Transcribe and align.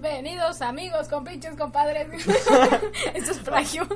Bienvenidos 0.00 0.62
amigos, 0.62 1.08
compinches, 1.08 1.54
compadres. 1.56 2.08
Esto 3.14 3.30
es 3.32 3.38
plagio. 3.38 3.86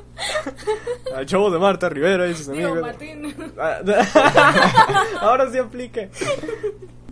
Al 1.15 1.25
show 1.25 1.49
de 1.49 1.57
Marta 1.57 1.89
Rivera 1.89 2.27
y 2.27 2.35
sus 2.35 2.47
Digo, 2.47 2.67
amigos. 2.69 2.81
Martín. 2.81 3.35
Ah, 3.59 3.79
Ahora 5.21 5.51
sí 5.51 5.57
aplica. 5.57 6.01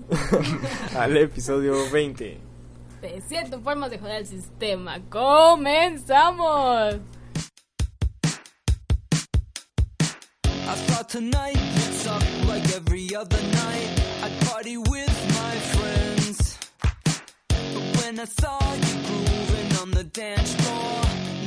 Al 1.00 1.18
episodio 1.18 1.74
20. 1.92 2.38
De 3.02 3.22
siete 3.28 3.58
formas 3.58 3.90
de 3.90 3.98
joder 3.98 4.18
el 4.18 4.28
sistema. 4.28 5.00
¡Comenzamos! 5.10 6.96
I 10.46 10.76
thought 10.88 11.10
tonight 11.10 11.58
would 11.58 11.94
suck 11.96 12.24
like 12.48 12.64
every 12.76 13.16
other 13.16 13.42
night. 13.42 13.90
I'd 14.24 14.40
party 14.48 14.78
with 14.78 15.13
when 18.06 18.20
I 18.20 18.26
saw 18.26 18.60
you 18.74 18.96
grooving 19.08 19.78
on 19.82 19.92
the 19.92 20.04
dance 20.04 20.54
floor, 20.56 21.02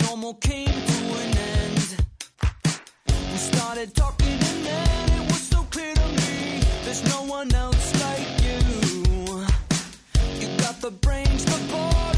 normal 0.07 0.35
came 0.35 0.77
to 0.91 0.99
an 1.23 1.39
end. 1.39 1.97
We 3.33 3.37
started 3.37 3.95
talking 3.95 4.39
and 4.51 4.59
then 4.69 5.11
it 5.21 5.27
was 5.27 5.43
so 5.55 5.63
clear 5.71 5.95
to 5.95 6.09
me 6.21 6.61
there's 6.85 7.05
no 7.15 7.25
one 7.25 7.53
else 7.55 7.87
like 8.07 8.29
you. 8.47 8.59
You 10.41 10.49
got 10.59 10.81
the 10.81 10.93
brains, 10.93 11.45
the 11.45 11.61
body, 11.73 12.16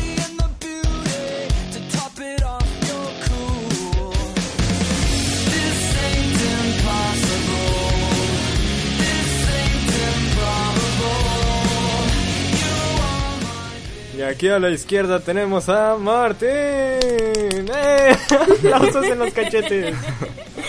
Y 14.18 14.22
aquí 14.22 14.48
a 14.48 14.58
la 14.58 14.70
izquierda 14.70 15.20
tenemos 15.20 15.68
a 15.68 15.96
Martín. 15.96 16.48
¡Eh! 16.50 18.16
Aplausos 18.30 19.04
en 19.06 19.16
los 19.20 19.32
cachetes. 19.32 19.94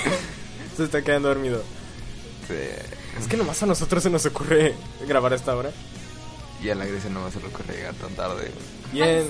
Se 0.77 0.83
está 0.83 1.01
quedando 1.01 1.29
dormido. 1.29 1.63
Es 3.19 3.27
que 3.27 3.37
nomás 3.37 3.63
a 3.63 3.65
nosotros 3.65 4.03
se 4.03 4.09
nos 4.11 4.23
ocurre 4.27 4.75
grabar 5.07 5.33
a 5.33 5.35
esta 5.35 5.55
hora. 5.55 5.71
Y 6.63 6.69
a 6.69 6.75
la 6.75 6.85
Grecia 6.85 7.09
no 7.09 7.29
se 7.31 7.39
le 7.39 7.47
ocurre 7.47 7.73
llegar 7.75 7.95
tan 7.95 8.11
tarde. 8.11 8.51
Y 8.93 9.01
en, 9.01 9.25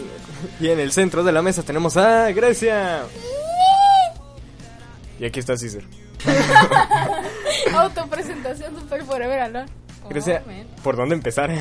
y 0.60 0.68
en 0.68 0.80
el 0.82 0.92
centro 0.92 1.24
de 1.24 1.32
la 1.32 1.42
mesa 1.42 1.64
tenemos 1.64 1.96
a 1.96 2.30
Grecia. 2.32 3.04
Y 5.18 5.26
aquí 5.26 5.40
está 5.40 5.56
César. 5.58 5.84
Autopresentación 7.74 8.76
super 8.78 9.04
forever 9.06 9.40
alone. 9.40 9.70
Grecia, 10.10 10.44
Oh. 10.46 10.82
¿por 10.84 10.96
dónde 10.98 11.16
empezar? 11.16 11.52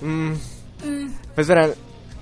Mm, 0.00 0.34
pues 1.38 1.46
verán, 1.46 1.72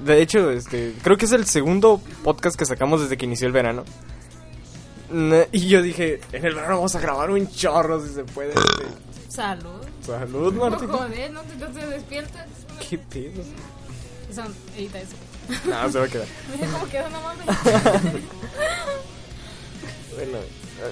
de 0.00 0.20
hecho, 0.20 0.50
este, 0.50 0.92
creo 1.02 1.16
que 1.16 1.24
es 1.24 1.32
el 1.32 1.46
segundo 1.46 2.02
podcast 2.22 2.54
que 2.54 2.66
sacamos 2.66 3.00
desde 3.00 3.16
que 3.16 3.24
inició 3.24 3.46
el 3.46 3.54
verano. 3.54 3.82
Y 5.52 5.68
yo 5.68 5.80
dije, 5.80 6.20
en 6.32 6.44
el 6.44 6.54
verano 6.54 6.74
vamos 6.74 6.94
a 6.96 7.00
grabar 7.00 7.30
un 7.30 7.50
chorro 7.50 8.06
si 8.06 8.12
se 8.12 8.24
puede. 8.24 8.50
este. 8.50 8.84
Salud. 9.30 9.80
Salud, 10.04 10.52
No 10.52 10.68
Martín. 10.68 10.90
joder, 10.90 11.30
no 11.30 11.40
te, 11.40 11.56
no 11.56 11.66
te 11.68 11.86
despiertas. 11.86 12.46
¿Qué 12.90 12.98
pedo? 12.98 13.42
Son, 14.34 14.54
edita 14.76 15.00
eso. 15.00 15.16
No, 15.64 15.90
se 15.90 15.98
va 15.98 16.04
a 16.04 16.08
quedar. 16.08 16.26
Mira 16.54 16.68
cómo 16.72 16.86
quedó, 16.90 17.08
no 17.08 17.20
mames. 17.22 17.46
Bueno, 20.14 20.38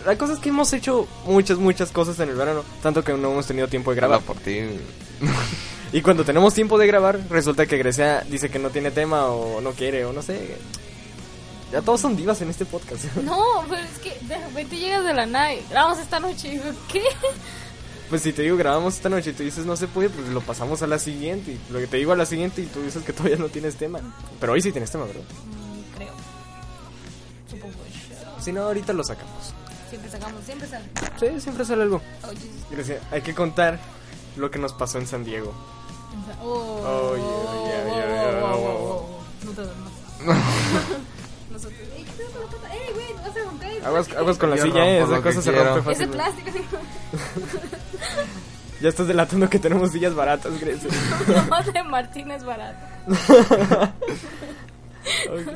la 0.07 0.17
cosa 0.17 0.33
es 0.33 0.39
que 0.39 0.49
hemos 0.49 0.73
hecho 0.73 1.07
muchas, 1.27 1.59
muchas 1.59 1.91
cosas 1.91 2.19
en 2.21 2.31
el 2.31 2.37
verano. 2.37 2.65
Tanto 2.83 3.05
que 3.05 3.13
no 3.13 3.33
hemos 3.33 3.47
tenido 3.47 3.69
tiempo 3.69 3.91
de 3.91 3.97
Graba 3.97 4.17
grabar. 4.17 4.27
por 4.35 4.43
ti. 4.43 4.61
Y 5.95 6.03
cuando 6.03 6.25
tenemos 6.25 6.53
tiempo 6.53 6.77
de 6.77 6.89
grabar, 6.89 7.21
resulta 7.31 7.67
que 7.67 7.79
Grecia 7.79 8.25
dice 8.29 8.51
que 8.51 8.59
no 8.59 8.71
tiene 8.71 8.91
tema 8.91 9.27
o 9.27 9.61
no 9.61 9.71
quiere 9.71 10.05
o 10.05 10.13
no 10.13 10.23
sé. 10.23 10.57
Ya 11.71 11.83
todos 11.83 12.01
son 12.01 12.17
divas 12.17 12.43
en 12.43 12.51
este 12.51 12.67
podcast. 12.67 13.05
No, 13.23 13.63
pero 13.71 13.81
es 13.81 13.99
que 14.01 14.27
de 14.27 14.37
repente 14.45 14.77
llegas 14.77 15.05
de 15.05 15.15
la 15.15 15.55
y 15.55 15.65
grabamos 15.71 16.01
esta 16.01 16.19
noche. 16.19 16.49
Y 16.49 16.51
digo, 16.51 16.65
¿qué? 16.93 17.05
Pues 18.11 18.23
si 18.23 18.33
te 18.33 18.43
digo 18.43 18.57
grabamos 18.57 18.95
esta 18.95 19.09
noche 19.09 19.31
y 19.31 19.33
tú 19.35 19.45
dices 19.45 19.67
no 19.67 19.77
se 19.77 19.87
puede, 19.87 20.11
pues 20.11 20.27
lo 20.31 20.41
pasamos 20.41 20.83
a 20.83 20.89
la 20.89 20.99
siguiente. 20.99 21.53
Y 21.53 21.73
lo 21.73 21.79
que 21.79 21.87
te 21.87 21.97
digo 21.99 22.11
a 22.11 22.17
la 22.17 22.27
siguiente 22.27 22.61
y 22.63 22.67
tú 22.67 22.83
dices 22.83 23.05
que 23.05 23.13
todavía 23.13 23.37
no 23.37 23.49
tienes 23.49 23.77
tema. 23.77 24.01
Pero 24.41 24.55
hoy 24.55 24.63
sí 24.63 24.73
tienes 24.73 24.91
tema, 24.91 25.05
¿verdad? 25.05 25.23
Mm, 25.23 25.97
creo. 25.97 26.13
Supongo. 27.49 27.75
Si 28.41 28.53
no, 28.53 28.63
ahorita 28.63 28.93
lo 28.93 29.05
sacamos. 29.05 29.55
Siempre 29.91 30.11
sacamos, 30.11 30.45
siempre 30.45 30.67
sale. 30.67 30.87
Sí, 31.21 31.41
siempre 31.41 31.65
sale 31.65 31.85
algo. 31.85 32.03
Grecia, 32.69 32.99
hay 33.13 33.23
que 33.23 33.33
contar 33.33 33.79
lo 34.37 34.51
que 34.51 34.59
nos 34.59 34.73
pasó 34.73 34.99
en 34.99 35.07
San 35.07 35.25
Diego. 35.25 35.55
Oh, 36.43 36.45
oh, 36.45 36.85
oh, 36.85 37.17
oh, 37.17 37.19
oh, 38.45 38.55
oh. 38.55 38.67
oh. 38.67 38.69
No 39.45 39.51
te 39.53 39.63
duermas. 39.63 39.93
Nosotros, 41.51 41.81
ey, 41.97 42.05
¿qué 42.05 42.13
pedo 42.13 42.31
con 42.33 42.41
la 42.43 42.47
pata? 42.49 42.69
Ey, 42.75 42.93
güey, 42.95 43.13
vas 43.15 43.37
a 43.37 43.41
romper. 43.45 43.85
Aguas, 43.87 44.09
aguas 44.17 44.39
con 44.39 44.51
la 44.51 44.57
Yo 44.57 44.63
silla, 44.65 44.87
eh. 44.87 45.01
rompo 45.01 45.07
Esa 45.07 45.17
lo 45.17 45.23
que 45.23 45.29
cosa 45.29 45.43
se 45.43 45.51
quiero. 45.53 45.75
rompe 45.77 45.93
Ese 45.93 46.07
fácil. 46.07 46.17
plástico, 46.17 46.49
así. 46.51 46.61
Ya 48.81 48.89
estás 48.91 49.07
delatando 49.07 49.49
que 49.49 49.59
tenemos 49.59 49.93
sillas 49.93 50.15
baratas, 50.15 50.59
Grecia. 50.61 50.91
No, 51.51 51.63
de 51.73 51.83
Martín 51.85 52.31
es 52.33 52.45
barato. 52.45 52.79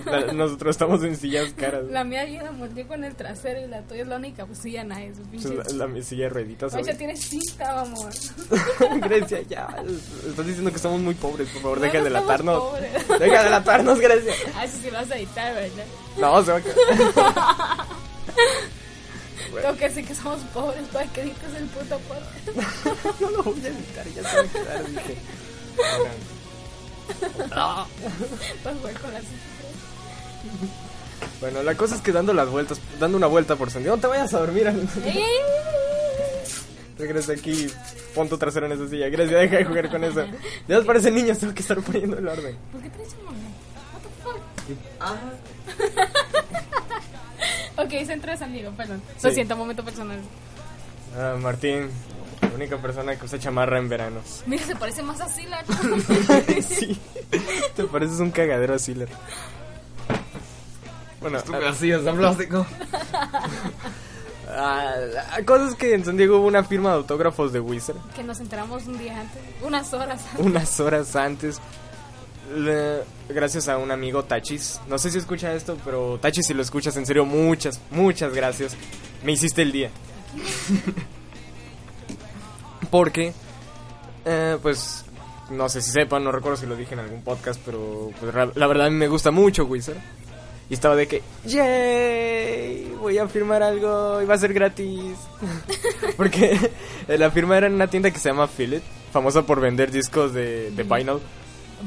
La- 0.05 0.33
nosotros 0.33 0.71
estamos 0.77 1.03
en 1.05 1.17
sillas 1.17 1.53
caras. 1.55 1.85
La 1.91 2.05
mía 2.05 2.25
llega 2.25 2.49
a 2.49 2.53
morder 2.53 2.87
con 2.87 3.03
el 3.05 3.15
trasero 3.15 3.61
y 3.65 3.69
la 3.69 3.83
tuya 3.83 4.03
es 4.03 4.09
la 4.09 4.17
única, 4.17 4.45
pues 4.47 4.59
sí, 4.59 4.73
ya 4.73 4.85
nada, 4.85 5.03
eso, 5.03 5.23
pinche. 5.31 5.49
Pues 5.51 5.73
La, 5.73 5.87
la 5.87 6.03
silla 6.03 6.25
de 6.25 6.29
rueditas. 6.31 6.75
Oye, 6.75 6.83
¿sabes? 6.85 6.99
tiene 6.99 7.17
cinta, 7.17 7.81
amor. 7.81 8.13
Grecia, 9.09 9.41
ya. 9.49 9.69
Estás 10.29 10.47
diciendo 10.47 10.71
que 10.71 10.77
estamos 10.77 11.01
muy 11.01 11.15
pobres, 11.15 11.49
por 11.51 11.63
favor, 11.63 11.79
No, 11.79 11.85
deja 11.85 11.99
no 11.99 12.05
de 12.05 12.11
delatarnos. 12.11 12.63
pobres. 12.63 13.09
Deja 13.21 13.39
de 13.39 13.45
delatarnos, 13.45 14.01
Grecia. 14.01 14.33
Ah, 14.55 14.65
eso 14.65 14.77
sí 14.83 14.91
lo 14.91 14.99
vas 14.99 15.11
a 15.11 15.17
editar, 15.17 15.55
¿verdad? 15.55 15.85
No, 16.19 16.43
se 16.45 16.51
va 16.53 16.59
a 16.59 16.61
quedar. 16.61 16.77
Tengo 19.63 19.77
que 19.77 19.85
decir 19.89 20.07
que 20.07 20.15
somos 20.15 20.41
pobres 20.55 20.83
para 20.93 21.07
que 21.07 21.23
edites 21.23 21.55
el 21.57 21.65
puto 21.67 21.99
podcast. 22.01 23.21
No 23.21 23.31
lo 23.31 23.43
voy 23.43 23.55
a 23.65 23.69
editar, 23.69 24.07
ya 24.15 24.29
se 24.29 24.37
va 24.37 24.43
a 24.43 24.47
quedar, 24.47 24.87
dije. 24.87 25.17
Para 27.49 28.77
jugar 28.77 29.01
con 29.01 29.13
las 29.13 29.23
Bueno, 31.41 31.63
la 31.63 31.75
cosa 31.77 31.95
es 31.97 32.01
que 32.01 32.13
dando 32.13 32.33
las 32.35 32.49
vueltas, 32.49 32.81
dando 33.01 33.17
una 33.17 33.27
vuelta 33.27 33.57
por 33.57 33.71
San 33.71 33.83
Diego, 33.83 33.97
no 33.97 34.01
te 34.03 34.07
vayas 34.09 34.33
a 34.35 34.41
dormir. 34.41 34.67
¡Ey! 35.05 35.23
Regresa 36.99 37.33
aquí, 37.33 37.69
pon 38.15 38.29
tu 38.29 38.37
trasero 38.39 38.67
en 38.67 38.73
esa 38.73 38.89
silla. 38.89 39.09
Grecia, 39.09 39.39
deja 39.39 39.57
de 39.59 39.65
jugar 39.65 39.89
con 39.91 40.03
eso. 40.05 40.25
Ya 40.67 40.77
nos 40.77 40.85
parecen 40.85 41.15
niños, 41.15 41.39
tengo 41.39 41.55
que 41.55 41.63
estar 41.63 41.79
poniendo 41.81 42.19
el 42.19 42.27
orden. 42.27 42.57
¿Por 42.73 42.81
qué 42.83 42.91
traes 42.91 43.15
un 43.21 43.25
momento? 43.25 43.49
What 43.95 44.03
the 44.03 44.75
fuck? 47.79 47.85
ok, 48.01 48.07
centro 48.07 48.33
de 48.33 48.37
San 48.37 48.53
Diego, 48.53 48.73
perdón. 48.73 49.01
Lo 49.23 49.29
Sí. 49.29 49.35
siento, 49.35 49.57
momento 49.57 49.85
personal. 49.85 50.19
Ah, 51.17 51.37
Martín, 51.41 51.89
única 52.59 52.77
persona 52.77 53.17
que 53.17 53.25
usa 53.25 53.39
chamarra 53.39 53.79
en 53.79 53.89
verano. 53.89 54.21
Mira, 54.47 54.65
se 54.65 54.77
parece 54.77 55.03
más 55.03 55.21
a 55.21 55.29
Sila. 55.29 55.65
sí, 56.69 57.01
te 57.75 57.85
pareces 57.85 58.21
un 58.21 58.31
cagadero 58.31 58.75
a 58.75 58.79
Sealer. 58.79 59.09
Bueno, 61.21 61.41
Tú 61.43 61.53
me 61.53 61.67
hacías 61.67 62.05
de 62.05 62.13
plástico. 62.13 62.67
ah, 64.49 64.95
la 65.37 65.45
cosa 65.45 65.69
es 65.69 65.75
que 65.75 65.95
en 65.95 66.05
San 66.05 66.17
Diego 66.17 66.39
hubo 66.39 66.47
una 66.47 66.65
firma 66.65 66.91
de 66.91 66.97
autógrafos 66.97 67.53
de 67.53 67.61
Wizard. 67.61 67.97
que 68.15 68.23
nos 68.23 68.41
enteramos 68.41 68.87
un 68.87 68.99
día 68.99 69.21
antes, 69.21 69.41
unas 69.63 69.93
horas 69.95 70.21
antes. 70.31 70.47
unas 70.47 70.81
horas 70.81 71.17
antes. 71.17 71.61
Le- 72.57 73.03
gracias 73.29 73.69
a 73.69 73.77
un 73.79 73.91
amigo 73.91 74.25
Tachis. 74.25 74.81
No 74.89 74.97
sé 74.99 75.11
si 75.11 75.19
escucha 75.19 75.53
esto, 75.53 75.77
pero 75.85 76.19
Tachis, 76.21 76.47
si 76.47 76.55
lo 76.55 76.63
escuchas, 76.63 76.97
en 76.97 77.05
serio, 77.05 77.25
muchas, 77.27 77.81
muchas 77.91 78.33
gracias. 78.33 78.77
Me 79.25 79.33
hiciste 79.33 79.63
el 79.63 79.73
día. 79.73 79.91
Porque, 82.91 83.33
eh, 84.25 84.59
pues, 84.63 85.05
no 85.51 85.69
sé 85.69 85.83
si 85.83 85.91
sepan, 85.91 86.25
no 86.25 86.33
recuerdo 86.33 86.57
si 86.57 86.67
lo 86.67 86.77
dije 86.77 86.95
en 86.95 87.01
algún 87.01 87.23
podcast, 87.23 87.61
pero 87.65 88.11
pues, 88.21 88.35
la 88.35 88.67
verdad 88.67 88.87
a 88.87 88.91
mí 88.91 88.97
me 88.97 89.09
gusta 89.09 89.31
mucho 89.31 89.65
Wizard. 89.65 89.99
Y 90.71 90.75
estaba 90.75 90.97
de 90.97 91.09
que, 91.09 91.23
¡yay! 91.47 92.95
Voy 93.01 93.17
a 93.17 93.27
firmar 93.27 93.63
algo 93.63 94.21
y 94.21 94.27
va 94.27 94.35
a 94.35 94.39
ser 94.39 94.53
gratis. 94.53 95.17
Porque 96.17 96.59
la 97.09 97.31
firma 97.31 97.57
era 97.57 97.69
en 97.69 97.75
una 97.75 97.87
tienda 97.87 98.11
que 98.11 98.19
se 98.19 98.29
llama 98.29 98.47
Philip, 98.47 98.83
famosa 99.11 99.43
por 99.43 99.61
vender 99.61 99.91
discos 99.91 100.35
de, 100.35 100.71
de 100.73 100.83
vinyl. 100.83 101.21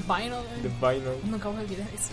Vinyl. 0.08 0.64
De 0.64 0.70
vinyl. 0.70 1.30
Nunca 1.30 1.50
voy 1.50 1.60
a 1.60 1.62
olvidar 1.62 1.88
eso. 1.94 2.10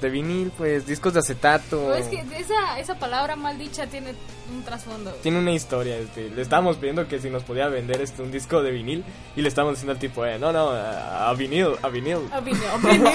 De 0.00 0.08
vinil, 0.08 0.50
pues, 0.56 0.86
discos 0.86 1.12
de 1.12 1.18
acetato. 1.20 1.88
Pero 1.88 1.94
es 1.96 2.08
que 2.08 2.24
esa, 2.38 2.78
esa 2.78 2.94
palabra 2.98 3.36
mal 3.36 3.58
dicha 3.58 3.86
tiene 3.86 4.14
un 4.50 4.62
trasfondo. 4.64 5.10
Tiene 5.22 5.38
una 5.40 5.52
historia, 5.52 5.98
este, 5.98 6.30
le 6.30 6.40
estábamos 6.40 6.76
pidiendo 6.78 7.06
que 7.06 7.18
si 7.20 7.28
nos 7.28 7.42
podía 7.44 7.68
vender 7.68 8.00
este 8.00 8.22
un 8.22 8.30
disco 8.32 8.62
de 8.62 8.70
vinil 8.70 9.04
y 9.36 9.42
le 9.42 9.48
estábamos 9.48 9.74
diciendo 9.76 9.92
al 9.92 9.98
tipo, 9.98 10.24
eh, 10.24 10.38
no, 10.38 10.52
no, 10.52 10.70
a, 10.70 11.32
vinil, 11.34 11.68
a 11.82 11.88
vinil. 11.90 12.16
A 12.32 12.40
vinil. 12.40 12.62
A 12.66 12.76
vinil. 12.88 13.12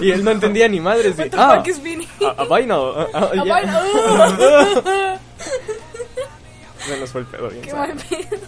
Y 0.00 0.10
él 0.12 0.24
no 0.24 0.30
entendía 0.30 0.66
ni 0.66 0.80
madre, 0.80 1.12
sí. 1.12 1.20
What 1.20 1.28
the 1.30 1.36
Ah, 1.38 1.62
is 1.66 1.82
vinil? 1.82 2.08
a, 2.26 2.42
a 2.42 2.44
vinyl. 2.44 2.72
A 3.12 3.34
ya. 3.34 3.42
vinyl. 3.42 5.20
Se 6.86 6.98
nos 6.98 7.10
fue 7.10 7.20
el 7.20 7.26
pedo 7.28 7.48
bien. 7.50 7.62
Qué 7.62 7.74
mal 7.74 7.92
pedo. 8.08 8.38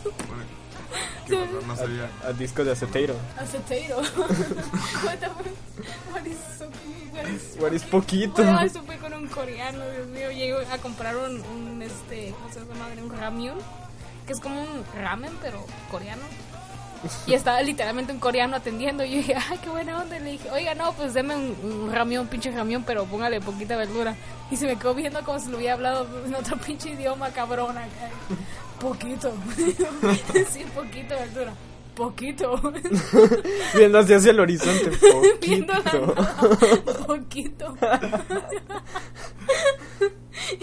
¿Qué 1.27 1.37
pasó? 1.37 1.67
No 1.67 1.77
sabía. 1.77 2.09
A 2.27 2.33
disco 2.33 2.65
de 2.65 2.73
aceteiro. 2.73 3.15
Aceteiro. 3.39 3.99
What 5.05 5.19
the 5.19 5.27
fuck? 5.29 5.47
What 6.13 6.27
is 6.27 6.37
so 6.59 6.65
what 7.13 7.27
is- 7.29 7.57
What 7.61 7.73
is 7.73 7.83
poquito. 7.85 8.43
Bueno, 8.43 8.61
eso 8.61 8.83
fue 8.85 8.97
con 8.99 9.13
un 9.15 9.27
coreano, 9.29 9.81
Dios 9.91 10.07
mío. 10.09 10.31
Llegué 10.31 10.55
a 10.73 10.79
comprar 10.79 11.17
un, 11.17 11.41
un 11.41 11.83
este, 11.83 12.33
¿cómo 12.33 12.53
se 12.53 12.61
llama? 12.61 12.89
Un 13.03 13.11
ramión. 13.19 13.59
Que 14.27 14.33
es 14.33 14.41
como 14.41 14.61
un 14.63 14.85
ramen, 15.03 15.33
pero 15.43 15.65
coreano. 15.91 16.23
Y 17.27 17.35
estaba 17.35 17.61
literalmente 17.61 18.15
un 18.15 18.19
coreano 18.19 18.57
atendiendo. 18.57 19.05
Y 19.05 19.11
yo 19.11 19.17
dije, 19.19 19.35
ay, 19.51 19.59
qué 19.63 19.69
buena 19.69 20.01
onda. 20.01 20.17
Y 20.17 20.21
le 20.21 20.31
dije, 20.33 20.51
oiga, 20.51 20.75
no, 20.75 20.95
pues 20.95 21.13
deme 21.13 21.37
un, 21.37 21.55
un 21.63 21.93
ramión, 21.93 22.27
pinche 22.29 22.51
ramión, 22.51 22.83
pero 22.85 23.05
póngale 23.05 23.43
poquita 23.43 23.77
verdura. 23.77 24.17
Y 24.51 24.57
se 24.57 24.67
me 24.67 24.77
quedó 24.79 24.95
viendo 24.95 25.23
como 25.23 25.39
si 25.39 25.51
lo 25.51 25.59
hubiera 25.59 25.75
hablado 25.75 26.07
en 26.25 26.35
otro 26.35 26.57
pinche 26.57 26.91
idioma, 26.91 27.29
cabrona. 27.31 27.83
acá. 27.85 28.11
Poquito. 28.81 29.33
sí, 30.51 30.65
poquito 30.75 31.15
verdura. 31.15 31.55
Poquito. 31.95 32.61
Viendo 33.75 33.99
hacia, 34.01 34.17
hacia 34.17 34.33
el 34.33 34.41
horizonte. 34.41 34.91
Poquito. 35.13 35.73
nada, 35.73 35.93
poquito. 37.07 37.77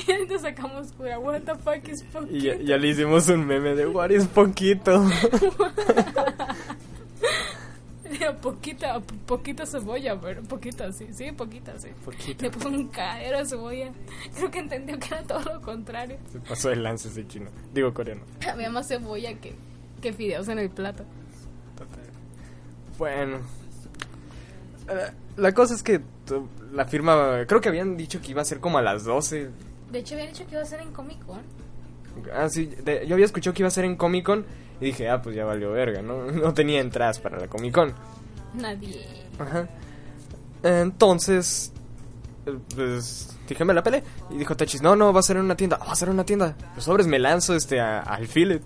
y 0.08 0.12
ahorita 0.12 0.40
sacamos 0.40 0.92
cura. 0.92 1.19
What 1.19 1.42
the 1.42 1.56
fuck 1.56 1.88
is 1.88 2.04
poquito? 2.04 2.36
Y 2.36 2.42
ya, 2.42 2.56
ya 2.58 2.78
le 2.78 2.90
hicimos 2.90 3.30
un 3.30 3.48
meme 3.48 3.75
de 3.75 3.88
What 3.88 4.10
is 4.10 4.28
poquito. 4.28 5.06
Poquita, 8.42 9.00
po- 9.00 9.16
poquita 9.25 9.66
cebolla, 9.66 10.19
pero 10.19 10.42
poquita, 10.44 10.92
sí, 10.92 11.08
sí, 11.13 11.31
poquita, 11.31 11.78
sí. 11.80 11.90
Poquito. 12.04 12.44
Le 12.44 12.52
puso 12.52 12.68
un 12.69 12.88
cadero 12.90 13.38
de 13.40 13.46
cebolla. 13.46 13.92
Creo 14.36 14.52
que 14.52 14.60
entendió 14.60 15.00
que 15.00 15.08
era 15.08 15.24
todo 15.24 15.42
lo 15.54 15.62
contrario. 15.62 16.18
Se 16.31 16.40
pasó 16.40 16.69
de 16.69 16.75
lance 16.78 17.08
ese 17.10 17.28
chino. 17.28 17.50
Digo 17.74 17.94
coreano. 17.94 18.22
Había 18.52 18.69
más 18.69 18.88
cebolla 18.88 19.34
que, 19.36 19.54
que 20.02 20.13
fideos 20.13 20.48
en 20.50 20.60
el 20.60 20.69
plato. 20.69 21.04
Bueno. 22.98 23.38
Eh, 24.90 25.12
la 25.38 25.54
cosa 25.54 25.74
es 25.74 25.84
que 25.84 26.02
la 26.74 26.86
firma, 26.86 27.46
creo 27.48 27.62
que 27.62 27.69
habían 27.69 27.98
dicho 27.98 28.22
que 28.22 28.31
iba 28.31 28.42
a 28.42 28.46
ser 28.46 28.60
como 28.60 28.78
a 28.78 28.81
las 28.81 29.04
12. 29.06 29.50
De 29.92 30.00
hecho, 30.00 30.16
habían 30.16 30.31
dicho 30.34 30.46
que 30.46 30.54
iba 30.54 30.62
a 30.62 30.66
ser 30.66 30.81
en 30.81 30.92
Comic 30.92 31.25
Con. 31.25 31.42
Ah, 32.34 32.50
sí, 32.50 32.66
de- 32.66 33.08
yo 33.08 33.16
había 33.16 33.25
escuchado 33.25 33.54
que 33.54 33.62
iba 33.62 33.68
a 33.68 33.72
ser 33.72 33.86
en 33.86 33.96
Comic 33.96 34.25
Con 34.25 34.46
y 34.81 34.86
dije, 34.86 35.10
ah, 35.10 35.22
pues 35.22 35.36
ya 35.36 35.45
valió 35.45 35.72
verga, 35.72 36.01
¿no? 36.01 36.25
No 36.31 36.54
tenía 36.54 36.81
entradas 36.81 37.19
para 37.19 37.39
la 37.39 37.48
Comic 37.48 37.74
Con. 37.74 37.94
Nadie. 38.56 39.06
Ajá. 39.39 39.69
Entonces, 40.63 41.72
eh, 42.45 42.57
pues 42.75 43.38
dije, 43.48 43.63
me 43.66 43.74
la 43.74 43.83
pelé. 43.83 44.04
Y 44.30 44.38
dijo 44.38 44.56
Tachis, 44.56 44.81
no, 44.81 44.95
no, 44.95 45.13
va 45.13 45.19
a 45.19 45.24
ser 45.24 45.38
en 45.38 45.44
una 45.45 45.56
tienda. 45.56 45.78
"Ah, 45.81 45.86
va 45.88 45.92
a 45.94 45.95
ser 45.95 46.10
en 46.10 46.16
una 46.16 46.25
tienda. 46.25 46.56
Pues 46.74 46.86
sobres, 46.86 47.07
me 47.07 47.19
lanzo 47.19 47.56
este 47.56 47.80
a- 47.80 48.00
al 48.01 48.28
Fillet. 48.28 48.62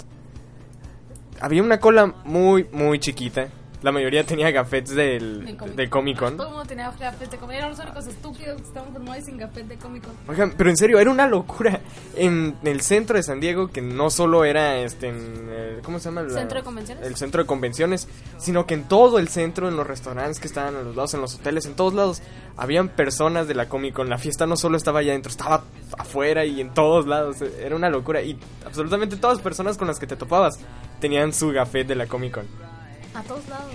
Había 1.41 1.61
una 1.63 1.79
cola 1.79 2.07
muy, 2.25 2.67
muy 2.71 2.99
chiquita. 2.99 3.47
La 3.85 3.91
mayoría 3.91 4.23
tenía 4.25 4.49
gafetes 4.49 4.95
del, 4.95 5.45
De 5.45 5.55
Comic 5.55 5.75
de 5.75 5.89
Comic 5.91 6.17
Con. 6.17 6.37
Todo 6.37 6.47
el 6.47 6.53
mundo 6.53 6.67
tenía 6.67 6.89
gafet 6.99 7.29
de 7.29 7.37
Comic. 7.37 7.55
Eran 7.57 7.69
los 7.69 7.79
únicos 7.79 8.07
estúpidos 8.07 8.59
que 8.59 8.67
estaban 8.67 8.91
formados 8.91 9.25
sin 9.25 9.37
gafet 9.37 9.67
de 9.67 9.77
Comic 9.77 10.03
Con. 10.03 10.15
Oigan, 10.27 10.53
pero 10.57 10.71
en 10.71 10.75
serio, 10.75 10.97
era 10.97 11.11
una 11.11 11.27
locura. 11.27 11.81
En 12.15 12.55
el 12.63 12.81
centro 12.81 13.15
de 13.15 13.21
San 13.21 13.39
Diego, 13.39 13.67
que 13.67 13.83
no 13.83 14.09
solo 14.09 14.43
era 14.43 14.77
este 14.77 15.09
en. 15.09 15.47
eh, 15.49 15.79
¿Cómo 15.83 15.99
se 15.99 16.05
llama? 16.05 16.23
La- 16.23 16.33
¿Centro 16.33 16.57
de 16.57 16.63
convenciones? 16.63 17.05
El 17.05 17.15
centro 17.15 17.43
de 17.43 17.47
convenciones, 17.47 18.07
sino 18.39 18.65
que 18.65 18.73
en 18.73 18.85
todo 18.85 19.19
el 19.19 19.27
centro, 19.27 19.67
en 19.69 19.75
los 19.75 19.85
restaurantes 19.85 20.39
que 20.39 20.47
estaban 20.47 20.75
a 20.75 20.81
los 20.81 20.95
lados, 20.95 21.13
en 21.13 21.21
los 21.21 21.35
hoteles, 21.35 21.67
en 21.67 21.75
todos 21.75 21.93
lados, 21.93 22.23
habían 22.57 22.89
personas 22.89 23.47
de 23.47 23.53
la 23.53 23.69
Comic 23.69 23.93
Con. 23.93 24.09
La 24.09 24.17
fiesta 24.17 24.47
no 24.47 24.57
solo 24.57 24.77
estaba 24.77 25.01
allá 25.01 25.11
adentro, 25.11 25.29
estaba 25.29 25.63
afuera 25.95 26.43
y 26.43 26.59
en 26.59 26.73
todos 26.73 27.05
lados. 27.05 27.37
Era 27.61 27.75
una 27.75 27.91
locura. 27.91 28.23
Y 28.23 28.35
absolutamente 28.65 29.15
todas 29.17 29.37
las 29.37 29.43
personas 29.43 29.77
con 29.77 29.87
las 29.87 29.99
que 29.99 30.07
te 30.07 30.15
topabas 30.15 30.57
tenían 30.99 31.33
su 31.33 31.51
gafet 31.51 31.85
de 31.85 31.93
la 31.93 32.07
Comic 32.07 32.33
Con. 32.33 32.74
A 33.15 33.23
todos 33.23 33.47
lados. 33.47 33.71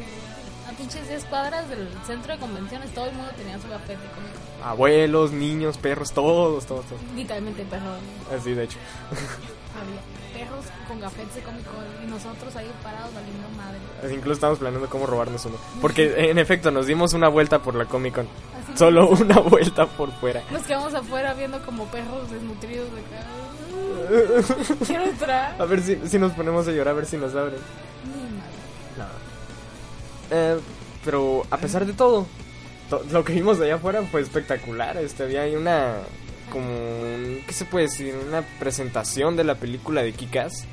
A 0.68 0.72
pinches 0.72 1.08
10 1.08 1.24
cuadras 1.24 1.68
del 1.70 1.88
centro 2.06 2.34
de 2.34 2.38
convenciones, 2.38 2.92
todo 2.92 3.06
el 3.06 3.14
mundo 3.14 3.32
tenía 3.36 3.58
su 3.58 3.68
gafet 3.68 3.98
de 3.98 4.08
Comic 4.08 4.32
Con. 4.32 4.68
Abuelos, 4.68 5.32
niños, 5.32 5.78
perros, 5.78 6.12
todos, 6.12 6.66
todos, 6.66 6.84
todos. 6.84 7.00
Literalmente 7.16 7.64
perros. 7.64 7.98
Así, 8.36 8.52
de 8.52 8.64
hecho. 8.64 8.78
Había 9.80 10.44
perros 10.44 10.66
con 10.86 11.00
gafetes 11.00 11.34
de 11.36 11.40
Comic 11.40 11.64
Con 11.64 12.04
y 12.04 12.10
nosotros 12.10 12.54
ahí 12.54 12.70
parados 12.82 13.14
valiendo 13.14 13.48
madre. 13.56 14.14
Incluso 14.14 14.34
estamos 14.34 14.58
planeando 14.58 14.88
cómo 14.90 15.06
robarnos 15.06 15.44
uno. 15.46 15.56
Porque 15.80 16.30
en 16.30 16.38
efecto 16.38 16.70
nos 16.70 16.86
dimos 16.86 17.14
una 17.14 17.28
vuelta 17.28 17.60
por 17.60 17.74
la 17.74 17.86
Comic 17.86 18.16
Con. 18.16 18.28
Así 18.62 18.76
Solo 18.76 19.08
que 19.08 19.22
una 19.22 19.40
vuelta 19.40 19.86
por 19.86 20.12
fuera. 20.12 20.42
Nos 20.50 20.62
quedamos 20.62 20.92
afuera 20.92 21.32
viendo 21.32 21.60
como 21.64 21.86
perros 21.86 22.30
desnutridos 22.30 22.88
de 22.92 23.00
acá. 23.00 24.74
Quiero 24.86 25.04
entrar. 25.04 25.56
A 25.58 25.64
ver 25.64 25.80
si, 25.82 25.96
si 26.06 26.18
nos 26.18 26.32
ponemos 26.32 26.68
a 26.68 26.72
llorar, 26.72 26.92
a 26.92 26.96
ver 26.96 27.06
si 27.06 27.16
nos 27.16 27.34
abren. 27.34 27.58
Eh, 30.30 30.58
pero 31.04 31.44
a 31.50 31.56
pesar 31.58 31.86
de 31.86 31.92
todo, 31.92 32.26
to- 32.88 33.04
lo 33.10 33.24
que 33.24 33.32
vimos 33.32 33.58
de 33.58 33.66
allá 33.66 33.74
afuera 33.76 34.02
fue 34.02 34.20
espectacular. 34.20 34.96
Este, 34.98 35.22
había 35.24 35.42
ahí 35.42 35.56
una. 35.56 35.96
Como. 36.50 36.68
¿Qué 37.46 37.52
se 37.52 37.64
puede 37.64 37.86
decir? 37.86 38.14
Una 38.28 38.42
presentación 38.58 39.36
de 39.36 39.44
la 39.44 39.54
película 39.56 40.02
de 40.02 40.12
Kikas. 40.12 40.64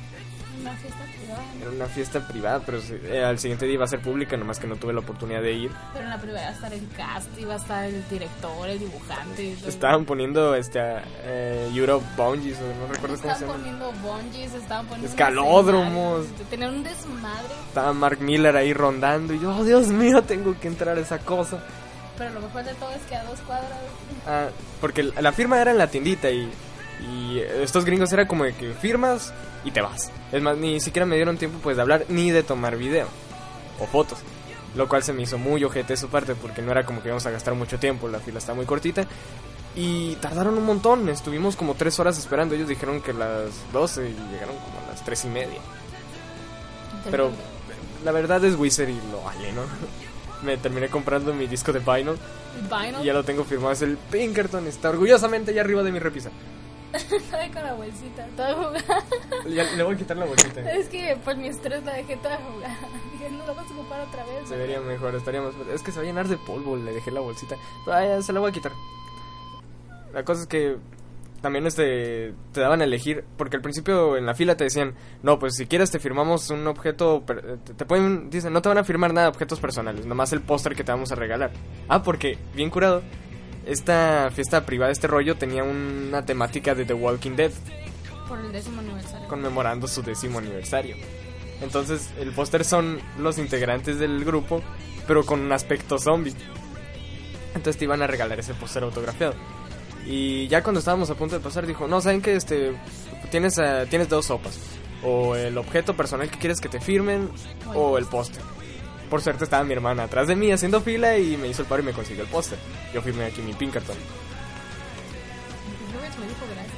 Una 0.60 0.74
fiesta 0.76 1.04
privada. 1.18 1.44
Era 1.60 1.70
una 1.70 1.86
fiesta 1.86 2.28
privada, 2.28 2.60
pero 2.64 2.78
eh, 3.04 3.24
al 3.24 3.38
siguiente 3.38 3.64
día 3.66 3.74
iba 3.74 3.84
a 3.84 3.88
ser 3.88 4.00
pública, 4.00 4.36
nomás 4.36 4.58
que 4.58 4.66
no 4.66 4.76
tuve 4.76 4.92
la 4.92 5.00
oportunidad 5.00 5.40
de 5.42 5.52
ir. 5.52 5.70
Pero 5.92 6.04
en 6.04 6.10
la 6.10 6.18
privada 6.18 6.40
iba 6.42 6.50
a 6.50 6.54
estar 6.54 6.72
el 6.74 6.88
cast, 6.96 7.38
iba 7.38 7.54
a 7.54 7.56
estar 7.56 7.84
el 7.84 8.08
director, 8.08 8.68
el 8.68 8.78
dibujante. 8.78 9.56
todo. 9.60 9.68
Estaban 9.68 10.04
poniendo 10.04 10.54
este, 10.54 10.80
eh, 11.24 11.70
Europe 11.74 12.04
Bungees, 12.16 12.58
o 12.58 12.66
no 12.86 12.92
recuerdo 12.92 13.16
cómo 13.16 13.16
se 13.16 13.16
Estaban 13.28 13.40
llama. 13.40 13.52
poniendo 13.54 13.92
bungees, 14.02 14.54
estaban 14.54 14.86
poniendo... 14.86 15.08
Escalódromos. 15.10 16.26
Tenían 16.50 16.74
un 16.74 16.84
desmadre, 16.84 17.54
Estaba 17.68 17.92
Mark 17.92 18.20
Miller 18.20 18.56
ahí 18.56 18.72
rondando 18.72 19.34
y 19.34 19.40
yo, 19.40 19.56
oh 19.56 19.64
Dios 19.64 19.88
mío, 19.88 20.22
tengo 20.22 20.58
que 20.58 20.68
entrar 20.68 20.96
a 20.98 21.00
esa 21.00 21.18
cosa. 21.18 21.58
pero 22.16 22.30
lo 22.34 22.40
mejor 22.40 22.64
de 22.64 22.74
todo 22.74 22.90
es 22.90 23.02
que 23.08 23.14
a 23.16 23.22
dos 23.24 23.38
cuadras... 23.40 23.70
Ah, 24.26 24.48
porque 24.80 25.02
la 25.04 25.20
la 25.22 25.32
firma 25.32 25.60
era 25.60 25.70
en 25.70 25.78
la 25.78 25.86
tiendita 25.88 26.30
y, 26.30 26.50
y 27.00 27.38
estos 27.62 27.84
gringos 27.84 28.12
era 28.12 28.26
como 28.26 28.44
de 28.44 28.54
que 28.54 28.72
firmas 28.74 29.32
y 29.68 29.70
te 29.70 29.80
vas. 29.80 30.10
Es 30.32 30.42
más, 30.42 30.56
ni 30.56 30.80
siquiera 30.80 31.06
me 31.06 31.16
dieron 31.16 31.36
tiempo 31.36 31.58
pues 31.62 31.76
de 31.76 31.82
hablar 31.82 32.06
ni 32.08 32.30
de 32.30 32.42
tomar 32.42 32.76
video 32.76 33.06
o 33.78 33.86
fotos. 33.86 34.18
Lo 34.74 34.88
cual 34.88 35.02
se 35.02 35.12
me 35.12 35.22
hizo 35.22 35.38
muy 35.38 35.62
ojete 35.64 35.94
de 35.94 35.96
su 35.96 36.08
parte 36.08 36.34
porque 36.34 36.62
no 36.62 36.72
era 36.72 36.84
como 36.84 37.00
que 37.00 37.08
íbamos 37.08 37.26
a 37.26 37.30
gastar 37.30 37.54
mucho 37.54 37.78
tiempo, 37.78 38.08
la 38.08 38.18
fila 38.18 38.38
está 38.38 38.54
muy 38.54 38.66
cortita. 38.66 39.06
Y 39.74 40.16
tardaron 40.16 40.58
un 40.58 40.64
montón, 40.64 41.08
estuvimos 41.08 41.54
como 41.54 41.74
tres 41.74 41.98
horas 42.00 42.18
esperando. 42.18 42.54
Ellos 42.54 42.68
dijeron 42.68 43.00
que 43.00 43.12
las 43.12 43.50
12 43.72 44.08
y 44.08 44.32
llegaron 44.32 44.56
como 44.56 44.78
a 44.84 44.90
las 44.90 45.04
tres 45.04 45.24
y 45.24 45.28
media. 45.28 45.60
Pero 47.10 47.30
la 48.04 48.12
verdad 48.12 48.44
es 48.44 48.56
Wizard 48.56 48.88
y 48.88 49.00
lo 49.12 49.22
vale, 49.22 49.52
¿no? 49.52 49.62
Me 50.42 50.56
terminé 50.56 50.88
comprando 50.88 51.34
mi 51.34 51.46
disco 51.46 51.72
de 51.72 51.80
vinyl 51.80 52.16
Vinyl, 52.70 53.02
y 53.02 53.04
ya 53.04 53.12
lo 53.12 53.24
tengo 53.24 53.44
firmado. 53.44 53.72
Es 53.72 53.82
el 53.82 53.96
Pinkerton. 53.96 54.66
Está 54.66 54.90
orgullosamente 54.90 55.50
allá 55.50 55.60
arriba 55.60 55.82
de 55.82 55.92
mi 55.92 55.98
repisa. 55.98 56.30
Ay, 57.32 57.50
con 57.50 57.62
la 57.62 57.74
bolsita, 57.74 58.26
toda 58.36 58.54
jugada. 58.54 59.04
Ya 59.48 59.64
le 59.76 59.82
voy 59.82 59.94
a 59.94 59.98
quitar 59.98 60.16
la 60.16 60.24
bolsita. 60.24 60.72
Es 60.72 60.88
que 60.88 61.16
por 61.24 61.36
mi 61.36 61.48
estrés 61.48 61.84
la 61.84 61.94
dejé 61.94 62.16
toda 62.16 62.38
jugada. 62.38 62.76
Dije, 63.12 63.30
no 63.30 63.46
la 63.46 63.52
vas 63.52 63.70
a 63.70 63.74
ocupar 63.74 64.00
otra 64.00 64.24
vez. 64.24 64.48
Se 64.48 64.56
vería 64.56 64.80
mejor, 64.80 65.14
estaríamos. 65.14 65.54
Es 65.72 65.82
que 65.82 65.92
se 65.92 65.98
va 65.98 66.02
a 66.04 66.06
llenar 66.06 66.28
de 66.28 66.36
polvo, 66.38 66.76
le 66.76 66.92
dejé 66.92 67.10
la 67.10 67.20
bolsita. 67.20 67.56
Ah, 67.86 68.04
ya, 68.04 68.22
se 68.22 68.32
la 68.32 68.40
voy 68.40 68.50
a 68.50 68.52
quitar. 68.52 68.72
La 70.12 70.24
cosa 70.24 70.42
es 70.42 70.46
que 70.46 70.76
también 71.42 71.66
este 71.66 72.34
te 72.52 72.60
daban 72.60 72.80
a 72.80 72.84
elegir, 72.84 73.24
porque 73.36 73.56
al 73.56 73.62
principio 73.62 74.16
en 74.16 74.26
la 74.26 74.34
fila 74.34 74.56
te 74.56 74.64
decían, 74.64 74.94
no, 75.22 75.38
pues 75.38 75.54
si 75.54 75.66
quieres 75.66 75.90
te 75.90 75.98
firmamos 75.98 76.50
un 76.50 76.66
objeto, 76.66 77.22
te 77.76 77.84
pueden, 77.84 78.30
dicen, 78.30 78.52
no 78.52 78.62
te 78.62 78.68
van 78.68 78.78
a 78.78 78.84
firmar 78.84 79.12
nada 79.12 79.28
objetos 79.28 79.60
personales, 79.60 80.06
nomás 80.06 80.32
el 80.32 80.40
póster 80.40 80.74
que 80.74 80.82
te 80.82 80.90
vamos 80.90 81.12
a 81.12 81.14
regalar. 81.14 81.52
Ah, 81.88 82.02
porque, 82.02 82.38
bien 82.54 82.70
curado, 82.70 83.02
esta 83.68 84.30
fiesta 84.34 84.64
privada, 84.64 84.90
este 84.90 85.06
rollo, 85.06 85.36
tenía 85.36 85.62
una 85.62 86.24
temática 86.24 86.74
de 86.74 86.84
The 86.84 86.94
Walking 86.94 87.36
Dead. 87.36 87.52
Por 88.26 88.40
el 88.40 88.50
décimo 88.50 88.80
aniversario. 88.80 89.28
conmemorando 89.28 89.86
su 89.86 90.02
décimo 90.02 90.38
aniversario. 90.38 90.96
Entonces, 91.60 92.10
el 92.18 92.32
póster 92.32 92.64
son 92.64 93.00
los 93.18 93.38
integrantes 93.38 93.98
del 93.98 94.24
grupo, 94.24 94.62
pero 95.06 95.24
con 95.24 95.40
un 95.40 95.52
aspecto 95.52 95.98
zombie. 95.98 96.34
Entonces 97.54 97.78
te 97.78 97.84
iban 97.84 98.02
a 98.02 98.06
regalar 98.06 98.38
ese 98.40 98.54
póster 98.54 98.82
autografiado. 98.82 99.34
Y 100.06 100.48
ya 100.48 100.62
cuando 100.62 100.78
estábamos 100.78 101.10
a 101.10 101.14
punto 101.14 101.34
de 101.36 101.40
pasar, 101.42 101.66
dijo, 101.66 101.88
no, 101.88 102.00
¿saben 102.00 102.22
que 102.22 102.34
Este, 102.34 102.72
tienes, 103.30 103.58
eh, 103.58 103.86
tienes 103.90 104.08
dos 104.08 104.26
sopas. 104.26 104.58
O 105.02 105.34
el 105.36 105.58
objeto 105.58 105.94
personal 105.94 106.30
que 106.30 106.38
quieres 106.38 106.60
que 106.60 106.68
te 106.68 106.80
firmen, 106.80 107.28
o 107.74 107.98
el 107.98 108.06
póster. 108.06 108.42
Por 109.10 109.22
suerte 109.22 109.44
estaba 109.44 109.64
mi 109.64 109.72
hermana 109.72 110.04
atrás 110.04 110.28
de 110.28 110.36
mí 110.36 110.52
haciendo 110.52 110.80
fila 110.80 111.16
y 111.18 111.36
me 111.36 111.48
hizo 111.48 111.62
el 111.62 111.68
paro 111.68 111.82
y 111.82 111.86
me 111.86 111.92
consiguió 111.92 112.22
el 112.24 112.28
póster. 112.28 112.58
Yo 112.92 113.00
firmé 113.02 113.24
aquí 113.26 113.40
mi 113.42 113.52
Pinkerton. 113.54 113.96
Me 116.20 116.26
dijo 116.26 116.44
gracias. 116.52 116.76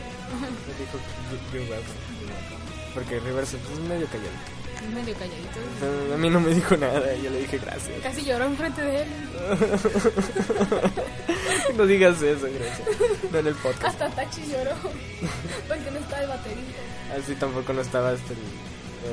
Me 0.67 0.75
dijo, 0.85 0.99
"You- 1.31 1.59
you're 1.59 1.71
welcome". 1.71 2.01
Porque 2.95 3.21
Rivers 3.21 3.55
es 3.55 3.61
medio 3.89 4.07
callado. 4.07 4.31
Es 4.83 4.95
medio 4.95 5.15
calladito. 5.15 6.15
A 6.15 6.17
mí 6.17 6.31
no 6.31 6.41
me 6.41 6.55
dijo 6.55 6.77
nada, 6.77 7.15
yo 7.17 7.31
le 7.31 7.41
dije 7.41 7.59
gracias. 7.59 8.01
Casi 8.03 8.25
lloró 8.25 8.45
enfrente 8.47 8.81
de 8.83 9.03
él. 9.03 9.09
No 11.77 11.87
digas 11.87 12.21
eso, 12.21 12.47
gracias. 12.53 12.89
No 13.31 13.39
en 13.39 13.47
el 13.47 13.55
podcast. 13.55 13.85
Hasta 13.85 14.11
Tachi 14.11 14.43
lloró. 14.51 14.73
Porque 15.69 15.91
no 15.93 15.99
estaba 16.01 16.23
el 16.23 16.29
baterista. 16.29 16.79
Así 17.17 17.35
tampoco 17.37 17.73
no 17.73 17.81
estaba 17.81 18.13
este 18.13 18.35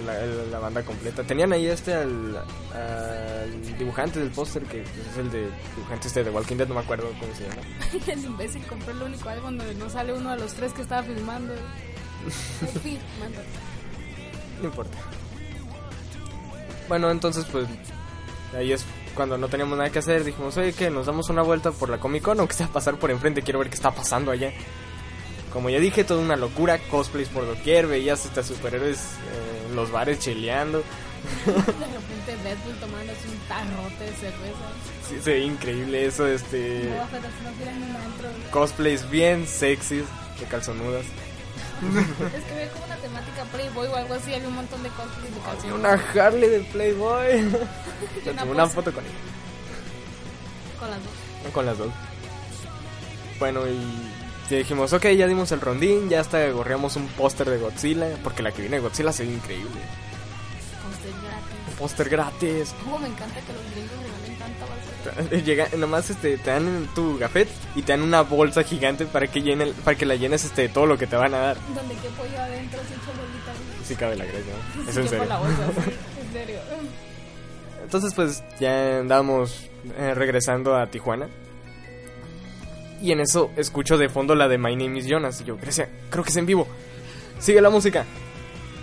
la, 0.05 0.25
la 0.51 0.59
banda 0.59 0.83
completa. 0.83 1.23
Tenían 1.23 1.53
ahí 1.53 1.67
este 1.67 1.93
al, 1.93 2.37
al 2.73 3.77
dibujante 3.77 4.19
del 4.19 4.31
póster, 4.31 4.63
que 4.63 4.81
es 4.81 5.17
el 5.17 5.31
de 5.31 5.49
dibujante 5.75 6.07
este 6.07 6.23
de 6.23 6.29
Walking 6.29 6.57
Dead, 6.57 6.67
no 6.67 6.75
me 6.75 6.81
acuerdo 6.81 7.09
cómo 7.19 7.33
se 7.33 7.47
llama. 7.47 7.61
el 8.07 8.25
imbécil 8.25 8.65
compró 8.67 8.91
el 8.91 9.01
único 9.01 9.29
álbum 9.29 9.57
donde 9.57 9.75
no 9.75 9.89
sale 9.89 10.13
uno 10.13 10.31
de 10.31 10.37
los 10.37 10.53
tres 10.53 10.73
que 10.73 10.81
estaba 10.81 11.03
filmando. 11.03 11.53
Fin. 12.83 12.99
No 14.61 14.67
importa. 14.67 14.97
Bueno, 16.87 17.11
entonces 17.11 17.45
pues 17.51 17.67
ahí 18.55 18.71
es 18.71 18.85
cuando 19.15 19.37
no 19.37 19.47
teníamos 19.47 19.77
nada 19.77 19.89
que 19.89 19.99
hacer, 19.99 20.23
dijimos, 20.23 20.55
oye, 20.57 20.73
que 20.73 20.89
nos 20.89 21.07
damos 21.07 21.29
una 21.29 21.41
vuelta 21.41 21.71
por 21.71 21.89
la 21.89 21.97
Comic 21.99 22.23
Con, 22.23 22.39
aunque 22.39 22.53
sea 22.53 22.67
pasar 22.67 22.97
por 22.97 23.09
enfrente, 23.09 23.41
quiero 23.41 23.59
ver 23.59 23.69
qué 23.69 23.75
está 23.75 23.91
pasando 23.91 24.31
allá. 24.31 24.53
Como 25.57 25.71
ya 25.71 25.79
dije, 25.79 26.03
toda 26.03 26.21
una 26.21 26.35
locura, 26.35 26.77
cosplays 26.77 27.29
por 27.29 27.47
doquier, 27.47 27.87
veías 27.87 28.23
hasta 28.27 28.43
superhéroes 28.43 28.99
eh, 28.99 29.65
en 29.67 29.75
los 29.75 29.89
bares 29.89 30.19
chileando. 30.19 30.83
De 31.47 31.51
repente 31.51 32.37
Deadpool 32.43 32.75
tomándose 32.75 33.27
un 33.27 33.39
tarrote 33.47 34.03
de 34.03 34.11
cerveza. 34.17 34.67
Sí, 35.09 35.15
se 35.19 35.31
ve 35.31 35.39
increíble 35.39 36.05
eso, 36.05 36.27
este... 36.27 36.83
No, 36.95 37.07
pero 37.09 37.23
no 37.23 37.87
un 37.87 37.95
antro. 37.95 38.29
Cosplays 38.51 39.09
bien 39.09 39.47
sexys, 39.47 40.03
de 40.39 40.45
calzonudas. 40.45 41.05
Es 41.07 42.43
que 42.43 42.53
ve 42.53 42.69
como 42.73 42.85
una 42.85 42.97
temática 42.97 43.43
Playboy 43.51 43.87
o 43.87 43.95
algo 43.95 44.13
así. 44.13 44.35
Había 44.35 44.49
un 44.49 44.55
montón 44.57 44.83
de 44.83 44.89
cosplays 44.89 45.33
de 45.33 45.41
canciones. 45.41 45.79
una 45.79 46.23
Harley 46.23 46.49
de 46.51 46.59
Playboy. 46.65 47.41
Le 48.25 48.31
una 48.31 48.43
una 48.43 48.67
foto 48.67 48.93
con 48.93 49.03
ella. 49.03 49.15
Con 50.79 50.91
las 50.91 50.99
dos. 50.99 51.51
Con 51.51 51.65
las 51.65 51.77
dos. 51.79 51.91
Bueno, 53.39 53.67
y 53.67 54.16
ya 54.49 54.57
dijimos, 54.57 54.93
ok, 54.93 55.05
ya 55.09 55.27
dimos 55.27 55.51
el 55.51 55.61
rondín, 55.61 56.09
ya 56.09 56.21
hasta 56.21 56.47
gorreamos 56.49 56.95
un 56.95 57.07
póster 57.07 57.49
de 57.49 57.57
Godzilla, 57.57 58.07
porque 58.23 58.43
la 58.43 58.51
que 58.51 58.61
viene 58.61 58.77
de 58.77 58.81
Godzilla 58.83 59.11
se 59.11 59.25
ve 59.25 59.33
increíble. 59.33 59.81
Póster 60.83 61.11
gratis. 61.21 61.77
Póster 61.79 62.09
gratis. 62.09 62.75
Como 62.83 62.99
me 62.99 63.07
encanta 63.07 63.35
que 63.41 63.53
los 63.53 63.61
gringos 63.71 63.97
regalen 64.01 64.37
tanta. 64.39 65.45
Llega, 65.45 65.67
nomás 65.77 66.09
este, 66.09 66.37
te 66.37 66.49
dan 66.51 66.89
tu 66.95 67.17
gafet 67.17 67.47
y 67.75 67.81
te 67.81 67.93
dan 67.93 68.01
una 68.01 68.21
bolsa 68.21 68.63
gigante 68.63 69.05
para 69.05 69.27
que 69.27 69.41
llene, 69.41 69.67
para 69.85 69.97
que 69.97 70.05
la 70.05 70.15
llenes 70.15 70.43
este 70.43 70.63
de 70.63 70.69
todo 70.69 70.85
lo 70.85 70.97
que 70.97 71.07
te 71.07 71.15
van 71.15 71.33
a 71.33 71.37
dar. 71.39 71.57
Donde 71.73 71.95
que 71.95 72.09
pollo 72.09 72.39
adentro 72.41 72.79
se 72.79 72.93
echa 72.95 73.05
bolita. 73.17 73.85
Sí 73.87 73.95
cabe 73.95 74.15
la 74.17 74.25
gracia, 74.25 74.53
¿no? 74.75 74.89
Es 74.89 74.95
Sí, 74.95 74.99
en 75.01 75.07
que 75.07 75.09
por 75.17 75.19
serio. 75.19 75.25
la 75.25 75.37
bolsa, 75.37 75.63
sí, 75.85 75.91
en 76.27 76.33
serio. 76.33 76.59
Entonces 77.83 78.13
pues 78.13 78.43
ya 78.59 78.99
andamos 78.99 79.69
eh, 79.97 80.13
regresando 80.13 80.75
a 80.75 80.87
Tijuana. 80.87 81.27
Y 83.01 83.11
en 83.11 83.19
eso 83.19 83.51
escucho 83.55 83.97
de 83.97 84.09
fondo 84.09 84.35
la 84.35 84.47
de 84.47 84.57
My 84.57 84.75
Name 84.75 84.99
is 84.99 85.07
Jonas. 85.07 85.41
Y 85.41 85.45
yo, 85.45 85.57
Grecia, 85.57 85.89
creo 86.09 86.23
que 86.23 86.29
es 86.29 86.37
en 86.37 86.45
vivo. 86.45 86.67
Sigue 87.39 87.61
la 87.61 87.69
música. 87.69 88.05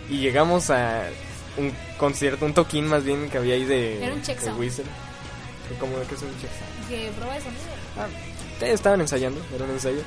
Y 0.09 0.18
llegamos 0.18 0.71
a 0.71 1.04
un 1.56 1.73
concierto, 1.97 2.44
un 2.44 2.54
toquín 2.54 2.87
más 2.87 3.04
bien 3.04 3.28
que 3.30 3.38
había 3.38 3.54
ahí 3.54 3.64
de, 3.64 4.04
Era 4.04 4.14
un 4.14 4.23
check 4.23 4.38
de 4.38 4.71
sound. 4.71 4.88
¿Cómo 5.80 5.94
que 6.09 6.14
es 6.14 6.23
un 6.23 6.30
check 6.40 6.50
sound? 6.50 6.88
Que 6.88 7.11
prueba 7.16 7.35
de 7.35 7.40
sonido. 7.40 7.62
Ah, 7.97 8.06
sí, 8.59 8.66
estaban 8.66 9.00
ensayando, 9.00 9.40
era 9.54 9.64
un 9.64 9.71
ensayo. 9.71 10.02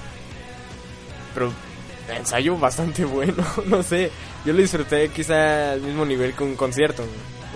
Pero 1.34 1.52
ensayo 2.16 2.58
bastante 2.58 3.06
bueno, 3.06 3.44
no 3.66 3.84
sé. 3.84 4.12
Yo 4.46 4.54
lo 4.54 4.62
disfruté 4.62 5.10
quizá 5.10 5.74
al 5.74 5.82
mismo 5.82 6.06
nivel 6.06 6.34
que 6.34 6.44
un 6.44 6.56
concierto. 6.56 7.04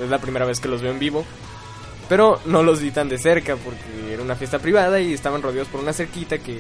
Es 0.02 0.10
la 0.10 0.20
primera 0.20 0.46
vez 0.46 0.60
que 0.60 0.68
los 0.68 0.82
veo 0.82 0.92
en 0.92 1.00
vivo. 1.00 1.26
Pero 2.12 2.42
no 2.44 2.62
los 2.62 2.82
vi 2.82 2.92
tan 2.92 3.08
de 3.08 3.18
cerca 3.18 3.56
porque 3.56 4.14
era 4.14 4.22
una 4.22 4.36
fiesta 4.36 4.60
privada 4.60 5.00
y 5.00 5.14
estaban 5.14 5.42
rodeados 5.42 5.70
por 5.70 5.80
una 5.80 5.94
cerquita 5.94 6.40
que 6.40 6.60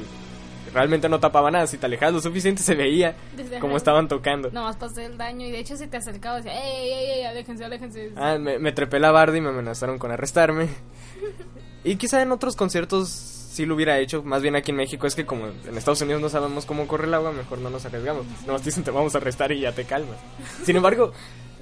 realmente 0.73 1.09
no 1.09 1.19
tapaba 1.19 1.51
nada. 1.51 1.67
Si 1.67 1.77
te 1.77 1.87
alejabas 1.87 2.13
lo 2.13 2.21
suficiente 2.21 2.63
se 2.63 2.73
veía 2.73 3.17
Desde 3.35 3.59
cómo 3.59 3.73
ajá. 3.73 3.77
estaban 3.79 4.07
tocando. 4.07 4.49
Nomás 4.49 4.77
pasé 4.77 5.07
el 5.07 5.17
daño 5.17 5.45
y 5.45 5.51
de 5.51 5.59
hecho 5.59 5.75
se 5.75 5.87
te 5.87 5.97
acercaba 5.97 6.39
y 6.39 6.43
decía, 6.43 6.57
ey, 6.57 6.89
ey, 6.93 7.11
ey, 7.19 7.23
aléjense, 7.25 7.65
aléjense. 7.65 8.11
Ah, 8.15 8.37
me, 8.39 8.59
me 8.59 8.71
trepé 8.71 8.97
la 9.01 9.11
barda 9.11 9.35
y 9.35 9.41
me 9.41 9.49
amenazaron 9.49 9.99
con 9.99 10.09
arrestarme. 10.11 10.69
Y 11.83 11.95
quizá 11.97 12.21
en 12.21 12.31
otros 12.31 12.55
conciertos 12.55 13.09
sí 13.09 13.65
lo 13.65 13.75
hubiera 13.75 13.97
hecho. 13.99 14.23
Más 14.23 14.41
bien 14.43 14.55
aquí 14.55 14.69
en 14.71 14.77
México 14.77 15.05
es 15.05 15.15
que 15.15 15.25
como 15.25 15.47
en 15.47 15.77
Estados 15.77 15.99
Unidos 16.01 16.21
no 16.21 16.29
sabemos 16.29 16.65
cómo 16.65 16.87
corre 16.87 17.07
el 17.07 17.13
agua, 17.15 17.33
mejor 17.33 17.57
no 17.57 17.71
nos 17.71 17.83
arriesgamos. 17.85 18.25
Nomás 18.45 18.63
dicen 18.63 18.83
te 18.85 18.91
vamos 18.91 19.15
a 19.15 19.17
arrestar 19.17 19.51
y 19.51 19.59
ya 19.59 19.73
te 19.73 19.83
calmas. 19.83 20.17
Sin 20.63 20.75
embargo, 20.77 21.11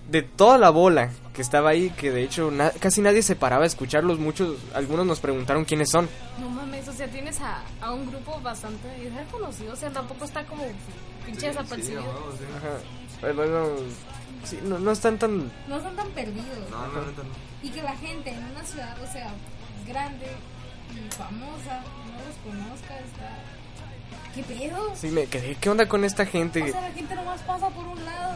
de 0.09 0.21
toda 0.23 0.57
la 0.57 0.69
bola 0.69 1.11
que 1.33 1.41
estaba 1.41 1.69
ahí, 1.69 1.89
que 1.91 2.11
de 2.11 2.23
hecho 2.23 2.51
na- 2.51 2.71
casi 2.71 3.01
nadie 3.01 3.21
se 3.21 3.35
paraba 3.35 3.63
a 3.63 3.67
escucharlos, 3.67 4.19
muchos, 4.19 4.57
algunos 4.73 5.05
nos 5.05 5.19
preguntaron 5.19 5.65
quiénes 5.65 5.89
son. 5.89 6.09
No 6.39 6.49
mames, 6.49 6.87
o 6.87 6.93
sea, 6.93 7.07
tienes 7.07 7.39
a, 7.41 7.61
a 7.81 7.91
un 7.93 8.07
grupo 8.09 8.39
bastante 8.41 8.87
reconocido, 9.15 9.73
o 9.73 9.75
sea, 9.75 9.89
tampoco 9.91 10.25
está 10.25 10.43
como 10.45 10.63
pinche 11.25 11.47
desapercibido. 11.47 12.01
Ajá. 12.01 12.77
Pero 13.21 13.35
bueno, 13.35 13.67
sí, 14.45 14.59
no, 14.63 14.79
no 14.79 14.91
están 14.91 15.17
tan... 15.19 15.51
no 15.67 15.77
están 15.77 15.95
tan 15.95 16.09
perdidos. 16.09 16.69
No, 16.71 16.87
no, 16.87 16.93
no, 16.93 17.01
no. 17.01 17.29
Y 17.61 17.69
que 17.69 17.81
la 17.83 17.95
gente 17.97 18.31
en 18.31 18.43
una 18.45 18.63
ciudad, 18.63 18.95
o 19.03 19.11
sea, 19.11 19.31
grande 19.87 20.27
y 20.95 21.13
famosa, 21.13 21.81
no 22.05 22.13
los 22.25 22.35
conozca, 22.43 22.97
está... 22.99 23.37
¿Qué 24.35 24.43
pedo? 24.43 24.95
Sí, 24.95 25.07
me 25.07 25.25
quedé, 25.25 25.55
¿qué 25.55 25.69
onda 25.69 25.87
con 25.87 26.03
esta 26.05 26.25
gente? 26.25 26.61
O 26.61 26.67
sea, 26.67 26.81
la 26.81 26.91
gente 26.91 27.15
nomás 27.15 27.41
pasa 27.41 27.69
por 27.69 27.85
un 27.85 28.05
lado. 28.05 28.35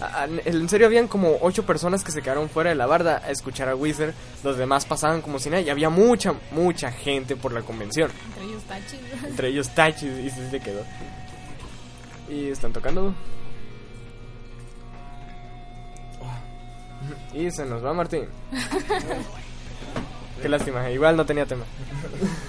Ah, 0.00 0.26
ah, 0.26 0.28
En 0.44 0.68
serio, 0.68 0.86
habían 0.86 1.08
como 1.08 1.38
ocho 1.40 1.64
personas 1.64 2.04
que 2.04 2.12
se 2.12 2.22
quedaron 2.22 2.48
fuera 2.48 2.70
de 2.70 2.76
la 2.76 2.86
barda 2.86 3.22
a 3.24 3.30
escuchar 3.30 3.68
a 3.68 3.74
Wizard. 3.74 4.14
Los 4.42 4.56
demás 4.56 4.84
pasaban 4.84 5.22
como 5.22 5.38
si 5.38 5.50
nada. 5.50 5.62
Y 5.62 5.70
había 5.70 5.90
mucha, 5.90 6.34
mucha 6.50 6.92
gente 6.92 7.36
por 7.36 7.52
la 7.52 7.62
convención. 7.62 8.10
Entre 8.26 8.44
ellos 8.44 8.62
chido. 8.88 9.28
Entre 9.28 9.48
ellos 9.48 9.68
Tachi 9.70 10.06
y 10.06 10.30
sí 10.30 10.48
se 10.50 10.60
quedó. 10.60 10.84
Y 12.28 12.48
están 12.48 12.72
tocando. 12.72 13.14
Y 17.32 17.50
se 17.50 17.66
nos 17.66 17.84
va 17.84 17.92
Martín. 17.92 18.26
Qué 20.42 20.48
lástima, 20.48 20.90
igual 20.90 21.16
no 21.16 21.26
tenía 21.26 21.46
tema. 21.46 21.64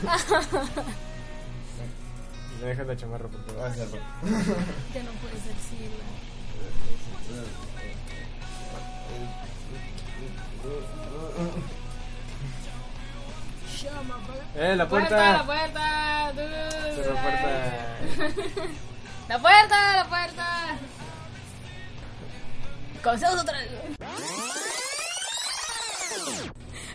Me 2.61 2.67
dejas 2.67 2.87
la 2.87 2.95
chamarra, 2.95 3.27
por 3.27 3.45
favor. 3.45 3.71
Ya 4.93 5.03
no 5.03 5.11
puede 5.21 5.35
ser 5.41 5.55
Sila. 5.69 6.05
Llama, 13.83 14.15
apaga- 14.15 14.45
¡Eh, 14.55 14.69
la 14.69 14.75
¡La 14.75 14.89
puerta! 14.89 15.43
puerta! 15.45 16.31
dude. 16.33 16.93
Cierra 16.95 17.13
la 17.13 17.21
puerta. 17.21 18.71
¡La 19.27 19.39
puerta! 19.39 19.93
¡La 19.97 20.05
puerta! 20.09 20.45
Comencemos 23.03 23.41
otra 23.41 23.57
vez. 23.59 23.69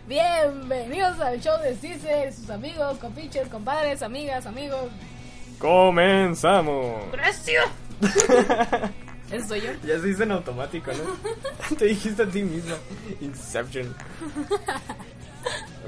Bienvenidos 0.08 1.20
al 1.20 1.40
show 1.40 1.60
de 1.60 1.76
Cicer, 1.76 2.32
sus 2.32 2.50
amigos, 2.50 2.98
compinches, 2.98 3.48
compadres, 3.48 4.02
amigas, 4.02 4.46
amigos. 4.46 4.90
¡Comenzamos! 5.60 7.04
¡Precio! 7.12 7.60
¿Eso 9.30 9.48
soy 9.48 9.60
yo? 9.60 9.68
Ya 9.86 10.00
se 10.00 10.06
dice 10.08 10.24
en 10.24 10.32
automático, 10.32 10.90
¿no? 10.90 11.76
Te 11.76 11.84
dijiste 11.84 12.22
a 12.22 12.26
ti 12.26 12.42
misma. 12.42 12.74
Inception. 13.20 13.94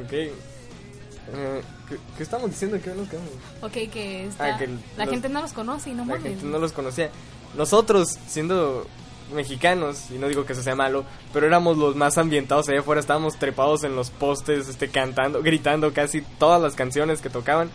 Ok. 0.05 0.13
Eh, 0.13 1.63
¿qué, 1.89 1.97
qué 2.17 2.23
estamos 2.23 2.51
diciendo? 2.51 2.79
¿Qué 2.83 2.91
nos 2.95 3.09
quedamos? 3.09 3.31
Ok, 3.63 3.73
que 3.91 4.27
está... 4.27 4.55
Ah, 4.55 4.59
que 4.59 4.69
la 4.97 5.05
los- 5.05 5.11
gente 5.11 5.29
no 5.29 5.41
los 5.43 5.53
conoce 5.53 5.91
y 5.91 5.95
no 5.95 6.03
La 6.05 6.15
mames. 6.17 6.23
gente 6.25 6.45
no 6.47 6.59
los 6.59 6.73
conocía. 6.73 7.11
Nosotros, 7.57 8.19
siendo 8.29 8.87
mexicanos, 9.35 10.11
y 10.11 10.15
no 10.19 10.29
digo 10.29 10.45
que 10.45 10.53
eso 10.53 10.63
sea 10.63 10.75
malo, 10.77 11.05
pero 11.33 11.47
éramos 11.47 11.79
los 11.79 11.97
más 11.97 12.19
ambientados 12.19 12.69
allá 12.69 12.81
afuera, 12.81 13.01
estábamos 13.01 13.39
trepados 13.39 13.83
en 13.85 13.97
los 13.97 14.11
postes, 14.11 14.69
este, 14.69 14.89
cantando, 14.89 15.43
gritando 15.43 15.93
casi 15.93 16.21
todas 16.39 16.61
las 16.61 16.75
canciones 16.75 17.21
que 17.23 17.31
tocaban. 17.31 17.71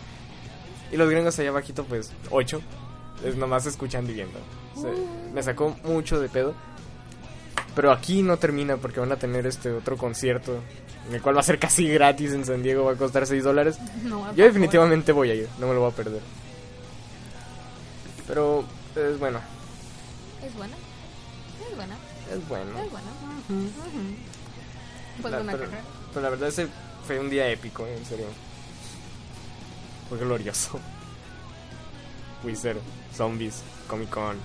Y 0.92 0.96
los 0.96 1.08
gringos 1.10 1.38
allá 1.38 1.50
abajito, 1.50 1.84
pues, 1.84 2.10
ocho, 2.30 2.60
es 3.24 3.36
nomás 3.36 3.66
escuchando 3.66 4.10
y 4.10 4.14
viendo. 4.14 4.38
O 4.76 4.80
sea, 4.82 4.90
me 5.34 5.42
sacó 5.42 5.76
mucho 5.84 6.18
de 6.20 6.28
pedo. 6.28 6.54
Pero 7.74 7.92
aquí 7.92 8.22
no 8.22 8.36
termina 8.38 8.76
porque 8.76 8.98
van 9.00 9.12
a 9.12 9.16
tener 9.16 9.46
este 9.46 9.70
otro 9.70 9.96
concierto, 9.96 10.58
en 11.08 11.14
el 11.14 11.22
cual 11.22 11.36
va 11.36 11.40
a 11.40 11.44
ser 11.44 11.58
casi 11.58 11.86
gratis 11.88 12.32
en 12.32 12.44
San 12.44 12.62
Diego, 12.62 12.84
va 12.84 12.92
a 12.92 12.96
costar 12.96 13.26
6 13.26 13.44
dólares. 13.44 13.78
No, 14.02 14.34
Yo 14.34 14.44
definitivamente 14.44 15.12
voy 15.12 15.30
a 15.30 15.34
ir, 15.34 15.48
no 15.60 15.68
me 15.68 15.74
lo 15.74 15.80
voy 15.80 15.90
a 15.90 15.94
perder. 15.94 16.20
Pero 18.26 18.64
es 18.96 19.18
bueno, 19.18 19.40
Es 20.44 20.54
buena. 20.54 20.74
Es 21.68 21.76
buena. 21.76 21.96
es 22.32 22.48
bueno. 22.48 22.70
Es 22.78 22.90
buena. 22.90 23.10
Pues 25.22 25.32
La- 25.32 25.40
una 25.40 25.52
pero, 25.52 25.64
carrera. 25.64 25.84
pero 26.12 26.22
la 26.22 26.30
verdad 26.30 26.48
ese 26.48 26.68
fue 27.06 27.18
un 27.18 27.30
día 27.30 27.48
épico, 27.48 27.86
en 27.86 28.04
serio. 28.04 28.26
Fue 30.08 30.18
glorioso. 30.18 30.78
Wizard, 32.44 32.78
Zombies, 33.14 33.62
Comic 33.88 34.10
Con, 34.10 34.36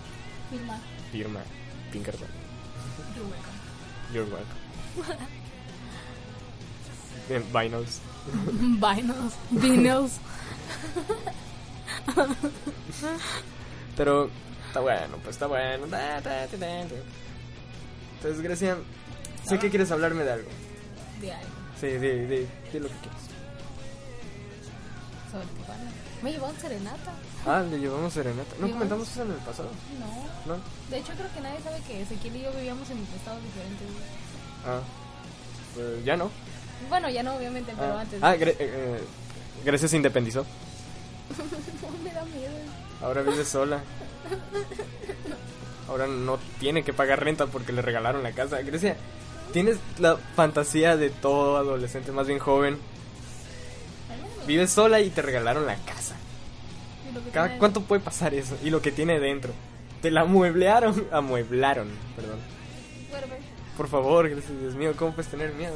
Firma. 0.49 0.79
Firma, 1.11 1.39
Pinkerton, 1.91 2.27
You're 3.15 3.29
welcome. 3.29 3.53
You're 4.13 4.29
welcome. 4.31 5.27
Bien, 7.29 7.43
Vinyls. 7.53 8.01
Vinyls. 8.81 9.33
Vinyls. 9.51 10.19
Pero 13.95 14.29
está 14.67 14.79
bueno, 14.79 15.17
pues 15.23 15.35
está 15.35 15.47
bueno. 15.47 15.85
Entonces, 18.15 18.41
Grecia, 18.41 18.77
sé 19.45 19.59
que 19.59 19.69
quieres 19.69 19.91
hablarme 19.91 20.23
de 20.23 20.31
algo. 20.31 20.49
De 21.21 21.31
algo. 21.31 21.47
Sí, 21.79 21.87
de, 21.87 22.27
de, 22.27 22.47
de 22.71 22.79
lo 22.79 22.87
que 22.87 22.95
quieras. 25.33 25.47
Sobre 25.49 25.59
Tijuana. 25.59 25.91
Me 26.21 26.31
serenata. 26.61 27.11
Ah, 27.45 27.63
le 27.69 27.79
llevamos 27.79 28.13
serenata. 28.13 28.55
¿No 28.59 28.69
comentamos 28.71 29.09
eso 29.11 29.21
en 29.23 29.31
el 29.31 29.37
pasado? 29.37 29.69
No. 30.45 30.53
¿No? 30.55 30.61
De 30.89 30.97
hecho, 30.99 31.13
creo 31.13 31.27
que 31.33 31.41
nadie 31.41 31.59
sabe 31.63 31.81
que 31.87 32.01
Ezequiel 32.01 32.35
y 32.37 32.41
yo 32.43 32.51
vivíamos 32.53 32.89
en 32.89 32.97
estados 32.99 33.41
diferentes. 33.43 33.87
Ah, 34.65 34.79
pues 35.75 36.05
ya 36.05 36.15
no. 36.15 36.29
Bueno, 36.89 37.09
ya 37.09 37.23
no, 37.23 37.35
obviamente, 37.35 37.73
pero 37.77 37.97
Ah, 37.97 38.01
antes. 38.01 38.19
ah, 38.23 38.35
Gre- 38.35 38.55
eh, 38.59 38.99
Grecia 39.65 39.87
se 39.87 39.97
independizó. 39.97 40.45
No, 41.83 41.89
me 42.03 42.13
da 42.13 42.23
miedo. 42.25 42.51
Ahora 43.01 43.21
vive 43.23 43.43
sola. 43.43 43.81
Ahora 45.89 46.07
no 46.07 46.39
tiene 46.59 46.83
que 46.83 46.93
pagar 46.93 47.23
renta 47.23 47.47
porque 47.47 47.73
le 47.73 47.81
regalaron 47.81 48.23
la 48.23 48.31
casa. 48.31 48.61
Grecia, 48.61 48.95
tienes 49.51 49.77
la 49.99 50.17
fantasía 50.35 50.95
de 50.95 51.09
todo 51.09 51.57
adolescente, 51.57 52.11
más 52.11 52.27
bien 52.27 52.39
joven. 52.39 52.77
Vives 54.47 54.71
sola 54.71 54.99
y 55.01 55.09
te 55.09 55.21
regalaron 55.21 55.65
la 55.65 55.75
casa. 55.77 56.15
Y 57.09 57.13
lo 57.13 57.23
que 57.23 57.29
¿Cada 57.31 57.47
tiene- 57.47 57.59
cuánto 57.59 57.81
puede 57.81 58.01
pasar 58.01 58.33
eso? 58.33 58.57
Y 58.63 58.69
lo 58.69 58.81
que 58.81 58.91
tiene 58.91 59.19
dentro. 59.19 59.51
Te 60.01 60.11
la 60.11 60.21
amueblearon. 60.21 61.07
Amueblaron, 61.11 61.89
perdón. 62.15 62.39
Por 63.77 63.87
favor, 63.87 64.27
Dios 64.29 64.75
mío, 64.75 64.93
¿cómo 64.97 65.13
puedes 65.13 65.31
tener 65.31 65.53
miedo? 65.53 65.73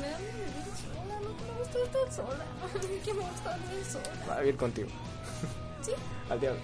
Me 0.00 0.08
da 0.08 0.18
miedo 0.18 0.32
vivir 0.32 0.72
sola, 0.80 1.14
no 1.20 1.52
me 1.52 1.58
gusta 1.58 1.78
estar 1.84 2.12
sola. 2.12 2.44
que 3.04 3.14
me 3.14 3.20
gusta 3.20 3.58
vivir 3.70 3.84
sola. 3.84 4.10
Va 4.28 4.34
a 4.36 4.40
vivir 4.40 4.56
contigo. 4.56 4.88
Sí. 5.82 5.92
Al 6.30 6.40
diablo. 6.40 6.60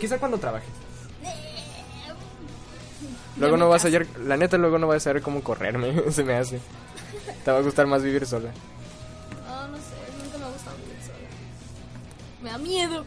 Quizá 0.00 0.18
cuando 0.18 0.38
trabajes. 0.38 0.68
Ya 1.22 1.34
Luego 3.36 3.56
no 3.56 3.68
vas 3.68 3.84
a 3.84 3.88
hallar, 3.88 4.06
la 4.24 4.36
neta 4.36 4.58
luego 4.58 4.78
no 4.78 4.86
vas 4.86 4.98
a 4.98 5.00
saber 5.00 5.22
cómo 5.22 5.42
correrme, 5.42 6.10
se 6.10 6.24
me 6.24 6.34
hace. 6.34 6.60
Te 7.44 7.50
va 7.50 7.58
a 7.58 7.62
gustar 7.62 7.86
más 7.86 8.02
vivir 8.02 8.26
sola. 8.26 8.50
Me 12.42 12.50
da 12.50 12.58
miedo. 12.58 13.04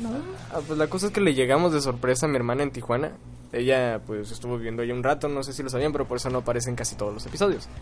No. 0.00 0.10
Ah, 0.52 0.60
pues 0.66 0.78
la 0.78 0.86
cosa 0.88 1.06
es 1.08 1.12
que 1.12 1.20
le 1.20 1.34
llegamos 1.34 1.72
de 1.72 1.80
sorpresa 1.80 2.26
a 2.26 2.28
mi 2.28 2.36
hermana 2.36 2.62
en 2.62 2.70
Tijuana. 2.70 3.12
Ella 3.52 4.00
pues 4.06 4.30
estuvo 4.30 4.56
viviendo 4.56 4.82
ahí 4.82 4.92
un 4.92 5.02
rato, 5.02 5.28
no 5.28 5.42
sé 5.42 5.52
si 5.52 5.62
lo 5.62 5.68
sabían, 5.70 5.92
pero 5.92 6.06
por 6.06 6.16
eso 6.18 6.30
no 6.30 6.38
aparece 6.38 6.70
en 6.70 6.76
casi 6.76 6.94
todos 6.96 7.12
los 7.14 7.26
episodios. 7.26 7.68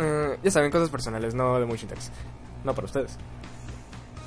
Eh, 0.00 0.38
ya 0.44 0.50
saben, 0.52 0.70
cosas 0.70 0.90
personales, 0.90 1.34
no 1.34 1.58
de 1.58 1.66
mucho 1.66 1.82
interés. 1.86 2.12
No 2.62 2.72
para 2.72 2.84
ustedes. 2.84 3.16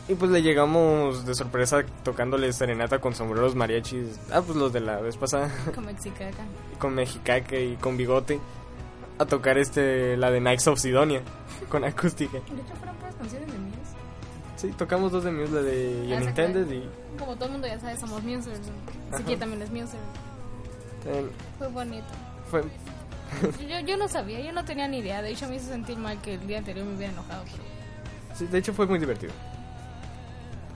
Y 0.10 0.16
pues 0.16 0.30
le 0.30 0.42
llegamos 0.42 1.26
de 1.26 1.34
sorpresa 1.34 1.86
tocándole 2.04 2.52
serenata 2.52 3.00
con 3.00 3.16
sombreros 3.16 3.56
mariachis. 3.56 4.20
Ah, 4.34 4.42
pues 4.42 4.58
los 4.58 4.74
de 4.74 4.82
la 4.82 5.00
vez 5.00 5.16
pasada. 5.16 5.50
Como 5.74 5.88
mexicaca. 5.94 6.44
con 6.78 6.94
Mexicaque 6.96 7.64
y 7.68 7.76
con 7.78 7.96
bigote 7.96 8.42
a 9.18 9.26
tocar 9.26 9.58
este 9.58 10.18
la 10.18 10.30
de 10.30 10.40
Knights 10.40 10.68
of 10.68 10.80
Sidonia 10.80 11.22
con 11.70 11.86
acústica. 11.86 12.34
De 12.34 12.40
hecho, 12.40 12.76
fueron 12.78 12.96
puras 12.98 13.16
canciones 13.16 13.50
de 13.50 13.58
mías. 13.60 13.81
Sí, 14.62 14.72
tocamos 14.78 15.12
dos 15.12 15.24
de 15.24 15.32
Muse, 15.32 15.52
la 15.54 15.62
de 15.64 16.14
Ah, 16.14 16.18
Unintended 16.22 16.70
y 16.72 16.88
Como 17.18 17.36
todo 17.36 17.46
el 17.46 17.52
mundo 17.54 17.68
ya 17.68 17.80
sabe, 17.80 17.98
somos 17.98 18.22
musers. 18.24 18.60
Así 19.12 19.24
que 19.24 19.36
también 19.38 19.62
es 19.64 19.72
muser. 19.72 20.00
Fue 21.58 21.68
bonito. 21.68 22.06
fue 22.50 22.62
Yo, 23.68 23.80
yo 23.80 23.98
no 23.98 24.08
sabía, 24.08 24.40
yo 24.42 24.52
no 24.52 24.64
tenía 24.66 24.88
ni 24.88 25.00
idea. 25.00 25.22
De 25.22 25.32
hecho, 25.32 25.48
me 25.48 25.56
hizo 25.56 25.68
sentir 25.70 25.98
mal 25.98 26.22
que 26.22 26.36
el 26.36 26.46
día 26.46 26.60
anterior 26.60 26.86
me 26.86 26.96
hubiera 26.96 27.12
enojado. 27.14 27.44
pero- 27.46 28.36
sí, 28.38 28.46
de 28.46 28.58
hecho 28.60 28.74
fue 28.74 28.86
muy 28.86 29.00
divertido. 29.00 29.32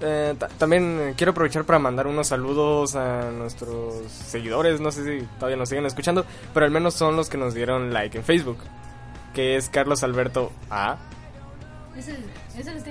Eh, 0.01 0.35
ta- 0.37 0.47
también 0.57 0.99
eh, 0.99 1.13
quiero 1.15 1.31
aprovechar 1.31 1.63
para 1.65 1.79
mandar 1.79 2.07
unos 2.07 2.27
saludos 2.27 2.95
a 2.95 3.29
nuestros 3.31 4.09
seguidores, 4.11 4.81
no 4.81 4.91
sé 4.91 5.19
si 5.19 5.25
todavía 5.35 5.55
nos 5.57 5.69
siguen 5.69 5.85
escuchando, 5.85 6.25
pero 6.53 6.65
al 6.65 6.71
menos 6.71 6.95
son 6.95 7.15
los 7.15 7.29
que 7.29 7.37
nos 7.37 7.53
dieron 7.53 7.93
like 7.93 8.17
en 8.17 8.23
Facebook, 8.23 8.57
que 9.33 9.55
es 9.57 9.69
Carlos 9.69 10.03
Alberto 10.03 10.51
A. 10.69 10.97
Es 11.95 12.07
el, 12.09 12.17
es 12.57 12.67
el. 12.67 12.83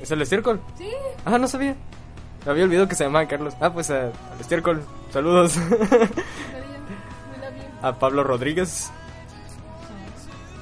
¿Es 0.00 0.10
el 0.10 0.22
estiércol? 0.22 0.60
Sí. 0.76 0.90
Ah, 1.24 1.38
no 1.38 1.48
sabía. 1.48 1.76
Me 2.44 2.52
había 2.52 2.64
olvidado 2.64 2.88
que 2.88 2.94
se 2.94 3.04
llamaba 3.04 3.26
Carlos. 3.26 3.54
Ah, 3.60 3.72
pues 3.72 3.90
al 3.90 4.12
estiércol. 4.40 4.82
Saludos. 5.10 5.56
A 7.82 7.98
Pablo 7.98 8.24
Rodríguez. 8.24 8.90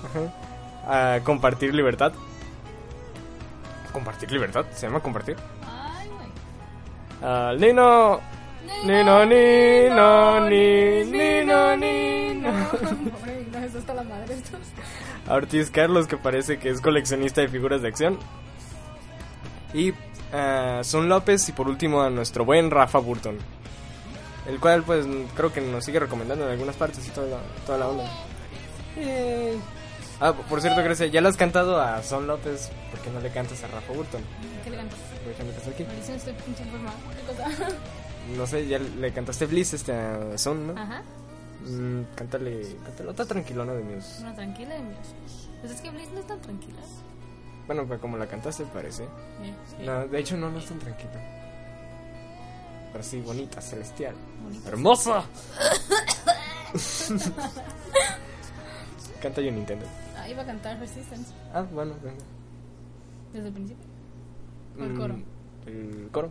Ajá. 0.05 1.15
A 1.17 1.21
compartir 1.21 1.75
libertad. 1.75 2.13
¿Compartir 3.93 4.33
libertad? 4.33 4.67
¿Se 4.75 4.87
llama 4.87 5.01
compartir? 5.01 5.37
Al 7.23 7.61
Nino. 7.61 8.21
Nino, 8.85 9.25
Nino, 9.25 10.49
ni, 10.49 11.05
Nino, 11.05 11.77
Nino. 11.77 12.51
Pobre, 12.71 13.47
la 13.95 14.03
madre. 14.03 14.37
A 15.27 15.35
Ortiz 15.35 15.71
Carlos, 15.71 16.07
que 16.07 16.17
parece 16.17 16.59
que 16.59 16.71
es 16.71 16.81
coleccionista 16.81 17.41
de 17.41 17.49
figuras 17.49 17.83
de 17.83 17.89
acción. 17.89 18.19
Y 19.75 19.93
a 20.33 20.81
Sun 20.83 21.09
López. 21.09 21.49
Y 21.49 21.53
por 21.53 21.69
último 21.69 22.01
a 22.01 22.09
nuestro 22.09 22.45
buen 22.45 22.71
Rafa 22.71 22.99
Burton. 22.99 23.37
El 24.47 24.61
cual, 24.61 24.83
pues, 24.83 25.07
creo 25.35 25.53
que 25.53 25.61
nos 25.61 25.85
sigue 25.85 25.99
recomendando 25.99 26.45
en 26.45 26.53
algunas 26.53 26.77
partes 26.77 27.07
y 27.07 27.11
toda 27.11 27.27
la, 27.27 27.39
toda 27.67 27.79
la 27.79 27.89
onda. 27.89 28.05
Eh. 28.97 29.59
Ah, 30.21 30.33
por 30.33 30.61
cierto, 30.61 30.83
Grecia, 30.83 31.07
¿ya 31.07 31.21
le 31.21 31.29
has 31.29 31.37
cantado 31.37 31.81
a 31.81 32.03
Son 32.03 32.27
López? 32.27 32.71
¿Por 32.91 33.01
qué 33.01 33.11
no 33.11 33.21
le 33.21 33.31
cantas 33.31 33.63
a 33.65 33.69
Rafa 33.69 33.93
Burton? 33.93 34.23
¿Qué 34.63 34.71
le 34.71 34.77
cantas? 34.77 34.99
Que 35.25 35.71
aquí. 35.71 35.85
Maldición, 35.85 36.17
estoy 36.17 36.33
pinche 36.35 36.63
enferma. 36.63 36.93
¿Qué 37.17 37.33
cosa? 37.33 37.75
No 38.39 38.47
sé, 38.47 38.67
ya 38.67 38.79
le 38.79 39.13
cantaste 39.13 39.45
Bliss 39.45 39.75
este, 39.75 39.93
a 39.93 40.39
Son, 40.39 40.69
¿no? 40.69 40.81
Ajá. 40.81 41.03
Mm, 41.67 42.05
cántale, 42.15 42.77
cántale 42.83 43.11
otra 43.11 43.27
tranquilona 43.27 43.75
de 43.75 43.83
Muse. 43.83 44.23
Una 44.23 44.35
tranquila 44.35 44.75
de 44.75 44.81
míos. 44.81 45.15
Pues 45.61 45.73
es 45.75 45.81
que 45.83 45.91
Bliss 45.91 46.11
no 46.13 46.21
es 46.21 46.27
tan 46.27 46.41
tranquila. 46.41 46.81
Bueno, 47.67 47.87
pues 47.87 48.01
como 48.01 48.17
la 48.19 48.27
cantaste 48.27 48.65
parece. 48.67 49.05
Sí. 49.71 49.85
No, 49.85 50.07
de 50.07 50.19
hecho 50.19 50.37
no, 50.37 50.51
no 50.51 50.59
es 50.59 50.67
tan 50.67 50.79
tranquila. 50.79 51.13
Pero 52.93 53.03
sí, 53.05 53.21
bonita, 53.21 53.61
celestial. 53.61 54.15
Bonita. 54.45 54.69
¡Hermosa! 54.69 55.25
Canta 59.23 59.41
yo 59.41 59.51
Nintendo. 59.51 59.87
Ah, 60.19 60.29
iba 60.29 60.43
a 60.43 60.47
cantar 60.47 60.79
Resistance 60.79 61.33
Ah, 61.53 61.63
bueno, 61.73 61.95
venga. 62.03 62.23
desde 63.33 63.49
el 63.49 63.55
principio. 63.55 63.85
O 64.79 64.85
el 64.85 64.91
Mm, 64.93 64.97
coro. 64.99 65.17
El 65.67 66.09
coro. 66.13 66.31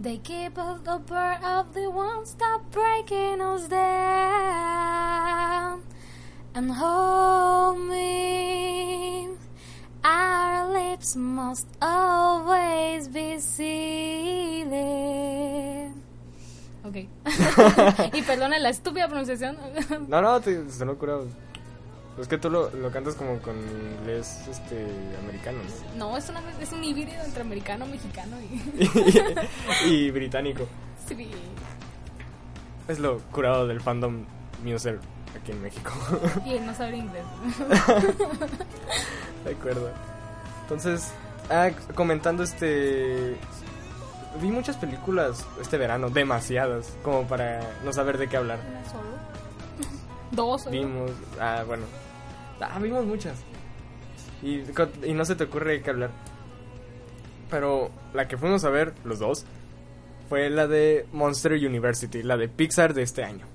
They 0.00 0.18
keep 0.18 0.56
us 0.56 0.80
the 0.84 0.98
bird 1.00 1.42
of 1.42 1.74
the 1.74 1.90
one 1.90 2.24
stop 2.24 2.70
breaking 2.70 3.40
us 3.40 3.66
down. 3.66 3.88
And 6.54 6.70
hold 6.70 7.80
me. 7.80 9.30
Our 10.04 10.70
lips 10.70 11.16
must 11.16 11.66
always 11.82 13.08
be 13.08 13.40
sealed. 13.40 14.72
Ok. 16.84 17.08
y 18.14 18.22
perdona 18.22 18.60
la 18.60 18.68
estúpida 18.68 19.08
pronunciación. 19.08 19.58
No, 20.08 20.22
no, 20.22 20.40
te 20.40 20.64
curado. 20.96 21.26
Es 22.20 22.26
que 22.26 22.38
tú 22.38 22.50
lo, 22.50 22.70
lo 22.70 22.90
cantas 22.90 23.14
como 23.14 23.38
con 23.38 23.56
inglés 23.56 24.40
este 24.50 24.86
americano, 25.22 25.58
¿no? 25.96 26.10
No, 26.10 26.16
es, 26.16 26.28
una, 26.28 26.42
es 26.60 26.72
un 26.72 26.82
híbrido 26.82 27.22
entre 27.24 27.42
americano, 27.42 27.86
mexicano 27.86 28.36
y... 28.40 29.88
y 29.88 30.10
británico. 30.10 30.66
Sí. 31.06 31.30
Es 32.88 32.98
lo 32.98 33.18
curado 33.30 33.66
del 33.68 33.80
fandom 33.80 34.24
Muser 34.64 34.98
aquí 35.40 35.52
en 35.52 35.62
México. 35.62 35.92
Y 36.44 36.54
él 36.54 36.66
no 36.66 36.74
sabe 36.74 36.96
inglés. 36.96 37.24
De 39.44 39.52
acuerdo. 39.52 39.90
Entonces, 40.62 41.12
ah, 41.50 41.70
comentando 41.94 42.42
este... 42.42 43.36
Vi 44.40 44.50
muchas 44.50 44.76
películas 44.76 45.44
este 45.60 45.78
verano, 45.78 46.10
demasiadas, 46.10 46.96
como 47.02 47.26
para 47.26 47.60
no 47.84 47.92
saber 47.92 48.18
de 48.18 48.28
qué 48.28 48.36
hablar. 48.36 48.58
¿Una 48.68 48.84
solo? 48.84 49.08
Dos. 50.30 50.70
Vimos, 50.70 51.10
ah, 51.40 51.64
bueno, 51.66 51.84
ah, 52.60 52.78
vimos 52.80 53.04
muchas. 53.04 53.38
Y, 54.42 54.62
y 55.04 55.14
no 55.14 55.24
se 55.24 55.36
te 55.36 55.44
ocurre 55.44 55.72
de 55.72 55.82
qué 55.82 55.90
hablar. 55.90 56.10
Pero 57.50 57.90
la 58.14 58.28
que 58.28 58.36
fuimos 58.36 58.64
a 58.64 58.70
ver, 58.70 58.94
los 59.04 59.18
dos, 59.18 59.46
fue 60.28 60.50
la 60.50 60.66
de 60.66 61.06
Monster 61.12 61.52
University, 61.52 62.22
la 62.22 62.36
de 62.36 62.48
Pixar 62.48 62.92
de 62.92 63.02
este 63.02 63.24
año. 63.24 63.46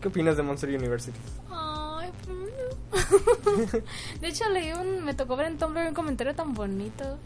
¿Qué 0.00 0.08
opinas 0.08 0.36
de 0.36 0.42
Monster 0.42 0.70
University? 0.70 1.18
De 4.20 4.28
hecho, 4.28 4.48
leí 4.50 4.72
un. 4.72 5.04
Me 5.04 5.14
tocó 5.14 5.36
ver 5.36 5.46
en 5.46 5.58
Tumblr 5.58 5.88
un 5.88 5.94
comentario 5.94 6.34
tan 6.34 6.54
bonito. 6.54 7.18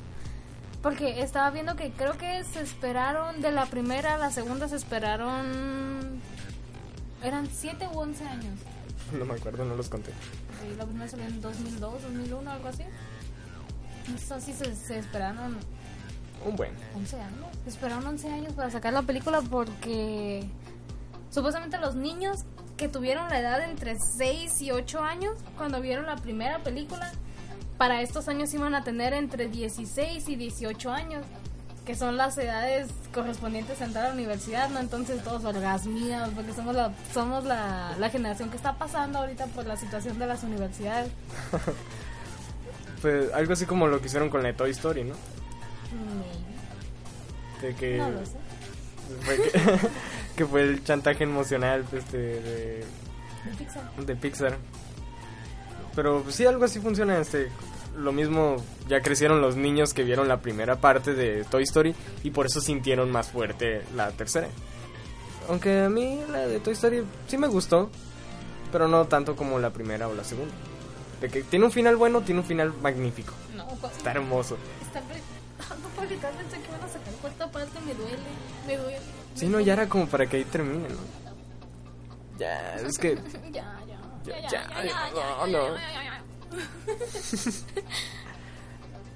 Porque 0.83 1.23
estaba 1.23 1.51
viendo 1.51 1.77
que 1.77 1.93
creo 1.93 2.19
que 2.19 2.43
se 2.45 2.61
esperaron 2.61 3.41
de 3.41 3.53
la 3.53 3.67
primera 3.67 4.15
a 4.15 4.19
la 4.19 4.33
segunda 4.33 4.67
se 4.67 4.75
esperaron 4.75 6.21
eran 7.23 7.49
7 7.49 7.89
u 7.93 7.99
11 7.99 8.25
años. 8.25 8.59
No 9.13 9.27
me 9.27 9.35
acuerdo, 9.35 9.65
no 9.67 9.77
los 9.77 9.91
conté. 9.91 10.11
La 10.79 10.87
primera 10.87 11.07
salió 11.07 11.27
en 11.27 11.41
2002, 11.43 12.03
2001, 12.03 12.51
algo 12.51 12.69
así. 12.69 12.83
No 14.09 14.17
sé 14.17 14.41
si 14.41 14.55
se, 14.55 14.75
se 14.75 14.99
esperaron 15.01 15.59
Un 16.47 16.57
buen. 16.57 16.73
11 16.95 17.21
años. 17.21 17.47
Esperaron 17.67 18.07
11 18.07 18.29
años 18.31 18.53
para 18.55 18.71
sacar 18.71 18.95
la 18.95 19.03
película 19.03 19.43
porque 19.43 20.49
supuestamente 21.31 21.77
los 21.77 21.95
niños 21.95 22.45
que 22.83 22.89
tuvieron 22.89 23.31
la 23.31 23.39
edad 23.39 23.63
entre 23.63 23.97
6 23.97 24.61
y 24.61 24.73
8 24.73 25.05
años 25.05 25.37
cuando 25.57 25.81
vieron 25.81 26.05
la 26.05 26.17
primera 26.17 26.59
película, 26.65 27.13
para 27.79 28.03
estos 28.03 28.27
años 28.27 28.53
iban 28.55 28.75
a 28.75 28.83
tener 28.83 29.13
entre 29.13 29.47
16 29.47 30.29
y 30.29 30.35
18 30.35 30.91
años, 30.91 31.25
que 31.87 31.95
son 31.95 32.17
las 32.17 32.37
edades 32.39 32.89
correspondientes 33.15 33.81
a 33.81 33.85
entrar 33.85 34.07
a 34.07 34.09
la 34.09 34.15
universidad, 34.15 34.69
¿no? 34.71 34.81
Entonces 34.81 35.23
todos 35.23 35.45
orgasmiados, 35.45 36.31
porque 36.31 36.53
somos 36.55 36.75
la, 36.75 36.93
somos 37.15 37.45
la, 37.45 37.95
la 38.01 38.11
generación 38.11 38.51
que 38.51 38.57
está 38.57 38.73
pasando 38.73 39.21
ahorita 39.21 39.47
por 39.47 39.65
la 39.65 39.77
situación 39.77 40.19
de 40.19 40.27
las 40.27 40.43
universidades. 40.43 41.13
Pues 43.01 43.33
algo 43.33 43.53
así 43.55 43.67
como 43.67 43.89
lo 43.89 44.01
que 44.01 44.07
hicieron 44.07 44.31
con 44.31 44.45
la 44.45 44.53
Toy 44.53 44.71
Story, 44.71 45.03
¿no? 45.03 45.15
Maybe. 47.61 47.67
De 47.67 47.75
que, 47.75 47.99
No 47.99 48.11
lo 48.11 48.25
sé. 48.25 48.37
que, 50.37 50.47
fue 50.47 50.63
el 50.63 50.85
chantaje 50.85 51.25
emocional 51.25 51.85
este, 51.93 52.17
de, 52.17 52.85
De 53.45 53.57
Pixar. 53.59 53.97
de 53.97 54.17
Pixar. 54.17 54.59
Pero 55.95 56.23
pues, 56.23 56.37
sí, 56.37 56.47
algo 56.47 56.65
así 56.65 56.81
funciona. 56.81 57.19
Este, 57.19 57.51
lo 57.97 58.13
mismo, 58.13 58.57
ya 58.89 59.01
crecieron 59.01 59.41
los 59.41 59.57
niños 59.57 59.93
que 59.93 60.05
vieron 60.05 60.29
la 60.29 60.41
primera 60.41 60.77
parte 60.77 61.15
de 61.15 61.45
Toy 61.45 61.65
Story 61.65 61.95
y 62.23 62.31
por 62.31 62.47
eso 62.47 62.61
sintieron 62.61 63.11
más 63.11 63.31
fuerte 63.31 63.83
la 63.95 64.11
tercera. 64.13 64.49
Aunque 65.49 65.83
a 65.83 65.89
mí 65.89 66.21
la 66.31 66.47
de 66.47 66.61
Toy 66.61 66.73
Story 66.73 67.05
sí 67.27 67.37
me 67.37 67.49
gustó, 67.49 67.91
pero 68.71 68.89
no 68.89 69.07
tanto 69.07 69.37
como 69.37 69.59
la 69.59 69.71
primera 69.71 70.09
o 70.09 70.15
la 70.15 70.25
segunda. 70.25 70.55
De 71.21 71.29
que 71.29 71.43
tiene 71.43 71.67
un 71.67 71.73
final 71.73 71.97
bueno, 71.97 72.23
tiene 72.23 72.41
un 72.41 72.47
final 72.47 72.73
magnífico. 72.81 73.33
No, 73.55 73.67
pues, 73.81 73.97
Está 73.97 74.13
hermoso. 74.13 74.57
Está 74.87 75.01
No 75.83 75.89
pensar 76.09 76.61
que 76.61 76.71
van 76.71 76.83
a 76.83 76.89
sacar 76.89 77.15
cuarta 77.21 77.51
parte, 77.51 77.81
me 77.87 77.95
duele, 77.95 78.17
me 78.67 78.77
duele. 78.77 79.01
Sí, 79.43 79.49
no, 79.49 79.59
ya 79.59 79.73
era 79.73 79.89
como 79.89 80.07
para 80.07 80.29
que 80.29 80.37
ahí 80.37 80.45
termine, 80.45 80.89
¿no? 80.89 80.95
Ya, 82.39 82.77
es 82.77 82.97
que 82.97 83.17
Ya, 83.53 83.53
ya, 83.53 83.83
Ya, 84.25 84.41
ya, 84.41 84.49
ya, 84.49 84.49
ya, 84.49 84.85
ya, 84.85 85.47
ya, 85.47 85.49
no. 85.49 85.67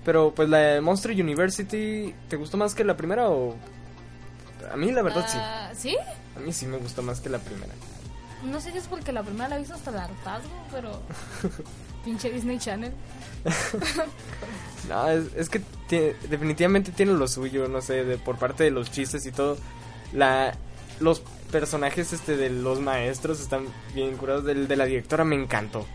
Pero 0.05 0.33
pues 0.35 0.49
la 0.49 0.59
de 0.59 0.81
Monster 0.81 1.11
University, 1.12 2.12
¿te 2.29 2.37
gustó 2.37 2.57
más 2.57 2.75
que 2.75 2.85
la 2.85 2.97
primera 2.97 3.29
o...? 3.29 3.55
A 4.73 4.77
mí 4.77 4.91
la 4.93 5.03
verdad 5.03 5.27
sí. 5.29 5.39
Ah, 5.41 5.71
¿Sí? 5.77 5.97
A 6.37 6.41
mí 6.41 6.53
sí 6.53 6.67
me 6.67 6.77
gustó 6.79 7.03
más 7.03 7.21
que 7.21 7.29
la 7.29 7.39
primera. 7.39 7.73
No 8.45 8.61
sé 8.61 8.73
si 8.73 8.79
es 8.79 8.87
porque 8.89 9.12
la 9.12 9.23
primera 9.23 9.49
la 9.49 9.57
he 9.57 9.59
visto 9.61 9.75
hasta 9.75 9.91
el 9.91 9.99
hartazgo, 9.99 10.51
pero... 10.73 11.01
Pinche 12.05 12.31
Disney 12.33 12.59
Channel. 12.59 12.93
No, 14.89 15.09
es, 15.09 15.35
es 15.35 15.49
que 15.49 15.61
tie- 15.89 16.17
definitivamente 16.29 16.93
tiene 16.93 17.12
lo 17.12 17.27
suyo, 17.27 17.67
no 17.67 17.81
sé, 17.81 18.05
de, 18.05 18.19
por 18.19 18.39
parte 18.39 18.62
de 18.62 18.71
los 18.71 18.89
chistes 18.93 19.27
y 19.27 19.33
todo. 19.33 19.57
La, 20.12 20.55
los 21.01 21.21
personajes 21.51 22.12
este 22.12 22.37
de 22.37 22.51
los 22.51 22.81
maestros 22.81 23.40
están 23.40 23.66
bien 23.95 24.16
curados. 24.16 24.45
Del 24.45 24.69
de 24.69 24.77
la 24.77 24.85
directora 24.87 25.25
me 25.25 25.37
encantó. 25.37 25.87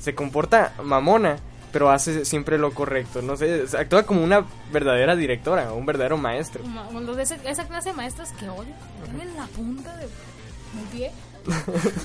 Se 0.00 0.14
comporta 0.14 0.72
mamona, 0.82 1.36
pero 1.72 1.90
hace 1.90 2.24
siempre 2.24 2.58
lo 2.58 2.72
correcto. 2.74 3.22
No 3.22 3.36
sé, 3.36 3.64
actúa 3.78 4.02
como 4.04 4.22
una 4.24 4.44
verdadera 4.72 5.14
directora, 5.16 5.72
un 5.72 5.86
verdadero 5.86 6.16
maestro. 6.18 6.64
Ma- 6.64 6.90
Los 7.00 7.16
de 7.16 7.22
ese- 7.22 7.40
esa 7.48 7.66
clase 7.66 7.90
de 7.90 7.96
maestros 7.96 8.30
que 8.32 8.48
odio. 8.48 8.74
Tienen 9.04 9.36
la 9.36 9.46
punta 9.46 9.96
de 9.96 10.06
mi 10.06 10.82
pie. 10.90 11.10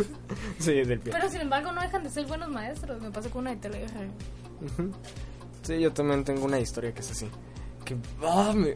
Sí, 0.60 0.74
del 0.84 1.00
pie. 1.00 1.14
Pero 1.14 1.30
sin 1.30 1.42
embargo 1.42 1.72
no 1.72 1.82
dejan 1.82 2.04
de 2.04 2.10
ser 2.10 2.26
buenos 2.26 2.50
maestros. 2.50 3.02
Me 3.02 3.12
pasa 3.12 3.30
con 3.30 3.42
una 3.42 3.56
de. 3.56 3.70
Ujú. 4.62 4.92
Sí, 5.62 5.80
yo 5.80 5.92
también 5.94 6.24
tengo 6.24 6.46
una 6.46 6.60
historia 6.60 6.92
que 6.94 7.02
es 7.02 7.12
así. 7.12 7.30
Que. 7.86 7.96
¡ah! 8.26 8.52
me- 8.56 8.76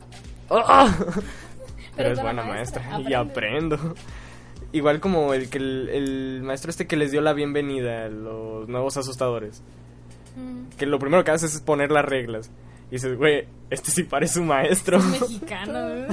¡ah! 0.49 0.95
Pero, 2.03 2.13
es 2.13 2.21
buena 2.21 2.43
maestra, 2.43 2.83
maestra, 2.83 3.09
y 3.09 3.13
aprendo. 3.13 3.95
Igual 4.73 4.99
como 4.99 5.33
el 5.33 5.49
que 5.49 5.57
el, 5.57 5.89
el 5.89 6.41
maestro 6.43 6.69
este 6.69 6.87
que 6.87 6.95
les 6.95 7.11
dio 7.11 7.21
la 7.21 7.33
bienvenida 7.33 8.05
a 8.05 8.09
los 8.09 8.67
nuevos 8.69 8.97
asustadores. 8.97 9.61
Mm. 10.35 10.69
Que 10.77 10.85
lo 10.85 10.99
primero 10.99 11.23
que 11.23 11.31
hace 11.31 11.45
es 11.45 11.59
poner 11.61 11.91
las 11.91 12.05
reglas. 12.05 12.49
Y 12.89 12.95
dices, 12.95 13.17
güey, 13.17 13.47
este 13.69 13.91
sí 13.91 14.03
parece 14.03 14.39
un 14.39 14.47
maestro. 14.47 14.97
Es 14.97 15.05
mexicano. 15.21 15.79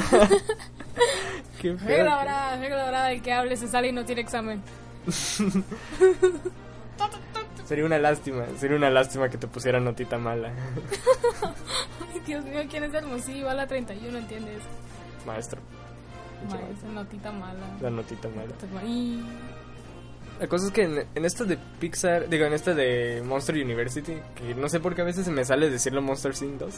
Qué 1.60 1.76
feo. 1.76 1.88
regla 1.88 2.14
ahora, 2.14 2.56
regla 2.56 2.84
ahora 2.84 3.04
del 3.06 3.20
que 3.20 3.32
hable 3.32 3.56
se 3.56 3.66
sale 3.66 3.88
y 3.88 3.92
no 3.92 4.04
tiene 4.04 4.20
examen. 4.20 4.62
Sería 7.66 7.84
una 7.84 7.98
lástima, 7.98 8.46
sería 8.56 8.78
una 8.78 8.88
lástima 8.88 9.28
que 9.28 9.36
te 9.36 9.46
pusiera 9.46 9.78
notita 9.78 10.16
mala. 10.16 10.52
Ay, 12.10 12.20
Dios 12.26 12.42
mío, 12.46 12.60
¿quién 12.70 12.84
es 12.84 12.94
Hermosillo? 12.94 13.50
A 13.50 13.54
la 13.54 13.66
31, 13.66 14.16
¿entiendes? 14.16 14.62
Maestro. 15.28 15.60
Maestra, 16.50 16.88
notita 16.90 17.32
mala. 17.32 17.76
La 17.80 17.90
notita 17.90 18.28
mala. 18.28 18.84
Y... 18.84 19.22
La 20.40 20.46
cosa 20.46 20.66
es 20.66 20.72
que 20.72 20.84
en, 20.84 21.04
en 21.14 21.24
esta 21.24 21.44
de 21.44 21.58
Pixar, 21.80 22.28
digo, 22.28 22.44
en 22.46 22.52
esta 22.52 22.72
de 22.72 23.22
Monster 23.26 23.56
University, 23.56 24.16
que 24.36 24.54
no 24.54 24.68
sé 24.68 24.78
por 24.78 24.94
qué 24.94 25.02
a 25.02 25.04
veces 25.04 25.24
se 25.24 25.32
me 25.32 25.44
sale 25.44 25.68
decirlo 25.68 26.00
Monster 26.00 26.32
Inc. 26.42 26.58
2. 26.60 26.74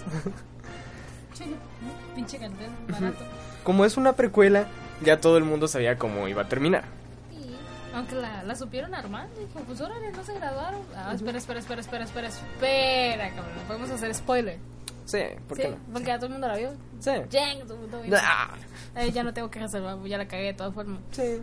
Pinche 2.15 2.39
cartel, 2.39 2.71
barato. 2.89 3.25
Como 3.63 3.85
es 3.85 3.97
una 3.97 4.15
precuela, 4.15 4.67
ya 5.05 5.21
todo 5.21 5.37
el 5.37 5.45
mundo 5.45 5.69
sabía 5.69 5.97
cómo 5.99 6.27
iba 6.29 6.43
a 6.43 6.49
terminar. 6.49 6.85
Sí, 7.31 7.55
aunque 7.95 8.15
la, 8.15 8.43
la 8.43 8.55
supieron 8.57 8.95
armar, 8.95 9.29
dijo, 9.39 9.61
pues 9.67 9.81
órale, 9.81 10.11
no 10.11 10.25
se 10.25 10.35
graduaron. 10.35 10.81
Ah, 10.97 11.13
espera, 11.15 11.39
espera, 11.39 11.61
espera, 11.61 11.81
espera, 11.83 12.05
espera, 12.05 12.29
espera, 12.29 13.29
cabrón, 13.35 13.55
no 13.57 13.63
podemos 13.63 13.91
hacer 13.91 14.15
spoiler. 14.15 14.59
Sí, 15.11 15.23
¿por 15.49 15.57
sí, 15.57 15.63
qué 15.65 15.69
no? 15.71 15.77
porque 15.93 16.07
ya 16.09 16.17
todo 16.17 16.27
el 16.27 16.33
mundo 16.33 16.47
la 16.49 16.57
vio. 16.57 16.71
Sí. 17.01 17.11
Ya, 17.31 17.53
todo 17.65 17.75
el 17.75 17.81
mundo 17.81 18.01
vio. 18.03 18.17
Ah, 18.21 18.51
Eh, 18.97 19.11
ya 19.13 19.23
no 19.25 19.33
tengo 19.35 19.51
que 19.51 19.59
reservar, 19.59 19.97
ya 20.05 20.19
la 20.19 20.29
cagué 20.29 20.45
de 20.47 20.55
todas 20.55 20.73
formas. 20.75 21.01
sí. 21.11 21.39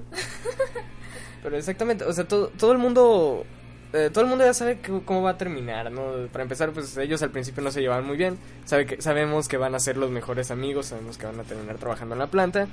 Pero 1.43 1.57
exactamente, 1.57 2.03
o 2.05 2.13
sea, 2.13 2.27
todo, 2.27 2.47
todo 2.57 2.71
el 2.71 2.77
mundo... 2.77 3.45
eh, 3.93 4.09
todo 4.11 4.23
el 4.23 4.29
mundo 4.29 4.43
ya 4.45 4.53
sabe 4.53 4.79
que- 4.79 5.01
cómo 5.05 5.21
va 5.21 5.31
a 5.31 5.37
terminar, 5.37 5.91
¿no? 5.91 6.27
Para 6.31 6.43
empezar, 6.43 6.71
pues 6.71 6.95
ellos 6.97 7.21
al 7.21 7.31
principio 7.31 7.63
no 7.63 7.71
se 7.71 7.81
llevaban 7.81 8.05
muy 8.05 8.17
bien. 8.17 8.37
Sabe 8.65 8.85
que, 8.85 9.01
sabemos 9.01 9.47
que 9.47 9.57
van 9.57 9.75
a 9.75 9.79
ser 9.79 9.97
los 9.97 10.09
mejores 10.11 10.51
amigos, 10.51 10.87
sabemos 10.87 11.17
que 11.17 11.25
van 11.25 11.39
a 11.39 11.43
terminar 11.43 11.77
trabajando 11.77 12.15
en 12.15 12.19
la 12.19 12.27
planta. 12.27 12.67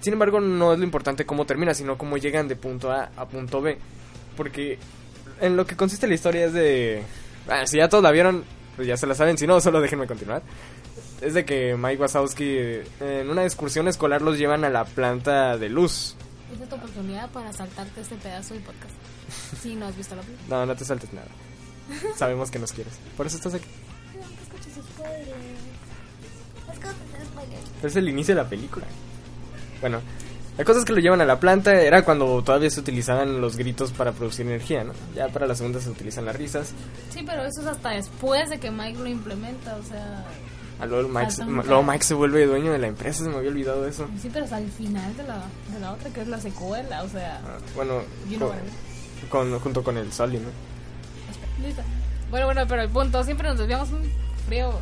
Sin 0.00 0.12
embargo, 0.12 0.40
no 0.40 0.72
es 0.72 0.78
lo 0.78 0.84
importante 0.84 1.24
cómo 1.26 1.44
termina, 1.46 1.74
sino 1.74 1.96
cómo 1.98 2.16
llegan 2.18 2.48
de 2.48 2.56
punto 2.56 2.90
A 2.92 3.10
a 3.16 3.26
punto 3.26 3.60
B. 3.62 3.78
Porque 4.36 4.78
en 5.40 5.56
lo 5.56 5.66
que 5.66 5.76
consiste 5.76 6.06
la 6.06 6.14
historia 6.14 6.46
es 6.46 6.52
de... 6.52 7.02
ah, 7.48 7.66
si 7.66 7.78
ya 7.78 7.88
todos 7.88 8.04
la 8.04 8.10
vieron, 8.10 8.44
pues 8.78 8.86
ya 8.86 8.96
se 8.96 9.08
la 9.08 9.14
saben. 9.16 9.36
Si 9.36 9.44
no, 9.44 9.60
solo 9.60 9.80
déjenme 9.80 10.06
continuar. 10.06 10.40
Es 11.20 11.34
de 11.34 11.44
que 11.44 11.76
Mike 11.76 12.00
Wazowski 12.00 12.44
eh, 12.48 12.84
en 13.00 13.28
una 13.28 13.42
excursión 13.42 13.88
escolar 13.88 14.22
los 14.22 14.38
llevan 14.38 14.64
a 14.64 14.70
la 14.70 14.84
planta 14.84 15.58
de 15.58 15.68
luz. 15.68 16.14
Esta 16.52 16.62
es 16.62 16.70
tu 16.70 16.76
oportunidad 16.76 17.28
para 17.30 17.52
saltarte 17.52 18.00
este 18.02 18.14
pedazo 18.14 18.54
de 18.54 18.60
podcast. 18.60 18.92
Si 19.60 19.74
no 19.74 19.86
has 19.86 19.96
visto 19.96 20.14
la 20.14 20.22
película. 20.22 20.58
No, 20.58 20.66
no 20.66 20.76
te 20.76 20.84
saltes 20.84 21.12
nada. 21.12 21.26
Sabemos 22.14 22.52
que 22.52 22.60
nos 22.60 22.70
quieres. 22.70 22.94
Por 23.16 23.26
eso 23.26 23.36
estás 23.36 23.54
aquí. 23.54 23.66
No. 24.14 24.22
Es 27.82 27.96
el 27.96 28.08
inicio 28.08 28.36
de 28.36 28.42
la 28.42 28.48
película. 28.48 28.86
Bueno, 29.80 30.00
la 30.58 30.64
cosa 30.64 30.80
es 30.80 30.84
que 30.84 30.92
lo 30.92 30.98
llevan 30.98 31.20
a 31.20 31.24
la 31.24 31.40
planta. 31.40 31.80
Era 31.80 32.02
cuando 32.04 32.42
todavía 32.42 32.68
se 32.70 32.80
utilizaban 32.80 33.40
los 33.40 33.56
gritos 33.56 33.92
para 33.92 34.12
producir 34.12 34.44
energía, 34.46 34.84
¿no? 34.84 34.92
Ya 35.14 35.28
para 35.28 35.46
la 35.46 35.54
segunda 35.54 35.80
se 35.80 35.88
utilizan 35.88 36.24
las 36.26 36.36
risas. 36.36 36.72
Sí, 37.10 37.22
pero 37.24 37.44
eso 37.44 37.60
es 37.62 37.66
hasta 37.68 37.90
después 37.90 38.50
de 38.50 38.58
que 38.58 38.70
Mike 38.70 38.98
lo 38.98 39.06
implementa, 39.06 39.76
o 39.76 39.82
sea... 39.84 40.24
Ah, 40.80 40.86
Luego 40.86 41.08
Mike, 41.08 41.30
se- 41.32 41.44
luego. 41.44 41.82
Mike 41.82 42.04
se 42.04 42.14
vuelve 42.14 42.46
dueño 42.46 42.70
de 42.72 42.78
la 42.78 42.86
empresa, 42.86 43.24
se 43.24 43.30
me 43.30 43.36
había 43.36 43.50
olvidado 43.50 43.86
eso. 43.88 44.06
Sí, 44.22 44.30
pero 44.32 44.44
es 44.44 44.52
al 44.52 44.68
final 44.70 45.16
de 45.16 45.24
la, 45.24 45.42
de 45.72 45.80
la 45.80 45.92
otra, 45.92 46.10
que 46.10 46.20
es 46.20 46.28
la 46.28 46.40
secuela, 46.40 47.02
o 47.02 47.08
sea... 47.08 47.40
Ah, 47.44 47.58
bueno, 47.74 48.02
You 48.28 48.36
know 48.36 48.52
con- 49.28 49.58
junto 49.58 49.82
con 49.82 49.96
el 49.98 50.12
Sully, 50.12 50.38
¿no? 50.38 50.48
Listo. 51.66 51.82
Bueno, 52.30 52.46
bueno, 52.46 52.62
pero 52.68 52.82
el 52.82 52.88
punto, 52.90 53.24
siempre 53.24 53.48
nos 53.48 53.58
desviamos 53.58 53.90
un 53.90 54.02
frío. 54.46 54.72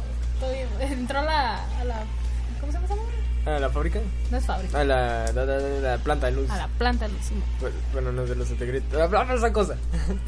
Todo 0.40 0.52
bien. 0.52 0.68
Entró 0.92 1.20
a 1.20 1.22
la, 1.24 1.64
a 1.80 1.84
la... 1.84 2.02
¿Cómo 2.60 2.72
se 2.72 2.78
llama? 2.78 3.02
¿A 3.46 3.60
la 3.60 3.70
fábrica? 3.70 4.00
No 4.30 4.38
es 4.38 4.44
fábrica. 4.44 4.80
A 4.80 4.84
la, 4.84 5.32
la, 5.32 5.44
la- 5.44 5.58
la- 5.58 5.80
la 5.96 5.98
planta 5.98 6.26
de 6.26 6.32
luz. 6.32 6.50
A 6.50 6.56
la 6.56 6.66
planta 6.68 7.06
lo 7.06 7.16
hicimos. 7.16 7.44
Bueno, 7.92 8.10
no 8.10 8.24
es 8.24 8.28
de 8.30 8.34
los 8.36 8.50
integritos. 8.50 8.92
esa 9.36 9.52
cosa. 9.52 9.76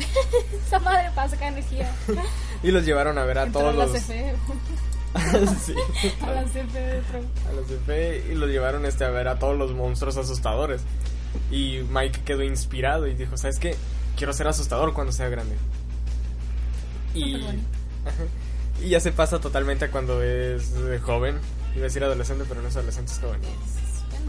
Esa 0.66 0.78
madre 0.78 1.10
para 1.14 1.28
sacar 1.28 1.52
energía. 1.52 1.90
Y 2.62 2.70
los 2.70 2.84
llevaron 2.84 3.18
a 3.18 3.24
ver 3.24 3.38
a 3.38 3.42
Entró 3.44 3.60
todos 3.60 3.74
a 3.74 3.76
la 3.78 3.86
los. 3.86 3.92
CFE. 4.00 4.34
sí. 5.64 5.74
A 6.22 6.32
la 6.32 6.44
CFE 6.44 7.02
a 7.48 7.52
la 7.52 7.62
CFE 7.62 8.26
y 8.30 8.34
los 8.34 8.48
llevaron 8.50 8.84
este 8.84 9.04
a 9.04 9.10
ver 9.10 9.26
a 9.28 9.38
todos 9.38 9.56
los 9.56 9.72
monstruos 9.72 10.16
asustadores. 10.16 10.82
Y 11.50 11.80
Mike 11.90 12.20
quedó 12.24 12.42
inspirado 12.42 13.06
y 13.06 13.14
dijo, 13.14 13.36
¿sabes 13.36 13.58
qué? 13.58 13.76
Quiero 14.16 14.32
ser 14.32 14.46
asustador 14.48 14.92
cuando 14.94 15.12
sea 15.12 15.28
grande. 15.28 15.56
Y. 17.14 17.36
Y 18.80 18.90
ya 18.90 19.00
se 19.00 19.10
pasa 19.12 19.40
totalmente 19.40 19.86
a 19.86 19.90
cuando 19.90 20.22
es 20.22 20.72
eh, 20.76 21.00
joven. 21.02 21.38
Iba 21.78 21.84
a 21.84 21.90
decir 21.90 22.02
adolescente, 22.02 22.44
pero 22.48 22.60
no 22.60 22.66
es 22.66 22.74
adolescente, 22.74 23.12
es 23.12 23.20
joven. 23.20 23.40
Bueno, 23.40 23.56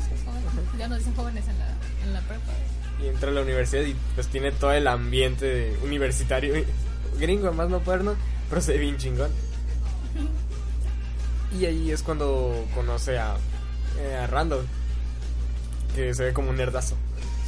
sí, 0.03 0.11
joven. 0.23 0.43
Ya 0.77 0.87
no 0.87 0.99
dicen 0.99 1.15
jóvenes 1.15 1.47
en 1.47 1.57
la, 1.57 1.65
en 2.03 2.13
la 2.13 2.21
prepa. 2.21 2.53
Y 3.01 3.07
entra 3.07 3.31
a 3.31 3.33
la 3.33 3.41
universidad 3.41 3.81
y 3.81 3.95
pues 4.13 4.27
tiene 4.27 4.51
todo 4.51 4.71
el 4.71 4.87
ambiente 4.87 5.75
universitario. 5.83 6.53
Gringo, 7.19 7.51
más 7.51 7.67
no 7.67 7.79
puerno, 7.79 8.15
pero 8.49 8.61
se 8.61 8.73
ve 8.73 8.77
bien 8.77 8.97
chingón. 8.97 9.31
Y 11.59 11.65
ahí 11.65 11.89
es 11.89 12.03
cuando 12.03 12.67
conoce 12.75 13.17
a, 13.17 13.35
eh, 13.97 14.15
a 14.15 14.27
Randall, 14.27 14.67
que 15.95 16.13
se 16.13 16.25
ve 16.25 16.31
como 16.31 16.51
un 16.51 16.57
nerdazo. 16.57 16.95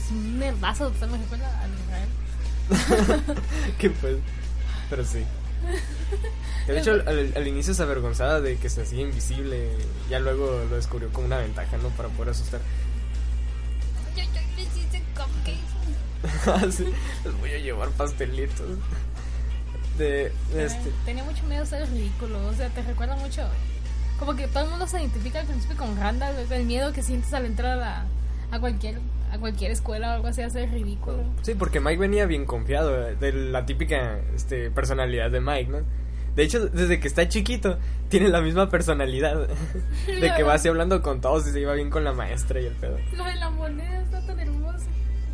Es 0.03 0.09
un 0.09 0.39
nerdazo, 0.39 0.89
total 0.89 1.11
me 1.11 1.19
recuerda 1.19 1.61
al 1.61 1.69
Israel. 1.71 2.09
que 3.77 3.91
pues, 3.91 4.17
pero 4.89 5.05
sí. 5.05 5.23
De 6.67 6.80
hecho 6.80 6.91
al, 6.91 7.08
al- 7.08 7.34
al 7.36 7.47
inicio 7.47 7.74
se 7.74 7.82
avergonzaba 7.84 8.39
de 8.41 8.58
que 8.58 8.69
se 8.69 8.82
hacía 8.84 9.02
invisible. 9.02 9.69
Ya 10.10 10.19
luego 10.19 10.63
lo 10.69 10.76
descubrió 10.76 11.10
como 11.12 11.26
una 11.28 11.38
ventaja, 11.38 11.78
¿no? 11.78 11.89
Para 11.89 12.10
poder 12.10 12.32
asustar. 12.32 12.62
Yo, 14.15 14.24
yo 14.24 14.41
les 14.58 14.67
hice 14.78 15.04
cupcakes. 15.15 16.65
Así, 16.67 16.86
les 17.26 17.39
voy 17.39 17.52
a 17.52 17.58
llevar 17.58 17.89
pastelitos. 17.89 18.67
De, 19.97 20.32
este, 20.56 20.91
Tenía 21.06 21.24
mucho 21.24 21.43
miedo 21.45 21.62
de 21.63 21.67
ser 21.69 21.89
ridículo. 21.89 22.45
O 22.47 22.54
sea, 22.54 22.69
te 22.69 22.82
recuerda 22.84 23.15
mucho. 23.15 23.43
Como 24.19 24.36
que 24.36 24.47
todo 24.47 24.63
el 24.65 24.69
mundo 24.69 24.86
se 24.88 25.00
identifica 25.00 25.39
al 25.41 25.47
principio 25.47 25.76
con 25.78 25.97
Randall. 25.97 26.36
El 26.52 26.65
miedo 26.65 26.93
que 26.93 27.02
sientes 27.04 27.34
al 27.34 27.45
entrar 27.45 27.71
a, 27.71 27.76
la, 27.76 28.06
a 28.52 28.60
cualquier 28.60 28.97
a 28.97 29.00
cualquier 29.41 29.71
escuela 29.71 30.12
o 30.12 30.13
algo 30.13 30.27
así 30.27 30.41
ser 30.49 30.71
ridículo. 30.71 31.23
Sí, 31.41 31.56
porque 31.56 31.82
Mike 31.82 31.97
venía 31.97 32.25
bien 32.25 32.45
confiado 32.45 33.10
eh, 33.10 33.15
de 33.15 33.34
la 33.34 33.65
típica 33.65 34.19
este, 34.34 34.71
personalidad 34.71 35.30
de 35.30 35.41
Mike, 35.41 35.69
¿no? 35.69 35.80
De 36.36 36.43
hecho, 36.43 36.67
desde 36.67 37.01
que 37.01 37.10
está 37.10 37.27
chiquito, 37.27 37.77
tiene 38.08 38.30
la 38.30 38.39
misma 38.39 38.69
personalidad. 38.69 39.49
De 40.08 40.34
que 40.34 40.43
va 40.43 40.54
así 40.54 40.69
hablando 40.69 41.01
con 41.01 41.19
todos 41.19 41.45
y 41.47 41.51
se 41.51 41.60
iba 41.60 41.73
bien 41.73 41.89
con 41.89 42.06
la 42.06 42.13
maestra 42.13 42.62
y 42.62 42.67
el 42.67 42.75
pedo. 42.75 42.97
Lo 43.17 43.25
de 43.25 43.36
la 43.36 43.49
moneda 43.49 44.01
está 44.01 44.25
tan 44.25 44.39
hermoso. 44.39 44.86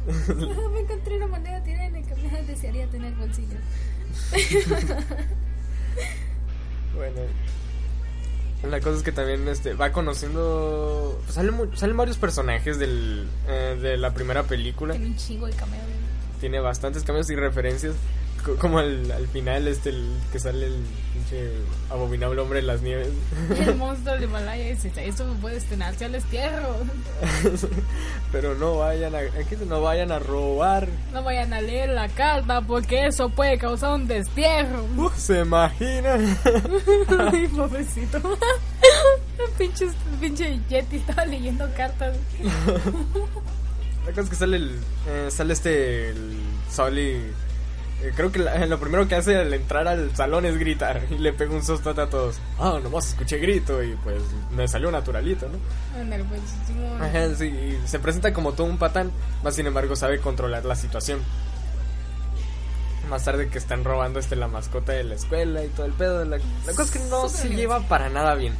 Me 0.73 0.79
encontré 0.79 1.17
una 1.17 1.27
moneda 1.27 1.61
tirada 1.61 1.85
en 1.85 1.97
el 1.97 2.05
camino. 2.07 2.37
Desearía 2.47 2.87
tener 2.87 3.13
bolsillo. 3.13 3.57
Bueno, 6.95 7.21
la 8.63 8.79
cosa 8.79 8.97
es 8.97 9.03
que 9.03 9.11
también 9.11 9.47
este, 9.47 9.73
va 9.73 9.91
conociendo. 9.91 11.19
pues, 11.23 11.35
salen, 11.35 11.55
salen 11.75 11.97
varios 11.97 12.17
personajes 12.17 12.79
del, 12.79 13.27
eh, 13.47 13.77
de 13.81 13.97
la 13.97 14.13
primera 14.13 14.43
película. 14.43 14.93
Tiene 14.93 15.07
un 15.07 15.15
chingo 15.15 15.45
de 15.45 15.53
cameo. 15.53 15.79
Tiene 16.39 16.59
bastantes 16.59 17.03
cambios 17.03 17.29
y 17.29 17.35
referencias. 17.35 17.95
Co- 18.47 18.55
Como 18.57 18.79
al, 18.79 19.11
al 19.11 19.27
final, 19.27 19.67
este, 19.67 19.89
el 19.89 20.09
que 20.31 20.39
sale 20.39 20.65
el 20.67 20.75
pinche 21.13 21.51
abominable 21.89 22.41
hombre 22.41 22.61
de 22.61 22.65
las 22.67 22.81
nieves. 22.81 23.09
El 23.57 23.75
monstruo 23.77 24.15
del 24.15 24.23
Himalaya 24.23 24.63
dice: 24.73 24.91
Esto 24.97 25.25
me 25.25 25.35
puede 25.39 25.57
estrenarse 25.57 26.05
al 26.05 26.13
destierro. 26.13 26.75
Pero 28.31 28.55
no 28.55 28.77
vayan 28.79 29.13
a, 29.15 29.19
no 29.67 29.81
vayan 29.81 30.11
a 30.11 30.19
robar. 30.19 30.87
No 31.13 31.23
vayan 31.23 31.53
a 31.53 31.61
leer 31.61 31.89
la 31.89 32.09
carta 32.09 32.61
porque 32.61 33.05
eso 33.07 33.29
puede 33.29 33.57
causar 33.57 33.93
un 33.93 34.07
destierro. 34.07 34.85
Uh, 34.97 35.09
¿Se 35.15 35.41
imaginan? 35.41 36.37
Ay, 37.31 37.47
pobrecito. 37.49 38.17
El 38.17 39.51
pinche, 39.57 39.85
el 39.85 39.93
pinche 40.19 40.59
Yeti 40.69 40.97
estaba 40.97 41.25
leyendo 41.25 41.69
cartas. 41.75 42.15
La 44.05 44.11
cosa 44.11 44.21
es 44.21 44.29
que 44.29 44.35
sale 44.35 44.57
el, 44.57 44.79
eh, 45.07 45.27
sale 45.29 45.53
este 45.53 46.09
el 46.09 46.39
Sully. 46.73 47.21
Eh, 48.01 48.11
creo 48.15 48.31
que 48.31 48.39
la- 48.39 48.65
lo 48.67 48.79
primero 48.79 49.07
que 49.07 49.15
hace 49.15 49.35
al 49.37 49.53
entrar 49.53 49.87
al 49.87 50.15
salón 50.15 50.45
es 50.45 50.57
gritar 50.57 51.01
y 51.09 51.15
le 51.17 51.33
pega 51.33 51.53
un 51.53 51.63
susto 51.63 51.89
a 51.89 52.09
todos. 52.09 52.39
Ah, 52.59 52.79
nomás 52.81 53.09
escuché 53.09 53.37
grito 53.37 53.81
y 53.83 53.95
pues 54.03 54.21
me 54.51 54.67
salió 54.67 54.91
naturalito, 54.91 55.47
¿no? 55.49 55.57
Pues. 56.27 56.41
Ajá, 57.01 57.35
sí, 57.35 57.45
y 57.45 57.79
se 57.87 57.99
presenta 57.99 58.33
como 58.33 58.53
todo 58.53 58.67
un 58.67 58.77
patán, 58.77 59.11
más 59.43 59.55
sin 59.55 59.65
embargo 59.67 59.95
sabe 59.95 60.19
controlar 60.19 60.65
la 60.65 60.75
situación. 60.75 61.19
Más 63.09 63.23
tarde 63.23 63.47
que 63.47 63.57
están 63.57 63.83
robando 63.85 64.19
este 64.19 64.35
la 64.35 64.49
mascota 64.49 64.91
de 64.91 65.05
la 65.05 65.15
escuela 65.15 65.63
y 65.63 65.69
todo 65.69 65.85
el 65.85 65.93
pedo. 65.93 66.25
La, 66.25 66.37
la 66.37 66.71
cosa 66.73 66.83
es 66.83 66.91
que 66.91 66.99
no 67.09 67.29
se 67.29 67.47
bien. 67.47 67.59
lleva 67.61 67.79
para 67.87 68.09
nada 68.09 68.35
bien. 68.35 68.53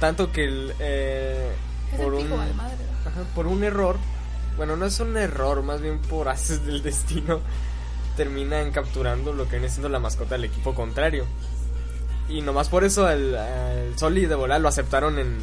Tanto 0.00 0.30
que 0.32 0.44
el, 0.44 0.74
eh, 0.78 1.50
por 1.96 2.14
el 2.14 2.26
un. 2.26 2.32
Ajá, 2.34 3.22
por 3.34 3.46
un 3.46 3.64
error, 3.64 3.96
bueno, 4.58 4.76
no 4.76 4.84
es 4.84 5.00
un 5.00 5.16
error, 5.16 5.62
más 5.62 5.80
bien 5.80 5.98
por 5.98 6.28
haces 6.28 6.64
del 6.66 6.82
destino, 6.82 7.40
terminan 8.18 8.70
capturando 8.72 9.32
lo 9.32 9.44
que 9.44 9.52
viene 9.52 9.68
siendo 9.70 9.88
la 9.88 9.98
mascota 10.00 10.34
del 10.34 10.44
equipo 10.44 10.74
contrario. 10.74 11.24
Y 12.28 12.42
nomás 12.42 12.68
por 12.68 12.84
eso 12.84 13.06
al, 13.06 13.34
al 13.34 13.98
Soli 13.98 14.26
de 14.26 14.34
volar 14.34 14.60
lo 14.60 14.68
aceptaron 14.68 15.18
en, 15.18 15.38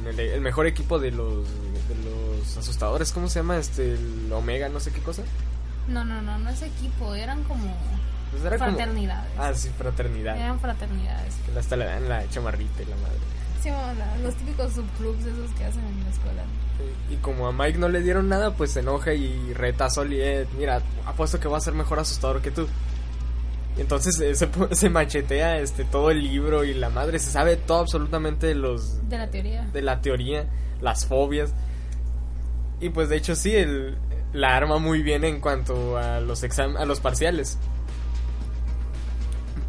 en 0.00 0.06
el, 0.08 0.18
el 0.18 0.40
mejor 0.40 0.66
equipo 0.66 0.98
de 0.98 1.12
los, 1.12 1.44
de 1.46 1.94
los 2.04 2.56
asustadores. 2.56 3.12
¿Cómo 3.12 3.28
se 3.28 3.38
llama? 3.38 3.58
Este, 3.58 3.92
el 3.94 4.32
Omega, 4.32 4.68
no 4.68 4.80
sé 4.80 4.90
qué 4.90 5.00
cosa. 5.00 5.22
No, 5.86 6.04
no, 6.04 6.22
no, 6.22 6.38
no 6.38 6.50
es 6.50 6.62
equipo, 6.62 7.14
eran 7.14 7.44
como 7.44 7.72
Pues 8.32 8.42
era 8.42 8.58
como- 8.58 8.70
fraternidades. 8.74 9.30
Ah, 9.38 9.52
sí, 9.54 9.70
fraternidad. 9.78 10.36
Eran 10.36 10.58
fraternidades. 10.58 11.34
Que 11.52 11.58
hasta 11.58 11.76
le 11.76 11.84
dan 11.84 12.08
la 12.08 12.28
chamarrita 12.30 12.82
y 12.82 12.86
la 12.86 12.96
madre. 12.96 13.18
Los 14.22 14.34
típicos 14.36 14.72
subclubs 14.72 15.24
esos 15.24 15.50
que 15.52 15.64
hacen 15.64 15.84
en 15.84 16.04
la 16.04 16.10
escuela. 16.10 16.42
Y 17.10 17.16
como 17.16 17.46
a 17.46 17.52
Mike 17.52 17.78
no 17.78 17.88
le 17.88 18.00
dieron 18.02 18.28
nada, 18.28 18.54
pues 18.54 18.72
se 18.72 18.80
enoja 18.80 19.14
y 19.14 19.52
reta 19.54 19.86
a 19.86 19.90
Soli. 19.90 20.20
Eh, 20.20 20.46
mira, 20.58 20.82
apuesto 21.06 21.38
que 21.40 21.48
va 21.48 21.58
a 21.58 21.60
ser 21.60 21.74
mejor 21.74 21.98
asustador 21.98 22.42
que 22.42 22.50
tú. 22.50 22.66
Y 23.76 23.80
entonces 23.80 24.18
eh, 24.20 24.34
se, 24.34 24.48
se 24.74 24.90
machetea 24.90 25.58
este 25.58 25.84
todo 25.84 26.10
el 26.10 26.22
libro 26.22 26.64
y 26.64 26.74
la 26.74 26.90
madre 26.90 27.18
se 27.18 27.30
sabe 27.30 27.56
todo 27.56 27.78
absolutamente 27.80 28.46
de 28.46 28.54
los 28.54 29.08
De 29.08 29.18
la 29.18 29.30
teoría. 29.30 29.62
de 29.72 29.82
la 29.82 30.00
teoría, 30.00 30.46
las 30.80 31.06
fobias. 31.06 31.52
Y 32.80 32.90
pues 32.90 33.08
de 33.08 33.16
hecho 33.16 33.34
sí, 33.34 33.54
el, 33.54 33.96
la 34.32 34.56
arma 34.56 34.78
muy 34.78 35.02
bien 35.02 35.24
en 35.24 35.40
cuanto 35.40 35.96
a 35.96 36.20
los 36.20 36.42
exam 36.42 36.76
a 36.76 36.84
los 36.84 37.00
parciales. 37.00 37.58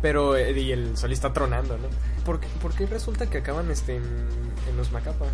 Pero 0.01 0.35
eh, 0.35 0.51
y 0.59 0.71
el 0.71 0.97
sol 0.97 1.11
está 1.11 1.33
tronando, 1.33 1.77
¿no? 1.77 1.87
¿Por 2.25 2.39
qué, 2.39 2.47
por 2.61 2.73
qué 2.73 2.85
resulta 2.85 3.29
que 3.29 3.39
acaban 3.39 3.71
este 3.71 3.95
en, 3.95 4.03
en 4.03 4.77
los 4.77 4.91
Macapa? 4.91 5.25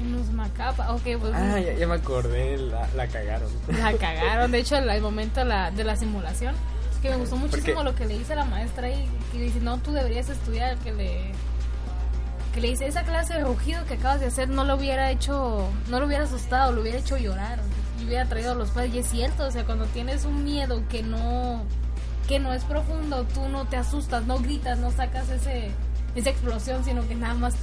En 0.00 0.12
los 0.12 0.30
macapa. 0.30 0.92
Ok, 0.92 1.02
pues. 1.20 1.32
Ah, 1.34 1.58
ya, 1.58 1.72
ya 1.72 1.86
me 1.86 1.94
acordé, 1.94 2.58
la, 2.58 2.86
la 2.94 3.06
cagaron. 3.06 3.48
La 3.68 3.92
cagaron. 3.98 4.50
De 4.50 4.58
hecho, 4.58 4.76
el, 4.76 5.00
momento 5.00 5.40
de 5.40 5.46
la, 5.46 5.70
de 5.70 5.84
la 5.84 5.96
simulación. 5.96 6.54
Que 7.00 7.10
me 7.10 7.16
gustó 7.16 7.36
muchísimo 7.36 7.82
lo 7.82 7.94
que 7.94 8.06
le 8.06 8.18
dice 8.18 8.34
la 8.34 8.44
maestra 8.44 8.88
ahí. 8.88 9.08
Que 9.32 9.38
dice: 9.38 9.60
No, 9.60 9.78
tú 9.78 9.92
deberías 9.92 10.28
estudiar. 10.28 10.76
Que 10.78 10.92
le. 10.92 11.32
Que 12.52 12.60
le 12.60 12.68
dice: 12.68 12.86
Esa 12.86 13.04
clase 13.04 13.34
de 13.34 13.44
rugido 13.44 13.84
que 13.86 13.94
acabas 13.94 14.20
de 14.20 14.26
hacer 14.26 14.48
no 14.48 14.64
lo 14.64 14.76
hubiera 14.76 15.10
hecho. 15.10 15.68
No 15.88 16.00
lo 16.00 16.06
hubiera 16.06 16.24
asustado, 16.24 16.72
lo 16.72 16.82
hubiera 16.82 16.98
hecho 16.98 17.16
llorar. 17.16 17.60
Y 18.00 18.04
hubiera 18.04 18.26
traído 18.28 18.52
a 18.52 18.54
los 18.54 18.70
padres. 18.70 18.94
Y 18.94 18.98
es 18.98 19.06
cierto, 19.06 19.46
o 19.46 19.50
sea, 19.50 19.64
cuando 19.64 19.86
tienes 19.86 20.24
un 20.24 20.44
miedo 20.44 20.82
que 20.90 21.02
no. 21.02 21.64
Que 22.28 22.38
no 22.40 22.52
es 22.52 22.64
profundo, 22.64 23.24
tú 23.34 23.48
no 23.48 23.66
te 23.66 23.76
asustas, 23.76 24.24
no 24.26 24.38
gritas, 24.38 24.78
no 24.78 24.90
sacas 24.90 25.28
ese, 25.30 25.70
esa 26.14 26.30
explosión, 26.30 26.84
sino 26.84 27.06
que 27.06 27.14
nada 27.14 27.34
más 27.34 27.54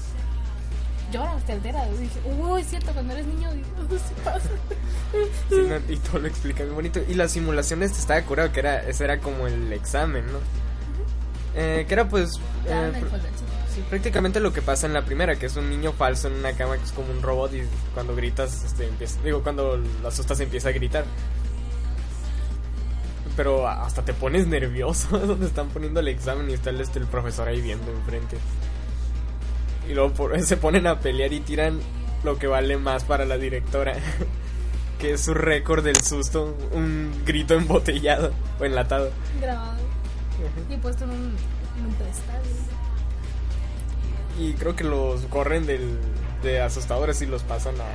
lloras, 1.12 1.44
te 1.46 1.52
alteras. 1.54 1.88
Dije, 2.00 2.20
uy, 2.40 2.62
es 2.62 2.68
cierto, 2.68 2.92
cuando 2.94 3.14
eres 3.14 3.26
niño, 3.28 3.52
digo, 3.54 3.68
sí 3.92 4.14
pasa. 4.24 4.50
Sí, 5.48 5.56
no, 5.70 5.76
y 5.94 5.98
todo 5.98 6.20
lo 6.20 6.28
explica 6.28 6.64
muy 6.64 6.74
bonito. 6.74 7.00
Y 7.08 7.14
la 7.14 7.28
simulación 7.28 7.84
este 7.84 8.00
estaba 8.00 8.20
curado, 8.24 8.52
que 8.52 8.62
era, 8.62 8.82
ese 8.88 9.04
era 9.04 9.20
como 9.20 9.46
el 9.46 9.72
examen, 9.72 10.26
¿no? 10.26 10.40
Eh, 11.56 11.86
que 11.88 11.94
era 11.94 12.10
pues... 12.10 12.32
Te 12.66 12.72
eh, 12.72 12.92
pr- 12.94 13.22
sí, 13.76 13.84
prácticamente 13.92 14.40
lo 14.40 14.52
que 14.54 14.64
pasa 14.64 14.88
en 14.88 14.94
la 14.94 15.04
primera, 15.06 15.36
que 15.36 15.46
es 15.46 15.56
un 15.56 15.70
niño 15.70 15.94
falso 15.94 16.30
en 16.30 16.34
una 16.34 16.54
cama 16.54 16.78
que 16.78 16.84
es 16.86 16.92
como 16.94 17.12
un 17.12 17.22
robot 17.22 17.54
y 17.54 17.62
cuando 17.94 18.16
gritas, 18.16 18.64
este, 18.64 18.88
empieza, 18.88 19.22
digo, 19.22 19.44
cuando 19.44 19.78
lo 19.78 20.08
asustas 20.08 20.40
empieza 20.40 20.70
a 20.70 20.72
gritar. 20.72 21.06
Pero 23.36 23.68
hasta 23.68 24.04
te 24.04 24.14
pones 24.14 24.48
nervioso 24.48 25.18
donde 25.26 25.48
están 25.48 25.70
poniendo 25.70 26.00
el 26.00 26.08
examen 26.08 26.50
y 26.50 26.54
está 26.54 26.70
el, 26.70 26.82
este, 26.82 27.00
el 27.00 27.08
profesor 27.08 27.48
ahí 27.48 27.62
viendo 27.62 27.92
enfrente. 27.92 28.38
Y 29.90 29.94
luego 29.94 30.14
por- 30.14 30.40
se 30.46 30.58
ponen 30.58 30.88
a 30.88 31.00
pelear 31.00 31.34
y 31.34 31.40
tiran 31.40 31.80
lo 32.24 32.38
que 32.38 32.48
vale 32.48 32.78
más 32.78 33.04
para 33.04 33.26
la 33.26 33.38
directora. 33.38 33.96
que 35.00 35.14
es 35.14 35.22
su 35.22 35.34
récord 35.34 35.84
del 35.84 35.98
susto, 36.02 36.56
un 36.72 37.12
grito 37.26 37.56
embotellado 37.56 38.32
o 38.60 38.64
enlatado. 38.64 39.12
Grabado 39.42 39.78
y 40.70 40.78
puesto 40.78 41.04
en 41.04 41.10
un, 41.10 41.16
en 41.18 41.86
un. 41.86 41.96
Y 44.40 44.54
creo 44.54 44.76
que 44.76 44.84
los 44.84 45.22
corren 45.26 45.66
del, 45.66 46.00
de 46.42 46.62
asustadores 46.62 47.22
y 47.22 47.26
los 47.26 47.44
pasan 47.44 47.76
a 47.82 47.86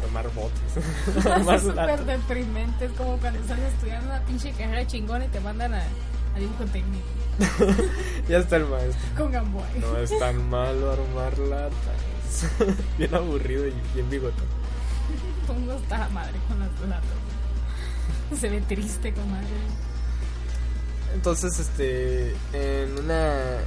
armar 0.00 0.28
botes. 0.34 0.76
Es 0.76 1.62
súper 1.62 2.04
deprimente. 2.04 2.86
Es 2.86 2.92
como 2.92 3.16
cuando 3.18 3.40
estás 3.40 3.58
estudiando 3.58 4.06
una 4.08 4.20
pinche 4.20 4.52
carrera 4.52 4.86
chingona 4.86 5.24
y 5.24 5.28
te 5.28 5.40
mandan 5.40 5.74
a, 5.74 5.82
a 5.82 6.38
dibujo 6.38 6.64
técnico 6.66 7.06
ya 8.28 8.38
está 8.38 8.56
el 8.56 8.66
maestro. 8.66 9.00
con 9.16 9.32
Gamboy. 9.32 9.62
No 9.80 9.96
es 9.96 10.18
tan 10.18 10.50
malo 10.50 10.92
armar 10.92 11.38
latas. 11.38 12.46
bien 12.98 13.14
aburrido 13.14 13.66
y 13.66 13.72
bien 13.94 14.10
bigotón. 14.10 14.46
Pongo 15.46 15.80
la 15.88 16.08
madre 16.10 16.38
con 16.48 16.58
las 16.60 16.70
latas. 16.88 18.38
Se 18.38 18.48
ve 18.48 18.60
triste 18.60 19.12
con 19.14 19.30
madre. 19.30 19.46
Entonces, 21.14 21.58
este, 21.58 22.34
en 22.52 22.98
una... 22.98 23.58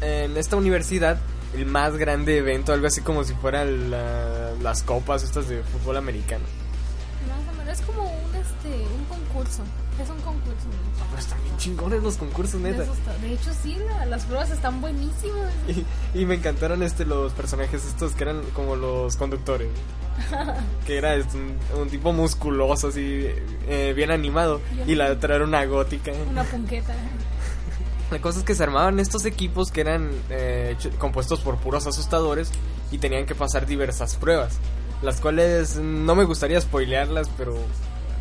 en 0.00 0.36
esta 0.36 0.56
universidad 0.56 1.18
el 1.54 1.66
más 1.66 1.96
grande 1.96 2.38
evento, 2.38 2.72
algo 2.72 2.86
así 2.86 3.00
como 3.00 3.24
si 3.24 3.34
fueran 3.34 3.90
la- 3.90 4.52
las 4.62 4.82
copas 4.82 5.22
estas 5.22 5.48
de 5.48 5.62
fútbol 5.62 5.96
americano. 5.96 6.44
Más 7.28 7.54
o 7.54 7.58
menos 7.58 7.78
es 7.80 7.86
como 7.86 8.02
un, 8.02 8.34
este, 8.36 8.68
un 8.94 9.04
concurso. 9.06 9.62
Es 10.02 10.08
un 10.10 10.20
concurso. 10.20 10.66
Pero 11.10 11.18
están 11.20 11.42
bien 11.42 11.56
chingones 11.56 12.02
los 12.02 12.16
concursos, 12.16 12.60
neta. 12.60 12.84
de 13.20 13.32
hecho, 13.32 13.50
sí, 13.62 13.76
la- 13.88 14.06
las 14.06 14.24
pruebas 14.24 14.50
están 14.50 14.80
buenísimas. 14.80 15.52
Y, 16.14 16.20
y 16.20 16.24
me 16.26 16.36
encantaron 16.36 16.82
este 16.82 17.04
los 17.04 17.32
personajes 17.32 17.84
estos 17.84 18.12
que 18.12 18.24
eran 18.24 18.42
como 18.54 18.76
los 18.76 19.16
conductores. 19.16 19.68
que 20.86 20.98
era 20.98 21.14
este, 21.14 21.36
un, 21.36 21.56
un 21.80 21.88
tipo 21.88 22.12
musculoso, 22.12 22.88
así, 22.88 23.26
eh, 23.68 23.92
bien 23.96 24.10
animado. 24.10 24.60
Y 24.86 24.94
la 24.94 25.10
otra 25.12 25.36
era 25.36 25.44
una 25.44 25.64
gótica. 25.64 26.12
Una 26.30 26.44
punqueta. 26.44 26.94
La 28.10 28.20
cosa 28.20 28.38
es 28.38 28.44
que 28.44 28.54
se 28.54 28.62
armaban 28.62 28.98
estos 29.00 29.24
equipos 29.26 29.70
que 29.70 29.82
eran 29.82 30.10
eh, 30.30 30.76
compuestos 30.98 31.40
por 31.40 31.56
puros 31.58 31.86
asustadores 31.86 32.50
y 32.90 32.98
tenían 32.98 33.26
que 33.26 33.34
pasar 33.34 33.66
diversas 33.66 34.16
pruebas. 34.16 34.56
Las 35.02 35.20
cuales 35.20 35.76
no 35.76 36.14
me 36.14 36.24
gustaría 36.24 36.60
spoilearlas, 36.60 37.28
pero 37.36 37.56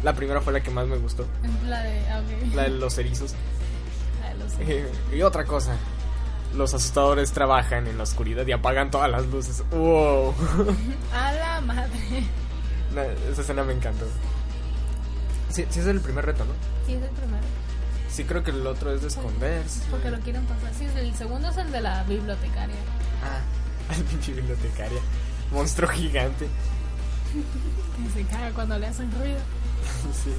la 0.03 0.13
primera 0.13 0.41
fue 0.41 0.53
la 0.53 0.61
que 0.61 0.69
más 0.71 0.87
me 0.87 0.97
gustó. 0.97 1.25
La 1.65 1.81
de. 1.83 1.99
ah, 2.09 2.19
ok. 2.21 2.53
La 2.55 2.63
de 2.63 2.69
los 2.69 2.97
erizos. 2.97 3.33
La 4.21 4.29
de 4.65 4.83
los- 4.83 5.13
y 5.17 5.21
otra 5.21 5.45
cosa. 5.45 5.75
Los 6.55 6.73
asustadores 6.73 7.31
trabajan 7.31 7.87
en 7.87 7.97
la 7.97 8.03
oscuridad 8.03 8.45
y 8.47 8.51
apagan 8.53 8.89
todas 8.89 9.09
las 9.11 9.25
luces. 9.27 9.63
¡Wow! 9.71 10.33
A 11.13 11.31
la 11.33 11.61
madre. 11.61 12.23
Esa 13.31 13.41
escena 13.41 13.63
me 13.63 13.73
encantó. 13.73 14.05
Sí, 15.49 15.65
sí, 15.69 15.79
es 15.79 15.87
el 15.87 15.99
primer 16.01 16.25
reto, 16.25 16.45
¿no? 16.45 16.53
Sí, 16.85 16.93
es 16.93 17.03
el 17.03 17.09
primero. 17.09 17.43
Sí, 18.09 18.23
creo 18.23 18.43
que 18.43 18.51
el 18.51 18.65
otro 18.65 18.91
es 18.93 19.01
de 19.01 19.07
esconderse. 19.09 19.81
Porque 19.91 20.09
lo 20.09 20.19
quieren 20.19 20.43
pasar. 20.45 20.71
Sí, 20.77 20.85
el 20.95 21.13
segundo 21.15 21.49
es 21.49 21.57
el 21.57 21.71
de 21.71 21.81
la 21.81 22.03
bibliotecaria. 22.03 22.75
Ah, 23.23 23.41
al 23.93 24.01
pinche 24.03 24.33
bibliotecaria. 24.33 24.99
Monstruo 25.51 25.89
gigante. 25.89 26.47
Que 27.33 28.09
se 28.21 28.27
caga 28.27 28.51
cuando 28.51 28.77
le 28.79 28.87
hacen 28.87 29.11
ruido. 29.19 29.37
Sí. 30.23 30.31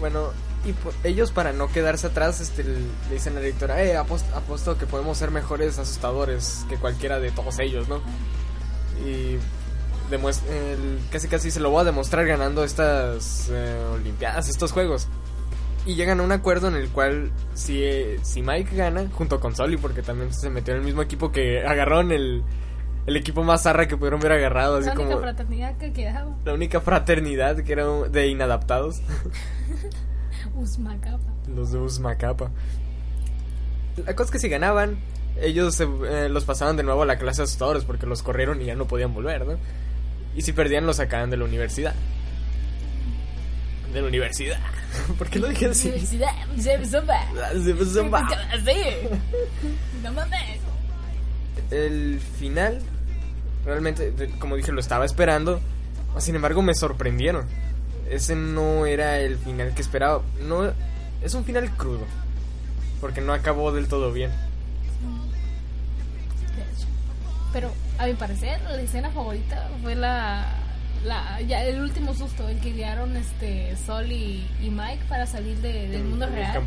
Bueno, 0.00 0.30
y 0.64 0.72
po- 0.72 0.92
ellos 1.04 1.30
para 1.30 1.52
no 1.52 1.68
quedarse 1.68 2.06
atrás, 2.08 2.40
este, 2.40 2.64
le 2.64 2.78
dicen 3.12 3.34
a 3.34 3.36
la 3.36 3.42
directora, 3.42 3.82
eh, 3.82 3.96
apost- 3.98 4.32
apuesto 4.34 4.78
que 4.78 4.86
podemos 4.86 5.18
ser 5.18 5.30
mejores 5.30 5.78
asustadores 5.78 6.64
que 6.68 6.76
cualquiera 6.76 7.20
de 7.20 7.30
todos 7.30 7.58
ellos, 7.60 7.86
¿no? 7.88 8.00
Y 9.06 9.38
el- 10.10 10.98
casi 11.10 11.28
casi 11.28 11.50
se 11.50 11.60
lo 11.60 11.70
voy 11.70 11.82
a 11.82 11.84
demostrar 11.84 12.26
ganando 12.26 12.64
estas 12.64 13.48
eh, 13.50 13.84
olimpiadas, 13.94 14.48
estos 14.48 14.72
juegos. 14.72 15.06
Y 15.86 15.94
llegan 15.94 16.20
a 16.20 16.22
un 16.22 16.32
acuerdo 16.32 16.68
en 16.68 16.74
el 16.76 16.88
cual 16.90 17.32
si, 17.54 17.82
eh, 17.82 18.18
si 18.22 18.42
Mike 18.42 18.76
gana, 18.76 19.06
junto 19.12 19.40
con 19.40 19.56
Soli, 19.56 19.76
porque 19.78 20.02
también 20.02 20.32
se 20.32 20.50
metió 20.50 20.74
en 20.74 20.80
el 20.80 20.84
mismo 20.86 21.00
equipo 21.02 21.32
que 21.32 21.64
agarraron 21.64 22.12
el, 22.12 22.42
el 23.06 23.16
equipo 23.16 23.42
más 23.44 23.62
zarra 23.62 23.88
que 23.88 23.96
pudieron 23.96 24.20
ver 24.20 24.32
agarrado, 24.32 24.76
así 24.76 24.86
la 24.86 24.92
única 24.92 25.08
como 25.08 25.20
fraternidad 25.22 25.76
que 25.78 25.92
quedaba. 25.92 26.36
la 26.44 26.52
única 26.54 26.80
fraternidad 26.82 27.56
que 27.62 27.72
era 27.72 27.86
de 27.86 28.28
inadaptados. 28.28 29.00
Usmacapa. 30.54 31.18
Los 31.54 31.72
de 31.72 31.78
Usmacapa. 31.78 32.50
La 34.06 34.14
cosa 34.14 34.26
es 34.26 34.30
que 34.32 34.38
si 34.38 34.48
ganaban, 34.48 34.98
ellos 35.40 35.74
se- 35.74 35.84
eh, 36.08 36.28
los 36.28 36.44
pasaban 36.44 36.76
de 36.76 36.82
nuevo 36.82 37.02
a 37.02 37.06
la 37.06 37.18
clase 37.18 37.38
de 37.38 37.44
asustadores 37.44 37.84
porque 37.84 38.06
los 38.06 38.22
corrieron 38.22 38.60
y 38.60 38.66
ya 38.66 38.74
no 38.74 38.86
podían 38.86 39.14
volver, 39.14 39.46
¿no? 39.46 39.56
Y 40.34 40.42
si 40.42 40.52
perdían, 40.52 40.86
los 40.86 40.96
sacaban 40.96 41.30
de 41.30 41.36
la 41.36 41.44
universidad. 41.44 41.94
De 43.92 44.00
la 44.00 44.08
universidad. 44.08 44.58
¿Por 45.18 45.28
qué 45.28 45.38
lo 45.38 45.48
dije 45.48 45.66
así? 45.66 45.88
Universidad, 45.88 46.32
se 46.56 46.84
zumba. 46.86 47.20
Zumba. 47.84 48.28
Así. 48.52 49.08
No 50.02 50.12
mames. 50.12 50.60
El 51.70 52.20
final, 52.38 52.80
realmente, 53.64 54.12
como 54.38 54.56
dije, 54.56 54.72
lo 54.72 54.80
estaba 54.80 55.04
esperando. 55.04 55.60
Sin 56.18 56.34
embargo, 56.34 56.62
me 56.62 56.74
sorprendieron. 56.74 57.46
Ese 58.08 58.34
no 58.34 58.86
era 58.86 59.18
el 59.20 59.38
final 59.38 59.74
que 59.74 59.82
esperaba. 59.82 60.22
No, 60.40 60.72
es 61.22 61.34
un 61.34 61.44
final 61.44 61.70
crudo. 61.76 62.06
Porque 63.00 63.20
no 63.20 63.32
acabó 63.32 63.72
del 63.72 63.88
todo 63.88 64.12
bien. 64.12 64.30
Pero 67.52 67.72
a 67.98 68.06
mi 68.06 68.14
parecer, 68.14 68.60
la 68.62 68.80
escena 68.80 69.10
favorita 69.10 69.68
fue 69.82 69.94
la. 69.94 70.46
La 71.04 71.40
ya 71.40 71.64
el 71.64 71.80
último 71.80 72.14
susto, 72.14 72.48
el 72.48 72.60
que 72.60 72.72
guiaron 72.72 73.16
este 73.16 73.74
Sol 73.86 74.10
y, 74.12 74.46
y 74.60 74.68
Mike 74.70 75.04
para 75.08 75.26
salir 75.26 75.56
de- 75.58 75.88
del 75.88 76.04
mundo 76.04 76.26
En 76.26 76.32
el 76.34 76.38
real. 76.38 76.62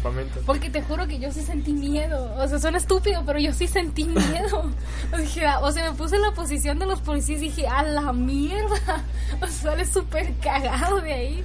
Porque 0.45 0.69
te 0.69 0.81
juro 0.81 1.07
que 1.07 1.19
yo 1.19 1.31
sí 1.31 1.41
sentí 1.41 1.73
miedo. 1.73 2.33
O 2.37 2.47
sea, 2.47 2.59
suena 2.59 2.77
estúpido, 2.79 3.23
pero 3.25 3.39
yo 3.39 3.53
sí 3.53 3.67
sentí 3.67 4.03
miedo. 4.05 4.71
O, 5.13 5.17
dije, 5.17 5.45
o 5.61 5.71
sea, 5.71 5.91
me 5.91 5.97
puse 5.97 6.15
en 6.15 6.23
la 6.23 6.31
posición 6.31 6.79
de 6.79 6.85
los 6.87 6.99
policías 7.01 7.39
y 7.41 7.45
dije, 7.45 7.67
a 7.67 7.83
la 7.83 8.11
mierda. 8.13 9.03
O 9.41 9.47
sea, 9.47 9.71
sale 9.71 9.85
súper 9.85 10.33
cagado 10.41 11.01
de 11.01 11.13
ahí. 11.13 11.43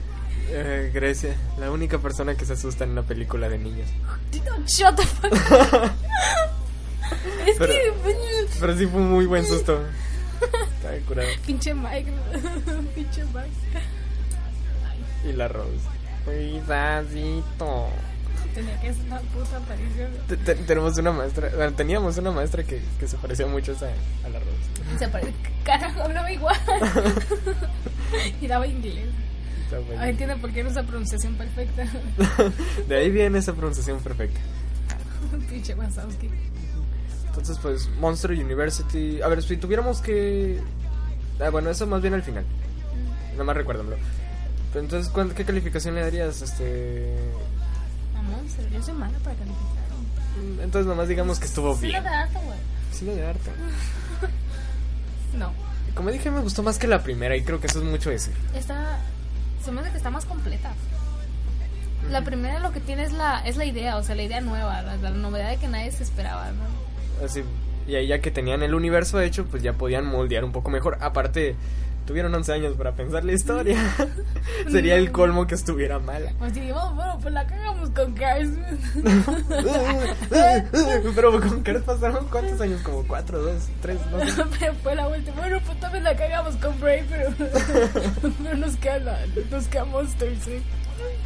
Eh, 0.51 0.90
Grecia, 0.94 1.35
la 1.59 1.70
única 1.70 1.98
persona 1.98 2.35
que 2.35 2.44
se 2.46 2.55
asusta 2.55 2.85
en 2.85 2.90
una 2.90 3.03
película 3.03 3.48
de 3.51 3.59
niños. 3.59 3.88
Shut 4.66 4.96
the 4.96 5.03
fuck. 5.07 5.33
Es 7.46 7.57
Pero- 7.59 7.72
que. 7.72 7.92
Pero 8.61 8.77
sí 8.77 8.87
fue 8.87 9.01
un 9.01 9.11
muy 9.11 9.27
buen 9.27 9.46
susto. 9.46 9.83
Estaba 10.77 10.96
curado. 11.07 11.29
Pinche 11.46 11.74
Mike. 11.74 12.12
Pinche 12.94 13.24
Mike. 13.24 13.85
Y 15.29 15.33
la 15.33 15.48
Rose. 15.48 15.87
Cuidadito. 16.24 17.88
Tenía 18.55 18.81
que 18.81 18.92
ser 18.94 19.05
una 19.07 19.20
puta 19.20 19.57
aparición. 19.59 20.11
Te- 20.27 20.37
te- 20.37 20.55
tenemos 20.55 20.96
una 20.98 21.12
maestra, 21.12 21.51
bueno, 21.55 21.72
teníamos 21.74 22.16
una 22.18 22.31
maestra 22.33 22.62
que, 22.64 22.81
que 22.98 23.07
se 23.07 23.16
parecía 23.18 23.46
mucho 23.46 23.72
a, 23.72 23.74
esa- 23.74 23.87
a 24.24 24.29
la 24.29 24.38
Rose. 24.38 24.98
Se 24.98 25.09
parece. 25.09 25.33
Carajo, 25.64 26.03
hablaba 26.03 26.33
igual. 26.33 26.57
y 28.40 28.46
daba 28.46 28.66
inglés. 28.66 29.09
Está. 29.64 29.77
Ahora 29.77 30.37
por 30.37 30.51
qué 30.53 30.62
no 30.62 30.70
es 30.70 30.74
la 30.77 30.83
pronunciación 30.83 31.35
perfecta. 31.35 31.85
De 32.88 32.96
ahí 32.96 33.11
viene 33.11 33.38
esa 33.38 33.53
pronunciación 33.53 34.01
perfecta. 34.01 34.40
Pinche 35.51 35.74
Wazowski. 35.74 36.31
Entonces, 37.38 37.59
pues, 37.62 37.88
Monster 37.98 38.33
University. 38.33 39.20
A 39.22 39.29
ver, 39.29 39.42
si 39.42 39.57
tuviéramos 39.57 40.01
que. 40.01 40.61
Ah, 41.40 41.51
bueno, 41.51 41.70
eso 41.70 41.87
más 41.87 42.03
bien 42.03 42.14
al 42.14 42.22
final. 42.22 42.44
Nada 43.33 43.44
más 43.44 43.57
recuérdamelo. 43.57 43.96
Pero 44.72 44.85
entonces, 44.85 45.11
¿cuán- 45.12 45.31
¿qué 45.31 45.44
calificación 45.44 45.94
le 45.94 46.01
darías? 46.03 46.42
Este. 46.42 47.16
Vamos, 48.14 48.53
yo 48.72 48.83
soy 48.83 48.94
mala 48.94 49.16
para 49.18 49.37
calificar. 49.37 50.62
Entonces, 50.62 50.87
nomás 50.87 51.09
digamos 51.09 51.38
que 51.38 51.46
estuvo 51.46 51.74
Sí, 51.77 51.83
bien. 51.83 51.92
la 52.03 52.11
de 52.11 52.16
harto, 52.16 52.40
güey. 52.40 52.59
Sí, 52.92 53.05
lo 53.07 53.14
de 53.14 53.27
arte. 53.27 53.51
No. 55.37 55.53
Como 55.94 56.11
dije, 56.11 56.31
me 56.31 56.40
gustó 56.40 56.62
más 56.62 56.79
que 56.79 56.87
la 56.87 57.03
primera 57.03 57.37
y 57.37 57.42
creo 57.42 57.61
que 57.61 57.66
eso 57.66 57.79
es 57.81 57.85
mucho 57.85 58.11
decir. 58.11 58.35
Está. 58.55 58.98
Se 59.64 59.70
me 59.72 59.81
hace 59.81 59.90
que 59.90 59.96
está 59.96 60.11
más 60.11 60.24
completa. 60.24 60.72
La 62.11 62.22
primera 62.22 62.59
lo 62.61 62.72
que 62.72 62.81
tiene 62.81 63.03
es 63.05 63.12
la, 63.12 63.40
es 63.40 63.57
la 63.57 63.64
idea, 63.64 63.96
o 63.96 64.03
sea, 64.03 64.14
la 64.14 64.22
idea 64.22 64.40
nueva, 64.40 64.81
la, 64.83 64.96
la 64.96 65.11
novedad 65.11 65.51
de 65.51 65.57
que 65.59 65.68
nadie 65.68 65.90
se 65.92 66.03
esperaba, 66.05 66.51
¿no? 66.53 66.88
Así, 67.24 67.42
y 67.87 67.94
ahí 67.96 68.07
ya 68.07 68.20
que 68.20 68.31
tenían 68.31 68.62
el 68.62 68.74
universo 68.74 69.20
hecho, 69.20 69.44
pues 69.46 69.62
ya 69.62 69.72
podían 69.72 70.07
moldear 70.07 70.44
un 70.44 70.52
poco 70.52 70.70
mejor. 70.70 70.98
Aparte, 71.00 71.57
tuvieron 72.07 72.35
11 72.35 72.52
años 72.52 72.74
para 72.76 72.92
pensar 72.92 73.24
la 73.24 73.33
historia. 73.33 73.78
Sería 74.70 74.96
el 74.96 75.11
colmo 75.12 75.46
que 75.46 75.54
estuviera 75.54 75.98
mala. 75.98 76.33
Pues 76.38 76.54
dijimos, 76.54 76.94
bueno, 76.94 77.18
pues 77.20 77.35
la 77.35 77.46
cagamos 77.46 77.90
con 77.90 78.12
Cars. 78.14 78.48
Pero 81.14 81.40
con 81.40 81.62
Kurt 81.62 81.85
pasaron 81.85 82.26
cuántos 82.28 82.61
años, 82.61 82.81
como 82.83 83.02
4, 83.07 83.38
2, 83.42 83.54
3, 83.83 83.98
no 84.11 84.20
sé. 84.20 84.42
pero 84.59 84.74
fue 84.74 84.94
la 84.94 85.09
última. 85.09 85.37
Bueno, 85.37 85.59
pues 85.64 85.81
también 85.81 86.04
la 86.04 86.16
cagamos 86.16 86.57
con 86.57 86.78
Brave, 86.81 87.04
pero, 87.09 87.31
pero 88.42 88.57
nos 88.57 88.76
queda, 88.76 88.98
la- 89.00 89.18
nos 89.50 89.66
queda 89.68 89.85
Monsters, 89.85 90.44
¿sí? 90.44 90.62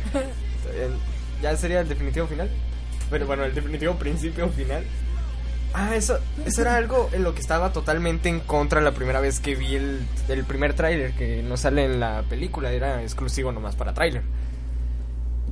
Está 0.07 0.71
bien. 0.77 0.91
Ya 1.43 1.57
sería 1.57 1.81
el 1.81 1.89
definitivo 1.89 2.27
final. 2.27 2.49
Pero 3.11 3.27
bueno, 3.27 3.45
el 3.45 3.55
definitivo 3.55 3.95
principio 3.97 4.49
final. 4.51 4.85
Ah, 5.75 5.97
eso, 5.97 6.19
eso 6.45 6.61
era 6.61 6.77
algo 6.77 7.09
en 7.13 7.25
lo 7.25 7.35
que 7.35 7.41
estaba 7.41 7.73
totalmente 7.73 8.29
en 8.29 8.41
contra 8.41 8.81
la 8.81 8.93
primera 8.93 9.21
vez 9.21 9.41
que 9.41 9.55
vi 9.55 9.75
el, 9.75 10.07
el 10.29 10.45
primer 10.45 10.75
tráiler 10.75 11.15
que 11.15 11.43
no 11.43 11.57
sale 11.57 11.85
en 11.87 11.99
la 11.99 12.25
película, 12.29 12.73
era 12.73 13.03
exclusivo 13.03 13.53
nomás 13.53 13.75
para 13.75 13.95
tráiler. 13.95 14.23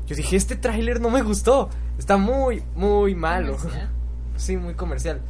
Yo 0.07 0.17
dije, 0.17 0.37
este 0.37 0.57
tráiler 0.57 1.01
no 1.01 1.09
me 1.09 1.23
gustó, 1.23 1.71
está 1.99 2.17
muy, 2.17 2.63
muy 2.75 3.15
malo. 3.15 3.57
Comercial. 3.57 3.91
Sí, 4.37 4.57
muy 4.57 4.73
comercial. 4.73 5.21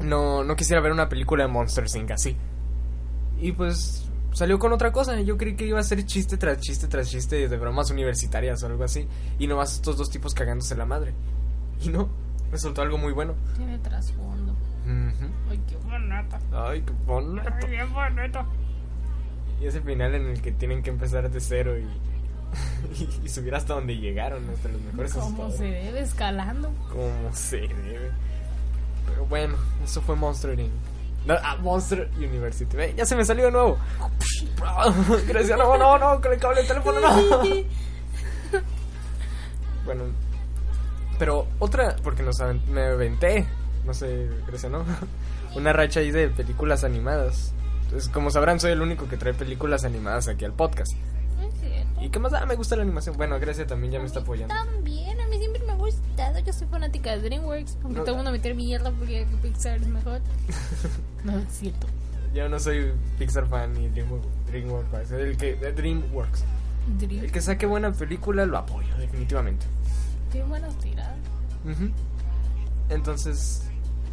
No, 0.00 0.42
no 0.42 0.56
quisiera 0.56 0.82
ver 0.82 0.90
una 0.90 1.08
película 1.08 1.44
de 1.44 1.48
Monsters 1.48 1.94
Inc. 1.94 2.10
así. 2.10 2.36
Y 3.40 3.52
pues 3.52 4.04
salió 4.32 4.58
con 4.58 4.72
otra 4.72 4.90
cosa. 4.90 5.20
Yo 5.20 5.36
creí 5.38 5.54
que 5.54 5.64
iba 5.64 5.78
a 5.78 5.84
ser 5.84 6.04
chiste 6.04 6.36
tras 6.36 6.58
chiste 6.58 6.88
tras 6.88 7.08
chiste 7.08 7.48
de 7.48 7.56
bromas 7.56 7.88
universitarias 7.92 8.64
o 8.64 8.66
algo 8.66 8.82
así. 8.82 9.06
Y 9.38 9.46
nomás 9.46 9.74
estos 9.74 9.96
dos 9.96 10.10
tipos 10.10 10.34
cagándose 10.34 10.74
la 10.74 10.86
madre. 10.86 11.14
Y 11.80 11.88
no, 11.90 12.08
resultó 12.50 12.82
algo 12.82 12.98
muy 12.98 13.12
bueno. 13.12 13.34
Tiene 13.56 13.78
trasfondo. 13.78 14.54
Ay, 15.48 15.60
qué 15.68 15.76
bonita. 15.76 16.38
Ay, 16.52 16.82
qué 16.82 16.92
bonito. 17.06 17.50
Ay, 17.62 17.70
bien 17.70 17.92
bonito. 17.92 18.44
Y 19.60 19.66
ese 19.66 19.80
final 19.80 20.14
en 20.14 20.26
el 20.26 20.40
que 20.40 20.52
tienen 20.52 20.82
que 20.82 20.90
empezar 20.90 21.30
de 21.30 21.40
cero 21.40 21.78
y, 21.78 21.86
y, 23.24 23.28
subir 23.28 23.54
hasta 23.54 23.74
donde 23.74 23.96
llegaron, 23.96 24.48
hasta 24.50 24.68
los 24.68 24.80
mejores 24.80 25.14
Como 25.14 25.50
se 25.50 25.64
debe, 25.64 26.00
escalando. 26.00 26.72
Como 26.88 27.32
se 27.32 27.60
debe. 27.60 28.10
Pero 29.06 29.26
bueno, 29.26 29.56
eso 29.84 30.00
fue 30.02 30.16
Monster 30.16 30.58
Inc. 30.58 30.72
No, 31.26 31.34
ah, 31.42 31.56
Monster 31.60 32.10
University. 32.16 32.76
Ve, 32.76 32.94
ya 32.96 33.04
se 33.04 33.14
me 33.14 33.24
salió 33.24 33.46
de 33.46 33.52
nuevo. 33.52 33.78
Grecia, 35.28 35.56
no, 35.56 35.76
no, 35.76 35.98
no, 35.98 36.20
con 36.20 36.32
el 36.32 36.38
cable 36.38 36.58
del 36.58 36.68
teléfono, 36.68 37.00
no. 37.00 37.14
bueno, 39.84 40.04
pero 41.20 41.46
otra, 41.60 41.94
porque 42.02 42.24
nos 42.24 42.40
aven- 42.40 42.64
me 42.68 42.82
aventé, 42.82 43.46
no 43.86 43.94
sé, 43.94 44.28
Grecia, 44.48 44.68
¿no? 44.68 44.84
Una 45.54 45.72
racha 45.72 46.00
ahí 46.00 46.10
de 46.10 46.28
películas 46.28 46.82
animadas. 46.82 47.52
Entonces, 47.84 48.08
como 48.08 48.30
sabrán, 48.30 48.58
soy 48.58 48.72
el 48.72 48.80
único 48.82 49.06
que 49.08 49.16
trae 49.16 49.34
películas 49.34 49.84
animadas 49.84 50.26
aquí 50.28 50.44
al 50.44 50.52
podcast. 50.52 50.92
Cierto. 51.60 52.00
¿Y 52.04 52.08
qué 52.08 52.18
más? 52.18 52.32
Ah, 52.32 52.46
me 52.46 52.54
gusta 52.54 52.76
la 52.76 52.82
animación. 52.82 53.16
Bueno, 53.16 53.38
Grecia 53.38 53.66
también 53.66 53.92
ya 53.92 53.98
me 54.00 54.06
está 54.06 54.20
apoyando. 54.20 54.54
También, 54.54 55.20
a 55.20 55.26
mí 55.28 55.38
siempre 55.38 55.62
me 55.66 55.72
ha 55.72 55.76
gustado. 55.76 56.38
Yo 56.38 56.52
soy 56.52 56.66
fanática 56.68 57.10
de 57.16 57.20
DreamWorks. 57.28 57.76
Aunque 57.82 57.98
No. 57.98 58.04
todo 58.04 58.10
el 58.12 58.16
mundo 58.16 58.30
meter 58.32 58.54
mierda 58.54 58.90
porque 58.92 59.26
Pixar 59.42 59.78
es 59.80 59.86
mejor. 59.88 60.20
no 61.24 61.36
es 61.38 61.48
cierto. 61.52 61.86
Yo 62.32 62.48
no 62.48 62.58
soy 62.60 62.92
Pixar 63.18 63.46
fan 63.48 63.74
ni 63.74 63.88
Dreamworks. 63.88 64.26
DreamWorks, 64.46 65.10
el 65.12 65.36
que, 65.36 65.54
DreamWorks. 65.56 66.44
Dream. 66.98 67.24
El 67.24 67.32
que 67.32 67.40
saque 67.42 67.66
buena 67.66 67.92
película 67.92 68.46
lo 68.46 68.56
apoyo, 68.58 68.94
definitivamente. 68.96 69.66
Qué 70.32 70.42
buenas 70.44 70.74
tiradas. 70.78 71.16
Entonces, 72.88 73.62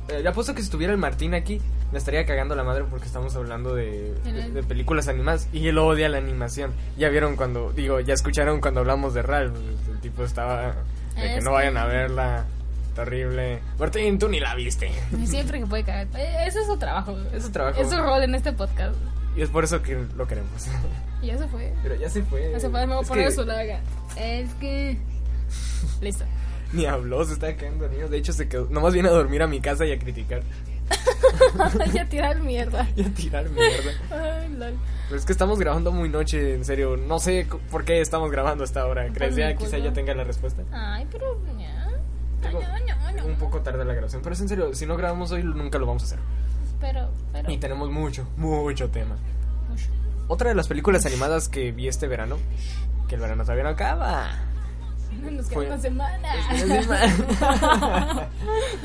eh, 0.10 0.20
le 0.22 0.30
apuesto 0.30 0.54
que 0.54 0.62
si 0.62 0.66
estuviera 0.66 0.94
el 0.94 1.00
Martín 1.00 1.34
aquí, 1.34 1.62
me 1.92 1.98
estaría 1.98 2.26
cagando 2.26 2.54
la 2.56 2.64
madre 2.64 2.84
porque 2.90 3.06
estamos 3.06 3.36
hablando 3.36 3.74
de, 3.74 4.14
de- 4.24 4.52
de 4.52 4.64
películas 4.64 5.08
animadas 5.08 5.48
y 5.54 5.68
él 5.68 5.78
odia 5.78 6.10
la 6.10 6.18
animación. 6.18 6.74
Ya 6.98 7.10
vieron 7.10 7.36
cuando, 7.36 7.72
digo, 7.72 8.00
ya 8.02 8.14
escucharon 8.14 8.60
cuando 8.62 8.82
hablamos 8.82 9.14
de 9.14 9.22
Ralph, 9.22 9.56
el 9.90 10.00
tipo 10.00 10.24
estaba 10.24 10.74
de 11.16 11.22
que 11.22 11.38
Es 11.38 11.44
no 11.44 11.52
que- 11.52 11.56
vayan 11.56 11.78
a 11.78 11.86
verla, 11.86 12.46
terrible. 12.94 13.60
Martín, 13.80 14.20
tú 14.20 14.28
ni 14.28 14.40
la 14.40 14.54
viste. 14.54 14.92
Siempre 15.26 15.60
que 15.60 15.66
puede 15.66 15.84
cagar. 15.84 16.08
Eh, 16.18 16.46
Ese 16.48 16.60
es 16.60 16.68
su 16.68 16.78
trabajo. 16.78 17.18
Es 17.34 17.44
su 17.44 17.52
trabajo. 17.52 17.82
Es 17.82 17.90
su 17.90 17.98
rol 17.98 18.24
en 18.24 18.36
este 18.36 18.52
podcast. 18.52 18.96
Y 19.36 19.42
es 19.42 19.50
por 19.50 19.64
eso 19.64 19.82
que 19.82 20.04
lo 20.16 20.28
queremos. 20.28 20.68
Y 21.22 21.28
ya 21.28 21.38
se 21.38 21.48
fue. 21.48 21.74
Pero 21.84 21.96
ya 21.96 22.10
se 22.10 22.24
fue. 22.24 22.52
Ya 22.52 22.60
se 22.60 22.70
fue. 22.70 22.86
Me 22.88 22.96
voy 22.96 23.04
a 23.06 23.08
poner 23.08 23.26
que 23.28 23.32
su 23.32 23.44
larga. 23.46 23.80
Es 24.18 24.52
que. 24.56 24.98
Listo. 26.02 26.26
Ni 26.74 26.86
habló, 26.86 27.24
se 27.24 27.34
está 27.34 27.56
quedando 27.56 27.86
dormido. 27.86 28.10
De 28.10 28.18
hecho, 28.18 28.34
se 28.34 28.50
quedó. 28.50 28.68
Nomás 28.70 28.94
viene 28.94 29.10
a 29.10 29.14
dormir 29.14 29.42
a 29.42 29.48
mi 29.48 29.62
casa 29.62 29.86
y 29.86 29.92
a 29.92 30.00
criticar. 30.00 30.44
ya 31.94 32.08
tirar 32.08 32.40
mierda. 32.40 32.88
Y 32.96 33.04
a 33.04 33.10
tirar 33.14 33.50
mierda. 33.50 33.92
Ay, 34.12 34.50
lol. 34.50 34.74
Pero 35.08 35.20
es 35.20 35.26
que 35.26 35.32
estamos 35.32 35.60
grabando 35.60 35.92
muy 35.92 36.10
noche, 36.10 36.54
en 36.54 36.66
serio. 36.66 36.98
No 36.98 37.20
sé 37.20 37.48
por 37.72 37.86
qué 37.86 38.02
estamos 38.02 38.32
grabando 38.32 38.64
hasta 38.64 38.82
ahora. 38.82 39.08
¿Crees 39.14 39.36
ya 39.36 39.56
quizá 39.56 39.78
ya 39.78 39.94
tenga 39.94 40.14
la 40.14 40.24
respuesta? 40.24 40.64
Ay, 40.72 41.08
pero. 41.12 41.40
Ya. 41.58 41.90
Tengo-. 42.42 42.62
Un 43.26 43.36
poco 43.36 43.62
tarde 43.62 43.84
la 43.86 43.94
grabación. 43.94 44.22
Pero 44.22 44.34
es 44.34 44.42
en 44.42 44.50
serio, 44.50 44.74
si 44.74 44.86
no 44.86 44.98
grabamos 44.98 45.32
hoy, 45.32 45.44
nunca 45.44 45.80
lo 45.80 45.86
vamos 45.86 46.04
a 46.04 46.06
hacer. 46.06 46.20
Pero, 46.80 47.10
pero. 47.32 47.52
Y 47.52 47.58
tenemos 47.58 47.90
mucho, 47.90 48.28
mucho 48.38 48.90
tema. 48.90 49.16
Mucho. 49.70 49.86
Otra 50.28 50.50
de 50.50 50.56
las 50.56 50.68
películas 50.68 51.06
animadas 51.06 51.48
que 51.48 51.72
vi 51.72 51.88
este 51.88 52.08
verano, 52.08 52.38
que 53.08 53.16
el 53.16 53.22
verano 53.22 53.44
todavía 53.44 53.64
no 53.64 53.70
acaba. 53.70 54.30
Nos 55.32 55.48
queda 55.48 55.54
Fue- 55.56 55.66
una 55.68 55.78
semana. 55.80 56.30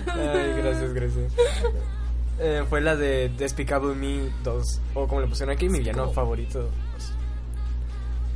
Ay, 0.06 0.52
gracias, 0.62 0.92
gracias. 0.94 1.32
Eh, 2.40 2.64
fue 2.68 2.80
la 2.80 2.96
de 2.96 3.28
Despicable 3.28 3.94
Me 3.94 4.30
2, 4.42 4.80
o 4.94 5.06
como 5.06 5.20
le 5.20 5.26
pusieron 5.28 5.54
aquí, 5.54 5.68
mi 5.68 5.78
villano 5.78 6.10
favorito 6.12 6.60
2. 6.62 6.70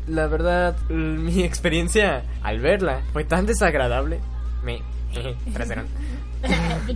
La 0.09 0.27
verdad, 0.29 0.77
mi 0.89 1.43
experiencia 1.43 2.23
al 2.43 2.61
verla 2.61 3.03
fue 3.13 3.25
tan 3.25 3.47
desagradable. 3.47 4.21
Me. 4.63 4.81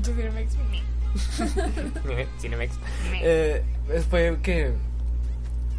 Cinemex. 0.04 0.56
Cinemex. 2.38 2.78
Eh, 3.22 3.64
fue 4.08 4.38
que. 4.42 4.72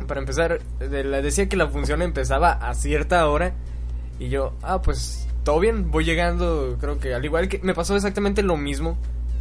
Para 0.08 0.20
empezar, 0.20 0.60
la- 0.80 1.22
decía 1.22 1.48
que 1.48 1.56
la 1.56 1.68
función 1.68 2.02
empezaba 2.02 2.52
a 2.52 2.74
cierta 2.74 3.28
hora. 3.30 3.54
Y 4.22 4.30
yo, 4.30 4.54
ah, 4.62 4.84
pues 4.84 5.28
todo 5.44 5.60
bien, 5.60 5.90
voy 5.90 6.06
llegando. 6.06 6.78
Creo 6.80 7.00
que 7.00 7.16
al 7.16 7.26
igual 7.26 7.50
que. 7.50 7.58
Me 7.64 7.74
pasó 7.74 7.96
exactamente 7.96 8.44
lo 8.44 8.56
mismo 8.56 8.96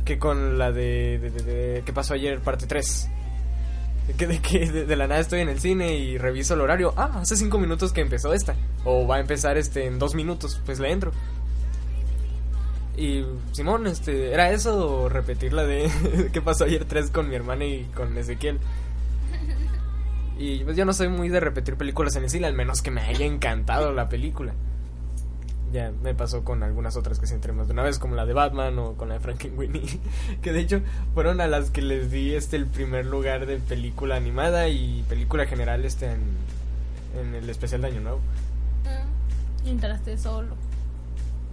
que 0.07 0.19
con 0.19 0.57
la 0.59 0.73
de. 0.73 1.19
de- 1.19 1.83
que 1.85 1.93
pasó 1.93 2.15
ayer, 2.15 2.41
parte 2.41 2.67
3. 2.67 3.11
Que 4.17 4.27
de 4.27 4.39
que 4.39 4.71
de, 4.71 4.97
la 4.97 5.07
nada 5.07 5.21
estoy 5.21 5.41
en 5.41 5.51
el 5.51 5.61
cine 5.61 5.99
y 5.99 6.17
reviso 6.17 6.55
el 6.55 6.63
horario. 6.63 6.95
Ah, 6.97 7.11
hace 7.21 7.37
cinco 7.37 7.59
minutos 7.59 7.93
que 7.93 8.01
empezó 8.01 8.33
esta. 8.33 8.55
O 8.87 9.07
va 9.07 9.17
a 9.17 9.21
empezar 9.21 9.59
este 9.59 9.87
en 9.87 9.99
dos 9.99 10.15
minutos. 10.15 10.63
Pues 10.65 10.81
le 10.81 10.91
entro. 10.91 11.13
Y 12.97 13.27
Simón, 13.53 13.87
este, 13.87 14.33
¿era 14.33 14.51
eso 14.51 15.03
o 15.03 15.09
repetir 15.11 15.53
la 15.53 15.65
de 15.65 15.91
qué 16.33 16.41
pasó 16.41 16.65
ayer 16.65 16.87
3 16.87 17.11
con 17.11 17.29
mi 17.29 17.35
hermana 17.37 17.67
y 17.67 17.85
con 17.95 18.17
Ezequiel? 18.17 18.59
Y 20.39 20.65
pues 20.65 20.75
yo 20.75 20.87
no 20.87 20.95
soy 20.95 21.09
muy 21.09 21.29
de 21.29 21.39
repetir 21.39 21.77
películas 21.77 22.17
en 22.17 22.25
el 22.25 22.31
cine, 22.31 22.47
al 22.47 22.55
menos 22.55 22.81
que 22.81 22.91
me 22.91 23.03
haya 23.03 23.27
encantado 23.27 23.93
la 23.93 24.09
película. 24.09 24.55
Ya 25.73 25.93
me 26.03 26.15
pasó 26.15 26.43
con 26.43 26.63
algunas 26.65 26.97
otras 26.97 27.21
que 27.21 27.27
se 27.27 27.35
entre 27.35 27.53
más 27.53 27.69
de 27.69 27.75
una 27.75 27.83
vez, 27.85 27.99
como 28.01 28.17
la 28.17 28.27
de 28.27 28.33
Batman 28.33 28.77
o 28.81 28.95
con 28.95 29.09
la 29.09 29.15
de 29.15 29.21
Frankenweenie, 29.21 30.01
que 30.43 30.53
de 30.53 30.61
hecho 30.61 30.81
fueron 31.15 31.41
a 31.41 31.47
las 31.47 31.71
que 31.71 31.81
les 31.83 32.11
di 32.11 32.35
este 32.35 32.57
el 32.57 32.67
primer 32.67 33.07
lugar 33.07 33.47
de 33.47 33.59
película 33.59 34.17
animada 34.17 34.69
y 34.69 35.05
película 35.09 35.47
general 35.47 35.85
este 35.85 36.07
en, 36.11 36.21
en 37.21 37.35
el 37.37 37.49
especial 37.49 37.83
de 37.83 37.87
Año 37.89 38.01
Nuevo. 38.01 38.21
Mm, 38.85 39.69
Entraste 39.69 40.19
solo. 40.19 40.57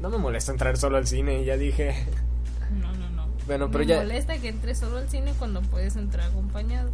No 0.02 0.10
me 0.10 0.18
molesta 0.18 0.52
entrar 0.52 0.78
solo 0.78 0.98
al 0.98 1.06
cine, 1.08 1.44
ya 1.46 1.58
dije. 1.58 1.96
No, 2.82 2.92
no, 2.94 3.10
no. 3.12 3.28
Bueno, 3.46 3.68
pero 3.72 3.80
Me 3.86 3.86
ya- 3.86 3.98
molesta 4.00 4.38
que 4.40 4.50
entres 4.50 4.80
solo 4.80 4.98
al 4.98 5.08
cine 5.10 5.34
cuando 5.40 5.62
puedes 5.62 5.96
entrar 5.96 6.28
acompañado. 6.30 6.90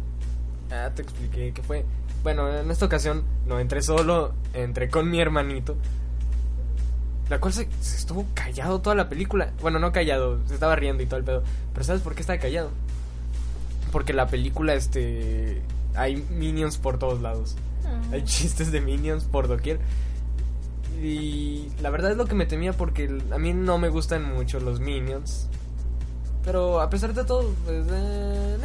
Ah, 0.70 0.90
te 0.94 1.02
expliqué 1.02 1.52
que 1.52 1.62
fue. 1.64 1.84
Bueno, 2.22 2.48
en 2.56 2.70
esta 2.70 2.86
ocasión 2.86 3.24
no 3.46 3.58
entré 3.58 3.82
solo, 3.82 4.34
entré 4.52 4.88
con 4.88 5.10
mi 5.10 5.20
hermanito. 5.20 5.76
La 7.28 7.40
cual 7.40 7.52
se, 7.52 7.68
se 7.80 7.96
estuvo 7.96 8.26
callado 8.34 8.80
toda 8.80 8.94
la 8.96 9.08
película. 9.08 9.52
Bueno, 9.62 9.78
no 9.78 9.92
callado, 9.92 10.38
se 10.46 10.54
estaba 10.54 10.76
riendo 10.76 11.02
y 11.02 11.06
todo 11.06 11.18
el 11.18 11.24
pedo. 11.24 11.42
Pero 11.72 11.84
¿sabes 11.84 12.02
por 12.02 12.14
qué 12.14 12.20
estaba 12.20 12.38
callado? 12.38 12.70
Porque 13.92 14.12
la 14.12 14.26
película, 14.26 14.74
este. 14.74 15.62
Hay 15.94 16.16
minions 16.16 16.76
por 16.76 16.98
todos 16.98 17.22
lados. 17.22 17.56
Ah. 17.86 18.00
Hay 18.12 18.24
chistes 18.24 18.72
de 18.72 18.80
minions 18.80 19.24
por 19.24 19.48
doquier. 19.48 19.78
Y 21.02 21.68
la 21.82 21.90
verdad 21.90 22.12
es 22.12 22.16
lo 22.16 22.26
que 22.26 22.34
me 22.34 22.46
temía 22.46 22.72
porque 22.72 23.18
a 23.30 23.38
mí 23.38 23.52
no 23.52 23.78
me 23.78 23.88
gustan 23.88 24.24
mucho 24.34 24.60
los 24.60 24.80
minions. 24.80 25.48
Pero 26.44 26.80
a 26.80 26.90
pesar 26.90 27.14
de 27.14 27.24
todo, 27.24 27.54
pues, 27.64 27.86
eh, 27.90 28.56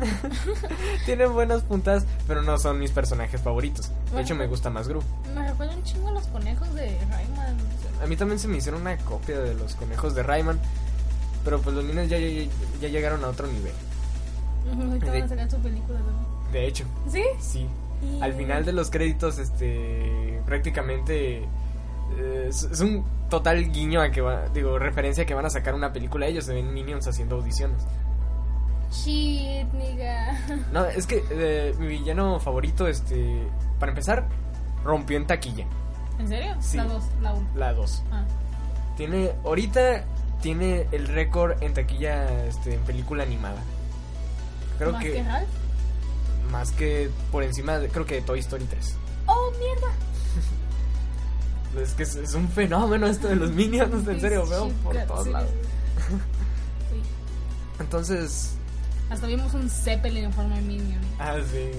tienen 1.06 1.32
buenas 1.32 1.62
puntadas, 1.62 2.04
pero 2.26 2.42
no 2.42 2.58
son 2.58 2.78
mis 2.78 2.90
personajes 2.90 3.40
favoritos. 3.40 3.90
De 4.14 4.22
hecho, 4.22 4.34
me 4.34 4.46
gusta 4.46 4.70
más 4.70 4.88
Gru. 4.88 5.02
Me 5.34 5.48
recuerda 5.48 5.74
un 5.76 5.82
chingo 5.84 6.08
a 6.08 6.12
los 6.12 6.26
conejos 6.28 6.72
de 6.74 6.98
Rayman. 7.10 7.56
A 8.02 8.06
mí 8.06 8.16
también 8.16 8.38
se 8.38 8.48
me 8.48 8.56
hicieron 8.58 8.80
una 8.82 8.96
copia 8.98 9.38
de 9.40 9.54
los 9.54 9.74
conejos 9.74 10.14
de 10.14 10.22
Rayman. 10.22 10.58
Pero 11.44 11.58
pues 11.60 11.74
los 11.74 11.84
minions 11.84 12.10
ya, 12.10 12.18
ya, 12.18 12.42
ya 12.82 12.88
llegaron 12.88 13.24
a 13.24 13.28
otro 13.28 13.46
nivel. 13.46 13.72
Ahorita 14.78 15.06
van 15.10 15.22
a 15.22 15.28
sacar 15.28 15.50
su 15.50 15.58
película 15.58 15.98
también. 15.98 16.52
De 16.52 16.66
hecho, 16.66 16.84
¿Sí? 17.10 17.22
sí. 17.40 17.66
Y- 18.02 18.20
Al 18.22 18.34
final 18.34 18.64
de 18.64 18.72
los 18.72 18.90
créditos, 18.90 19.38
este, 19.38 20.40
prácticamente 20.46 21.38
eh, 22.18 22.46
es, 22.48 22.64
es 22.64 22.80
un 22.80 23.04
total 23.30 23.70
guiño 23.72 24.02
a 24.02 24.10
que 24.10 24.20
va, 24.20 24.48
digo, 24.48 24.78
referencia 24.78 25.22
a 25.24 25.26
que 25.26 25.34
van 25.34 25.46
a 25.46 25.50
sacar 25.50 25.74
una 25.74 25.92
película. 25.92 26.26
Ellos 26.26 26.44
se 26.44 26.52
ven 26.54 26.72
minions 26.74 27.06
haciendo 27.06 27.36
audiciones. 27.36 27.82
Shit, 28.90 29.72
nigga. 29.72 30.38
No, 30.72 30.84
es 30.86 31.06
que 31.06 31.24
eh, 31.30 31.74
mi 31.78 31.86
villano 31.86 32.40
favorito, 32.40 32.88
este, 32.88 33.46
para 33.78 33.92
empezar, 33.92 34.26
rompió 34.84 35.16
en 35.16 35.26
taquilla. 35.26 35.66
¿En 36.18 36.28
serio? 36.28 36.54
Sí. 36.60 36.76
La 36.76 36.84
2, 36.84 37.04
la 37.22 37.34
1. 37.34 37.48
La 37.54 37.72
2. 37.72 38.02
Ah. 38.12 38.24
Tiene, 38.96 39.32
ahorita 39.44 40.04
tiene 40.42 40.86
el 40.92 41.08
récord 41.08 41.62
en 41.62 41.74
taquilla, 41.74 42.44
este, 42.46 42.74
en 42.74 42.80
película 42.82 43.22
animada. 43.22 43.62
Creo 44.78 44.92
¿Más 44.92 45.02
que, 45.04 45.12
que 45.12 45.24
más 46.50 46.72
que 46.72 47.10
por 47.30 47.42
encima, 47.42 47.78
de, 47.78 47.88
creo 47.88 48.04
que 48.04 48.16
de 48.16 48.22
Toy 48.22 48.40
Story 48.40 48.64
3. 48.64 48.96
¡Oh, 49.26 49.50
mierda! 49.58 49.92
Es 51.80 51.94
que 51.94 52.02
es, 52.02 52.16
es 52.16 52.34
un 52.34 52.48
fenómeno 52.48 53.06
esto 53.06 53.28
de 53.28 53.36
los 53.36 53.52
minions, 53.52 54.06
en 54.08 54.20
serio, 54.20 54.44
veo 54.44 54.70
por 54.82 54.96
todos 55.06 55.28
lados. 55.28 55.50
Sí. 56.90 57.00
Entonces, 57.78 58.56
Hasta 59.10 59.26
vimos 59.26 59.52
un 59.54 59.68
Zeppelin 59.68 60.24
en 60.24 60.32
forma 60.32 60.54
de 60.54 60.62
Minion. 60.62 61.00
ah, 61.18 61.36
sí, 61.52 61.70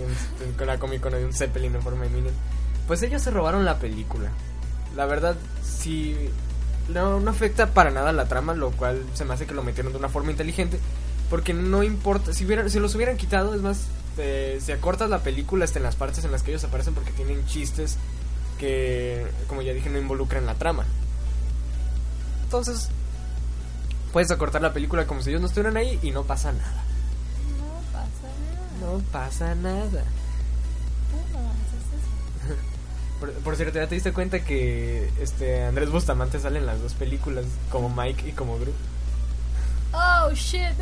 con 0.57 0.67
la 0.67 0.77
Comic 0.77 1.01
Con 1.01 1.13
un 1.15 1.33
Zeppelin 1.33 1.73
en 1.73 1.81
forma 1.81 2.03
de 2.03 2.09
minion. 2.09 2.33
Pues 2.87 3.01
ellos 3.03 3.21
se 3.21 3.31
robaron 3.31 3.63
la 3.63 3.79
película. 3.79 4.29
La 4.95 5.05
verdad, 5.05 5.37
sí, 5.63 6.15
no, 6.89 7.17
afecta 7.29 7.67
para 7.67 7.89
nada 7.89 8.11
la 8.11 8.27
trama, 8.27 8.53
lo 8.53 8.71
cual 8.71 9.03
se 9.13 9.23
me 9.23 9.33
hace 9.33 9.45
que 9.45 9.53
lo 9.53 9.63
metieron 9.63 9.93
de 9.93 9.99
una 9.99 10.09
forma 10.09 10.31
inteligente. 10.31 10.77
Porque 11.29 11.53
no 11.53 11.83
importa, 11.83 12.33
si, 12.33 12.45
si 12.67 12.79
los 12.79 12.95
hubieran 12.95 13.15
quitado, 13.15 13.55
es 13.55 13.61
más, 13.61 13.87
eh, 14.17 14.59
si 14.61 14.73
acortas 14.73 15.09
la 15.09 15.19
película 15.19 15.63
hasta 15.63 15.79
en 15.79 15.83
las 15.83 15.95
partes 15.95 16.25
en 16.25 16.31
las 16.31 16.43
que 16.43 16.51
ellos 16.51 16.65
aparecen 16.65 16.93
porque 16.93 17.11
tienen 17.11 17.45
chistes 17.45 17.97
que, 18.59 19.25
como 19.47 19.61
ya 19.61 19.73
dije, 19.73 19.89
no 19.89 19.97
involucran 19.97 20.45
la 20.45 20.55
trama. 20.55 20.83
Entonces, 22.43 22.89
puedes 24.11 24.29
acortar 24.31 24.61
la 24.61 24.73
película 24.73 25.07
como 25.07 25.21
si 25.21 25.29
ellos 25.29 25.39
no 25.39 25.47
estuvieran 25.47 25.77
ahí 25.77 25.97
y 26.01 26.11
no 26.11 26.23
pasa 26.23 26.51
nada. 26.51 26.83
No 28.81 28.99
pasa 29.11 29.55
nada. 29.55 30.03
Por, 33.19 33.31
por 33.33 33.55
cierto, 33.55 33.77
¿ya 33.77 33.87
te 33.87 33.93
diste 33.93 34.13
cuenta 34.13 34.43
que 34.43 35.07
este 35.21 35.63
Andrés 35.63 35.91
Bustamante 35.91 36.39
sale 36.39 36.57
en 36.57 36.65
las 36.65 36.81
dos 36.81 36.95
películas 36.95 37.45
como 37.69 37.87
Mike 37.87 38.29
y 38.29 38.31
como 38.31 38.57
Gru? 38.57 38.71
Oh, 39.93 40.31
shit. 40.33 40.73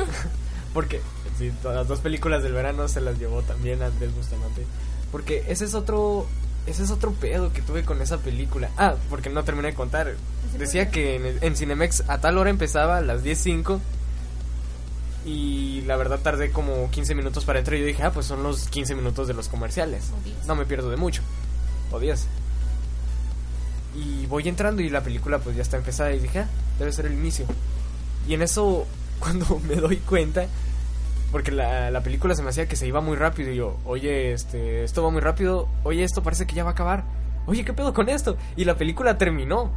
Porque 0.72 1.00
sí, 1.36 1.50
todas 1.60 1.78
las 1.78 1.88
dos 1.88 1.98
películas 1.98 2.44
del 2.44 2.52
verano 2.52 2.86
se 2.86 3.00
las 3.00 3.18
llevó 3.18 3.42
también 3.42 3.82
Andrés 3.82 4.14
Bustamante. 4.14 4.64
Porque 5.10 5.44
ese 5.48 5.64
es 5.64 5.74
otro 5.74 6.28
ese 6.66 6.84
es 6.84 6.92
otro 6.92 7.12
pedo 7.12 7.52
que 7.52 7.62
tuve 7.62 7.84
con 7.84 8.00
esa 8.02 8.18
película. 8.18 8.70
Ah, 8.76 8.94
porque 9.08 9.30
no 9.30 9.42
terminé 9.42 9.68
de 9.68 9.74
contar. 9.74 10.14
Decía 10.56 10.90
que 10.90 11.16
en, 11.16 11.38
en 11.40 11.56
Cinemex 11.56 12.04
a 12.08 12.18
tal 12.18 12.38
hora 12.38 12.50
empezaba 12.50 12.98
a 12.98 13.00
las 13.00 13.24
10.05 13.24 13.80
y 15.24 15.82
la 15.82 15.96
verdad 15.96 16.20
tardé 16.20 16.50
como 16.50 16.90
15 16.90 17.14
minutos 17.14 17.44
para 17.44 17.58
entrar 17.58 17.76
y 17.76 17.80
yo 17.80 17.86
dije, 17.86 18.02
ah, 18.02 18.12
pues 18.12 18.26
son 18.26 18.42
los 18.42 18.68
15 18.68 18.94
minutos 18.94 19.28
de 19.28 19.34
los 19.34 19.48
comerciales. 19.48 20.10
O 20.18 20.24
10. 20.24 20.46
No 20.46 20.54
me 20.54 20.64
pierdo 20.64 20.90
de 20.90 20.96
mucho. 20.96 21.22
O 21.92 21.98
10. 21.98 22.26
Y 23.96 24.26
voy 24.26 24.48
entrando 24.48 24.82
y 24.82 24.88
la 24.88 25.02
película 25.02 25.38
pues 25.38 25.56
ya 25.56 25.62
está 25.62 25.76
empezada 25.76 26.12
y 26.12 26.20
dije, 26.20 26.40
ah, 26.40 26.48
debe 26.78 26.92
ser 26.92 27.06
el 27.06 27.12
inicio. 27.12 27.46
Y 28.26 28.34
en 28.34 28.42
eso, 28.42 28.86
cuando 29.18 29.58
me 29.60 29.76
doy 29.76 29.96
cuenta, 29.98 30.46
porque 31.32 31.50
la, 31.52 31.90
la 31.90 32.02
película 32.02 32.34
se 32.34 32.42
me 32.42 32.50
hacía 32.50 32.66
que 32.66 32.76
se 32.76 32.86
iba 32.86 33.00
muy 33.00 33.16
rápido 33.16 33.52
y 33.52 33.56
yo, 33.56 33.78
oye, 33.84 34.32
este, 34.32 34.84
esto 34.84 35.02
va 35.02 35.10
muy 35.10 35.20
rápido, 35.20 35.68
oye, 35.84 36.02
esto 36.02 36.22
parece 36.22 36.46
que 36.46 36.54
ya 36.54 36.64
va 36.64 36.70
a 36.70 36.72
acabar. 36.72 37.04
Oye, 37.46 37.64
¿qué 37.64 37.72
pedo 37.72 37.92
con 37.92 38.08
esto? 38.08 38.36
Y 38.56 38.64
la 38.64 38.76
película 38.76 39.18
terminó. 39.18 39.70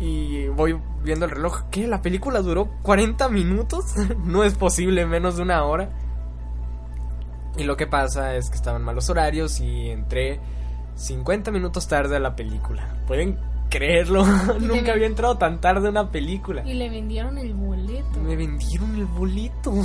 Y 0.00 0.48
voy 0.48 0.80
viendo 1.04 1.26
el 1.26 1.30
reloj. 1.30 1.64
¿Qué? 1.70 1.86
¿La 1.86 2.02
película 2.02 2.40
duró 2.40 2.70
40 2.82 3.28
minutos? 3.28 3.94
no 4.24 4.42
es 4.42 4.54
posible, 4.54 5.06
menos 5.06 5.36
de 5.36 5.42
una 5.42 5.62
hora. 5.64 5.90
Y 7.56 7.64
lo 7.64 7.76
que 7.76 7.86
pasa 7.86 8.34
es 8.36 8.48
que 8.48 8.56
estaban 8.56 8.82
malos 8.82 9.10
horarios 9.10 9.60
y 9.60 9.90
entré 9.90 10.40
50 10.94 11.50
minutos 11.50 11.86
tarde 11.86 12.16
a 12.16 12.20
la 12.20 12.34
película. 12.34 13.02
¿Pueden 13.06 13.38
creerlo? 13.70 14.26
Nunca 14.60 14.92
había 14.92 15.06
entrado 15.06 15.38
tan 15.38 15.60
tarde 15.60 15.86
a 15.88 15.90
una 15.90 16.10
película. 16.10 16.62
Y 16.66 16.74
le 16.74 16.90
vendieron 16.90 17.38
el 17.38 17.54
boleto. 17.54 18.20
Me 18.20 18.36
vendieron 18.36 18.94
el 18.96 19.06
boleto. 19.06 19.72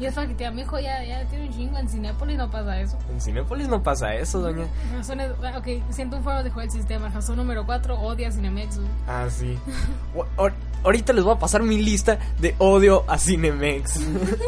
Y 0.00 0.06
es 0.06 0.14
que 0.38 0.50
mi 0.50 0.62
hijo 0.62 0.78
ya, 0.80 1.04
ya 1.04 1.22
tiene 1.26 1.46
un 1.48 1.52
chingo. 1.52 1.76
En 1.76 1.86
Cinépolis 1.86 2.38
no 2.38 2.50
pasa 2.50 2.80
eso. 2.80 2.96
En 3.12 3.20
Cinépolis 3.20 3.68
no 3.68 3.82
pasa 3.82 4.14
eso, 4.14 4.40
doña. 4.40 4.64
Razones, 4.96 5.30
ah, 5.44 5.58
ok, 5.58 5.66
siento 5.90 6.16
un 6.16 6.24
fuego 6.24 6.42
dejó 6.42 6.62
el 6.62 6.70
sistema. 6.70 7.10
Razón 7.10 7.36
número 7.36 7.66
4, 7.66 8.00
odia 8.00 8.32
Cinemex. 8.32 8.80
Ah, 9.06 9.26
sí. 9.28 9.58
O- 10.16 10.24
ahor- 10.38 10.54
ahorita 10.84 11.12
les 11.12 11.22
voy 11.22 11.34
a 11.34 11.38
pasar 11.38 11.62
mi 11.62 11.76
lista 11.82 12.18
de 12.38 12.54
odio 12.56 13.04
a 13.08 13.18
Cinemex. 13.18 14.00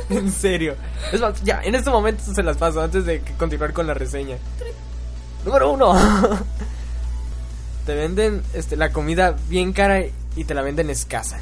en 0.09 0.33
serio. 0.33 0.75
Es 1.13 1.21
más, 1.21 1.43
ya, 1.45 1.61
en 1.63 1.75
este 1.75 1.91
momento 1.91 2.23
se 2.35 2.43
las 2.43 2.57
paso 2.57 2.81
antes 2.81 3.05
de 3.05 3.21
continuar 3.39 3.75
con 3.75 3.87
la 3.87 3.93
reseña. 3.93 4.39
Número 5.45 5.71
uno. 5.71 5.93
Te 7.87 7.95
venden 7.95 8.43
este, 8.55 8.77
la 8.77 8.93
comida 8.93 9.37
bien 9.49 9.73
cara 9.73 10.05
y 10.37 10.45
te 10.45 10.55
la 10.55 10.63
venden 10.63 10.91
escasa. 10.91 11.41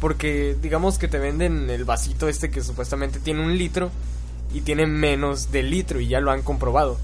Porque 0.00 0.56
digamos 0.60 0.98
que 0.98 1.08
te 1.08 1.18
venden 1.18 1.70
el 1.70 1.84
vasito 1.84 2.28
este 2.28 2.50
que 2.50 2.62
supuestamente 2.62 3.20
tiene 3.20 3.42
un 3.42 3.56
litro 3.56 3.90
y 4.52 4.60
tiene 4.60 4.86
menos 4.86 5.50
de 5.50 5.62
litro 5.62 6.00
y 6.00 6.08
ya 6.08 6.20
lo 6.20 6.30
han 6.30 6.42
comprobado. 6.42 6.98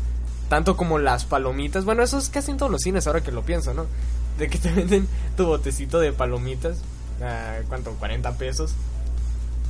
Tanto 0.48 0.76
como 0.76 0.98
las 0.98 1.24
palomitas. 1.24 1.84
Bueno, 1.84 2.02
eso 2.02 2.18
es 2.18 2.28
casi 2.28 2.50
en 2.50 2.56
todos 2.56 2.72
los 2.72 2.82
cines 2.82 3.06
ahora 3.06 3.22
que 3.22 3.32
lo 3.32 3.42
pienso, 3.42 3.74
¿no? 3.74 3.86
De 4.38 4.48
que 4.48 4.58
te 4.58 4.70
venden 4.74 5.08
tu 5.36 5.46
botecito 5.46 6.00
de 6.00 6.12
palomitas. 6.12 6.78
ah, 7.22 7.58
¿Cuánto? 7.68 7.92
40 7.92 8.36
pesos. 8.36 8.74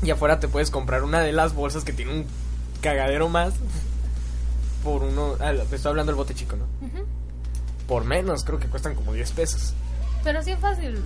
Y 0.03 0.11
afuera 0.11 0.41
te 0.41 0.49
puedes 0.49 0.71
comprar 0.71 1.03
una 1.03 1.21
de 1.21 1.33
las 1.33 1.55
bolsas 1.55 1.85
que 1.85 1.93
tiene 1.93 2.13
un 2.13 2.27
cagadero 2.81 3.29
más. 3.29 3.55
Por 4.85 5.03
uno... 5.03 5.37
Ah, 5.41 5.53
estoy 5.53 5.91
hablando 5.91 6.13
del 6.13 6.17
bote 6.17 6.35
chico, 6.35 6.57
¿no? 6.57 6.65
Por 7.91 8.05
menos, 8.05 8.45
creo 8.45 8.61
que 8.61 8.69
cuestan 8.69 8.95
como 8.95 9.13
10 9.13 9.33
pesos. 9.33 9.73
Pero 10.23 10.45
sí 10.45 10.53
es 10.53 10.61
fácil. 10.61 11.03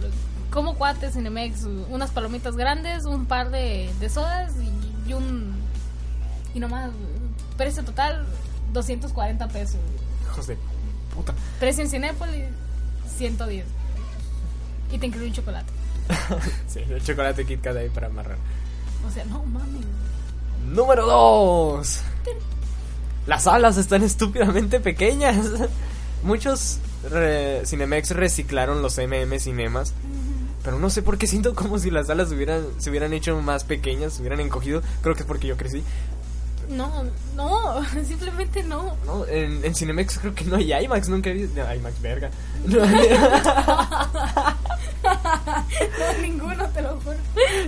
Como 0.50 0.74
cuates 0.74 1.14
Cinemex, 1.14 1.64
unas 1.88 2.10
palomitas 2.10 2.56
grandes, 2.56 3.06
un 3.06 3.24
par 3.24 3.50
de, 3.50 3.90
de 4.00 4.08
sodas 4.10 4.52
y, 4.60 5.08
y 5.08 5.14
un. 5.14 5.54
Y 6.52 6.60
nomás, 6.60 6.90
precio 7.56 7.82
total 7.84 8.26
240 8.74 9.48
pesos. 9.48 9.80
Hijos 10.30 10.46
de 10.46 10.58
puta. 11.14 11.32
Precio 11.58 11.84
en 11.84 11.88
Cinépolis 11.88 12.44
110. 13.16 13.64
Y 14.92 14.98
te 14.98 15.06
incluye 15.06 15.28
un 15.28 15.32
chocolate. 15.32 15.72
Sí, 16.68 16.80
el 16.80 17.02
chocolate 17.02 17.46
Kit 17.46 17.62
Kat 17.62 17.78
ahí 17.78 17.88
para 17.88 18.08
amarrar. 18.08 18.36
O 19.08 19.10
sea, 19.10 19.24
no 19.24 19.42
mames. 19.44 19.86
Número 20.66 21.06
2. 21.06 22.00
Las 23.26 23.46
alas 23.46 23.78
están 23.78 24.02
estúpidamente 24.02 24.80
pequeñas. 24.80 25.46
Muchos 26.24 26.78
re- 27.10 27.62
Cinemex 27.66 28.10
reciclaron 28.10 28.82
los 28.82 28.98
MM 28.98 29.38
Cinemas. 29.38 29.92
Pero 30.64 30.78
no 30.78 30.88
sé 30.88 31.02
por 31.02 31.18
qué 31.18 31.26
siento 31.26 31.54
como 31.54 31.78
si 31.78 31.90
las 31.90 32.08
alas 32.08 32.32
hubieran, 32.32 32.64
se 32.78 32.88
hubieran 32.88 33.12
hecho 33.12 33.38
más 33.42 33.64
pequeñas, 33.64 34.14
se 34.14 34.20
hubieran 34.22 34.40
encogido. 34.40 34.80
Creo 35.02 35.14
que 35.14 35.20
es 35.20 35.26
porque 35.26 35.46
yo 35.46 35.58
crecí. 35.58 35.82
No, 36.68 37.04
no, 37.36 37.82
simplemente 38.06 38.62
no. 38.62 38.96
No, 39.06 39.26
en, 39.26 39.64
en 39.64 39.74
Cinemex 39.74 40.18
creo 40.18 40.34
que 40.34 40.44
no 40.44 40.56
hay 40.56 40.72
IMAX, 40.72 41.08
nunca 41.08 41.30
he 41.30 41.34
visto. 41.34 41.62
No, 41.62 41.74
IMAX, 41.74 42.00
verga. 42.00 42.30
No, 42.66 42.80
No, 45.04 46.18
ninguno, 46.22 46.68
te 46.70 46.82
lo 46.82 46.98
juro. 47.00 47.16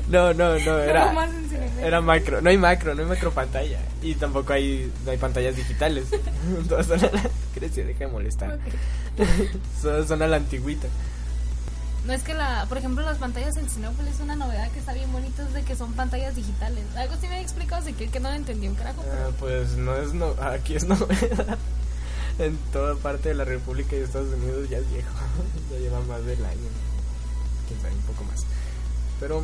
no, 0.08 0.32
no, 0.34 0.58
no, 0.58 0.78
era. 0.78 1.06
Nomás 1.06 1.30
en 1.34 1.48
Cinemex. 1.48 1.78
Era 1.78 2.00
macro, 2.00 2.40
no 2.40 2.50
hay 2.50 2.56
macro, 2.58 2.94
no 2.94 3.02
hay 3.02 3.08
macro 3.08 3.30
pantalla. 3.32 3.78
Y 4.02 4.14
tampoco 4.14 4.52
hay, 4.52 4.90
no 5.04 5.10
hay 5.10 5.18
pantallas 5.18 5.54
digitales. 5.56 6.06
Todas 6.68 6.86
son 6.86 7.00
a 7.00 7.10
la. 7.10 7.30
Crecí, 7.54 7.82
deja 7.82 8.00
de 8.00 8.06
molestar. 8.08 8.58
Son, 9.80 10.06
son 10.06 10.22
a 10.22 10.26
la 10.26 10.36
antigüita. 10.36 10.88
No 12.06 12.12
es 12.12 12.22
que 12.22 12.34
la, 12.34 12.66
por 12.68 12.78
ejemplo, 12.78 13.04
las 13.04 13.18
pantallas 13.18 13.56
en 13.56 13.68
Cinépolis 13.68 14.20
una 14.20 14.36
novedad 14.36 14.70
que 14.70 14.78
está 14.78 14.92
bien 14.92 15.10
bonita 15.12 15.42
es 15.42 15.52
de 15.52 15.62
que 15.64 15.74
son 15.74 15.92
pantallas 15.94 16.36
digitales. 16.36 16.84
Algo 16.96 17.14
sí 17.16 17.22
me 17.22 17.28
había 17.34 17.40
explicado 17.40 17.84
si 17.84 17.92
que, 17.94 18.08
que 18.08 18.20
no 18.20 18.28
lo 18.28 18.36
entendí 18.36 18.68
un 18.68 18.76
carajo. 18.76 19.02
Ah, 19.10 19.30
pues 19.40 19.70
no 19.76 19.96
es 19.96 20.14
no, 20.14 20.34
aquí 20.40 20.76
es 20.76 20.84
novedad. 20.88 21.58
En 22.38 22.56
toda 22.72 22.94
parte 22.96 23.30
de 23.30 23.34
la 23.34 23.44
República 23.44 23.96
y 23.96 24.00
Estados 24.00 24.32
Unidos 24.34 24.68
ya 24.68 24.78
es 24.78 24.90
viejo. 24.90 25.08
Ya 25.72 25.78
lleva 25.78 26.00
más 26.02 26.24
del 26.24 26.44
año. 26.44 26.68
Quién 27.66 27.80
sabe, 27.80 27.94
un 27.94 28.02
poco 28.02 28.22
más. 28.24 28.44
Pero, 29.18 29.42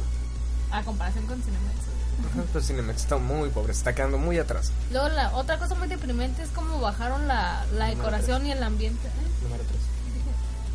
A 0.71 0.83
comparación 0.85 1.27
con 1.27 1.43
Cinemex. 1.43 1.79
ajá, 2.31 2.45
pues 2.53 2.67
Cinemex 2.67 3.01
está 3.01 3.17
muy 3.19 3.49
pobre, 3.51 3.73
se 3.75 3.79
está 3.79 3.93
quedando 3.95 4.19
muy 4.19 4.39
atrás. 4.39 4.71
Luego 4.93 5.09
la 5.09 5.35
otra 5.35 5.59
cosa 5.59 5.75
muy 5.75 5.89
deprimente 5.89 6.43
es 6.43 6.51
cómo 6.51 6.81
bajaron 6.81 7.27
la, 7.27 7.65
la 7.75 7.87
decoración 7.87 8.47
y 8.47 8.53
el 8.53 8.63
ambiente. 8.63 9.09
¿eh? 9.09 9.43
Número 9.43 9.65
3. 9.65 9.77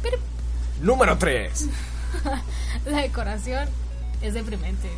Pero 0.04 0.18
Número 0.82 1.18
3. 1.18 1.70
la 2.86 3.02
decoración 3.02 3.68
es 4.22 4.34
deprimente. 4.34 4.90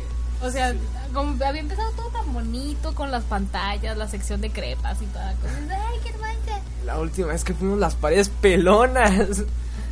O 0.42 0.50
sea, 0.50 0.74
como 1.12 1.32
había 1.44 1.60
empezado 1.60 1.90
todo 1.92 2.08
tan 2.08 2.32
bonito 2.32 2.94
con 2.94 3.10
las 3.10 3.24
pantallas, 3.24 3.96
la 3.96 4.08
sección 4.08 4.40
de 4.40 4.50
crepas 4.50 5.02
y 5.02 5.06
toda 5.06 5.34
cosa. 5.34 5.54
¡Ay, 5.70 5.98
qué! 6.02 6.10
La 6.84 6.98
última 6.98 7.28
vez 7.28 7.44
que 7.44 7.54
fuimos 7.54 7.78
las 7.78 7.94
paredes 7.94 8.28
pelonas. 8.28 9.44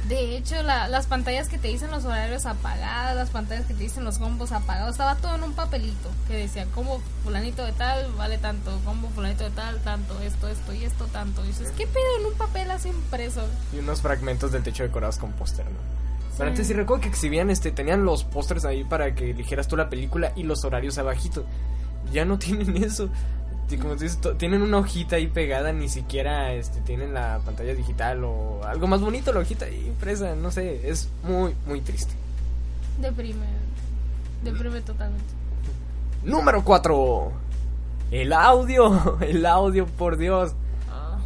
De 0.09 0.37
hecho, 0.37 0.63
la- 0.63 0.89
las 0.89 1.07
pantallas 1.07 1.49
que 1.49 1.59
te 1.59 1.69
dicen 1.69 1.91
los 1.91 2.05
horarios 2.07 2.47
apagadas, 2.47 3.15
las 3.15 3.29
pantallas 3.31 3.67
que 3.67 3.75
te 3.75 3.81
dicen 3.83 4.05
los 4.05 4.19
combos 4.19 4.53
apagados, 4.53 4.93
estaba 4.93 5.17
todo 5.17 5.35
en 5.35 5.43
un 5.43 5.53
papelito 5.53 6.09
que 6.27 6.35
decía 6.37 6.65
combo 6.75 7.03
fulanito 7.23 7.63
de 7.65 7.73
tal 7.73 8.11
vale 8.17 8.39
tanto, 8.39 8.81
combo 8.87 9.09
fulanito 9.11 9.45
de 9.45 9.51
tal, 9.51 9.79
tanto, 9.81 10.19
esto, 10.23 10.49
esto 10.49 10.73
y 10.73 10.85
esto, 10.85 11.05
tanto. 11.07 11.45
Y 11.45 11.49
dices, 11.49 11.73
¿qué 11.77 11.87
pedo 11.87 12.05
en 12.21 12.27
un 12.27 12.35
papel 12.39 12.71
así 12.71 12.89
impreso? 12.89 13.47
Y 13.75 13.81
unos 13.81 14.01
fragmentos 14.01 14.51
del 14.51 14.63
techo 14.63 14.83
decorados 14.83 15.19
con 15.19 15.33
póster, 15.33 15.67
¿no? 15.67 15.77
Pero 16.39 16.49
Sí. 16.49 16.53
antes 16.53 16.67
sí 16.69 16.73
recuerdo 16.73 17.03
que 17.03 17.09
exhibían, 17.09 17.51
este, 17.51 17.71
tenían 17.73 18.05
los 18.05 18.25
pósters 18.25 18.65
ahí 18.65 18.85
para 18.85 19.15
que 19.15 19.33
eligieras 19.33 19.69
tú 19.69 19.77
la 19.77 19.91
película 19.91 20.33
y 20.37 20.45
los 20.45 20.65
horarios 20.65 20.97
abajito. 20.97 21.45
Ya 22.13 22.25
no 22.25 22.39
tienen 22.39 22.83
eso. 22.83 23.11
Como 23.77 23.97
tú 23.97 24.05
dices, 24.05 24.19
tienen 24.39 24.63
una 24.63 24.79
hojita 24.79 25.17
ahí 25.17 25.27
pegada, 25.27 25.73
ni 25.73 25.89
siquiera 25.89 26.55
este, 26.55 26.81
tienen 26.81 27.13
la 27.13 27.41
pantalla 27.45 27.75
digital 27.75 28.25
o 28.25 28.65
algo 28.65 28.87
más 28.87 29.01
bonito, 29.01 29.33
la 29.33 29.41
hojita 29.41 29.67
ahí 29.67 29.85
impresa, 29.87 30.35
no 30.35 30.51
sé, 30.51 30.89
es 30.89 31.09
muy, 31.23 31.55
muy 31.67 31.81
triste. 31.83 32.15
Deprime. 33.01 33.47
Deprime 34.43 34.81
totalmente. 34.81 35.25
Número 36.25 36.65
4. 36.65 37.33
El 38.11 38.33
audio, 38.33 39.19
el 39.21 39.45
audio, 39.47 39.87
por 39.87 40.17
Dios. 40.17 40.55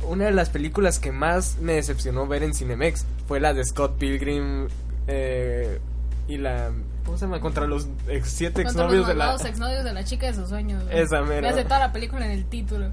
Una 0.09 0.25
de 0.25 0.33
las 0.33 0.51
películas 0.51 0.99
que 0.99 1.13
más 1.13 1.59
me 1.61 1.75
decepcionó 1.75 2.27
ver 2.27 2.43
en 2.43 2.55
Cinemex 2.55 3.07
fue 3.29 3.39
la 3.39 3.55
de 3.55 3.65
Scott 3.65 3.97
Pilgrim 3.99 4.69
eh, 5.07 5.81
y 6.27 6.39
la... 6.39 6.73
¿Cómo 7.05 7.17
se 7.19 7.25
llama? 7.27 7.41
Contra 7.41 7.67
los 7.67 7.89
ex, 8.09 8.29
siete 8.31 8.63
Contra 8.65 8.83
exnovios 8.85 9.01
los 9.01 9.09
de 9.09 9.15
la... 9.15 9.35
exnovios 9.49 9.85
de 9.85 9.93
la 9.93 10.05
chica 10.05 10.27
de 10.27 10.35
sus 10.35 10.49
sueños. 10.49 10.83
güey. 10.85 10.99
Esa 11.01 11.23
mera. 11.23 11.41
Me 11.43 11.49
hace 11.49 11.65
toda 11.65 11.81
la 11.81 11.93
película 11.93 12.25
en 12.25 12.33
el 12.33 12.45
título. 12.47 12.87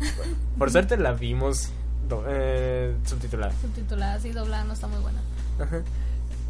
Por 0.58 0.70
suerte 0.70 0.96
la 0.96 1.12
vimos 1.12 1.70
do- 2.08 2.24
eh, 2.28 2.94
subtitulada. 3.04 3.52
Subtitulada 3.60 4.14
así, 4.14 4.30
doblada, 4.32 4.64
no 4.64 4.72
está 4.74 4.86
muy 4.86 5.00
buena. 5.00 5.20
Ajá. 5.58 5.82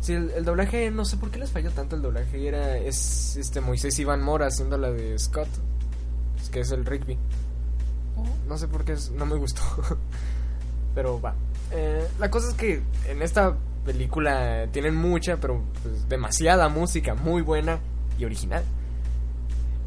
Sí, 0.01 0.13
el, 0.13 0.31
el 0.33 0.45
doblaje, 0.45 0.91
no 0.91 1.05
sé 1.05 1.17
por 1.17 1.31
qué 1.31 1.39
les 1.39 1.51
falló 1.51 1.71
tanto 1.71 1.97
el 1.97 2.03
doblaje. 2.03 2.47
Era, 2.47 2.77
es 2.77 3.37
este 3.37 3.61
Moisés 3.61 3.99
Iván 3.99 4.23
Mora 4.23 4.47
haciendo 4.49 4.77
la 4.77 4.91
de 4.91 5.19
Scott, 5.19 5.49
es 6.43 6.51
que 6.51 6.61
es 6.61 6.71
el 6.73 6.85
Rigby. 6.85 7.17
Oh, 8.17 8.25
No 8.49 8.59
sé 8.59 8.69
por 8.69 8.85
qué 8.85 8.93
es- 8.93 9.11
no 9.13 9.25
me 9.25 9.37
gustó. 9.37 9.63
pero 10.95 11.21
va. 11.21 11.35
Eh, 11.71 12.07
la 12.19 12.31
cosa 12.31 12.49
es 12.51 12.55
que 12.55 12.83
en 13.09 13.23
esta 13.23 13.55
película 13.85 14.69
tienen 14.73 14.95
mucha, 14.95 15.37
pero 15.37 15.63
pues, 15.83 16.09
demasiada 16.09 16.69
música, 16.69 17.15
muy 17.15 17.43
buena 17.43 17.79
y 18.19 18.25
original. 18.25 18.65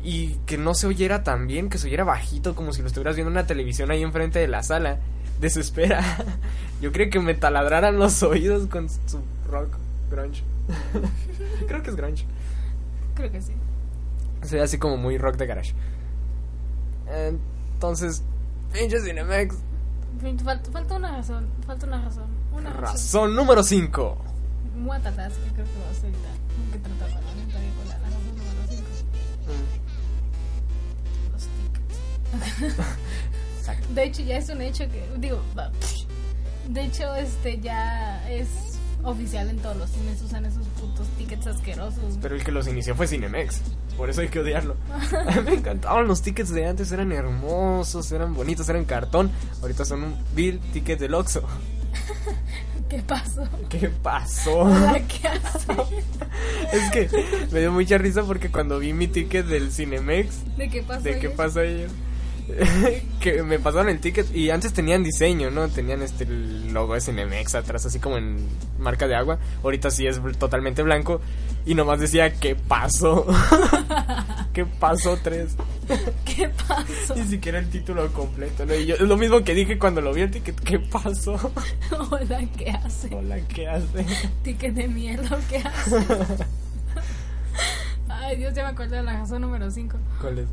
Y 0.04 0.36
que 0.45 0.58
no 0.58 0.74
se 0.74 0.88
oyera 0.88 1.24
tan 1.24 1.48
bien, 1.48 1.70
que 1.70 1.78
se 1.78 1.88
oyera 1.88 2.04
bajito, 2.04 2.56
como 2.56 2.72
si 2.72 2.82
lo 2.82 2.88
estuvieras 2.88 3.16
viendo 3.16 3.32
en 3.32 3.38
una 3.38 3.48
televisión 3.48 3.91
ahí 3.91 4.04
enfrente 4.04 4.39
de 4.39 4.48
la 4.48 4.64
sala. 4.64 5.00
Desespera. 5.41 6.04
Yo 6.82 6.91
creo 6.91 7.10
que 7.10 7.20
me 7.20 7.34
taladraran 7.34 7.98
los 7.98 8.24
oídos 8.24 8.68
con 8.68 8.89
su 8.89 9.22
rock 9.50 9.78
grunge. 10.10 10.43
creo 11.68 11.84
que 11.84 11.89
es 11.89 11.95
grunge. 11.95 12.26
creo 13.16 13.32
que 13.32 13.41
sí. 13.41 13.54
Se 14.43 14.56
ve 14.56 14.62
así 14.62 14.78
como 14.78 14.98
muy 14.98 15.18
rock 15.18 15.36
de 15.36 15.48
garage. 15.48 15.74
Entonces, 17.10 18.24
pinche 18.72 19.00
Cinemex. 19.02 19.56
Falta, 20.43 20.72
falta 20.72 20.95
una 20.95 21.12
razón, 21.18 21.48
falta 21.66 21.86
una 21.86 22.04
razón. 22.04 22.26
Una 22.58 22.72
razón. 22.72 22.95
Razón 22.95 23.36
número 23.36 23.64
5. 23.64 24.18
Muy 24.78 24.95
atadas 24.97 25.34
que 25.34 25.51
creo 25.53 25.66
que 25.66 25.80
vas 25.88 26.03
a 26.03 26.08
evitar. 26.08 26.32
Que 26.72 26.80
tratar 26.80 27.10
la 27.10 27.20
película, 27.20 27.64
la 27.88 27.97
razón 27.97 28.36
número 28.38 28.62
5. 28.70 28.84
Los 31.34 31.47
tickets. 32.74 32.88
De 33.95 34.03
hecho, 34.03 34.22
ya 34.24 34.38
es 34.38 34.49
un 34.49 34.62
hecho 34.62 34.86
que. 34.89 35.08
Digo, 35.18 35.41
va, 35.58 35.72
de 36.70 36.84
hecho, 36.84 37.16
este 37.16 37.60
ya 37.60 38.30
es 38.30 38.47
oficial 39.03 39.49
en 39.49 39.58
todos 39.60 39.78
los 39.78 39.89
cines. 39.89 40.22
Usan 40.22 40.45
esos 40.45 40.66
putos 40.80 41.08
tickets 41.18 41.47
asquerosos. 41.47 42.18
Pero 42.22 42.36
el 42.36 42.43
que 42.43 42.51
los 42.51 42.68
inició 42.68 42.93
fue 42.95 43.08
Cinemex. 43.08 43.62
Por 43.95 44.10
eso 44.10 44.22
hay 44.22 44.28
que 44.28 44.39
odiarlo. 44.39 44.76
A 45.28 45.32
mí 45.36 45.41
me 45.45 45.53
encantaban 45.53 46.08
los 46.08 46.22
tickets 46.22 46.49
de 46.51 46.66
antes. 46.66 46.91
Eran 46.91 47.12
hermosos, 47.12 48.12
eran 48.12 48.34
bonitos, 48.34 48.68
eran 48.68 48.84
cartón. 48.86 49.32
Ahorita 49.62 49.86
son 49.86 50.03
un 50.03 50.16
bill 50.36 50.60
ticket 50.74 50.99
del 50.99 51.14
Oxxo. 51.14 51.43
¿Qué 52.89 52.99
pasó? 52.99 53.47
¿Qué 53.70 53.89
pasó? 53.89 54.60
Hola, 54.62 55.01
¿Qué 55.08 55.28
es 56.78 56.91
que 56.91 57.10
me 57.51 57.60
dio 57.60 57.72
mucha 57.72 57.97
risa 57.97 58.24
porque 58.24 58.49
cuando 58.49 58.80
vi 58.80 58.93
mi 58.93 59.08
ticket 59.08 59.45
del 59.45 59.72
Cinemex, 59.72 60.58
¿De 60.58 60.70
qué 60.70 60.84
pasó? 60.84 61.01
¿de 61.01 61.20
qué 61.20 61.30
pasó 61.30 61.60
ayer? 61.60 61.89
que 63.20 63.43
me 63.43 63.60
pasaron 63.60 63.89
el 63.89 64.00
ticket 64.00 64.34
y 64.34 64.50
antes 64.50 64.74
tenían 64.74 65.04
diseño, 65.04 65.52
¿no? 65.52 65.68
Tenían 65.68 66.02
este 66.02 66.26
logo 66.26 66.93
de 66.93 67.02
Cinemex 67.02 67.56
atrás, 67.56 67.86
así 67.86 68.00
como 68.00 68.18
en 68.18 68.38
marca 68.80 69.08
de 69.08 69.16
agua. 69.16 69.38
Ahorita 69.64 69.91
sí 69.91 70.08
es 70.08 70.22
totalmente 70.38 70.82
blanco 70.84 71.22
y 71.66 71.76
nomás 71.76 72.00
decía, 72.00 72.34
¿qué 72.34 72.56
pasó? 72.56 73.26
¿Qué 74.54 74.66
pasó 74.66 75.18
tres? 75.22 75.56
¿Qué 76.26 76.50
pasó? 76.68 77.16
Ni 77.16 77.24
siquiera 77.24 77.60
el 77.60 77.70
título 77.70 78.12
completo, 78.14 78.66
¿no? 78.66 78.74
Y 78.74 78.86
yo, 78.86 78.95
es 78.95 79.02
lo 79.02 79.18
mismo 79.18 79.43
que 79.43 79.54
dije 79.54 79.78
cuando 79.78 80.02
lo 80.02 80.14
vi 80.14 80.22
el 80.22 80.32
ticket, 80.32 80.60
¿qué 80.62 80.80
pasó? 80.80 81.52
Hola, 82.12 82.41
¿qué 82.58 82.72
hace? 82.72 83.14
Hola, 83.14 83.39
¿qué 83.48 83.68
hace? 83.68 84.06
Ticket 84.43 84.74
de 84.74 84.88
mierda, 84.88 85.38
¿qué 85.50 85.58
hace? 85.58 85.98
Ay, 88.10 88.38
Dios, 88.38 88.54
ya 88.54 88.64
me 88.64 88.70
acuerdo 88.70 88.95
de 88.95 89.04
la 89.04 89.14
razón 89.14 89.41
número 89.41 89.70
5. 89.70 89.98
¿Cuál 90.22 90.39
es? 90.39 90.48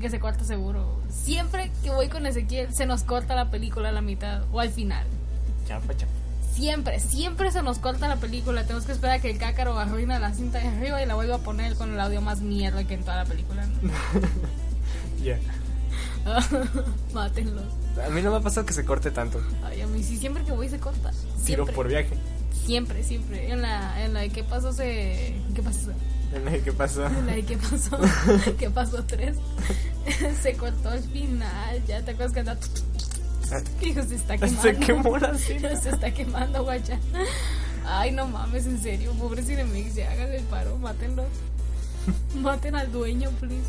Que 0.00 0.10
se 0.10 0.20
corta 0.20 0.44
seguro. 0.44 1.00
Siempre 1.10 1.70
que 1.82 1.90
voy 1.90 2.08
con 2.08 2.24
Ezequiel, 2.26 2.72
se 2.72 2.86
nos 2.86 3.02
corta 3.02 3.34
la 3.34 3.50
película 3.50 3.88
a 3.88 3.92
la 3.92 4.00
mitad 4.00 4.42
o 4.52 4.60
al 4.60 4.70
final. 4.70 5.04
Chapa, 5.66 5.94
chapa. 5.96 6.12
Siempre, 6.54 6.98
siempre 7.00 7.50
se 7.52 7.62
nos 7.62 7.78
corta 7.78 8.08
la 8.08 8.16
película. 8.16 8.62
Tenemos 8.62 8.84
que 8.84 8.92
esperar 8.92 9.18
a 9.18 9.20
que 9.20 9.30
el 9.30 9.38
cácaro 9.38 9.78
arruina 9.78 10.18
la 10.18 10.32
cinta 10.34 10.58
de 10.58 10.68
arriba 10.68 11.02
y 11.02 11.06
la 11.06 11.14
vuelva 11.14 11.36
a 11.36 11.38
poner 11.38 11.74
con 11.74 11.92
el 11.92 12.00
audio 12.00 12.20
más 12.20 12.40
mierda 12.40 12.84
que 12.84 12.94
en 12.94 13.00
toda 13.02 13.16
la 13.16 13.24
película. 13.24 13.64
¿no? 13.66 13.90
Ya. 15.22 15.38
Mátenlos. 17.12 17.64
A 18.06 18.08
mí 18.10 18.22
no 18.22 18.30
me 18.30 18.36
ha 18.36 18.40
pasado 18.40 18.66
que 18.66 18.72
se 18.72 18.84
corte 18.84 19.10
tanto. 19.10 19.40
Ay, 19.64 19.80
a 19.80 19.86
mí 19.86 20.02
sí, 20.02 20.16
siempre 20.16 20.44
que 20.44 20.52
voy 20.52 20.68
se 20.68 20.78
corta. 20.78 21.10
Tiro 21.10 21.64
Siempre, 21.64 21.74
por 21.74 21.88
viaje. 21.88 22.10
siempre, 22.66 23.02
siempre. 23.02 23.50
En 23.50 23.62
la, 23.62 24.04
en 24.04 24.14
la 24.14 24.20
de 24.20 24.30
qué 24.30 24.44
pasó 24.44 24.72
se... 24.72 25.34
¿Qué 25.54 25.62
pasó? 25.62 25.90
¿Qué 26.64 26.72
pasó? 26.72 27.06
En 27.06 27.58
pasó. 27.58 27.98
¿Qué 28.58 28.70
pasó? 28.70 29.04
Tres. 29.04 29.36
se 30.42 30.54
cortó 30.54 30.90
al 30.90 31.02
final. 31.02 31.84
Ya 31.86 32.02
te 32.04 32.10
acuerdas 32.12 32.32
que 32.32 32.40
anda... 32.40 32.58
Hijo, 33.80 34.02
se 34.02 34.14
está 34.16 34.36
quemando. 34.36 34.62
Se 34.62 34.76
quemó 34.76 35.18
la 35.18 35.34
cinta. 35.38 35.76
Se 35.76 35.90
está 35.90 36.10
quemando, 36.10 36.62
guacha. 36.64 36.98
Ay, 37.86 38.12
no 38.12 38.26
mames, 38.26 38.66
en 38.66 38.82
serio. 38.82 39.12
Pobre 39.12 39.42
Cinemix, 39.42 39.94
ya 39.94 40.10
hagan 40.10 40.32
el 40.32 40.42
paro, 40.44 40.76
mátenlo. 40.76 41.24
Maten 42.34 42.74
al 42.74 42.92
dueño, 42.92 43.30
please. 43.40 43.64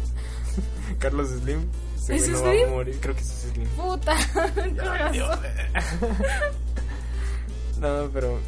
Carlos 0.99 1.29
Slim. 1.29 1.65
¿Es 2.09 2.33
va 2.33 2.39
Slim? 2.39 2.67
a 2.67 2.71
morir. 2.71 2.97
Creo 2.99 3.15
que 3.15 3.21
es 3.21 3.45
Slim. 3.53 3.67
Puta. 3.69 4.15
con 4.33 4.77
razón. 4.77 5.39
No, 7.79 8.09
pero. 8.11 8.39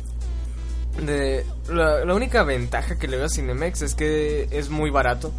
De, 0.99 1.45
la, 1.69 2.03
la 2.05 2.13
única 2.13 2.43
ventaja 2.43 2.97
que 2.97 3.07
le 3.07 3.17
veo 3.17 3.25
a 3.25 3.29
Cinemex 3.29 3.81
es 3.81 3.95
que 3.95 4.47
es 4.51 4.69
muy 4.69 4.89
barato. 4.89 5.31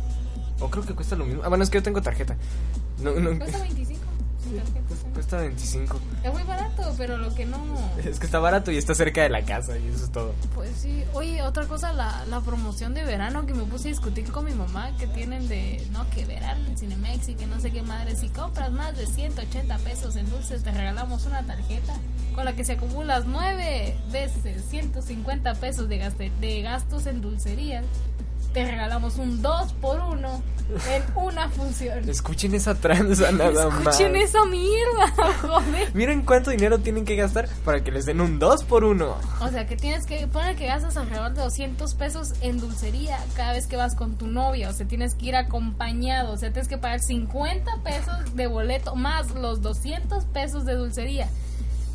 O 0.61 0.71
creo 0.71 0.85
que 0.85 0.95
cuesta 0.95 1.17
lo 1.17 1.25
mismo. 1.25 1.43
Ah, 1.45 1.49
bueno, 1.49 1.65
es 1.65 1.71
que 1.71 1.79
yo 1.79 1.83
tengo 1.83 2.01
tarjeta. 2.01 2.37
No, 3.03 3.13
no, 3.15 3.37
Cuesta 3.39 3.59
25. 3.59 3.92
Sí. 4.43 4.61
cuesta 5.15 5.37
25. 5.39 5.99
Es 6.25 6.33
muy 6.33 6.43
barato, 6.43 6.95
pero 6.99 7.17
lo 7.17 7.35
que 7.35 7.47
no. 7.47 7.59
Es 8.05 8.19
que 8.19 8.27
está 8.27 8.39
barato 8.39 8.71
y 8.71 8.77
está 8.77 8.95
cerca 8.95 9.23
de 9.23 9.29
la 9.29 9.45
casa 9.45 9.79
y 9.79 9.87
eso 9.89 10.05
es 10.05 10.13
todo. 10.13 10.35
Pues 10.55 10.71
sí. 10.77 11.05
Oye, 11.15 11.43
otra 11.43 11.67
cosa, 11.67 11.93
la, 11.93 12.25
la 12.27 12.41
promoción 12.41 12.95
de 12.95 13.05
verano 13.05 13.47
que 13.47 13.55
me 13.55 13.65
puse 13.65 13.89
a 13.89 13.91
discutir 13.93 14.31
con 14.31 14.45
mi 14.45 14.53
mamá, 14.53 14.91
que 14.99 15.07
tienen 15.07 15.49
de, 15.49 15.85
no, 15.93 16.09
que 16.11 16.25
verano 16.25 16.67
en 16.67 16.77
Cinemex 16.79 17.29
y 17.29 17.35
que 17.35 17.47
no 17.47 17.61
sé 17.61 17.71
qué 17.71 17.83
madre. 17.83 18.17
Si 18.17 18.29
compras 18.29 18.71
más 18.73 18.97
de 18.97 19.07
180 19.07 19.79
pesos 19.79 20.17
en 20.17 20.29
dulces, 20.31 20.63
te 20.63 20.73
regalamos 20.73 21.27
una 21.27 21.43
tarjeta 21.45 21.95
con 22.35 22.45
la 22.47 22.55
que 22.55 22.65
se 22.65 22.73
acumulas 22.73 23.25
nueve 23.27 23.97
veces 24.11 24.65
150 24.71 25.55
pesos 25.57 25.89
de, 25.89 25.99
gaste- 26.01 26.33
de 26.41 26.63
gastos 26.63 27.07
en 27.07 27.21
dulcerías. 27.21 27.85
Te 28.53 28.65
regalamos 28.65 29.17
un 29.17 29.41
2 29.41 29.73
por 29.75 29.99
1 30.01 30.43
en 30.91 31.03
una 31.17 31.49
función. 31.49 32.09
Escuchen 32.09 32.55
esa 32.55 32.75
tranza 32.75 33.31
nada 33.33 33.69
más. 33.71 33.95
Escuchen 33.95 34.17
esa 34.17 34.45
mierda, 34.45 35.33
joder. 35.41 35.95
Miren 35.95 36.23
cuánto 36.23 36.51
dinero 36.51 36.79
tienen 36.79 37.05
que 37.05 37.17
gastar 37.17 37.49
para 37.65 37.83
que 37.83 37.91
les 37.91 38.07
den 38.07 38.21
un 38.21 38.39
2 38.39 38.65
por 38.65 38.85
1 38.85 39.17
O 39.41 39.49
sea, 39.49 39.67
que 39.67 39.77
tienes 39.77 40.07
que 40.07 40.27
poner 40.27 40.57
que 40.57 40.67
gastas 40.67 40.97
alrededor 40.97 41.33
de 41.33 41.43
200 41.43 41.95
pesos 41.95 42.33
en 42.41 42.61
dulcería 42.61 43.19
cada 43.37 43.53
vez 43.53 43.67
que 43.67 43.77
vas 43.77 43.95
con 43.95 44.17
tu 44.17 44.27
novia. 44.27 44.69
O 44.71 44.73
sea, 44.73 44.87
tienes 44.87 45.15
que 45.15 45.27
ir 45.27 45.37
acompañado. 45.37 46.33
O 46.33 46.37
sea, 46.37 46.53
tienes 46.53 46.69
que 46.69 46.79
pagar 46.79 47.01
50 47.01 47.83
pesos 47.83 48.35
de 48.37 48.47
boleto 48.47 48.95
más 48.95 49.31
los 49.33 49.63
200 49.63 50.25
pesos 50.27 50.65
de 50.65 50.75
dulcería. 50.75 51.29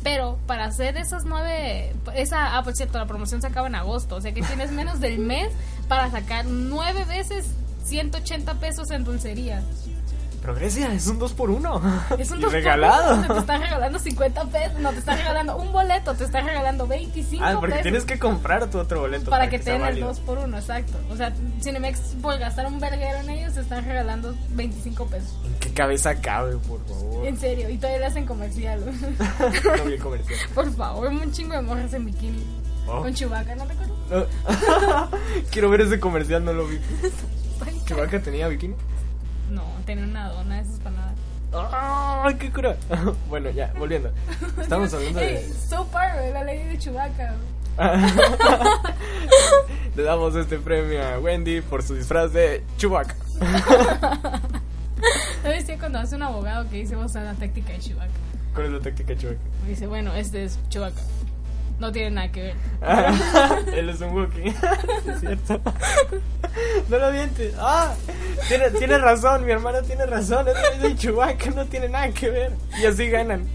Pero 0.02 0.38
para 0.46 0.64
hacer 0.64 0.96
esas 0.96 1.24
nueve... 1.24 1.94
Esa, 2.14 2.56
ah, 2.56 2.62
por 2.62 2.74
cierto, 2.74 2.98
la 2.98 3.06
promoción 3.06 3.40
se 3.40 3.48
acaba 3.48 3.66
en 3.66 3.74
agosto. 3.74 4.16
O 4.16 4.20
sea, 4.20 4.32
que 4.32 4.42
tienes 4.42 4.70
menos 4.70 5.00
del 5.00 5.18
mes 5.18 5.50
para 5.88 6.10
sacar 6.10 6.44
nueve 6.46 7.04
veces 7.04 7.46
180 7.84 8.54
pesos 8.54 8.90
en 8.90 9.04
dulcería. 9.04 9.62
Progresia, 10.42 10.92
es 10.94 11.06
un 11.08 11.18
2 11.18 11.32
por 11.34 11.50
1 11.50 11.82
Es 12.18 12.30
un 12.30 12.38
y 12.38 12.42
dos 12.42 12.50
por 12.50 12.52
regalado. 12.52 13.14
uno, 13.16 13.34
Te 13.34 13.40
están 13.40 13.60
regalando 13.60 13.98
50 13.98 14.44
pesos. 14.46 14.78
No, 14.80 14.90
te 14.92 14.98
están 15.00 15.18
regalando 15.18 15.56
un 15.56 15.72
boleto. 15.72 16.14
Te 16.14 16.24
están 16.24 16.46
regalando 16.46 16.86
25 16.86 17.44
Ah, 17.44 17.56
porque 17.58 17.68
pesos. 17.72 17.82
tienes 17.82 18.04
que 18.04 18.18
comprar 18.18 18.70
tu 18.70 18.78
otro 18.78 19.00
boleto 19.00 19.30
para 19.30 19.50
que 19.50 19.58
te 19.58 19.64
sea 19.64 19.72
den 19.74 19.82
el 19.82 19.88
válido. 19.88 20.08
2 20.08 20.20
por 20.20 20.38
1 20.38 20.56
exacto. 20.58 20.98
O 21.10 21.16
sea, 21.16 21.32
Cinemex 21.62 22.00
por 22.22 22.38
gastar 22.38 22.66
un 22.66 22.78
verguero 22.80 23.18
en 23.18 23.30
ellos 23.30 23.54
te 23.54 23.60
están 23.60 23.84
regalando 23.84 24.34
25 24.50 25.06
pesos. 25.06 25.36
¿En 25.44 25.54
qué 25.58 25.72
cabeza 25.72 26.14
cabe, 26.20 26.56
por 26.56 26.84
favor? 26.86 27.26
En 27.26 27.36
serio, 27.38 27.68
y 27.68 27.76
todavía 27.76 28.00
le 28.00 28.06
hacen 28.06 28.24
comercial. 28.26 28.82
el 29.86 29.98
comercial. 30.00 30.38
por 30.54 30.72
favor, 30.74 31.08
un 31.08 31.32
chingo 31.32 31.54
de 31.54 31.62
morras 31.62 31.92
en 31.94 32.06
bikini. 32.06 32.42
Oh. 32.86 33.02
Con 33.02 33.12
Chewbacca, 33.12 33.54
¿no 33.54 33.66
te 33.66 33.72
acuerdas? 33.74 33.96
No. 34.10 35.08
Quiero 35.50 35.68
ver 35.68 35.82
ese 35.82 36.00
comercial, 36.00 36.42
no 36.44 36.52
lo 36.54 36.66
vi. 36.66 36.78
Ay, 37.66 37.78
¿Chewbacca 37.84 38.20
tenía 38.22 38.48
bikini? 38.48 38.74
No, 39.50 39.62
tenía 39.86 40.04
una 40.04 40.28
dona, 40.28 40.60
eso 40.60 40.72
es 40.72 40.80
para 40.80 40.96
nada. 40.96 41.14
¡Ay, 42.24 42.34
qué 42.34 42.50
cura! 42.50 42.76
bueno, 43.28 43.50
ya, 43.50 43.72
volviendo. 43.78 44.10
Estamos 44.60 44.92
hablando 44.92 45.20
de... 45.20 45.50
so 45.68 45.84
far, 45.86 46.16
la 46.32 46.44
ley 46.44 46.64
de 46.64 46.78
Chewbacca. 46.78 47.34
Le 49.96 50.02
damos 50.02 50.34
este 50.34 50.58
premio 50.58 51.02
a 51.02 51.18
Wendy 51.20 51.60
por 51.60 51.82
su 51.82 51.94
disfraz 51.94 52.32
de 52.32 52.64
Chewbacca. 52.76 53.14
¿Sabes 55.42 55.64
qué? 55.64 55.78
Cuando 55.78 56.00
hace 56.00 56.16
un 56.16 56.22
abogado 56.24 56.68
que 56.68 56.76
dice, 56.76 56.96
vos 56.96 57.14
a 57.16 57.22
la 57.22 57.34
táctica 57.34 57.72
de 57.72 57.78
Chewbacca. 57.78 58.12
¿Cuál 58.54 58.66
es 58.66 58.72
la 58.72 58.80
táctica 58.80 59.08
de 59.14 59.16
Chewbacca? 59.16 59.40
Dice, 59.66 59.86
bueno, 59.86 60.12
este 60.14 60.44
es 60.44 60.58
Chewbacca. 60.68 61.00
No 61.78 61.92
tiene 61.92 62.10
nada 62.10 62.32
que 62.32 62.42
ver. 62.42 62.54
Él 63.74 63.88
es 63.88 64.00
un 64.00 64.10
Wookiee. 64.12 64.48
¿Es 65.06 65.20
cierto? 65.20 65.60
No 66.88 66.98
lo 66.98 67.06
avientes. 67.06 67.54
Ah, 67.58 67.94
tiene, 68.48 68.70
tiene 68.70 68.98
razón, 68.98 69.44
mi 69.44 69.52
hermana 69.52 69.82
tiene 69.82 70.06
razón. 70.06 70.46
Es 70.48 70.82
de 70.82 70.96
Chewbacca, 70.96 71.50
no 71.50 71.66
tiene 71.66 71.88
nada 71.88 72.10
que 72.10 72.30
ver. 72.30 72.52
Y 72.82 72.86
así 72.86 73.08
ganan. 73.08 73.48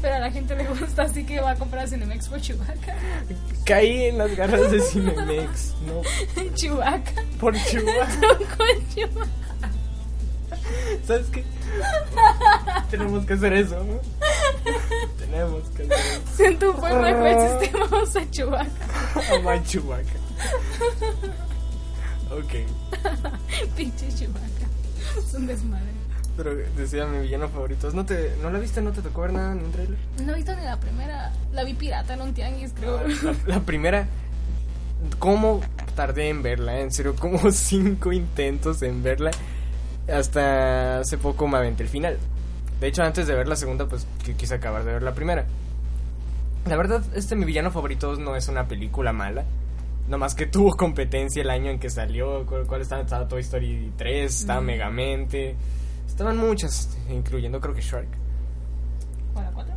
Pero 0.00 0.14
a 0.14 0.18
la 0.20 0.30
gente 0.30 0.54
le 0.54 0.64
gusta, 0.64 1.02
así 1.02 1.24
que 1.24 1.40
va 1.40 1.52
a 1.52 1.56
comprar 1.56 1.88
Cinemex 1.88 2.28
por 2.28 2.40
Chewbacca. 2.40 2.94
Caí 3.64 4.04
en 4.04 4.18
las 4.18 4.36
garras 4.36 4.70
de 4.70 4.80
Cinemex. 4.80 5.74
No, 5.86 6.02
Chewbacca. 6.54 7.22
por 7.40 7.54
Chewbacca. 7.56 8.20
Con 8.56 8.88
Chewbacca. 8.94 9.30
¿Sabes 11.06 11.26
qué? 11.32 11.44
Tenemos 12.90 13.24
que 13.26 13.32
hacer 13.32 13.52
eso, 13.54 13.82
¿no? 13.82 14.00
Tenemos 15.24 15.62
que 15.70 15.82
hacer. 15.94 16.20
Siento 16.34 16.70
un 16.72 16.80
buen 16.80 17.02
recuerdo 17.02 17.60
vamos 17.90 18.16
a 18.16 18.30
Chewbacca. 18.30 19.34
Ama 19.34 19.62
Chewbacca. 19.64 20.18
Ok. 22.30 22.52
Pinche 23.76 24.08
Chewbacca. 24.08 24.66
Es 25.18 25.34
un 25.34 25.46
desmadre. 25.46 25.92
Pero 26.36 26.54
decía 26.76 27.06
mi 27.06 27.20
villano 27.22 27.48
favorito. 27.48 27.90
¿No, 27.92 28.04
te, 28.04 28.34
¿No 28.42 28.50
la 28.50 28.58
viste? 28.58 28.82
¿No 28.82 28.90
te 28.92 29.02
tocó 29.02 29.22
ver 29.22 29.32
nada 29.32 29.54
ni 29.54 29.64
un 29.64 29.72
trailer? 29.72 29.96
No 30.24 30.32
he 30.32 30.36
visto 30.36 30.54
ni 30.56 30.64
la 30.64 30.78
primera. 30.80 31.32
La 31.52 31.64
vi 31.64 31.74
pirata 31.74 32.14
en 32.14 32.22
un 32.22 32.34
tianguis, 32.34 32.72
creo. 32.74 33.00
La, 33.22 33.34
la 33.46 33.60
primera. 33.60 34.08
¿Cómo 35.18 35.60
tardé 35.94 36.28
en 36.28 36.42
verla? 36.42 36.80
En 36.80 36.90
serio, 36.90 37.14
como 37.14 37.38
cinco 37.52 38.12
intentos 38.12 38.82
en 38.82 39.02
verla. 39.02 39.30
Hasta 40.12 40.98
hace 41.00 41.18
poco 41.18 41.46
me 41.46 41.58
aventé 41.58 41.84
el 41.84 41.88
final. 41.88 42.18
De 42.84 42.88
hecho, 42.90 43.02
antes 43.02 43.26
de 43.26 43.34
ver 43.34 43.48
la 43.48 43.56
segunda, 43.56 43.86
pues 43.88 44.06
qui- 44.22 44.36
quise 44.36 44.56
acabar 44.56 44.84
de 44.84 44.92
ver 44.92 45.02
la 45.02 45.14
primera. 45.14 45.46
La 46.66 46.76
verdad, 46.76 47.02
este 47.14 47.34
mi 47.34 47.46
villano 47.46 47.70
favorito 47.70 48.14
no 48.16 48.36
es 48.36 48.46
una 48.48 48.68
película 48.68 49.10
mala. 49.10 49.46
Nomás 50.06 50.34
que 50.34 50.44
tuvo 50.44 50.70
competencia 50.76 51.40
el 51.40 51.48
año 51.48 51.70
en 51.70 51.78
que 51.78 51.88
salió. 51.88 52.44
¿Cuál, 52.44 52.66
cuál 52.66 52.82
estaba? 52.82 53.00
Estaba 53.00 53.26
Toy 53.26 53.40
Story 53.40 53.90
3, 53.96 54.40
estaba 54.40 54.60
Mm. 54.60 54.64
Megamente. 54.66 55.56
Estaban 56.06 56.36
muchas, 56.36 56.94
incluyendo 57.08 57.58
creo 57.58 57.74
que 57.74 57.80
Shark. 57.80 58.06
¿Para 59.32 59.50
cuatro? 59.50 59.72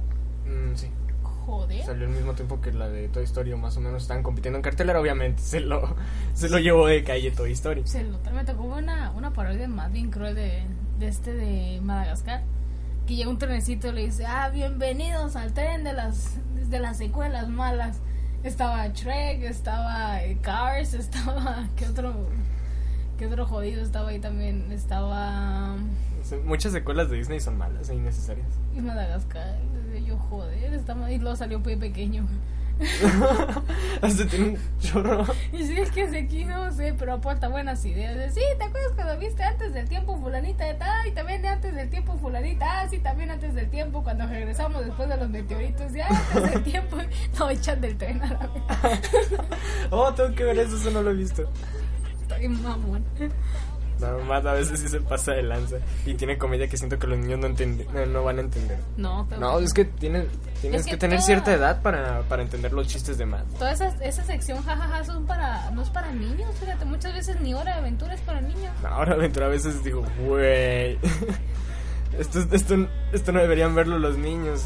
Mm, 0.46 0.76
sí. 0.76 0.88
Joder. 1.24 1.86
Salió 1.86 2.08
al 2.08 2.12
mismo 2.14 2.34
tiempo 2.34 2.60
que 2.60 2.74
la 2.74 2.90
de 2.90 3.08
Toy 3.08 3.24
Story, 3.24 3.54
o 3.54 3.58
más 3.58 3.78
o 3.78 3.80
menos 3.80 4.02
estaban 4.02 4.22
compitiendo 4.22 4.58
en 4.58 4.64
cartelera, 4.64 5.00
obviamente 5.00 5.42
se 5.42 5.62
lo, 5.62 5.96
se 6.34 6.50
lo 6.50 6.60
llevó 6.60 6.88
de 6.88 7.06
calle 7.06 7.32
Toy 7.32 7.54
Story. 7.54 7.84
Se 7.88 8.04
lo, 8.04 8.20
me 8.34 8.44
tocó 8.44 8.64
una, 8.64 9.12
una 9.12 9.32
parodia 9.32 9.66
más 9.70 9.90
bien 9.94 10.12
cruel 10.12 10.36
de, 10.36 10.64
de 11.00 11.08
este 11.08 11.32
de 11.34 11.80
Madagascar. 11.82 12.44
Que 13.08 13.16
llega 13.16 13.30
un 13.30 13.38
trenecito 13.38 13.88
y 13.88 13.92
le 13.94 14.02
dice, 14.02 14.26
ah, 14.26 14.50
bienvenidos 14.50 15.38
al 15.38 15.54
tren 15.54 15.86
de 15.86 15.94
las, 15.94 16.36
de 16.70 16.78
las 16.78 16.98
secuelas 16.98 17.48
malas. 17.48 18.02
Estaba 18.44 18.86
Shrek, 18.88 19.44
estaba 19.44 20.22
eh, 20.22 20.38
Cars, 20.42 20.94
estaba... 20.94 21.70
¿Qué 21.78 21.86
otro, 21.86 22.14
qué 23.18 23.28
otro 23.28 23.46
jodido 23.46 23.82
estaba 23.82 24.10
ahí 24.10 24.20
también? 24.20 24.74
Estaba... 24.74 25.78
Muchas 26.44 26.74
secuelas 26.74 27.10
de 27.10 27.16
Disney 27.16 27.40
son 27.40 27.58
malas 27.58 27.90
e 27.90 27.96
innecesarias. 27.96 28.48
Y 28.76 28.82
Madagascar. 28.82 29.58
Yo, 30.06 30.18
joder, 30.18 30.74
está 30.74 30.94
mal", 30.94 31.10
y 31.10 31.18
luego 31.18 31.38
salió 31.38 31.64
Pie 31.64 31.78
Pequeño. 31.78 32.28
Hasta 34.02 34.28
tiene 34.28 34.50
un 34.50 34.60
chorro. 34.80 35.26
Y 35.52 35.64
sí, 35.66 35.80
es 35.80 35.92
que 35.92 36.10
se 36.10 36.46
no 36.46 36.72
sé, 36.72 36.94
pero 36.98 37.14
aporta 37.14 37.48
buenas 37.48 37.84
ideas. 37.86 38.16
De, 38.16 38.30
Sí, 38.32 38.42
¿te 38.58 38.64
acuerdas 38.64 38.92
cuando 38.96 39.18
viste 39.18 39.44
antes 39.44 39.74
del 39.74 39.88
tiempo 39.88 40.18
fulanita 40.18 40.66
de 40.66 40.76
tal? 40.76 41.08
Y 41.08 41.12
también 41.12 41.46
antes 41.46 41.74
del 41.76 41.90
tiempo 41.90 42.18
fulanita. 42.18 42.82
Ah, 42.82 42.88
sí, 42.90 43.00
también 43.00 43.32
antes 43.32 43.56
del 43.56 43.70
tiempo 43.70 44.04
cuando 44.04 44.28
regresamos 44.28 44.86
después 44.86 45.10
de 45.10 45.18
los 45.18 45.30
meteoritos. 45.30 45.92
Ya, 45.94 46.08
antes 46.08 46.52
del 46.52 46.64
tiempo. 46.72 46.98
No, 47.40 47.50
echan 47.50 47.82
del 47.82 47.98
tren 47.98 48.22
a 48.22 48.34
la 48.34 48.48
vez. 48.48 49.02
Oh, 49.90 50.14
tengo 50.14 50.36
que 50.36 50.44
ver 50.44 50.60
eso, 50.60 50.76
eso 50.76 50.92
no 50.92 51.02
lo 51.02 51.12
he 51.12 51.14
visto. 51.14 51.50
Estoy 52.22 52.48
mamón. 52.50 53.06
Más 54.28 54.46
a 54.46 54.54
veces 54.54 54.80
sí 54.80 54.88
se 54.88 55.00
pasa 55.02 55.32
de 55.34 55.44
lanza. 55.44 55.78
Y 56.06 56.14
tiene 56.16 56.38
comedia 56.38 56.68
que 56.68 56.78
siento 56.78 56.98
que 57.00 57.08
los 57.08 57.18
niños 57.18 57.40
no, 57.40 57.48
entienden, 57.48 57.88
no, 57.94 58.06
no 58.06 58.24
van 58.24 58.38
a 58.38 58.42
entender. 58.42 58.78
No, 58.98 59.26
pero 59.30 59.42
No, 59.42 59.60
es 59.60 59.74
que 59.74 59.86
tienes, 59.86 60.26
tienes 60.62 60.82
Es 60.82 60.86
que, 60.86 60.92
que 60.92 60.98
tener 60.98 61.18
toda- 61.20 61.26
cierta 61.26 61.54
edad 61.54 61.82
para, 61.82 62.22
para 62.24 62.42
entender 62.42 62.74
los 62.74 62.88
chistes 62.88 63.18
de 63.18 63.26
Matt. 63.26 63.46
Toda 63.58 63.72
esa, 63.72 63.88
esa 64.04 64.24
sección, 64.24 64.64
jajaja, 64.64 65.04
son 65.06 65.26
para, 65.26 65.72
no 65.72 65.82
es 65.82 65.90
para 65.90 66.12
niños, 66.12 66.54
fíjate, 66.60 66.86
muchas 66.86 67.14
veces 67.14 67.40
ni 67.42 67.54
hora 67.54 67.74
de 67.74 67.80
aventura 67.80 68.14
es 68.14 68.22
para 68.22 68.42
niños. 68.42 68.72
Ahora 68.84 69.14
aventura 69.14 69.46
a 69.48 69.50
veces 69.50 69.84
digo, 69.84 70.04
güey. 70.26 70.98
Esto, 72.18 72.40
esto, 72.52 72.76
esto 73.12 73.32
no 73.32 73.40
deberían 73.42 73.76
verlo 73.76 74.00
los 74.00 74.18
niños. 74.18 74.64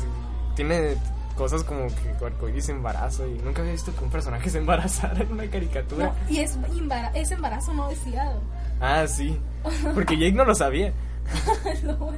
Tiene 0.56 0.96
cosas 1.36 1.64
como 1.64 1.88
que 1.88 2.26
arcoíris 2.26 2.70
embarazo. 2.70 3.28
Y 3.28 3.32
nunca 3.40 3.62
había 3.62 3.74
visto 3.74 3.94
que 3.94 4.04
un 4.04 4.10
personaje 4.12 4.50
se 4.50 4.60
embarazara 4.60 5.22
en 5.22 5.32
una 5.34 5.48
caricatura. 5.50 6.06
No, 6.06 6.16
y 6.30 6.40
es 6.40 7.32
embarazo 7.32 7.74
no 7.74 7.90
deseado. 7.90 8.40
Ah, 8.82 9.06
sí. 9.08 9.40
Porque 9.94 10.18
Jake 10.18 10.34
no 10.34 10.44
lo 10.44 10.56
sabía. 10.56 10.92
No, 11.84 12.12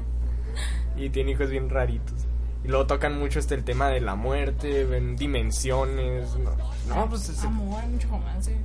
Y 0.98 1.10
tiene 1.10 1.32
hijos 1.32 1.50
bien 1.50 1.70
raritos. 1.70 2.26
Y 2.64 2.70
luego 2.70 2.88
tocan 2.88 3.20
mucho 3.20 3.40
este 3.40 3.54
el 3.56 3.64
tema 3.64 3.90
de 3.90 4.00
la 4.02 4.16
muerte, 4.16 4.86
ven 4.86 5.16
dimensiones. 5.18 6.36
No, 6.38 6.52
no 6.96 7.10
pues 7.10 7.28
es- 7.30 7.44
Amor, 7.44 7.84
mucho 7.88 8.08
romance. 8.08 8.56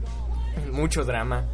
mucho 0.73 1.05
drama. 1.05 1.45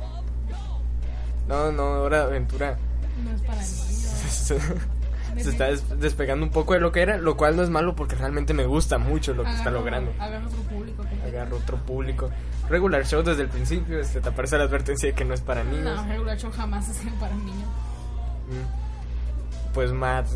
No, 1.49 1.73
no, 1.73 1.83
ahora 1.83 2.23
aventura. 2.25 2.77
No 3.25 3.31
es 3.31 3.41
para 3.43 3.57
niños. 3.63 4.55
se 5.43 5.51
está 5.51 5.67
des- 5.67 5.99
despegando 6.01 6.45
un 6.47 6.53
poco 6.53 6.75
de 6.75 6.81
lo 6.81 6.93
que 6.93 7.03
era, 7.03 7.17
lo 7.19 7.37
cual 7.37 7.57
no 7.57 7.63
es 7.63 7.71
malo 7.71 7.95
porque 7.97 8.15
realmente 8.17 8.55
me 8.55 8.67
gusta 8.67 8.99
mucho 8.99 9.35
lo 9.35 9.43
que 9.45 9.51
está 9.51 9.63
Agarra- 9.71 9.79
logrando. 9.79 10.13
Agarra 10.21 10.47
otro 10.47 10.63
público. 10.63 11.05
Agarro 11.27 11.57
otro 11.57 11.77
público. 11.79 12.31
Regular 12.69 13.05
show 13.07 13.23
desde 13.23 13.43
el 13.43 13.49
principio, 13.49 13.99
este, 14.01 14.21
te 14.21 14.29
aparece 14.29 14.57
la 14.59 14.65
advertencia 14.65 15.09
de 15.09 15.15
que 15.15 15.25
no 15.25 15.35
es 15.35 15.41
para 15.41 15.65
niños. 15.65 15.97
No, 15.97 16.07
regular 16.07 16.39
show 16.39 16.51
jamás 16.53 16.89
es 16.89 16.99
para 17.21 17.35
un 17.35 17.45
niño. 17.45 17.67
Mm. 18.49 19.73
Pues 19.75 19.93
Matt 19.93 20.27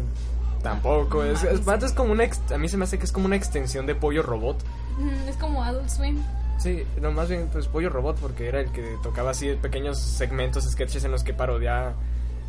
tampoco. 0.62 1.22
Es, 1.24 1.42
es- 1.44 1.58
Matt, 1.58 1.66
Matt 1.66 1.82
es 1.84 1.92
como 1.92 2.12
una. 2.12 2.24
ex- 2.24 2.52
a 2.52 2.58
mí 2.58 2.68
se 2.68 2.76
me 2.76 2.84
hace 2.84 2.98
que 2.98 3.04
es 3.04 3.12
como 3.12 3.26
una 3.26 3.36
extensión 3.36 3.86
de 3.86 3.94
Pollo 3.94 4.22
Robot. 4.22 4.62
Mm, 4.98 5.28
Es 5.28 5.36
como 5.36 5.62
Adult 5.62 5.88
Swim. 5.88 6.18
Sí, 6.58 6.82
no, 7.00 7.12
más 7.12 7.28
bien 7.28 7.48
pues 7.52 7.68
Pollo 7.68 7.88
Robot 7.88 8.18
porque 8.20 8.48
era 8.48 8.60
el 8.60 8.72
que 8.72 8.96
tocaba 9.04 9.30
así 9.30 9.52
pequeños 9.62 10.00
segmentos, 10.00 10.64
sketches 10.68 11.04
en 11.04 11.12
los 11.12 11.22
que 11.22 11.32
parodiaba 11.32 11.94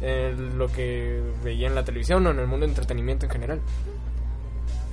eh, 0.01 0.35
lo 0.55 0.67
que 0.67 1.21
veía 1.43 1.67
en 1.67 1.75
la 1.75 1.83
televisión 1.83 2.25
o 2.27 2.31
en 2.31 2.39
el 2.39 2.47
mundo 2.47 2.65
de 2.65 2.71
entretenimiento 2.71 3.25
en 3.25 3.31
general. 3.31 3.61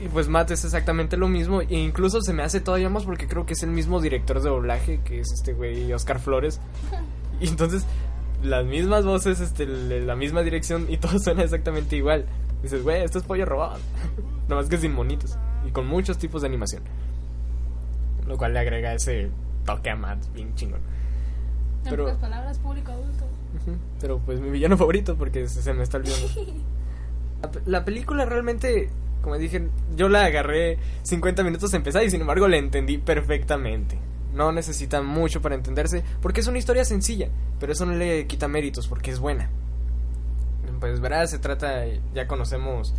Y 0.00 0.08
pues 0.08 0.28
Matt 0.28 0.50
es 0.50 0.64
exactamente 0.64 1.16
lo 1.16 1.26
mismo 1.28 1.62
e 1.62 1.74
incluso 1.74 2.20
se 2.20 2.34
me 2.34 2.42
hace 2.42 2.60
todavía 2.60 2.90
más 2.90 3.04
porque 3.04 3.26
creo 3.26 3.46
que 3.46 3.54
es 3.54 3.62
el 3.62 3.70
mismo 3.70 4.00
director 4.00 4.42
de 4.42 4.50
doblaje 4.50 5.00
que 5.02 5.20
es 5.20 5.32
este 5.32 5.52
güey 5.54 5.92
Oscar 5.92 6.18
Flores. 6.20 6.60
Y 7.38 7.48
entonces 7.48 7.84
las 8.42 8.64
mismas 8.64 9.04
voces, 9.04 9.40
este, 9.40 9.66
la 9.66 10.16
misma 10.16 10.42
dirección 10.42 10.86
y 10.88 10.96
todo 10.98 11.18
suena 11.18 11.42
exactamente 11.42 11.96
igual. 11.96 12.24
Dices, 12.62 12.82
güey, 12.82 13.02
esto 13.04 13.18
es 13.18 13.24
Pollo 13.24 13.44
Robot. 13.44 13.78
Nada 14.48 14.62
más 14.62 14.70
que 14.70 14.78
sin 14.78 14.92
monitos 14.94 15.36
y 15.66 15.70
con 15.70 15.86
muchos 15.86 16.16
tipos 16.16 16.42
de 16.42 16.48
animación. 16.48 16.82
Lo 18.26 18.36
cual 18.38 18.54
le 18.54 18.60
agrega 18.60 18.94
ese 18.94 19.30
toque 19.66 19.90
a 19.90 19.96
Matt 19.96 20.18
bien 20.32 20.54
chingón. 20.54 20.80
En 21.84 21.90
Pero- 21.90 22.04
pocas 22.04 22.18
palabras, 22.18 22.58
público 22.58 22.92
adulto. 22.92 23.26
Pero 24.00 24.18
pues 24.18 24.40
mi 24.40 24.50
villano 24.50 24.76
favorito 24.76 25.16
porque 25.16 25.48
se, 25.48 25.62
se 25.62 25.72
me 25.72 25.82
está 25.82 25.98
olvidando. 25.98 26.28
La, 27.42 27.50
la 27.66 27.84
película 27.84 28.24
realmente, 28.24 28.88
como 29.20 29.36
dije, 29.36 29.68
yo 29.94 30.08
la 30.08 30.24
agarré 30.24 30.78
50 31.02 31.44
minutos 31.44 31.74
a 31.74 31.76
empezar 31.76 32.02
y 32.02 32.10
sin 32.10 32.22
embargo 32.22 32.48
la 32.48 32.56
entendí 32.56 32.96
perfectamente. 32.96 33.98
No 34.32 34.52
necesita 34.52 35.02
mucho 35.02 35.42
para 35.42 35.54
entenderse 35.54 36.02
porque 36.22 36.40
es 36.40 36.46
una 36.46 36.58
historia 36.58 36.84
sencilla, 36.84 37.28
pero 37.60 37.72
eso 37.72 37.84
no 37.84 37.92
le 37.92 38.26
quita 38.26 38.48
méritos 38.48 38.88
porque 38.88 39.10
es 39.10 39.18
buena. 39.18 39.50
Pues 40.80 41.00
verás, 41.00 41.30
se 41.30 41.38
trata, 41.38 41.84
ya 42.14 42.26
conocemos 42.26 42.94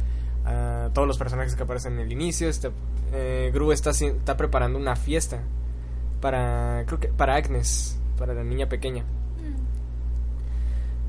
a 0.45 0.89
todos 0.93 1.07
los 1.07 1.17
personajes 1.17 1.55
que 1.55 1.63
aparecen 1.63 1.93
en 1.93 1.99
el 1.99 2.11
inicio. 2.11 2.47
Este, 2.47 2.71
eh, 3.13 3.51
Gru 3.53 3.71
está, 3.71 3.91
está 3.91 4.37
preparando 4.37 4.79
una 4.79 4.95
fiesta 4.95 5.41
para, 6.21 6.83
creo 6.87 6.99
que 6.99 7.07
para 7.09 7.35
Agnes, 7.35 7.99
para 8.17 8.33
la 8.33 8.43
niña 8.43 8.67
pequeña 8.69 9.03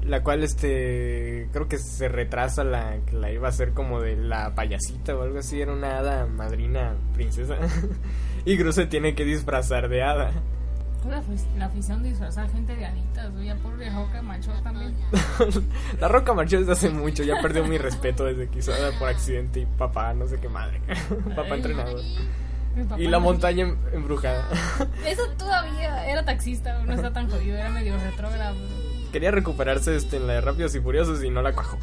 la 0.03 0.22
cual 0.22 0.42
este 0.44 1.49
creo 1.53 1.68
que 1.68 1.78
se 1.78 2.09
retrasa 2.09 2.64
la 2.64 2.96
que 3.07 3.12
la 3.16 3.30
iba 3.30 3.46
a 3.46 3.51
hacer 3.51 3.72
como 3.72 4.01
de 4.01 4.16
la 4.16 4.55
payasita 4.55 5.14
o 5.16 5.22
algo 5.22 5.38
así 5.38 5.61
era 5.61 5.72
una 5.72 5.99
hada 5.99 6.26
madrina 6.26 6.94
princesa. 7.14 7.57
Y 8.44 8.57
Gru 8.57 8.72
se 8.72 8.86
tiene 8.86 9.14
que 9.14 9.24
disfrazar 9.24 9.88
de 9.90 10.03
hada. 10.03 10.30
La, 11.09 11.20
afi- 11.20 11.57
la 11.59 11.66
afición 11.66 12.03
disfrazar 12.03 12.51
gente 12.51 12.74
de 12.74 12.86
anitas, 12.86 13.30
ya 13.44 13.55
por 13.57 13.72
Roca 13.78 14.22
Macho 14.22 14.53
también. 14.62 14.94
la 16.01 16.09
roca 16.09 16.32
marchó 16.34 16.59
desde 16.59 16.72
hace 16.72 16.88
mucho 16.90 17.22
ya 17.24 17.42
perdió 17.42 17.64
mi 17.64 17.76
respeto 17.78 18.24
desde 18.24 18.49
que 18.49 18.61
hizo 18.61 18.72
hada 18.72 18.90
por 18.99 19.09
accidente 19.09 19.61
y 19.61 19.66
papá 19.66 20.14
no 20.14 20.26
sé 20.28 20.38
qué 20.40 20.49
madre. 20.49 20.80
Papá 21.36 21.57
entrenador. 21.57 22.01
y 22.96 23.07
la 23.09 23.18
montaña 23.18 23.64
em- 23.66 23.76
embrujada. 23.92 24.49
Eso 25.07 25.22
todavía 25.36 26.07
era 26.09 26.24
taxista, 26.24 26.82
no 26.84 26.92
está 26.94 27.12
tan 27.12 27.28
jodido, 27.28 27.57
era 27.59 27.68
medio 27.70 27.96
retrógrado. 27.99 28.57
Quería 29.12 29.30
recuperarse 29.30 29.96
este 29.96 30.16
en 30.16 30.26
la 30.26 30.34
de 30.34 30.40
Rápidos 30.40 30.74
y 30.74 30.80
Furiosos 30.80 31.22
y 31.22 31.30
no 31.30 31.42
la 31.42 31.52
cuajó 31.52 31.78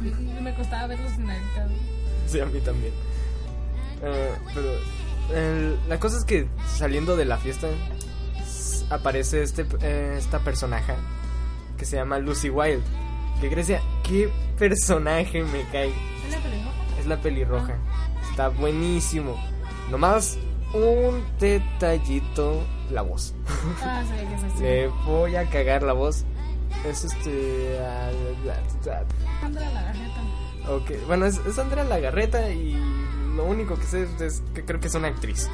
Me 0.42 0.54
costaba 0.54 0.86
verlos 0.86 1.12
en 1.12 1.30
anitas. 1.30 1.70
Sí, 2.26 2.40
a 2.40 2.46
mí 2.46 2.60
también. 2.60 2.92
Eh, 4.02 4.34
pero 4.54 4.68
la 5.88 5.98
cosa 5.98 6.18
es 6.18 6.24
que 6.24 6.46
saliendo 6.66 7.16
de 7.16 7.24
la 7.24 7.38
fiesta 7.38 7.68
aparece 8.90 9.42
este 9.42 9.66
eh, 9.80 10.14
esta 10.18 10.40
personaje 10.40 10.94
que 11.76 11.84
se 11.84 11.96
llama 11.96 12.18
Lucy 12.18 12.50
Wilde. 12.50 12.84
Que 13.40 13.48
Grecia, 13.48 13.82
qué 14.02 14.30
personaje 14.58 15.42
me 15.42 15.62
cae. 15.70 15.88
¿Es 16.26 16.30
la 16.30 16.38
película? 16.38 16.72
Es 16.98 17.06
la 17.06 17.20
pelirroja. 17.20 17.76
Está 18.30 18.48
buenísimo. 18.48 19.36
Nomás 19.90 20.38
un 20.72 21.22
detallito, 21.38 22.62
la 22.90 23.02
voz. 23.02 23.34
Ah, 23.82 24.02
sabía 24.06 24.28
que 24.28 24.34
es 24.34 24.44
así. 24.44 24.58
Le 24.62 24.88
voy 25.04 25.36
a 25.36 25.48
cagar 25.50 25.82
la 25.82 25.92
voz. 25.92 26.24
Es 26.88 27.04
este... 27.04 27.78
Andrea 29.42 29.70
la 29.72 29.82
galleta. 29.82 30.20
Ok, 30.68 31.06
bueno, 31.06 31.26
es, 31.26 31.38
es 31.46 31.58
Andrea 31.58 31.84
Lagarreta 31.84 32.50
y 32.50 32.76
lo 33.36 33.44
único 33.44 33.76
que 33.76 33.84
sé 33.84 34.08
es, 34.20 34.42
que 34.54 34.64
creo 34.64 34.80
que 34.80 34.88
es 34.88 34.94
una 34.94 35.08
actriz. 35.08 35.48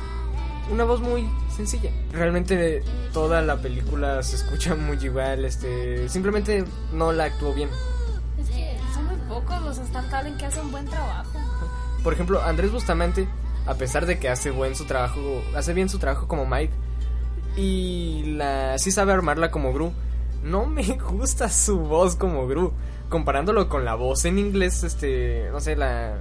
Una 0.70 0.84
voz 0.84 1.00
muy 1.00 1.28
sencilla. 1.54 1.90
Realmente 2.12 2.82
toda 3.12 3.42
la 3.42 3.60
película 3.60 4.22
se 4.22 4.36
escucha 4.36 4.74
muy 4.74 4.96
igual, 5.02 5.44
este, 5.44 6.08
simplemente 6.08 6.64
no 6.92 7.12
la 7.12 7.24
actuó 7.24 7.52
bien. 7.52 7.68
Es 8.38 8.48
que 8.48 8.76
son 8.94 9.06
muy 9.06 9.16
pocos 9.28 9.62
los 9.62 9.78
Star 9.78 10.08
Talent 10.08 10.38
que 10.38 10.46
hacen 10.46 10.70
buen 10.70 10.86
trabajo. 10.86 11.38
Por 12.02 12.12
ejemplo, 12.12 12.42
Andrés 12.42 12.72
Bustamante, 12.72 13.26
a 13.66 13.74
pesar 13.74 14.06
de 14.06 14.18
que 14.18 14.28
hace 14.28 14.50
buen 14.50 14.74
su 14.76 14.84
trabajo, 14.86 15.42
hace 15.56 15.72
bien 15.72 15.88
su 15.88 15.98
trabajo 15.98 16.28
como 16.28 16.46
Mike 16.46 16.72
y 17.56 18.34
la 18.36 18.78
sí 18.78 18.90
sabe 18.90 19.12
armarla 19.12 19.50
como 19.50 19.72
Gru, 19.72 19.92
no 20.42 20.66
me 20.66 20.82
gusta 21.10 21.48
su 21.48 21.78
voz 21.78 22.16
como 22.16 22.46
Gru. 22.46 22.72
Comparándolo 23.08 23.68
con 23.68 23.84
la 23.84 23.94
voz 23.94 24.24
en 24.24 24.38
inglés, 24.38 24.82
este, 24.84 25.48
no 25.52 25.60
sé, 25.60 25.76
la 25.76 26.18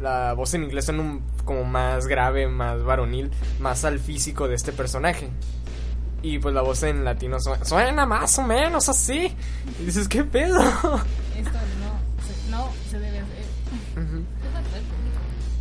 la 0.00 0.32
voz 0.32 0.54
en 0.54 0.64
inglés 0.64 0.86
suena 0.86 1.02
un, 1.02 1.22
como 1.44 1.62
más 1.64 2.06
grave, 2.06 2.48
más 2.48 2.82
varonil, 2.82 3.30
más 3.58 3.84
al 3.84 3.98
físico 3.98 4.48
de 4.48 4.54
este 4.54 4.72
personaje. 4.72 5.28
Y 6.22 6.38
pues 6.38 6.54
la 6.54 6.62
voz 6.62 6.82
en 6.84 7.04
latino 7.04 7.38
su- 7.40 7.54
suena 7.64 8.04
más 8.06 8.38
o 8.38 8.42
menos 8.42 8.88
así. 8.88 9.34
Y 9.80 9.84
dices, 9.84 10.08
¿qué 10.08 10.24
pedo? 10.24 10.58
Esto 10.58 11.50
no 11.80 12.24
se, 12.26 12.50
no 12.50 12.68
se 12.90 12.98
debe 12.98 13.18
hacer. 13.20 13.44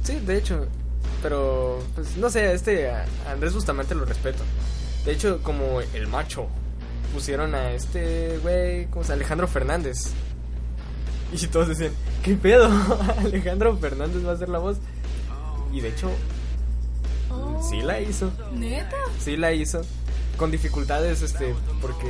Sí, 0.03 0.19
de 0.25 0.37
hecho. 0.37 0.65
Pero, 1.21 1.83
pues 1.95 2.15
no 2.17 2.29
sé, 2.29 2.53
este 2.53 2.89
a 2.89 3.05
Andrés 3.29 3.53
Bustamante 3.53 3.93
lo 3.93 4.05
respeto. 4.05 4.41
De 5.05 5.11
hecho, 5.11 5.41
como 5.43 5.81
el 5.81 6.07
macho, 6.07 6.47
pusieron 7.13 7.55
a 7.55 7.71
este 7.71 8.37
güey, 8.39 8.85
¿cómo 8.87 9.03
se? 9.03 9.13
Alejandro 9.13 9.47
Fernández. 9.47 10.11
Y 11.31 11.47
todos 11.47 11.67
decían, 11.67 11.91
¿qué 12.23 12.35
pedo? 12.35 12.69
Alejandro 13.19 13.75
Fernández 13.77 14.25
va 14.25 14.31
a 14.31 14.33
hacer 14.33 14.49
la 14.49 14.59
voz. 14.59 14.77
Y 15.71 15.81
de 15.81 15.89
hecho, 15.89 16.09
Oh, 17.31 17.61
sí 17.69 17.81
la 17.83 18.01
hizo. 18.01 18.31
¿Neta? 18.53 18.95
Sí 19.19 19.37
la 19.37 19.51
hizo. 19.53 19.81
Con 20.37 20.49
dificultades, 20.49 21.21
este, 21.21 21.53
porque 21.79 22.07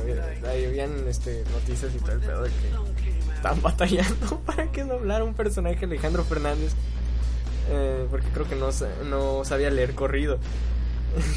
había- 0.00 0.50
ahí 0.50 0.64
habían 0.66 1.08
este, 1.08 1.42
noticias 1.52 1.92
y 1.92 1.98
todo 1.98 2.12
el 2.12 2.20
pedo 2.20 2.42
de 2.42 2.50
que 2.50 3.32
estaban 3.34 3.60
batallando 3.62 4.38
para 4.46 4.70
que 4.70 4.84
doblara 4.84 5.24
un 5.24 5.34
personaje 5.34 5.84
Alejandro 5.86 6.22
Fernández. 6.24 6.72
Eh, 7.68 8.06
porque 8.10 8.28
creo 8.28 8.48
que 8.48 8.54
no, 8.54 8.68
no 9.08 9.44
sabía 9.44 9.70
leer 9.70 9.94
corrido. 9.96 10.38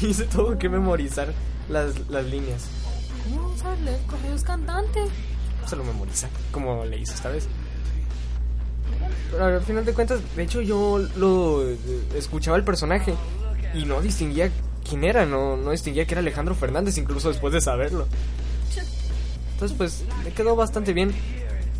y 0.00 0.14
se 0.14 0.24
tuvo 0.26 0.56
que 0.56 0.68
memorizar 0.68 1.32
las, 1.68 2.08
las 2.08 2.24
líneas. 2.26 2.66
¿Cómo 3.24 3.42
vamos 3.42 3.62
a 3.64 3.74
leer 3.76 4.00
correos 4.06 4.44
cantante? 4.44 5.00
Se 5.66 5.76
lo 5.76 5.84
memoriza, 5.84 6.28
como 6.52 6.84
le 6.84 6.98
hizo 6.98 7.14
esta 7.14 7.30
vez. 7.30 7.48
Pero 9.30 9.44
al 9.46 9.62
final 9.62 9.84
de 9.84 9.94
cuentas, 9.94 10.20
de 10.36 10.42
hecho 10.42 10.60
yo 10.60 10.98
lo 11.16 11.68
eh, 11.68 11.76
escuchaba 12.14 12.56
el 12.56 12.64
personaje 12.64 13.14
y 13.72 13.84
no 13.86 14.00
distinguía 14.00 14.50
quién 14.88 15.04
era, 15.04 15.26
no, 15.26 15.56
no 15.56 15.70
distinguía 15.70 16.06
que 16.06 16.14
era 16.14 16.20
Alejandro 16.20 16.54
Fernández, 16.54 16.98
incluso 16.98 17.28
después 17.28 17.52
de 17.52 17.60
saberlo. 17.60 18.06
Entonces 19.54 19.76
pues 19.76 20.04
le 20.24 20.32
quedó 20.32 20.56
bastante 20.56 20.92
bien. 20.92 21.12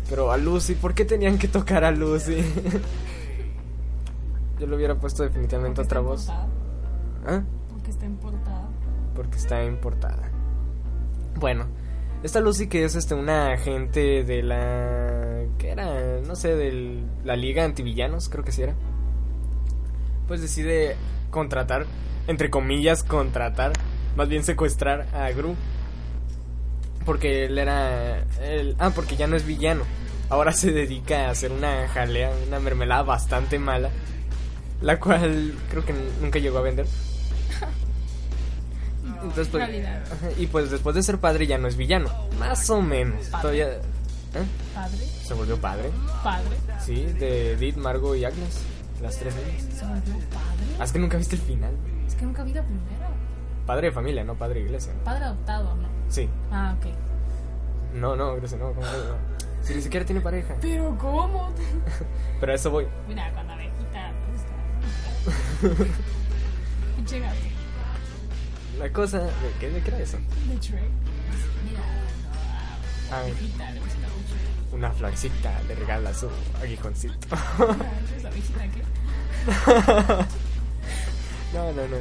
Pero 0.09 0.31
a 0.31 0.37
Lucy, 0.37 0.75
¿por 0.75 0.93
qué 0.93 1.05
tenían 1.05 1.37
que 1.37 1.47
tocar 1.47 1.83
a 1.83 1.91
Lucy? 1.91 2.37
yo 4.59 4.67
le 4.67 4.75
hubiera 4.75 4.95
puesto 4.95 5.23
definitivamente 5.23 5.81
Porque 5.81 5.97
otra 5.97 5.99
está 5.99 6.09
voz. 6.09 6.21
importada. 6.27 6.47
¿Ah? 7.27 7.43
Porque 7.71 7.91
está 7.91 8.05
importada. 8.05 8.69
porque 9.15 9.37
está 9.37 9.63
importada. 9.63 10.31
Bueno, 11.35 11.67
esta 12.23 12.39
Lucy 12.39 12.67
que 12.67 12.85
es 12.85 12.95
este 12.95 13.13
una 13.13 13.51
agente 13.51 14.23
de 14.23 14.41
la 14.41 15.43
que 15.57 15.69
era, 15.69 16.19
no 16.25 16.35
sé, 16.35 16.55
de 16.55 17.03
la 17.23 17.35
Liga 17.35 17.63
Antivillanos, 17.65 18.29
creo 18.29 18.43
que 18.43 18.51
sí 18.51 18.63
era. 18.63 18.73
Pues 20.27 20.41
decide 20.41 20.95
contratar, 21.29 21.85
entre 22.27 22.49
comillas, 22.49 23.03
contratar, 23.03 23.73
más 24.15 24.29
bien 24.29 24.43
secuestrar 24.43 25.07
a 25.13 25.29
Gru. 25.31 25.55
Porque 27.05 27.45
él 27.45 27.59
era 27.59 28.25
ah, 28.79 28.91
porque 28.95 29.15
ya 29.17 29.27
no 29.27 29.35
es 29.35 29.45
villano. 29.45 29.83
Ahora 30.29 30.53
se 30.53 30.71
dedica 30.71 31.27
a 31.27 31.31
hacer 31.31 31.51
una 31.51 31.87
jalea, 31.89 32.31
una 32.47 32.59
mermelada 32.59 33.03
bastante 33.03 33.59
mala, 33.59 33.91
la 34.81 34.99
cual 34.99 35.53
creo 35.69 35.85
que 35.85 35.93
nunca 36.21 36.39
llegó 36.39 36.57
a 36.57 36.61
vender. 36.61 36.87
Entonces, 39.29 39.47
pues, 39.49 40.37
y 40.37 40.47
pues 40.47 40.71
después 40.71 40.95
de 40.95 41.03
ser 41.03 41.17
padre 41.19 41.47
ya 41.47 41.57
no 41.57 41.67
es 41.67 41.75
villano. 41.75 42.09
Más 42.39 42.69
o 42.69 42.81
menos. 42.81 43.27
Padre. 43.27 43.41
Todavía 43.41 43.67
¿eh? 43.67 44.45
Padre. 44.73 45.05
se 45.23 45.33
volvió 45.33 45.59
padre. 45.59 45.89
Padre. 46.23 46.57
Sí, 46.83 47.05
de 47.05 47.53
Edith, 47.53 47.77
Margot 47.77 48.15
y 48.17 48.25
Agnes. 48.25 48.61
Las 49.01 49.17
tres 49.17 49.33
niñas. 49.35 49.63
Se 49.73 49.85
volvió 49.85 50.13
padre. 50.29 50.75
Ah, 50.79 50.83
es 50.83 50.91
que 50.91 50.99
nunca 50.99 51.17
viste 51.17 51.35
el 51.35 51.41
final. 51.41 51.73
Es 52.07 52.15
que 52.15 52.25
nunca 52.25 52.43
vi 52.43 52.53
la 52.53 52.63
primera. 52.63 53.09
Padre 53.65 53.87
de 53.87 53.93
familia, 53.93 54.23
no 54.23 54.35
padre 54.35 54.59
de 54.59 54.65
iglesia. 54.67 54.93
Padre 55.03 55.25
adoptado, 55.25 55.75
¿no? 55.75 55.87
Sí. 56.09 56.29
Ah, 56.51 56.75
ok. 56.77 56.87
No, 57.95 58.15
no, 58.15 58.35
iglesia 58.35 58.57
no. 58.57 58.73
¿cómo 58.73 58.81
no? 58.81 59.35
Si 59.61 59.73
ni 59.73 59.81
siquiera 59.81 60.05
tiene 60.05 60.21
pareja. 60.21 60.55
Pero 60.61 60.95
¿cómo? 60.99 61.49
Pero 62.39 62.51
a 62.51 62.55
eso 62.55 62.69
voy. 62.69 62.87
Mira, 63.07 63.31
la 63.31 63.53
abejita. 63.53 64.11
pues, 67.01 67.11
gato. 67.21 67.54
La 68.79 68.89
cosa. 68.91 69.19
¿De 69.19 69.29
qué, 69.59 69.69
qué 69.83 69.89
era 69.89 69.99
eso? 69.99 70.17
Mira, 71.69 71.81
Ah, 73.11 73.21
una 74.71 74.91
florecita 74.91 75.61
le 75.67 75.75
regala 75.75 76.13
su 76.13 76.27
aguijoncito. 76.61 77.15
No, 81.53 81.71
no, 81.71 81.87
no. 81.87 81.97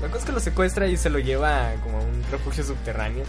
La 0.00 0.06
cosa 0.06 0.18
es 0.20 0.24
que 0.24 0.32
lo 0.32 0.40
secuestra 0.40 0.86
y 0.86 0.96
se 0.96 1.10
lo 1.10 1.18
lleva 1.18 1.72
como 1.82 1.98
a 1.98 2.00
un 2.00 2.22
refugio 2.30 2.64
subterráneo. 2.64 3.24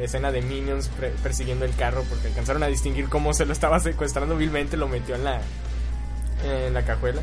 Escena 0.00 0.32
de 0.32 0.40
Minions 0.42 0.88
pre- 0.88 1.10
persiguiendo 1.22 1.64
el 1.66 1.74
carro 1.76 2.02
porque 2.08 2.28
alcanzaron 2.28 2.62
a 2.62 2.68
distinguir 2.68 3.08
cómo 3.08 3.34
se 3.34 3.44
lo 3.44 3.52
estaba 3.52 3.78
secuestrando 3.80 4.36
vilmente. 4.36 4.76
Lo 4.78 4.88
metió 4.88 5.16
en 5.16 5.24
la, 5.24 5.40
en 6.44 6.72
la 6.72 6.82
cajuela. 6.84 7.20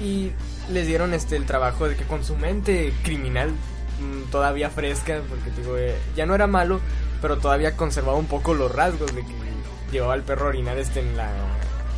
Y 0.00 0.32
les 0.72 0.86
dieron 0.86 1.14
este 1.14 1.36
el 1.36 1.46
trabajo 1.46 1.88
de 1.88 1.96
que 1.96 2.04
con 2.04 2.24
su 2.24 2.36
mente 2.36 2.92
criminal 3.02 3.50
mm, 3.50 4.30
todavía 4.30 4.70
fresca, 4.70 5.20
porque 5.28 5.50
digo, 5.56 5.76
eh, 5.76 5.96
ya 6.16 6.26
no 6.26 6.34
era 6.34 6.46
malo, 6.46 6.80
pero 7.20 7.38
todavía 7.38 7.76
conservaba 7.76 8.18
un 8.18 8.26
poco 8.26 8.54
los 8.54 8.72
rasgos 8.72 9.14
de 9.14 9.22
que 9.22 9.34
llevaba 9.92 10.14
al 10.14 10.22
perro 10.22 10.46
a 10.46 10.48
orinar 10.48 10.78
este 10.78 11.00
en 11.00 11.16
la 11.16 11.30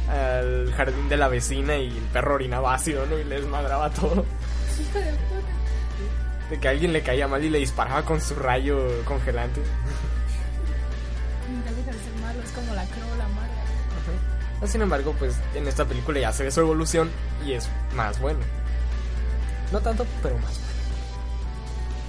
al 0.09 0.73
jardín 0.75 1.09
de 1.09 1.17
la 1.17 1.29
vecina 1.29 1.77
y 1.77 1.89
el 1.89 2.05
perro 2.13 2.35
orinaba 2.35 2.75
ácido, 2.75 3.07
¿no? 3.07 3.19
Y 3.19 3.25
le 3.25 3.37
desmadraba 3.41 3.91
todo. 3.91 4.25
De 6.51 6.61
que 6.61 6.69
a 6.69 6.73
alguien 6.73 6.93
le 6.93 7.03
caía 7.03 7.27
mal 7.27 7.43
y 7.43 7.49
le 7.49 7.59
disparaba 7.59 8.05
con 8.05 8.21
su 8.21 8.35
rayo 8.35 8.79
congelante. 9.05 9.63
Nunca 11.51 11.71
deja 11.71 11.91
de 11.91 12.05
ser 12.05 12.15
malo, 12.21 12.43
es 12.43 12.51
como 12.51 12.75
la 12.75 12.85
crow, 12.85 13.17
la 13.17 13.29
mala. 13.29 14.67
Sin 14.67 14.83
embargo, 14.83 15.15
pues 15.19 15.37
en 15.55 15.67
esta 15.69 15.85
película 15.85 16.21
ya 16.21 16.33
se 16.33 16.45
ve 16.45 16.51
su 16.51 16.61
evolución 16.61 17.11
y 17.47 17.53
es 17.53 17.69
más 17.95 18.21
bueno. 18.21 18.41
No 19.75 19.81
tanto, 19.81 20.07
pero 20.23 20.37
más. 20.39 20.61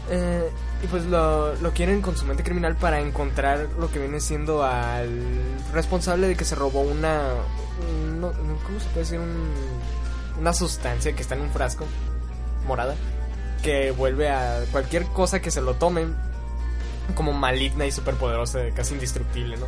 Eh, 0.09 0.49
y 0.84 0.88
pues 0.88 1.03
lo, 1.05 1.55
lo 1.55 1.72
quieren 1.74 2.01
con 2.03 2.16
su 2.16 2.26
mente 2.26 2.43
criminal 2.43 2.76
para 2.76 2.99
encontrar 2.99 3.68
lo 3.80 3.89
que 3.91 3.97
viene 3.97 4.20
siendo 4.20 4.63
al 4.63 5.09
responsable 5.74 6.28
de 6.28 6.36
que 6.36 6.45
se 6.45 6.53
robó 6.53 6.82
una... 6.82 7.24
un- 7.89 8.22
¿Cómo 8.66 8.80
se 8.80 8.86
puede 8.89 8.99
decir? 8.99 9.20
Un- 9.20 9.51
una 10.39 10.53
sustancia 10.53 11.13
que 11.16 11.22
está 11.24 11.34
en 11.36 11.41
un 11.41 11.49
frasco 11.49 11.86
morada 12.68 12.93
que 13.63 13.89
vuelve 13.91 14.30
a 14.30 14.63
cualquier 14.72 15.05
cosa 15.07 15.41
que 15.41 15.49
se 15.49 15.61
lo 15.61 15.74
tomen 15.76 16.16
como 17.16 17.34
maligna 17.34 17.86
y 17.88 17.91
superpoderosa, 17.91 18.59
casi 18.76 18.93
indestructible, 18.93 19.57
¿no? 19.57 19.66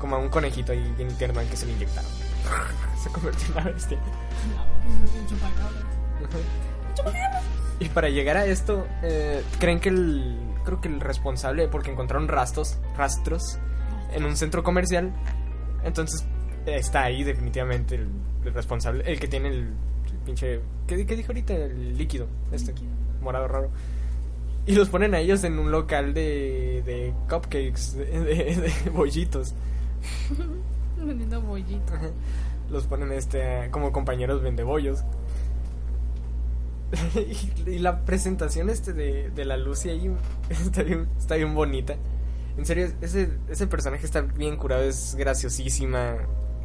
Como 0.00 0.16
a 0.16 0.18
un 0.18 0.28
conejito 0.28 0.72
ahí 0.72 0.92
bien 0.98 1.16
tierno 1.16 1.40
al 1.40 1.46
que 1.48 1.56
se 1.56 1.64
le 1.66 1.72
inyectaron. 1.72 2.10
se 3.02 3.08
convirtió 3.10 3.46
en 3.46 3.52
una 3.52 3.64
bestia. 3.70 3.98
Y 7.80 7.88
para 7.90 8.08
llegar 8.08 8.36
a 8.36 8.46
esto, 8.46 8.86
eh, 9.02 9.42
creen 9.58 9.80
que 9.80 9.90
el. 9.90 10.36
Creo 10.64 10.80
que 10.80 10.88
el 10.88 11.00
responsable, 11.00 11.68
porque 11.68 11.90
encontraron 11.92 12.26
rastros, 12.26 12.78
rastros 12.96 13.58
en 14.12 14.24
un 14.24 14.36
centro 14.36 14.62
comercial. 14.64 15.12
Entonces 15.84 16.26
está 16.66 17.04
ahí 17.04 17.22
definitivamente 17.22 17.94
el, 17.96 18.08
el 18.44 18.52
responsable, 18.54 19.04
el 19.06 19.20
que 19.20 19.28
tiene 19.28 19.48
el, 19.50 19.58
el 19.58 20.18
pinche. 20.24 20.60
¿qué, 20.86 21.06
qué 21.06 21.14
dijo 21.16 21.28
ahorita? 21.28 21.54
El 21.54 21.96
líquido, 21.98 22.26
este, 22.50 22.72
Líquido. 22.72 22.90
morado 23.20 23.46
raro. 23.46 23.70
Y 24.66 24.74
los 24.74 24.88
ponen 24.88 25.14
a 25.14 25.20
ellos 25.20 25.44
en 25.44 25.58
un 25.60 25.70
local 25.70 26.12
de, 26.14 26.82
de 26.84 27.14
cupcakes, 27.28 27.96
de, 27.96 28.06
de- 28.20 28.72
de 28.84 28.90
bollitos. 28.90 29.54
Vendiendo 30.98 31.40
bollito. 31.42 31.94
Ajá. 31.94 32.08
Los 32.70 32.84
ponen 32.88 33.12
este 33.12 33.68
como 33.70 33.92
compañeros 33.92 34.42
vendebollos. 34.42 35.04
Y, 37.14 37.70
y 37.70 37.78
la 37.78 38.00
presentación 38.04 38.70
este 38.70 38.92
de, 38.92 39.30
de 39.30 39.44
la 39.44 39.56
Lucy 39.56 39.90
ahí 39.90 40.10
está 40.50 40.82
bien, 40.82 41.08
está 41.18 41.36
bien 41.36 41.54
bonita. 41.54 41.96
En 42.56 42.64
serio, 42.64 42.90
ese, 43.02 43.30
ese 43.50 43.66
personaje 43.66 44.06
está 44.06 44.22
bien 44.22 44.56
curado, 44.56 44.82
es 44.82 45.14
graciosísima. 45.14 46.16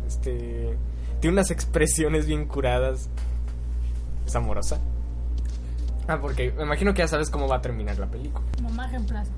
Este. 0.08 0.78
Tiene 1.20 1.34
unas 1.34 1.52
expresiones 1.52 2.26
bien 2.26 2.48
curadas. 2.48 3.10
Es 4.26 4.36
amorosa. 4.36 4.80
Ah, 6.08 6.18
porque 6.20 6.52
me 6.54 6.64
imagino 6.64 6.94
que 6.94 7.00
ya 7.00 7.08
sabes 7.08 7.30
cómo 7.30 7.48
va 7.48 7.58
a 7.58 7.62
terminar 7.62 7.98
la 8.00 8.08
película. 8.08 8.46
Mamá 8.62 8.88
reemplaza. 8.88 9.32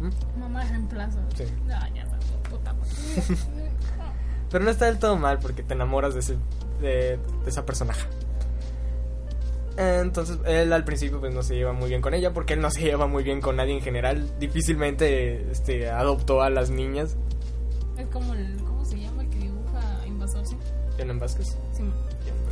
¿Mm? 0.00 0.40
Mamá 0.40 0.64
reemplaza. 0.64 1.18
Sí. 1.36 1.44
No, 1.66 1.94
ya 1.94 2.06
sabes, 2.06 2.24
puta. 2.50 2.74
Pero 4.50 4.64
no 4.64 4.70
está 4.70 4.86
del 4.86 4.98
todo 4.98 5.16
mal 5.16 5.38
porque 5.38 5.62
te 5.62 5.74
enamoras 5.74 6.14
de, 6.14 6.20
ese, 6.20 6.36
de, 6.80 7.18
de 7.18 7.50
esa 7.50 7.66
personaje. 7.66 8.06
Entonces, 9.76 10.38
él 10.46 10.72
al 10.72 10.84
principio 10.84 11.18
pues 11.20 11.34
no 11.34 11.42
se 11.42 11.56
lleva 11.56 11.72
muy 11.72 11.88
bien 11.88 12.00
con 12.00 12.14
ella 12.14 12.32
porque 12.32 12.54
él 12.54 12.60
no 12.60 12.70
se 12.70 12.82
lleva 12.82 13.06
muy 13.06 13.24
bien 13.24 13.40
con 13.40 13.56
nadie 13.56 13.74
en 13.74 13.82
general. 13.82 14.38
Difícilmente 14.38 15.50
este, 15.50 15.90
adoptó 15.90 16.42
a 16.42 16.50
las 16.50 16.70
niñas. 16.70 17.16
Es 17.98 18.06
como 18.08 18.34
el. 18.34 18.56
¿Cómo 18.62 18.84
se 18.84 18.98
llama 18.98 19.22
el 19.22 19.30
que 19.30 19.38
dibuja 19.38 20.06
Invasor? 20.06 20.46
Sí, 20.46 20.56
John 20.98 21.18
Vázquez. 21.18 21.56
sí 21.72 21.82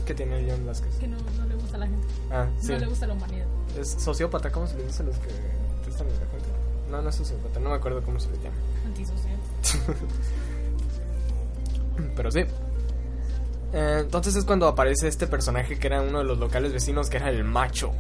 ¿Qué 0.05 0.15
tiene 0.15 0.45
John 0.51 0.67
Vázquez? 0.67 0.95
que 0.97 1.07
no, 1.07 1.17
no 1.17 1.47
le 1.47 1.55
gusta 1.55 1.77
a 1.77 1.81
la 1.81 1.87
gente. 1.87 2.07
Ah, 2.31 2.49
sí. 2.59 2.73
No 2.73 2.79
le 2.79 2.87
gusta 2.87 3.07
la 3.07 3.15
humanidad. 3.15 3.47
Es 3.79 3.91
sociópata, 3.91 4.51
¿cómo 4.51 4.67
se 4.67 4.77
le 4.77 4.85
dice 4.85 5.03
a 5.03 5.07
los 5.07 5.17
que 5.19 5.29
detestan 5.29 6.09
a 6.09 6.11
la 6.11 6.17
gente? 6.17 6.49
No, 6.91 7.03
no 7.03 7.09
es 7.09 7.15
sociópata, 7.15 7.61
no 7.61 7.71
me 7.71 7.77
acuerdo 7.77 8.03
cómo 8.03 8.19
se 8.19 8.31
le 8.31 8.39
llama. 8.39 8.57
Antisocial. 8.85 9.37
Pero 12.17 12.31
sí. 12.31 12.41
Eh, 13.73 13.99
entonces 14.01 14.37
es 14.37 14.45
cuando 14.45 14.67
aparece 14.67 15.09
este 15.09 15.27
personaje 15.27 15.79
que 15.79 15.87
era 15.87 16.03
uno 16.03 16.19
de 16.19 16.25
los 16.25 16.39
locales 16.39 16.73
vecinos, 16.73 17.09
que 17.09 17.17
era 17.17 17.31
el 17.31 17.45
macho. 17.45 17.93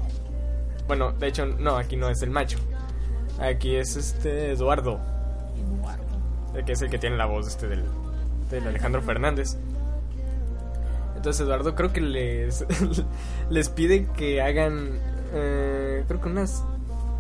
Bueno, 0.87 1.13
de 1.13 1.29
hecho, 1.29 1.47
no, 1.47 1.77
aquí 1.77 1.97
no 1.97 2.09
es 2.09 2.23
el 2.23 2.31
macho. 2.31 2.59
Aquí 3.39 3.77
es 3.77 3.97
este 3.97 4.53
Eduardo, 4.53 5.01
Eduardo. 5.57 6.65
que 6.67 6.73
es 6.73 6.83
el 6.83 6.91
que 6.91 6.99
tiene 6.99 7.17
la 7.17 7.27
voz 7.27 7.49
este 7.49 7.67
del, 7.67 7.85
del 8.51 8.67
Alejandro 8.69 9.01
Fernández. 9.03 9.57
Entonces 11.17 11.47
Eduardo 11.47 11.75
creo 11.75 11.93
que 11.93 12.01
les, 12.01 12.65
les 13.51 13.69
pide 13.69 14.07
que 14.17 14.43
hagan, 14.43 14.99
eh, 15.33 16.05
creo 16.07 16.21
que 16.21 16.29
unas 16.29 16.63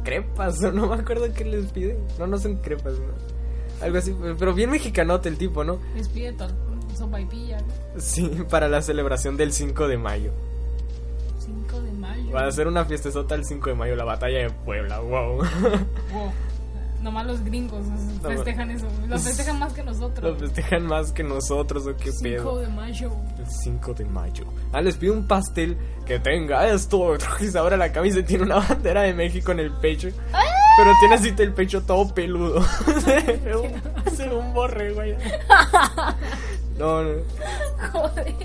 crepas, 0.05 0.62
o 0.62 0.72
no 0.72 0.88
me 0.88 0.96
acuerdo 0.96 1.32
qué 1.32 1.44
les 1.44 1.66
pide. 1.66 1.98
No, 2.18 2.26
no 2.26 2.36
son 2.36 2.57
crepas, 2.57 2.94
¿no? 2.94 3.12
Algo 3.80 3.98
así, 3.98 4.14
pero 4.38 4.55
bien 4.55 4.70
mexicanote 4.70 5.28
el 5.28 5.38
tipo, 5.38 5.64
¿no? 5.64 5.78
Les 5.96 6.09
pide 6.09 6.32
todo. 6.32 6.71
Y 7.20 7.26
pilla. 7.26 7.59
Sí, 7.98 8.28
para 8.50 8.68
la 8.68 8.82
celebración 8.82 9.36
del 9.36 9.53
5 9.53 9.88
de 9.88 9.98
mayo. 9.98 10.32
5 11.40 11.80
de 11.82 11.92
mayo. 11.92 12.32
Va 12.32 12.46
a 12.46 12.53
ser 12.53 12.66
una 12.68 12.84
fiestezota 12.84 13.34
el 13.34 13.44
5 13.44 13.70
de 13.70 13.76
mayo, 13.76 13.96
la 13.96 14.05
batalla 14.05 14.38
de 14.38 14.50
Puebla, 14.50 15.00
wow. 15.00 15.38
Wow. 15.38 16.32
Nomás 17.03 17.26
los 17.26 17.42
gringos 17.44 17.84
festejan 18.22 18.70
eso. 18.70 18.86
Lo 19.09 19.18
festejan 19.18 19.59
más 19.59 19.72
que 19.72 19.82
Lo 19.82 19.90
nosotros. 19.90 20.38
festejan 20.38 20.86
más 20.86 21.11
que 21.11 21.24
nosotros, 21.24 21.84
o 21.88 21.96
qué 21.96 22.12
5 22.12 22.22
pedo. 22.22 22.59
de 22.61 22.68
mayo. 22.68 23.11
El 23.38 23.46
5 23.46 23.94
de 23.94 24.05
mayo. 24.05 24.44
Ah, 24.72 24.80
les 24.80 24.96
pido 24.96 25.12
un 25.12 25.26
pastel 25.26 25.76
que 26.07 26.20
tenga 26.20 26.68
esto. 26.68 27.16
Y 27.40 27.57
ahora 27.59 27.76
la 27.76 27.90
camisa 27.90 28.22
tiene 28.24 28.44
una 28.44 28.61
bandera 28.61 29.03
de 29.03 29.14
México 29.14 29.50
en 29.50 29.59
el 29.59 29.72
pecho. 29.72 30.11
Pero 30.76 30.92
tiene 31.00 31.16
así 31.16 31.34
el 31.36 31.53
pecho 31.53 31.82
todo 31.82 32.14
peludo. 32.14 32.62
Se 34.16 34.28
ve 34.28 34.36
un 34.36 34.55
borrego 34.55 35.00
allá. 35.00 35.18
No, 36.82 37.02
no. 37.04 37.10
Joder. 37.92 38.34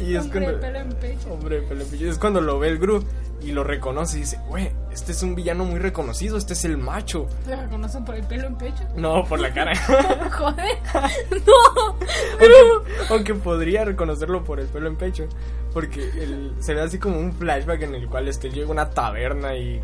Y 0.00 0.16
es 0.16 0.22
Hombre, 0.24 0.40
cuando. 0.42 0.60
pelo 0.60 0.78
en 0.80 0.92
pecho. 0.94 1.32
Hombre, 1.32 1.62
pelo 1.62 1.82
en 1.84 1.88
pecho. 1.88 2.06
Es 2.10 2.18
cuando 2.18 2.40
lo 2.40 2.58
ve 2.58 2.68
el 2.68 2.78
Gru 2.78 3.04
y 3.40 3.52
lo 3.52 3.62
reconoce 3.62 4.16
y 4.16 4.20
dice, 4.22 4.40
güey, 4.48 4.72
este 4.92 5.12
es 5.12 5.22
un 5.22 5.36
villano 5.36 5.64
muy 5.64 5.78
reconocido, 5.78 6.36
este 6.36 6.52
es 6.54 6.64
el 6.64 6.76
macho. 6.78 7.28
¿Lo 7.48 7.54
reconocen 7.56 8.04
por 8.04 8.16
el 8.16 8.24
pelo 8.24 8.48
en 8.48 8.56
pecho? 8.56 8.82
No, 8.96 9.24
por 9.24 9.38
la 9.38 9.52
cara. 9.54 9.72
Joder. 10.32 10.78
No. 11.46 11.94
aunque, 12.40 12.84
aunque 13.10 13.34
podría 13.34 13.84
reconocerlo 13.84 14.42
por 14.42 14.58
el 14.58 14.66
pelo 14.66 14.88
en 14.88 14.96
pecho. 14.96 15.28
Porque 15.72 16.00
el- 16.02 16.54
se 16.60 16.74
ve 16.74 16.80
así 16.82 16.98
como 16.98 17.18
un 17.18 17.32
flashback 17.32 17.82
en 17.82 17.94
el 17.94 18.08
cual 18.08 18.26
este 18.28 18.50
llega 18.50 18.66
a 18.68 18.72
una 18.72 18.90
taberna 18.90 19.56
y, 19.56 19.80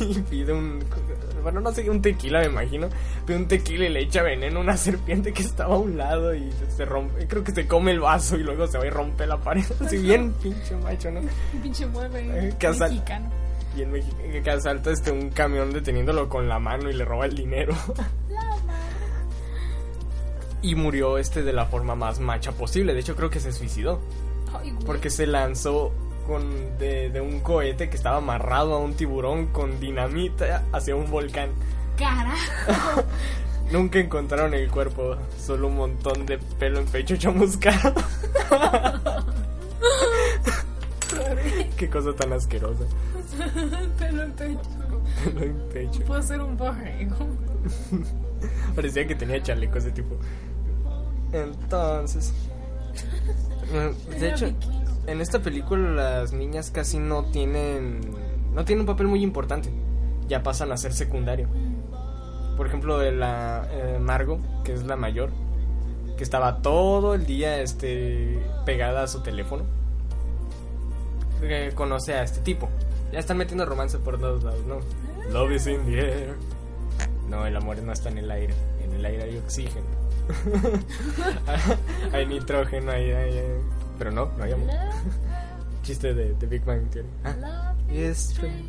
y 0.00 0.14
pide 0.22 0.52
un. 0.54 0.82
Bueno, 1.44 1.60
no 1.60 1.70
sé, 1.72 1.88
un 1.88 2.02
tequila, 2.02 2.40
me 2.40 2.46
imagino. 2.46 2.88
Pide 3.24 3.36
un 3.36 3.46
tequila 3.46 3.84
y 3.86 3.90
le 3.90 4.00
echa 4.00 4.22
veneno 4.22 4.58
a 4.58 4.62
una 4.62 4.76
serpiente 4.78 5.32
que 5.32 5.42
estaba 5.42 5.76
a 5.76 5.78
un 5.78 5.96
lado 5.96 6.34
y 6.34 6.50
se 6.76 6.84
rompe. 6.84 7.28
Creo 7.28 7.44
que 7.44 7.52
se 7.52 7.68
come 7.68 7.92
el 7.92 8.00
vaso 8.00 8.36
y 8.36 8.42
luego 8.42 8.66
se 8.66 8.78
va 8.78 8.86
y 8.86 8.90
rompe 8.90 9.26
la 9.26 9.36
pared. 9.38 9.64
Así 9.80 9.98
bien 9.98 10.32
pinche 10.42 10.74
macho, 10.76 11.10
¿no? 11.12 11.20
Un 11.20 11.28
pinche 11.62 11.86
mueve 11.86 12.20
Eh, 12.20 12.52
mexicano. 12.60 13.30
Y 13.76 13.82
en 13.82 13.92
México 13.92 14.16
que 14.42 14.50
asalta 14.50 14.90
este 14.90 15.10
un 15.12 15.30
camión 15.30 15.72
deteniéndolo 15.72 16.28
con 16.28 16.48
la 16.48 16.58
mano 16.58 16.90
y 16.90 16.94
le 16.94 17.04
roba 17.04 17.26
el 17.26 17.34
dinero. 17.36 17.74
y 20.62 20.74
murió 20.76 21.18
este 21.18 21.42
de 21.42 21.52
la 21.52 21.66
forma 21.66 21.94
más 21.94 22.20
macha 22.20 22.52
posible. 22.52 22.94
De 22.94 23.00
hecho, 23.00 23.14
creo 23.16 23.30
que 23.30 23.40
se 23.40 23.52
suicidó. 23.52 24.00
Porque 24.86 25.10
se 25.10 25.26
lanzó 25.26 25.92
con 26.26 26.78
de, 26.78 27.10
de 27.10 27.20
un 27.20 27.40
cohete 27.40 27.88
que 27.88 27.96
estaba 27.96 28.18
amarrado 28.18 28.74
a 28.74 28.78
un 28.78 28.94
tiburón 28.94 29.46
con 29.46 29.80
dinamita 29.80 30.64
hacia 30.72 30.96
un 30.96 31.10
volcán. 31.10 31.50
Carajo. 31.96 33.04
Nunca 33.72 33.98
encontraron 33.98 34.52
el 34.54 34.70
cuerpo, 34.70 35.16
solo 35.38 35.68
un 35.68 35.76
montón 35.76 36.26
de 36.26 36.38
pelo 36.38 36.80
en 36.80 36.86
pecho 36.86 37.16
chamuscado. 37.16 37.94
Qué 41.76 41.88
cosa 41.88 42.14
tan 42.14 42.32
asquerosa. 42.32 42.84
pelo 43.98 44.22
en 44.22 44.32
pecho. 44.32 44.60
Pelo 45.24 45.42
en 45.42 45.68
pecho. 45.72 46.04
Puedo 46.04 46.22
ser 46.22 46.40
un 46.40 46.56
borrego. 46.56 47.26
Parecía 48.74 49.06
que 49.06 49.14
tenía 49.14 49.42
chaleco 49.42 49.78
ese 49.78 49.92
tipo. 49.92 50.16
Entonces. 51.32 52.32
De 54.20 54.30
hecho. 54.30 54.52
En 55.06 55.20
esta 55.20 55.40
película 55.40 55.90
las 55.90 56.32
niñas 56.32 56.70
casi 56.70 56.98
no 56.98 57.24
tienen. 57.24 58.00
No 58.54 58.64
tienen 58.64 58.80
un 58.82 58.86
papel 58.86 59.06
muy 59.08 59.22
importante. 59.22 59.70
Ya 60.28 60.42
pasan 60.42 60.72
a 60.72 60.76
ser 60.76 60.92
secundario. 60.92 61.48
Por 62.56 62.66
ejemplo, 62.66 62.98
de 62.98 63.12
la 63.12 63.66
eh, 63.70 63.98
Margo, 64.00 64.38
que 64.62 64.72
es 64.72 64.84
la 64.84 64.96
mayor, 64.96 65.30
que 66.16 66.22
estaba 66.24 66.62
todo 66.62 67.14
el 67.14 67.26
día 67.26 67.60
este, 67.60 68.38
pegada 68.64 69.02
a 69.02 69.06
su 69.08 69.22
teléfono. 69.22 69.64
Que 71.40 71.72
conoce 71.74 72.14
a 72.14 72.22
este 72.22 72.40
tipo. 72.40 72.68
Ya 73.12 73.18
están 73.18 73.36
metiendo 73.36 73.66
romance 73.66 73.98
por 73.98 74.18
todos 74.18 74.44
lados, 74.44 74.60
¿no? 74.66 74.78
Love 75.32 75.52
is 75.52 75.66
in 75.66 75.84
the 75.84 75.98
air. 75.98 76.34
No, 77.28 77.46
el 77.46 77.56
amor 77.56 77.76
no 77.82 77.92
está 77.92 78.08
en 78.08 78.18
el 78.18 78.30
aire. 78.30 78.54
En 78.82 78.92
el 78.94 79.04
aire 79.04 79.24
hay 79.24 79.36
oxígeno. 79.38 79.86
hay 82.12 82.26
nitrógeno, 82.26 82.90
hay, 82.92 83.10
hay- 83.10 83.38
hay- 83.38 83.60
Pero 83.98 84.10
no, 84.10 84.30
no 84.36 84.44
hay 84.44 84.52
amor. 84.52 84.70
Chiste 85.82 86.14
de, 86.14 86.34
de 86.34 86.46
Big 86.46 86.64
Bang 86.64 86.88
Theory. 86.90 87.08
Ah, 87.24 87.74
strange. 88.14 88.64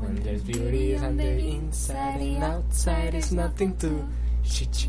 When 0.00 0.16
there's 0.24 0.42
beauty 0.42 0.96
on 0.96 1.16
the 1.16 1.38
inside 1.38 2.20
and 2.20 2.42
outside 2.42 3.14
is 3.14 3.32
nothing 3.32 3.74
to 3.78 3.88
ch- 4.44 4.68
ch- 4.70 4.88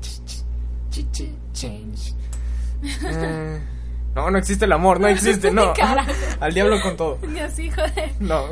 ch- 0.00 0.42
ch- 0.90 1.12
ch- 1.12 1.32
change. 1.52 2.14
Eh, 3.02 3.60
no, 4.14 4.30
no 4.30 4.38
existe 4.38 4.64
el 4.66 4.72
amor, 4.72 5.00
no 5.00 5.08
existe, 5.08 5.50
no. 5.52 5.72
Al 6.40 6.52
diablo 6.54 6.80
con 6.82 6.96
todo. 6.96 7.18
Ni 7.26 7.40
así, 7.40 7.70
joder. 7.70 8.12
No. 8.20 8.44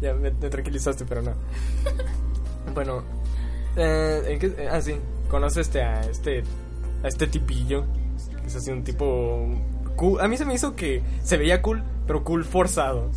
ya 0.00 0.14
me, 0.14 0.30
me 0.30 0.48
tranquilizaste, 0.50 1.04
pero 1.04 1.20
no. 1.22 1.32
Bueno, 2.74 3.02
eh, 3.76 4.22
¿en 4.28 4.38
qué- 4.38 4.68
ah, 4.70 4.80
sí. 4.80 4.96
Conoce 5.30 5.60
este 5.60 5.82
a 5.82 6.00
este 6.02 6.42
a 7.02 7.08
este 7.08 7.26
tipillo. 7.26 7.84
Que 8.40 8.46
es 8.46 8.56
así 8.56 8.70
un 8.70 8.84
tipo 8.84 9.48
cool. 9.96 10.20
A 10.20 10.28
mí 10.28 10.36
se 10.36 10.44
me 10.44 10.54
hizo 10.54 10.74
que 10.74 11.02
se 11.22 11.36
veía 11.36 11.62
cool, 11.62 11.82
pero 12.06 12.24
cool 12.24 12.44
forzado. 12.44 13.10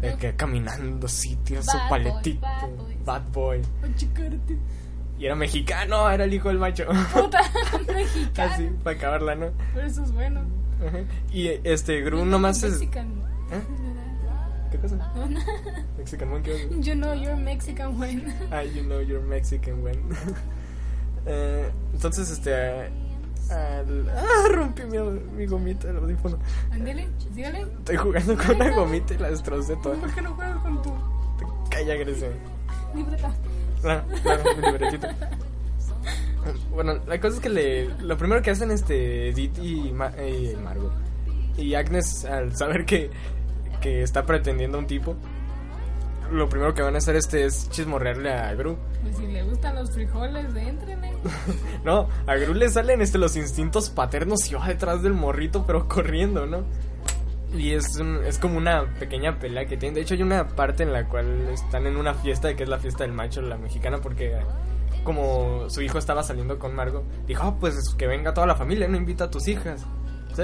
Eh, 0.00 0.16
que 0.18 0.36
caminando 0.36 1.08
sitios, 1.08 1.66
su 1.66 1.76
paletito. 1.88 2.40
bad 2.40 2.68
boy. 2.70 2.96
Bad 3.04 3.22
boy. 3.32 3.62
Y 5.18 5.26
era 5.26 5.34
mexicano, 5.34 6.08
era 6.08 6.24
el 6.24 6.32
hijo 6.32 6.48
del 6.48 6.58
macho. 6.58 6.84
Puta, 7.12 7.40
mexicano. 7.92 8.52
Así, 8.52 8.70
para 8.84 8.96
acabarla, 8.96 9.34
¿no? 9.34 9.48
Pero 9.74 9.86
eso 9.86 10.04
es 10.04 10.12
bueno. 10.12 10.42
Ajá. 10.86 10.98
Y 11.32 11.48
este 11.64 12.00
Gru 12.02 12.24
nomás 12.24 12.62
es. 12.62 12.74
Mexican. 12.74 13.08
¿Eh? 13.50 13.60
¿Qué 14.70 14.78
cosa? 14.78 15.12
Mexican 15.96 16.28
Monkey. 16.28 16.68
¿qué? 16.68 16.80
You 16.80 16.94
know 16.94 17.14
you're 17.14 17.36
Mexican 17.36 17.98
when. 17.98 18.32
Ah, 18.52 18.62
you 18.62 18.82
know 18.84 19.00
you're 19.00 19.24
Mexican 19.24 19.82
when. 19.82 19.98
Eh, 21.30 21.70
entonces, 21.92 22.30
este. 22.30 22.88
Al- 23.50 24.08
ah, 24.10 24.48
rompí 24.52 24.82
mi, 24.84 24.98
mi 25.36 25.46
gomita 25.46 25.88
del 25.88 25.96
audífono. 25.98 26.38
Ándale, 26.70 27.08
sígale. 27.34 27.60
Estoy 27.62 27.96
jugando 27.96 28.36
con 28.36 28.56
una 28.56 28.70
gomita 28.74 29.14
y 29.14 29.18
la 29.18 29.30
destrocé 29.30 29.76
toda. 29.76 29.96
¿Por 29.96 30.14
qué 30.14 30.22
no 30.22 30.34
juegas 30.34 30.58
con 30.58 30.82
tu 30.82 30.92
Calla, 31.70 31.94
Grecia. 31.96 32.28
libreta? 32.94 33.32
Claro, 33.80 34.02
claro, 34.22 34.42
mi 34.56 34.62
libretito. 34.66 35.06
Bueno, 36.70 36.94
la 37.06 37.20
cosa 37.20 37.34
es 37.36 37.40
que 37.40 37.48
le, 37.48 37.88
lo 38.02 38.16
primero 38.16 38.40
que 38.42 38.50
hacen 38.50 38.70
este 38.70 39.28
Edith 39.28 39.58
y, 39.58 39.92
Ma- 39.92 40.12
y 40.16 40.56
Margot 40.56 40.92
y 41.56 41.74
Agnes 41.74 42.24
al 42.24 42.56
saber 42.56 42.86
que, 42.86 43.10
que 43.80 44.02
está 44.02 44.24
pretendiendo 44.24 44.78
a 44.78 44.80
un 44.80 44.86
tipo, 44.86 45.16
lo 46.30 46.48
primero 46.48 46.72
que 46.72 46.82
van 46.82 46.94
a 46.94 46.98
hacer 46.98 47.16
este 47.16 47.44
es 47.44 47.68
chismorrearle 47.70 48.32
a 48.32 48.54
Gru. 48.54 48.76
Pues 49.02 49.16
si 49.16 49.26
le 49.26 49.42
gustan 49.44 49.76
los 49.76 49.90
frijoles, 49.92 50.54
éntrenle. 50.54 51.12
No, 51.84 52.08
a 52.26 52.34
Gru 52.36 52.54
le 52.54 52.68
salen 52.68 53.00
este, 53.00 53.18
los 53.18 53.36
instintos 53.36 53.90
paternos 53.90 54.50
y 54.50 54.54
va 54.54 54.66
detrás 54.66 55.02
del 55.02 55.14
morrito, 55.14 55.64
pero 55.66 55.88
corriendo, 55.88 56.46
¿no? 56.46 56.64
Y 57.56 57.72
es, 57.72 57.98
es 58.26 58.38
como 58.38 58.58
una 58.58 58.94
pequeña 58.98 59.38
pelea 59.38 59.64
que 59.66 59.76
tienen. 59.76 59.94
De 59.94 60.02
hecho, 60.02 60.14
hay 60.14 60.22
una 60.22 60.48
parte 60.48 60.82
en 60.82 60.92
la 60.92 61.08
cual 61.08 61.48
están 61.48 61.86
en 61.86 61.96
una 61.96 62.12
fiesta, 62.14 62.54
que 62.54 62.64
es 62.64 62.68
la 62.68 62.78
fiesta 62.78 63.04
del 63.04 63.12
macho, 63.12 63.40
la 63.40 63.56
mexicana, 63.56 63.98
porque 64.02 64.36
como 65.04 65.70
su 65.70 65.80
hijo 65.80 65.96
estaba 65.98 66.22
saliendo 66.22 66.58
con 66.58 66.74
Margo, 66.74 67.04
dijo, 67.26 67.44
"Ah, 67.44 67.56
pues 67.58 67.74
que 67.96 68.06
venga 68.06 68.34
toda 68.34 68.46
la 68.46 68.54
familia, 68.56 68.86
no 68.88 68.96
invita 68.98 69.24
a 69.24 69.30
tus 69.30 69.48
hijas. 69.48 69.86
Sí. 70.36 70.42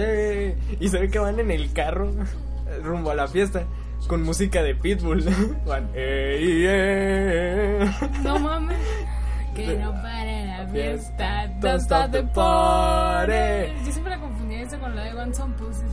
Y 0.80 0.88
se 0.88 0.98
ve 0.98 1.10
que 1.10 1.18
van 1.18 1.38
en 1.38 1.50
el 1.50 1.72
carro 1.72 2.10
rumbo 2.82 3.10
a 3.10 3.14
la 3.14 3.28
fiesta 3.28 3.64
con 4.06 4.22
música 4.22 4.62
de 4.62 4.74
Pitbull. 4.74 5.24
Van, 5.66 5.88
"Ey, 5.94 6.66
ey". 6.66 7.90
No 8.22 8.38
mames. 8.38 8.76
Que 9.54 9.76
no 9.76 9.92
pare 10.02 10.46
la 10.46 10.66
fiesta. 10.66 11.46
Don't 11.60 11.80
stop 11.82 12.10
the 12.10 12.22
party. 12.24 13.72
Yo 13.86 13.92
siempre 13.92 14.10
la 14.16 14.20
confundía 14.20 14.62
eso 14.62 14.78
con 14.80 14.94
la 14.96 15.04
de 15.04 15.14
One 15.14 15.34
Some 15.34 15.54
Pussies. 15.54 15.92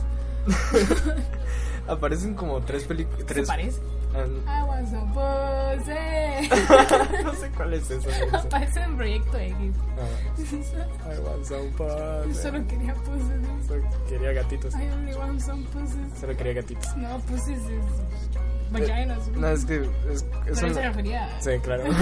Aparecen 1.86 2.34
como 2.34 2.60
tres 2.60 2.84
películas. 2.84 3.24
¿Se 3.28 3.42
parece? 3.44 3.80
Ah, 4.14 4.26
I 4.46 4.68
want 4.68 4.88
some 4.88 5.12
pussy. 5.12 6.48
no 7.24 7.34
sé 7.34 7.50
cuál 7.56 7.72
es 7.74 7.90
eso. 7.90 8.08
Aparece 8.32 8.80
en 8.82 8.96
Proyecto 8.96 9.38
X. 9.38 9.76
Ah, 9.98 11.12
I 11.12 11.18
want 11.20 11.44
some 11.44 11.70
pussy. 11.70 12.34
Solo 12.42 12.66
quería 12.66 12.94
pussies. 12.94 13.66
Solo 13.68 13.82
quería 14.08 14.32
gatitos. 14.32 14.74
I 14.74 14.90
only 14.90 15.14
want 15.14 15.40
some 15.40 15.64
pussies. 15.66 16.18
Solo 16.20 16.36
quería 16.36 16.54
gatitos. 16.54 16.96
No, 16.96 17.18
pussies 17.20 17.58
es 17.58 18.72
vaginas. 18.72 19.28
No, 19.28 19.48
es 19.48 19.64
que 19.64 19.76
es, 19.76 19.86
es 20.12 20.24
Pero 20.44 20.66
un- 20.68 20.74
se 20.74 20.82
refería. 20.82 21.28
Sí, 21.40 21.50
claro. 21.62 21.84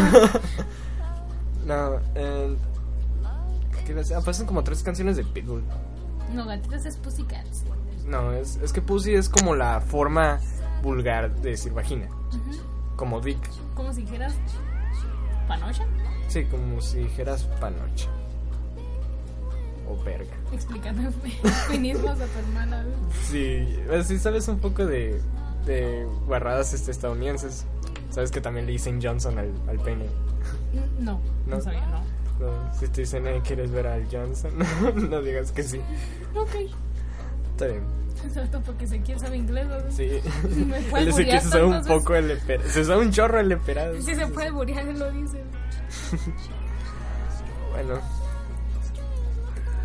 no, 1.67 1.97
eh, 2.15 2.57
¿qué 3.85 3.93
iba 3.93 4.01
a 4.01 4.03
decir? 4.03 4.17
Aparecen 4.17 4.47
como 4.47 4.65
tres 4.65 4.83
canciones 4.83 5.17
de 5.17 5.25
Pitbull. 5.25 5.63
No, 6.33 6.47
gatitas 6.47 6.87
es 6.87 6.97
Pussycats. 6.97 7.65
No, 8.07 8.33
es, 8.33 8.57
es 8.57 8.73
que 8.73 8.81
Pussy 8.83 9.15
es 9.15 9.29
como 9.29 9.55
la 9.55 9.81
forma 9.81 10.41
vulgar 10.83 11.35
de 11.37 11.51
decir 11.51 11.72
vagina. 11.72 12.09
Como 12.97 13.20
Dick. 13.20 13.39
Como 13.74 13.93
si 13.93 14.03
dijeras... 14.03 14.35
¿Panocha? 15.49 15.85
Sí, 16.28 16.45
como 16.45 16.81
si 16.81 16.99
dijeras 16.99 17.43
panocha. 17.61 18.09
O 19.89 20.01
verga. 20.05 20.37
Explicando 20.53 21.11
feminismos 21.66 22.20
a 22.20 22.26
tu 22.26 22.39
hermana. 22.39 22.87
Sí, 23.28 23.66
sí 24.05 24.18
sabes 24.18 24.47
un 24.47 24.61
poco 24.61 24.87
de, 24.87 25.20
de 25.66 26.07
guarradas 26.26 26.72
este, 26.72 26.93
estadounidenses. 26.93 27.66
Sabes 28.11 28.31
que 28.31 28.41
también 28.41 28.66
le 28.66 28.72
dicen 28.72 29.01
Johnson 29.03 29.39
al, 29.39 29.53
al 29.68 29.81
pene. 29.81 30.07
No, 31.01 31.14
no, 31.14 31.20
¿No? 31.47 31.61
sabía, 31.61 31.87
no. 31.87 32.01
No, 32.41 32.74
si 32.74 32.89
te 32.89 33.03
dicen, 33.03 33.26
eh, 33.26 33.43
¿quieres 33.45 33.70
ver 33.70 33.87
al 33.87 34.07
Johnson? 34.11 34.53
no 35.11 35.20
digas 35.20 35.53
que 35.53 35.62
sí. 35.62 35.81
Ok. 36.35 36.70
Está 37.53 37.66
bien. 37.66 37.83
Exacto, 38.25 38.61
porque 38.64 38.87
se 38.87 39.01
quiere 39.01 39.21
saber 39.21 39.39
inglés. 39.41 39.66
¿no? 39.66 39.91
Sí. 39.91 40.21
Se 41.12 41.41
sabe 41.41 41.64
un 41.64 41.83
poco 41.85 42.14
el. 42.14 42.41
Se 42.68 42.85
sabe 42.85 43.01
un 43.03 43.11
chorro 43.12 43.41
el 43.41 43.53
eperado. 43.53 43.95
Sí 44.01 44.14
se 44.14 44.27
puede 44.29 44.51
burear, 44.51 44.87
él 44.87 44.99
lo 44.99 45.11
dice. 45.11 45.43
Bueno. 47.73 47.95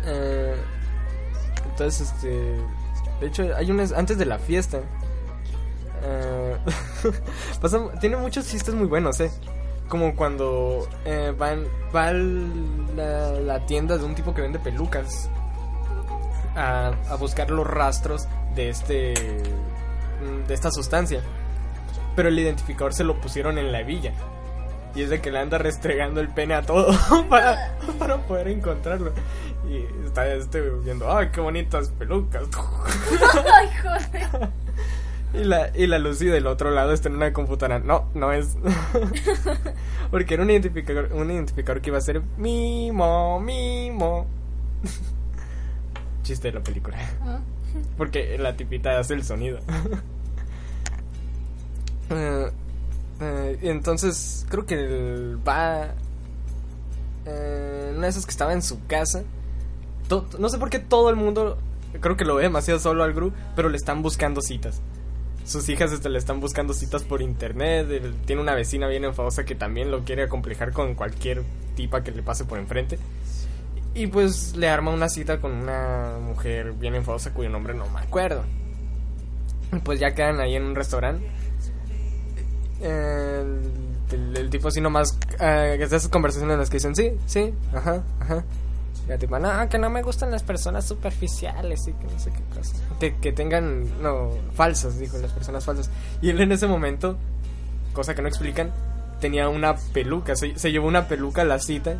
Eh, 0.04 0.54
entonces, 1.70 2.12
este. 2.12 2.28
De 3.20 3.26
hecho, 3.28 3.44
hay 3.56 3.70
unas. 3.70 3.92
Antes 3.92 4.18
de 4.18 4.26
la 4.26 4.38
fiesta. 4.38 4.80
eh, 6.02 6.56
pasan- 7.60 7.98
tiene 8.00 8.16
muchos 8.16 8.46
chistes 8.48 8.74
muy 8.74 8.86
buenos, 8.86 9.20
¿eh? 9.20 9.30
Como 9.88 10.16
cuando 10.16 10.86
eh, 11.04 11.32
van, 11.38 11.64
va 11.94 12.12
la, 12.12 13.30
la 13.40 13.66
tienda 13.66 13.96
de 13.96 14.04
un 14.04 14.14
tipo 14.16 14.34
que 14.34 14.42
vende 14.42 14.58
pelucas 14.58 15.30
a, 16.56 16.94
a 17.08 17.14
buscar 17.16 17.50
los 17.50 17.66
rastros 17.66 18.26
de 18.54 18.70
este. 18.70 19.14
de 20.48 20.54
esta 20.54 20.70
sustancia. 20.70 21.20
Pero 22.16 22.28
el 22.28 22.38
identificador 22.38 22.94
se 22.94 23.04
lo 23.04 23.20
pusieron 23.20 23.58
en 23.58 23.70
la 23.70 23.80
hebilla. 23.80 24.12
Y 24.94 25.02
es 25.02 25.10
de 25.10 25.20
que 25.20 25.30
le 25.30 25.38
anda 25.38 25.58
restregando 25.58 26.22
el 26.22 26.28
pene 26.28 26.54
a 26.54 26.62
todo 26.62 26.90
para, 27.28 27.76
para 27.98 28.16
poder 28.16 28.48
encontrarlo. 28.48 29.12
Y 29.68 29.84
está 30.06 30.26
este 30.32 30.62
viendo, 30.82 31.14
¡ay, 31.14 31.28
qué 31.30 31.40
bonitas 31.40 31.90
pelucas! 31.90 32.44
Ay, 33.54 33.68
joder. 33.82 34.48
Y 35.34 35.44
la, 35.44 35.70
y 35.74 35.86
la 35.86 35.98
Lucy 35.98 36.26
del 36.26 36.46
otro 36.46 36.70
lado 36.70 36.92
está 36.92 37.10
en 37.10 37.16
una 37.16 37.32
computadora. 37.34 37.78
No, 37.78 38.08
no 38.14 38.32
es. 38.32 38.56
Porque 40.10 40.34
era 40.34 40.44
un 40.44 40.50
identificador, 40.50 41.12
un 41.12 41.30
identificador 41.30 41.82
que 41.82 41.90
iba 41.90 41.98
a 41.98 42.00
ser 42.00 42.22
Mimo, 42.38 43.38
Mimo. 43.40 44.26
Chiste 46.26 46.48
de 46.48 46.54
la 46.58 46.62
película. 46.64 46.96
Ah, 47.22 47.38
Porque 47.96 48.36
la 48.38 48.56
tipita 48.56 48.98
hace 48.98 49.14
el 49.14 49.24
sonido. 49.24 49.58
Eh, 52.10 52.50
eh, 53.20 53.58
y 53.62 53.68
entonces 53.68 54.46
creo 54.48 54.64
que 54.64 54.74
el- 54.76 55.38
va 55.46 55.88
eh, 57.24 57.92
una 57.96 58.02
de 58.02 58.08
esas 58.08 58.24
que 58.24 58.30
estaba 58.30 58.52
en 58.52 58.62
su 58.62 58.86
casa. 58.86 59.24
To- 60.08 60.28
no 60.38 60.48
sé 60.48 60.58
por 60.58 60.70
qué 60.70 60.78
todo 60.78 61.10
el 61.10 61.16
mundo 61.16 61.58
creo 62.00 62.16
que 62.16 62.24
lo 62.24 62.36
ve 62.36 62.44
demasiado 62.44 62.78
solo 62.78 63.02
al 63.02 63.12
Gru, 63.12 63.32
pero 63.56 63.68
le 63.70 63.76
están 63.76 64.02
buscando 64.02 64.40
citas. 64.40 64.80
Sus 65.44 65.68
hijas 65.68 65.90
este, 65.92 66.08
le 66.08 66.18
están 66.18 66.38
buscando 66.40 66.74
citas 66.74 67.02
por 67.02 67.22
internet. 67.22 67.88
él 67.90 68.14
tiene 68.24 68.40
una 68.42 68.54
vecina 68.54 68.86
bien 68.86 69.04
enfadosa 69.04 69.44
que 69.44 69.54
también 69.56 69.90
lo 69.90 70.04
quiere 70.04 70.22
acomplejar 70.24 70.72
con 70.72 70.94
cualquier 70.94 71.42
tipa 71.74 72.04
que 72.04 72.12
le 72.12 72.22
pase 72.22 72.44
por 72.44 72.58
enfrente. 72.58 72.98
Y 73.96 74.06
pues 74.08 74.54
le 74.56 74.68
arma 74.68 74.90
una 74.90 75.08
cita 75.08 75.40
con 75.40 75.52
una 75.52 76.18
mujer 76.20 76.72
bien 76.72 76.94
enfadosa 76.94 77.32
cuyo 77.32 77.48
nombre 77.48 77.72
no 77.74 77.88
me 77.88 78.00
acuerdo. 78.00 78.42
Pues 79.84 79.98
ya 79.98 80.14
quedan 80.14 80.38
ahí 80.40 80.54
en 80.54 80.64
un 80.64 80.74
restaurante. 80.74 81.26
El, 82.80 83.62
el- 84.12 84.36
el 84.36 84.50
tipo 84.50 84.68
así 84.68 84.80
nomás... 84.80 85.18
eh, 85.40 85.78
esas 85.80 86.08
conversaciones 86.08 86.54
en 86.54 86.60
las 86.60 86.70
que 86.70 86.76
dicen, 86.76 86.94
sí, 86.94 87.12
sí, 87.26 87.52
ajá, 87.74 88.02
ajá. 88.20 88.44
Y 89.06 89.08
la 89.08 89.18
tipa, 89.18 89.38
no, 89.38 89.68
que 89.68 89.78
no 89.78 89.88
me 89.88 90.02
gustan 90.02 90.30
las 90.30 90.42
personas 90.42 90.84
superficiales 90.84 91.86
y 91.88 91.92
que 91.92 92.04
no 92.04 92.18
sé 92.18 92.30
qué 92.32 92.42
cosa. 92.56 92.76
Que, 93.00 93.16
que 93.16 93.32
tengan, 93.32 94.02
no, 94.02 94.30
falsas, 94.52 94.98
dijo, 94.98 95.16
las 95.18 95.32
personas 95.32 95.64
falsas. 95.64 95.90
Y 96.20 96.30
él 96.30 96.40
en 96.40 96.52
ese 96.52 96.66
momento, 96.66 97.16
cosa 97.92 98.14
que 98.14 98.22
no 98.22 98.28
explican, 98.28 98.72
tenía 99.20 99.48
una 99.48 99.74
peluca. 99.76 100.36
Se, 100.36 100.58
se 100.58 100.70
llevó 100.70 100.86
una 100.86 101.08
peluca 101.08 101.42
a 101.42 101.44
la 101.46 101.58
cita 101.60 101.96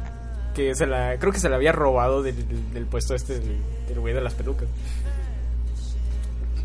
que 0.56 0.74
se 0.74 0.86
la 0.86 1.18
creo 1.18 1.32
que 1.32 1.38
se 1.38 1.50
la 1.50 1.56
había 1.56 1.70
robado 1.72 2.22
del, 2.22 2.48
del- 2.48 2.72
del 2.72 2.86
puesto 2.86 3.14
este 3.14 3.38
del, 3.38 3.58
del 3.88 4.00
güey 4.00 4.14
de 4.14 4.22
las 4.22 4.32
pelucas. 4.34 4.68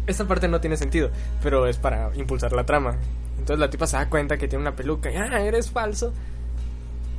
Esa 0.08 0.26
parte 0.28 0.48
no 0.48 0.62
tiene 0.62 0.78
sentido, 0.78 1.10
pero 1.44 1.68
es 1.68 1.78
para 1.78 2.10
impulsar 2.16 2.54
la 2.54 2.66
trama. 2.66 2.96
Entonces 3.38 3.60
la 3.60 3.70
tipa 3.70 3.86
se 3.88 3.98
da 3.98 4.08
cuenta 4.10 4.38
que 4.38 4.48
tiene 4.48 4.62
una 4.62 4.76
peluca 4.78 5.12
y 5.12 5.16
ah, 5.18 5.42
eres 5.42 5.70
falso. 5.70 6.14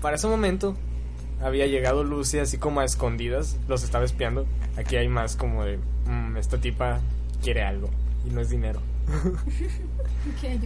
Para 0.01 0.17
ese 0.17 0.27
momento 0.29 0.75
había 1.43 1.67
llegado 1.67 2.05
Lucy 2.05 2.39
así 2.39 2.57
como 2.57 2.81
a 2.81 2.85
escondidas, 2.85 3.59
los 3.69 3.85
estaba 3.85 4.05
espiando. 4.07 4.47
Aquí 4.79 4.97
hay 4.97 5.09
más 5.09 5.37
como 5.37 5.65
de, 5.65 5.79
"Mm, 6.07 6.39
esta 6.39 6.59
tipa 6.59 7.01
quiere 7.43 7.63
algo 7.63 7.91
y 8.27 8.31
no 8.31 8.41
es 8.41 8.49
dinero. 8.49 8.81
¿Qué? 10.41 10.59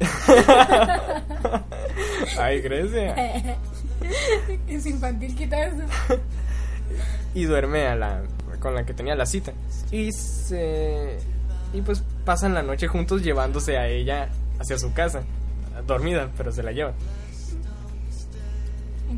Ay, 2.38 2.60
Grecia. 2.60 3.14
Es 4.68 4.86
infantil, 4.86 5.34
quita 5.34 5.66
eso. 5.66 5.82
y 7.34 7.44
duerme 7.44 7.86
a 7.86 7.96
la 7.96 8.22
con 8.60 8.74
la 8.74 8.84
que 8.86 8.94
tenía 8.94 9.14
la 9.16 9.26
cita 9.26 9.52
y 9.90 10.12
se 10.12 11.18
y 11.72 11.80
pues 11.82 12.02
pasan 12.24 12.54
la 12.54 12.62
noche 12.62 12.86
juntos 12.86 13.22
llevándose 13.22 13.76
a 13.78 13.88
ella 13.88 14.28
hacia 14.60 14.78
su 14.78 14.92
casa 14.92 15.22
dormida 15.86 16.30
pero 16.36 16.52
se 16.52 16.62
la 16.62 16.70
llevan 16.72 16.94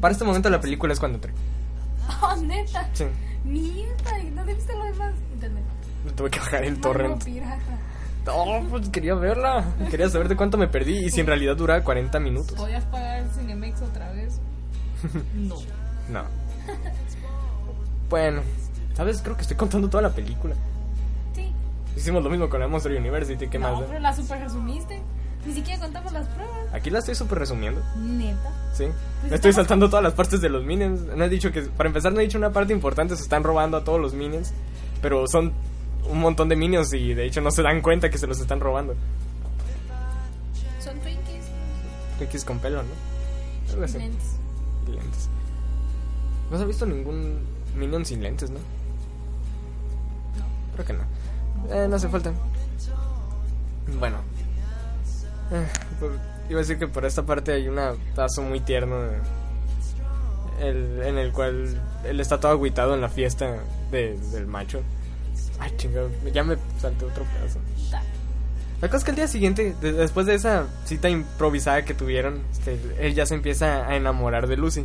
para 0.00 0.12
este 0.12 0.24
momento 0.24 0.48
la 0.50 0.60
película 0.60 0.92
es 0.92 0.98
cuando 1.00 1.16
entré 1.16 1.32
Oh, 2.22 2.36
neta. 2.36 2.88
sí 2.92 3.04
Mierda, 3.44 4.18
¿y 4.20 4.30
¿dónde 4.30 4.54
viste 4.54 4.72
lo 4.76 4.84
demás? 4.84 5.14
Internet. 5.34 5.64
tuve 6.16 6.30
que 6.30 6.38
bajar 6.40 6.64
el 6.64 6.80
torrent 6.80 7.22
pirata. 7.24 7.78
no 8.26 8.64
pues 8.70 8.88
quería 8.88 9.14
verla 9.14 9.64
quería 9.90 10.08
saber 10.08 10.28
de 10.28 10.36
cuánto 10.36 10.56
me 10.56 10.68
perdí 10.68 11.04
y 11.06 11.10
si 11.10 11.20
en 11.20 11.26
realidad 11.26 11.56
duraba 11.56 11.82
40 11.84 12.18
minutos 12.20 12.52
¿Podías 12.56 12.84
pagar 12.86 13.24
Cinemex 13.36 13.82
otra 13.82 14.10
vez? 14.12 14.40
No. 15.34 15.56
no 16.10 16.24
bueno 18.10 18.42
¿Sabes? 18.94 19.20
Creo 19.20 19.36
que 19.36 19.42
estoy 19.42 19.58
contando 19.58 19.90
toda 19.90 20.02
la 20.04 20.10
película. 20.10 20.54
Sí. 21.34 21.52
Hicimos 21.96 22.24
lo 22.24 22.30
mismo 22.30 22.48
con 22.48 22.60
la 22.60 22.66
Monster 22.66 22.92
University, 22.98 23.46
¿qué 23.46 23.58
no, 23.58 23.74
más? 23.74 23.84
pero 23.86 23.98
la 24.00 24.14
super 24.16 24.40
resumiste. 24.40 25.02
Ni 25.44 25.52
siquiera 25.52 25.78
contamos 25.80 26.12
las 26.14 26.26
pruebas. 26.28 26.56
Aquí 26.72 26.88
la 26.88 27.00
estoy 27.00 27.14
súper 27.14 27.38
resumiendo, 27.40 27.82
Neta. 27.98 28.50
¿sí? 28.72 28.84
Pues 29.20 29.32
estoy 29.34 29.50
estamos- 29.50 29.54
saltando 29.56 29.90
todas 29.90 30.02
las 30.02 30.14
partes 30.14 30.40
de 30.40 30.48
los 30.48 30.64
minions. 30.64 31.02
No 31.14 31.22
he 31.24 31.28
dicho 31.28 31.52
que, 31.52 31.60
para 31.62 31.88
empezar, 31.88 32.12
no 32.14 32.20
he 32.20 32.22
dicho 32.22 32.38
una 32.38 32.52
parte 32.52 32.72
importante, 32.72 33.16
se 33.16 33.22
están 33.22 33.44
robando 33.44 33.76
a 33.76 33.84
todos 33.84 34.00
los 34.00 34.14
minions. 34.14 34.54
Pero 35.02 35.26
son 35.28 35.52
un 36.08 36.18
montón 36.20 36.48
de 36.48 36.56
minions 36.56 36.90
y 36.94 37.12
de 37.12 37.26
hecho 37.26 37.42
no 37.42 37.50
se 37.50 37.62
dan 37.62 37.82
cuenta 37.82 38.08
que 38.08 38.16
se 38.16 38.26
los 38.26 38.40
están 38.40 38.60
robando. 38.60 38.94
Son 40.80 40.98
Twinkies. 41.00 41.44
X 42.22 42.44
con 42.46 42.58
pelo, 42.60 42.82
¿no? 42.82 43.72
Algo 43.72 43.84
así. 43.84 43.98
Lentes. 43.98 44.35
Y 44.86 44.90
lentes. 44.92 45.28
¿No 46.50 46.56
has 46.56 46.66
visto 46.66 46.86
ningún 46.86 47.40
minion 47.74 48.04
sin 48.04 48.22
lentes, 48.22 48.50
no? 48.50 48.58
Creo 50.74 50.86
que 50.86 50.92
no. 50.92 51.02
Eh, 51.70 51.86
no 51.88 51.96
hace 51.96 52.08
falta. 52.08 52.32
Bueno. 53.98 54.18
Eh, 55.50 55.66
pues, 56.00 56.12
iba 56.50 56.58
a 56.58 56.62
decir 56.62 56.78
que 56.78 56.86
por 56.88 57.04
esta 57.04 57.24
parte 57.24 57.52
hay 57.52 57.68
un 57.68 57.78
paso 58.14 58.42
muy 58.42 58.60
tierno. 58.60 58.96
eh, 59.04 59.20
el- 60.60 61.02
en 61.02 61.18
el 61.18 61.32
cual 61.32 61.78
él 62.04 62.18
está 62.20 62.40
todo 62.40 62.52
agüitado 62.52 62.94
en 62.94 63.02
la 63.02 63.10
fiesta 63.10 63.58
de- 63.90 64.16
del 64.32 64.46
macho. 64.46 64.80
Ay, 65.58 65.70
chingado, 65.76 66.08
ya 66.32 66.42
me 66.44 66.56
salté 66.80 67.04
otro 67.04 67.24
pedazo. 67.24 67.58
La 68.82 68.88
cosa 68.88 68.98
es 68.98 69.04
que 69.04 69.10
el 69.10 69.16
día 69.16 69.28
siguiente, 69.28 69.74
de- 69.80 69.92
después 69.92 70.26
de 70.26 70.34
esa 70.34 70.66
cita 70.84 71.08
improvisada 71.08 71.84
que 71.84 71.94
tuvieron, 71.94 72.42
este, 72.52 72.78
él 73.00 73.14
ya 73.14 73.24
se 73.26 73.34
empieza 73.34 73.88
a 73.88 73.96
enamorar 73.96 74.46
de 74.46 74.56
Lucy. 74.56 74.84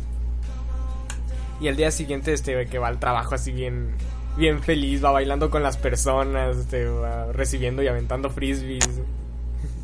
Y 1.60 1.68
el 1.68 1.76
día 1.76 1.90
siguiente, 1.90 2.32
este, 2.32 2.66
que 2.66 2.78
va 2.78 2.88
al 2.88 2.98
trabajo 2.98 3.34
así 3.34 3.52
bien, 3.52 3.90
bien 4.36 4.62
feliz, 4.62 5.04
va 5.04 5.10
bailando 5.12 5.50
con 5.50 5.62
las 5.62 5.76
personas, 5.76 6.56
este, 6.56 6.86
va 6.86 7.30
recibiendo 7.32 7.82
y 7.82 7.88
aventando 7.88 8.30
frisbees, 8.30 8.88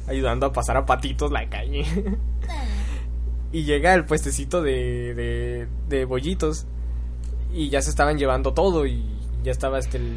ayudando 0.09 0.47
a 0.47 0.53
pasar 0.53 0.77
a 0.79 0.87
patitos 0.87 1.31
la 1.31 1.49
calle. 1.49 1.85
y 3.53 3.63
llega 3.65 3.93
al 3.93 4.07
puestecito 4.07 4.63
de, 4.63 5.15
de, 5.15 5.69
de 5.89 6.05
bollitos 6.05 6.67
y 7.53 7.69
ya 7.69 7.81
se 7.83 7.91
estaban 7.91 8.19
llevando 8.19 8.53
todo 8.55 8.87
y 8.87 9.05
ya 9.45 9.53
estaba 9.53 9.79
este 9.79 9.99
el, 9.99 10.13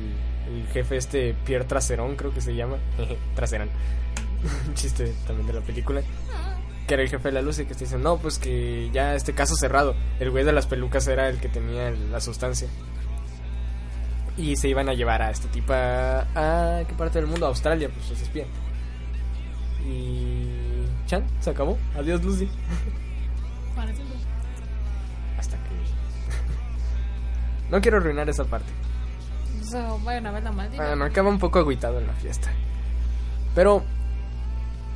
el 0.54 0.68
jefe 0.68 0.98
este 0.98 1.34
Pierre 1.46 1.66
Traserón 1.66 2.16
creo 2.16 2.34
que 2.34 2.42
se 2.42 2.56
llama. 2.56 2.78
Traserán 3.36 3.70
un 4.68 4.74
chiste 4.76 5.14
también 5.28 5.48
de 5.48 5.54
la 5.54 5.62
película. 5.62 6.02
Que 6.88 6.96
era 6.96 7.04
el 7.04 7.10
jefe 7.10 7.30
de 7.30 7.34
la 7.34 7.42
luz 7.42 7.60
y 7.60 7.66
que 7.66 7.74
te 7.74 7.82
dicen 7.82 8.02
no 8.02 8.18
pues 8.18 8.38
que 8.38 8.90
ya 8.92 9.16
este 9.16 9.34
caso 9.34 9.56
cerrado. 9.56 9.96
El 10.20 10.32
güey 10.32 10.44
de 10.44 10.52
las 10.52 10.68
pelucas 10.68 11.08
era 11.08 11.30
el 11.30 11.40
que 11.40 11.48
tenía 11.50 11.92
la 11.92 12.20
sustancia 12.20 12.68
y 14.38 14.56
se 14.56 14.70
iban 14.70 14.88
a 14.90 14.94
llevar 14.94 15.22
a 15.22 15.30
este 15.30 15.48
tipo 15.50 15.74
a, 15.74 16.22
a 16.36 16.84
qué 16.86 16.94
parte 16.96 17.20
del 17.20 17.28
mundo 17.28 17.46
a 17.46 17.50
Australia 17.50 17.90
pues 17.90 18.12
es 18.12 18.22
espía. 18.22 18.46
Y 19.86 20.48
Chan 21.06 21.26
se 21.40 21.50
acabó. 21.50 21.78
Adiós 21.96 22.24
Lucy. 22.24 22.50
Hasta 25.38 25.58
que 25.58 25.70
no 27.70 27.82
quiero 27.82 27.98
arruinar 27.98 28.30
esa 28.30 28.46
parte 28.46 28.72
So, 29.72 30.00
vayan 30.04 30.28
a 30.28 30.32
ver 30.32 30.44
la 30.44 30.52
maldita. 30.52 30.86
Bueno, 30.86 31.06
acaba 31.06 31.30
un 31.30 31.40
poco 31.40 31.60
agüitado 31.60 32.00
en 32.00 32.08
la 32.08 32.14
fiesta. 32.14 32.50
Pero. 33.56 33.84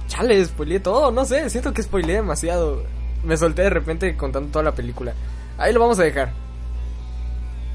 Chale, 0.08 0.44
spoileé 0.44 0.82
todo, 0.82 1.12
no 1.12 1.24
sé, 1.26 1.50
siento 1.50 1.74
que 1.74 1.82
spoileé 1.82 2.18
demasiado. 2.18 2.84
Me 3.24 3.38
solté 3.38 3.62
de 3.64 3.70
repente 3.70 4.18
contando 4.18 4.52
toda 4.52 4.64
la 4.64 4.76
película. 4.76 5.14
Ahí 5.58 5.72
lo 5.72 5.80
vamos 5.80 5.98
a 6.00 6.04
dejar. 6.04 6.34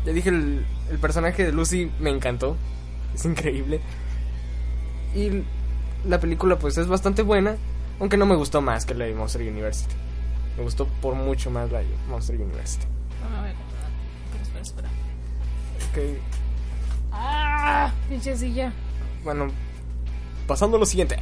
Ya 0.04 0.12
dije, 0.12 0.28
el, 0.28 0.64
el 0.90 0.98
personaje 0.98 1.44
de 1.44 1.52
Lucy 1.52 1.90
me 1.98 2.10
encantó. 2.10 2.56
Es 3.14 3.24
increíble. 3.24 3.80
Y 5.14 5.42
la 6.06 6.20
película, 6.20 6.58
pues, 6.58 6.76
es 6.76 6.86
bastante 6.86 7.22
buena. 7.22 7.56
Aunque 7.98 8.18
no 8.18 8.26
me 8.26 8.36
gustó 8.36 8.60
más 8.60 8.84
que 8.84 8.94
la 8.94 9.06
de 9.06 9.14
Monster 9.14 9.42
University. 9.42 9.94
Me 10.56 10.62
gustó 10.62 10.86
por 11.00 11.14
mucho 11.14 11.50
más 11.50 11.72
la 11.72 11.78
de 11.78 11.88
Monster 12.08 12.36
University. 12.36 12.84
Vamos 13.22 13.38
a 13.38 13.42
ver. 13.42 13.54
Espera, 14.42 14.62
espera, 14.62 14.88
espera. 15.78 16.39
¡Ah! 17.12 17.92
Pinche 18.08 18.36
silla. 18.36 18.72
Bueno, 19.24 19.48
pasando 20.46 20.76
a 20.76 20.80
lo 20.80 20.86
siguiente. 20.86 21.16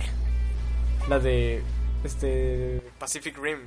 La 1.08 1.18
de 1.18 1.62
este 2.04 2.82
Pacific 2.98 3.36
Rim. 3.38 3.58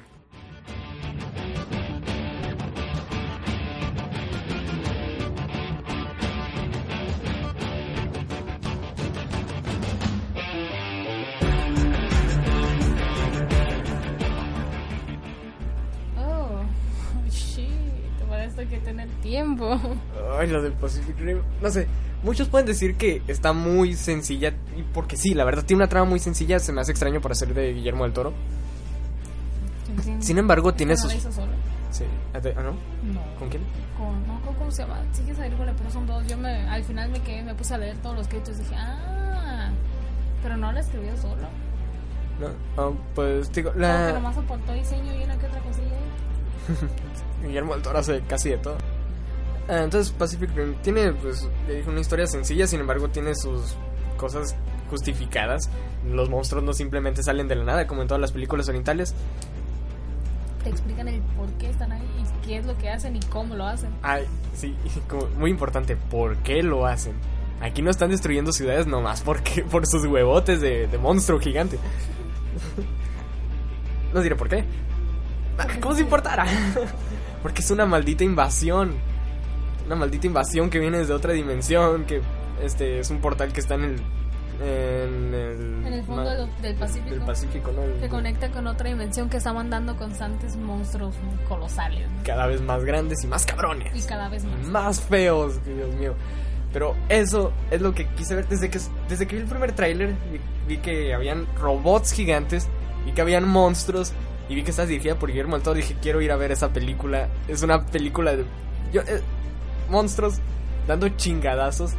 Hay 18.62 18.68
que 18.68 18.80
tener 18.80 19.08
tiempo. 19.22 19.80
Ay, 20.40 20.48
la 20.48 20.62
del 20.62 20.74
Pacific 20.74 21.18
Rim. 21.20 21.40
No 21.62 21.70
sé, 21.70 21.88
muchos 22.24 22.48
pueden 22.50 22.66
decir 22.68 22.96
que 22.96 23.22
está 23.28 23.54
muy 23.54 23.94
sencilla. 23.96 24.54
Y 24.78 24.84
porque 24.94 25.18
sí, 25.18 25.34
la 25.34 25.44
verdad 25.44 25.64
tiene 25.66 25.84
una 25.84 25.90
trama 25.90 26.10
muy 26.10 26.20
sencilla. 26.20 26.60
Se 26.60 26.72
me 26.72 26.82
hace 26.82 26.92
extraño 26.92 27.22
para 27.22 27.36
ser 27.36 27.54
de 27.54 27.74
Guillermo 27.74 28.04
del 28.06 28.14
Toro. 28.14 28.34
Sin 30.20 30.38
embargo, 30.38 30.74
tiene 30.74 30.94
¿No 30.94 30.98
sus. 31.02 31.14
la 31.24 31.32
solo? 31.32 31.52
Sí. 31.92 32.06
¿Ah, 32.34 32.40
no? 32.62 32.72
No. 33.12 33.22
¿Con 33.38 33.50
quién? 33.50 33.62
Con, 33.98 34.26
no, 34.26 34.40
¿cómo- 34.46 34.58
¿cómo 34.58 34.72
se 34.72 34.84
llama? 34.84 35.02
Sí 35.12 35.22
que 35.24 35.32
esa 35.32 35.42
película, 35.44 35.74
pero 35.78 35.90
son 35.92 36.08
dos. 36.08 36.26
Yo 36.28 36.38
me, 36.38 36.50
al 36.70 36.84
final 36.86 37.10
me 37.10 37.20
quedé, 37.20 37.44
me 37.44 37.54
puse 37.54 37.74
a 37.74 37.78
leer 37.78 37.98
todos 37.98 38.16
los 38.16 38.28
créditos 38.30 38.56
y 38.56 38.60
dije, 38.60 38.76
ah, 38.78 39.70
pero 40.42 40.56
no 40.56 40.72
la 40.72 40.80
escribió 40.80 41.16
solo. 41.18 41.44
No. 42.40 42.48
Ah, 42.78 42.90
pues 43.14 43.52
digo, 43.52 43.72
Creo 43.72 43.82
que 43.84 43.88
la. 43.88 44.14
nomás 44.14 44.38
aportó 44.38 44.72
diseño 44.74 45.14
y 45.20 45.24
una 45.26 45.38
que 45.38 45.46
otra 45.48 45.60
cosilla. 45.60 45.98
Guillermo 47.44 47.74
del 47.74 47.82
Toro 47.82 48.00
hace 48.00 48.22
casi 48.22 48.50
de 48.50 48.58
todo. 48.58 48.78
Ah, 49.68 49.84
entonces 49.84 50.12
Pacific 50.12 50.50
Rim 50.56 50.76
tiene, 50.82 51.14
pues, 51.14 51.48
una 51.88 52.00
historia 52.00 52.28
sencilla, 52.28 52.68
sin 52.68 52.80
embargo 52.80 53.10
tiene 53.10 53.36
sus 53.36 53.76
cosas 54.18 54.56
justificadas. 54.90 55.70
Los 56.06 56.30
monstruos 56.30 56.64
no 56.64 56.74
simplemente 56.74 57.24
salen 57.24 57.48
de 57.48 57.56
la 57.56 57.64
nada, 57.64 57.88
como 57.88 58.02
en 58.02 58.08
todas 58.08 58.22
las 58.22 58.32
películas 58.32 58.68
orientales. 58.68 59.16
Te 60.64 60.70
explican 60.70 61.08
el 61.08 61.22
por 61.38 61.50
qué 61.54 61.70
están 61.70 61.92
ahí 61.92 62.08
y 62.20 62.46
qué 62.46 62.58
es 62.58 62.66
lo 62.66 62.78
que 62.78 62.90
hacen 62.90 63.16
y 63.16 63.20
cómo 63.22 63.56
lo 63.56 63.66
hacen. 63.66 63.90
Ay, 64.02 64.26
sí, 64.54 64.76
como 65.08 65.28
muy 65.38 65.50
importante, 65.50 65.96
¿por 65.96 66.38
qué 66.38 66.62
lo 66.62 66.86
hacen? 66.86 67.14
Aquí 67.62 67.82
no 67.82 67.92
están 67.92 68.10
destruyendo 68.10 68.52
ciudades 68.52 68.88
nomás 68.88 69.22
porque 69.22 69.64
por 69.72 69.88
sus 69.88 70.06
huevotes 70.06 70.62
de, 70.62 70.88
de 70.88 70.98
monstruo 70.98 71.40
gigante. 71.40 71.78
No 74.14 74.20
diré 74.20 74.36
por 74.36 74.50
qué. 74.50 74.66
¿Cómo 75.80 75.96
se 75.96 76.02
importara? 76.02 76.46
Porque 77.42 77.62
es 77.62 77.72
una 77.72 77.86
maldita 77.86 78.24
invasión. 78.24 78.94
Una 79.86 79.96
maldita 79.96 80.28
invasión 80.28 80.70
que 80.70 80.80
viene 80.80 81.00
desde 81.00 81.14
otra 81.14 81.34
dimensión. 81.34 82.06
Que 82.06 82.22
este 82.64 83.00
es 83.00 83.10
un 83.10 83.20
portal 83.20 83.52
que 83.54 83.60
está 83.62 83.76
en 83.76 83.84
el. 83.84 83.96
En 84.64 85.34
el, 85.34 85.86
En 85.88 85.94
el 85.94 86.04
fondo 86.04 86.30
del- 86.30 86.62
del 86.62 86.76
Pacífico. 86.76 87.10
Del 87.10 87.22
Pacífico, 87.22 87.72
¿no? 87.72 87.82
El- 87.82 88.00
Se 88.00 88.10
conecta 88.10 88.52
con 88.52 88.68
otra 88.68 88.90
dimensión 88.90 89.28
que 89.28 89.38
está 89.38 89.54
mandando 89.54 89.96
constantes 89.96 90.56
monstruos 90.56 91.16
colosales 91.50 92.08
¿no? 92.12 92.24
cada 92.24 92.46
vez 92.46 92.62
más 92.62 92.84
grandes 92.84 93.24
y 93.24 93.28
más 93.28 93.44
cabrones. 93.46 93.92
y 93.96 94.08
cada 94.08 94.30
vez 94.30 94.44
más. 94.46 94.68
más 94.68 95.02
feos, 95.02 95.58
que 95.66 95.74
Dios 95.74 95.96
mío. 95.96 96.14
Pero 96.72 96.96
eso 97.10 97.52
es 97.72 97.82
lo 97.82 97.94
que 97.96 98.08
quise 98.10 98.36
ver 98.36 98.48
desde 98.48 98.70
que 98.70 98.80
desde 99.10 99.26
que 99.26 99.36
vi 99.36 99.42
el 99.42 99.48
primer 99.48 99.72
tráiler, 99.72 100.16
vi, 100.32 100.40
vi 100.68 100.78
que 100.78 101.14
habían 101.16 101.48
robots 101.60 102.12
gigantes 102.14 102.68
y 103.08 103.14
que 103.14 103.22
habían 103.22 103.48
monstruos 103.48 104.14
y 104.52 104.56
vi 104.56 104.64
que 104.64 104.72
estaba 104.72 104.86
dirigida 104.88 105.16
por 105.16 105.30
Guillermo 105.30 105.56
del 105.56 105.64
Toro, 105.64 105.76
dije, 105.78 105.96
quiero 106.02 106.20
ir 106.22 106.32
a 106.32 106.36
ver 106.36 106.52
esa 106.52 106.70
película. 106.74 107.30
Es 107.48 107.62
una 107.64 107.86
película 107.86 108.36
de 108.36 108.44
yo, 108.92 109.02
eh, 109.02 109.22
monstruos 109.90 110.40
dando 110.88 111.08
chingadazos 111.10 111.94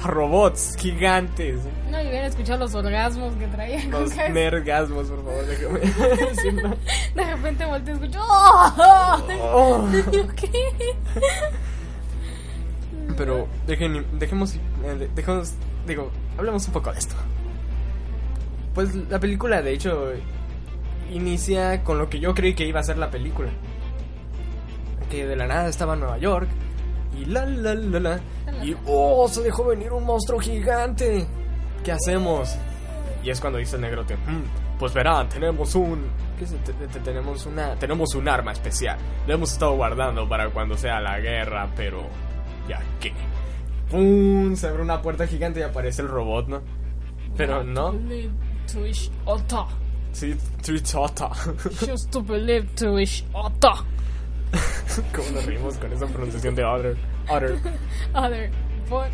a 0.00 0.06
robots 0.06 0.76
gigantes. 0.78 1.56
No, 1.90 2.00
y 2.00 2.06
hubieran 2.06 2.26
escuchado 2.26 2.60
los 2.60 2.74
orgasmos 2.76 3.34
que 3.34 3.48
traía. 3.48 3.84
Los 3.86 4.14
nergasmos, 4.14 5.08
por 5.08 5.24
favor, 5.24 5.46
déjame. 5.46 5.80
De 7.16 7.24
repente 7.24 7.64
volteo 7.66 7.94
y 7.94 7.98
escucho. 7.98 8.20
¡Oh! 8.22 9.22
Oh. 9.42 9.88
¿qué? 10.36 10.50
Pero 13.16 13.48
dejen, 13.66 14.06
dejemos, 14.18 14.54
eh, 14.54 14.60
de- 14.98 15.08
dejemos, 15.08 15.52
digo, 15.86 16.10
hablemos 16.38 16.66
un 16.68 16.72
poco 16.72 16.92
de 16.92 16.98
esto. 17.00 17.14
Pues 18.74 18.94
la 18.94 19.18
película, 19.18 19.62
de 19.62 19.72
hecho, 19.72 20.12
inicia 21.10 21.82
con 21.84 21.98
lo 21.98 22.08
que 22.08 22.20
yo 22.20 22.34
creí 22.34 22.54
que 22.54 22.66
iba 22.66 22.80
a 22.80 22.84
ser 22.84 22.98
la 22.98 23.10
película. 23.10 23.50
Que 25.10 25.26
de 25.26 25.36
la 25.36 25.46
nada 25.46 25.68
estaba 25.68 25.94
en 25.94 26.00
Nueva 26.00 26.18
York 26.18 26.48
y 27.20 27.24
la 27.24 27.44
la 27.44 27.74
la 27.74 28.00
la 28.00 28.20
y 28.64 28.76
oh, 28.86 29.26
se 29.28 29.42
dejó 29.42 29.64
venir 29.64 29.92
un 29.92 30.04
monstruo 30.04 30.38
gigante. 30.38 31.26
¿Qué 31.84 31.92
hacemos? 31.92 32.56
Y 33.24 33.30
es 33.30 33.40
cuando 33.40 33.58
dice 33.58 33.76
el 33.76 33.82
negrote, 33.82 34.16
"Mm, 34.16 34.78
pues 34.78 34.94
verán, 34.94 35.28
tenemos 35.28 35.74
un 35.74 36.06
¿qué 36.38 36.44
es? 36.44 36.50
Te- 36.64 36.72
te- 36.72 37.00
tenemos 37.00 37.44
una 37.46 37.74
tenemos 37.76 38.14
un 38.14 38.28
arma 38.28 38.52
especial. 38.52 38.98
Lo 39.26 39.34
hemos 39.34 39.52
estado 39.52 39.74
guardando 39.74 40.28
para 40.28 40.48
cuando 40.50 40.76
sea 40.76 41.00
la 41.00 41.18
guerra, 41.18 41.68
pero 41.76 42.02
ya 42.68 42.80
que 43.00 43.12
¡pum! 43.90 44.54
Se 44.54 44.68
abre 44.68 44.82
una 44.82 45.02
puerta 45.02 45.26
gigante 45.26 45.60
y 45.60 45.62
aparece 45.64 46.02
el 46.02 46.08
robot, 46.08 46.48
¿no? 46.48 46.62
Pero 47.36 47.64
no. 47.64 47.92
To 50.12 50.72
wish 50.72 50.94
Ota. 50.94 51.30
Sí. 51.70 51.86
Just 51.86 52.10
to 52.10 52.22
believe 52.22 52.66
to 52.74 52.92
wish 52.92 53.24
Ota. 53.32 53.84
¿Cómo 55.14 55.30
nos 55.30 55.46
rimos 55.46 55.76
con 55.78 55.92
esa 55.92 56.06
pronunciación 56.06 56.54
de 56.54 56.64
other? 56.64 56.96
Other. 57.28 57.58
Other. 58.14 58.50
But. 58.88 59.10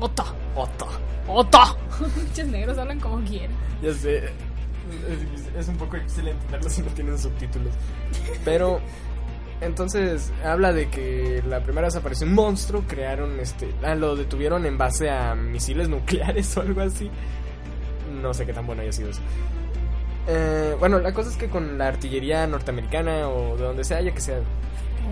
Ota. 0.00 0.24
Ota. 0.54 0.86
Ota. 1.26 1.76
Muchos 2.16 2.46
negros 2.48 2.76
hablan 2.76 3.00
como 3.00 3.24
quieren. 3.24 3.50
Ya 3.82 3.94
sé. 3.94 4.18
Es, 4.18 5.56
es 5.58 5.68
un 5.68 5.76
poco 5.78 5.96
difícil 5.96 6.28
entenderlo 6.28 6.68
si 6.68 6.82
no 6.82 6.88
tienen 6.88 7.18
subtítulos. 7.18 7.72
Pero. 8.44 8.80
Entonces, 9.60 10.30
habla 10.44 10.72
de 10.72 10.90
que 10.90 11.42
la 11.48 11.62
primera 11.62 11.86
vez 11.86 11.96
apareció 11.96 12.26
un 12.26 12.34
monstruo, 12.34 12.84
crearon 12.86 13.40
este. 13.40 13.72
Ah, 13.82 13.94
lo 13.94 14.14
detuvieron 14.16 14.66
en 14.66 14.76
base 14.76 15.08
a 15.08 15.34
misiles 15.34 15.88
nucleares 15.88 16.54
o 16.58 16.60
algo 16.60 16.82
así. 16.82 17.10
No 18.20 18.34
sé 18.34 18.44
qué 18.44 18.52
tan 18.52 18.66
bueno 18.66 18.82
haya 18.82 18.92
sido 18.92 19.10
eso. 19.10 19.22
Eh, 20.26 20.74
bueno, 20.78 20.98
la 21.00 21.12
cosa 21.12 21.30
es 21.30 21.36
que 21.36 21.48
con 21.48 21.76
la 21.76 21.88
artillería 21.88 22.46
norteamericana 22.46 23.28
o 23.28 23.56
de 23.56 23.64
donde 23.64 23.84
sea, 23.84 24.00
ya 24.00 24.12
que 24.12 24.20
sea 24.20 24.40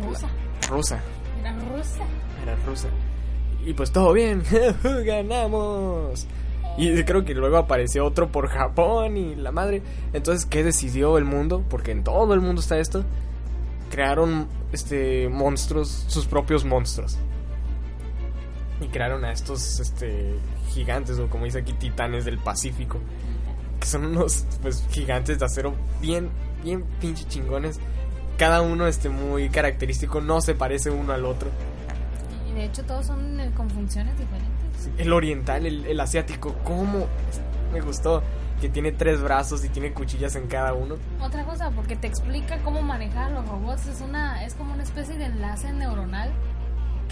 Rusa. 0.05 0.29
rusa, 0.71 1.01
Era 1.41 1.53
rusa. 1.53 2.05
era 2.43 2.57
rusa. 2.67 2.89
Y 3.65 3.75
pues 3.75 3.93
todo 3.93 4.13
bien, 4.13 4.43
ganamos. 5.05 6.27
Y 6.79 7.03
creo 7.05 7.25
que 7.25 7.35
luego 7.35 7.59
apareció 7.59 8.07
otro 8.07 8.33
por 8.33 8.49
Japón 8.49 9.17
y 9.19 9.35
la 9.37 9.53
madre. 9.53 9.83
Entonces, 10.15 10.47
¿qué 10.47 10.65
decidió 10.65 11.19
el 11.19 11.25
mundo? 11.27 11.63
Porque 11.69 11.93
en 11.93 12.03
todo 12.03 12.33
el 12.33 12.41
mundo 12.41 12.61
está 12.63 12.79
esto. 12.79 13.05
Crearon 13.91 14.49
este 14.73 15.29
monstruos, 15.29 16.05
sus 16.09 16.25
propios 16.27 16.65
monstruos. 16.65 17.19
Y 18.81 18.87
crearon 18.89 19.25
a 19.27 19.33
estos 19.33 19.79
este 19.81 20.35
gigantes 20.73 21.19
o 21.19 21.29
como 21.29 21.45
dice 21.45 21.59
aquí 21.59 21.75
titanes 21.75 22.25
del 22.25 22.39
Pacífico, 22.39 22.99
que 23.83 23.89
son 23.89 24.05
unos 24.05 24.47
pues 24.63 24.87
gigantes 24.91 25.41
de 25.41 25.45
acero 25.45 25.75
bien 26.01 26.31
bien 26.63 26.85
pinche 27.01 27.25
chingones. 27.25 27.81
Cada 28.39 28.63
uno 28.63 28.87
este 28.87 29.09
muy 29.09 29.51
característico, 29.51 30.21
no 30.21 30.41
se 30.41 30.55
parece 30.55 30.91
uno 30.91 31.13
al 31.13 31.25
otro. 31.25 31.51
Y 32.49 32.55
de 32.55 32.65
hecho, 32.67 32.85
todos 32.85 33.07
son 33.07 33.41
eh, 33.41 33.51
con 33.57 33.69
funciones 33.69 34.17
diferentes. 34.19 34.89
El 34.99 35.13
oriental, 35.13 35.67
el, 35.67 35.85
el 35.87 36.01
asiático, 36.01 36.55
¿cómo? 36.65 37.09
Me 37.73 37.81
gustó. 37.81 38.23
Que 38.61 38.69
tiene 38.69 38.93
tres 38.93 39.21
brazos 39.21 39.65
y 39.65 39.69
tiene 39.69 39.93
cuchillas 39.93 40.37
en 40.37 40.47
cada 40.47 40.73
uno. 40.73 40.95
Otra 41.21 41.45
cosa, 41.45 41.73
porque 41.73 41.97
te 41.97 42.07
explica 42.07 42.59
cómo 42.63 42.81
manejar 42.81 43.33
los 43.33 43.45
robots. 43.49 43.89
Es 43.89 44.01
una 44.01 44.45
es 44.45 44.55
como 44.55 44.73
una 44.73 44.85
especie 44.85 45.19
de 45.19 45.25
enlace 45.25 45.73
neuronal 45.73 46.31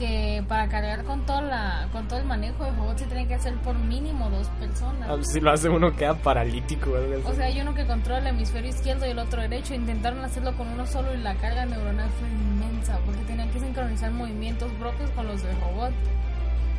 que 0.01 0.43
para 0.49 0.67
cargar 0.69 1.05
con, 1.05 1.27
toda 1.27 1.43
la, 1.43 1.89
con 1.93 2.09
todo 2.09 2.19
el 2.19 2.25
manejo 2.25 2.65
de 2.65 2.71
robots 2.71 3.03
se 3.03 3.07
tiene 3.07 3.29
que 3.29 3.35
hacer 3.35 3.55
por 3.59 3.79
mínimo 3.79 4.31
dos 4.31 4.49
personas. 4.59 5.11
Ah, 5.11 5.19
Si 5.23 5.41
lo 5.41 5.53
hace 5.53 5.69
uno 5.69 5.95
queda 5.95 6.15
paralítico. 6.15 6.93
así. 6.97 7.23
O 7.27 7.35
sea, 7.35 7.45
hay 7.45 7.61
uno 7.61 7.75
que 7.75 7.87
controla 7.87 8.21
el 8.21 8.27
hemisferio 8.29 8.71
izquierdo 8.71 9.07
y 9.07 9.11
el 9.11 9.19
otro 9.19 9.43
derecho. 9.43 9.75
Intentaron 9.75 10.25
hacerlo 10.25 10.57
con 10.57 10.69
uno 10.69 10.87
solo 10.87 11.15
y 11.15 11.19
la 11.19 11.35
carga 11.35 11.67
neuronal 11.67 12.09
fue 12.19 12.29
inmensa 12.29 12.99
porque 13.05 13.21
tenían 13.25 13.51
que 13.51 13.61
sincronizar 13.61 14.11
movimientos 14.11 14.73
propios 14.81 15.11
con 15.11 15.27
los 15.27 15.43
del 15.43 15.61
robot. 15.61 15.93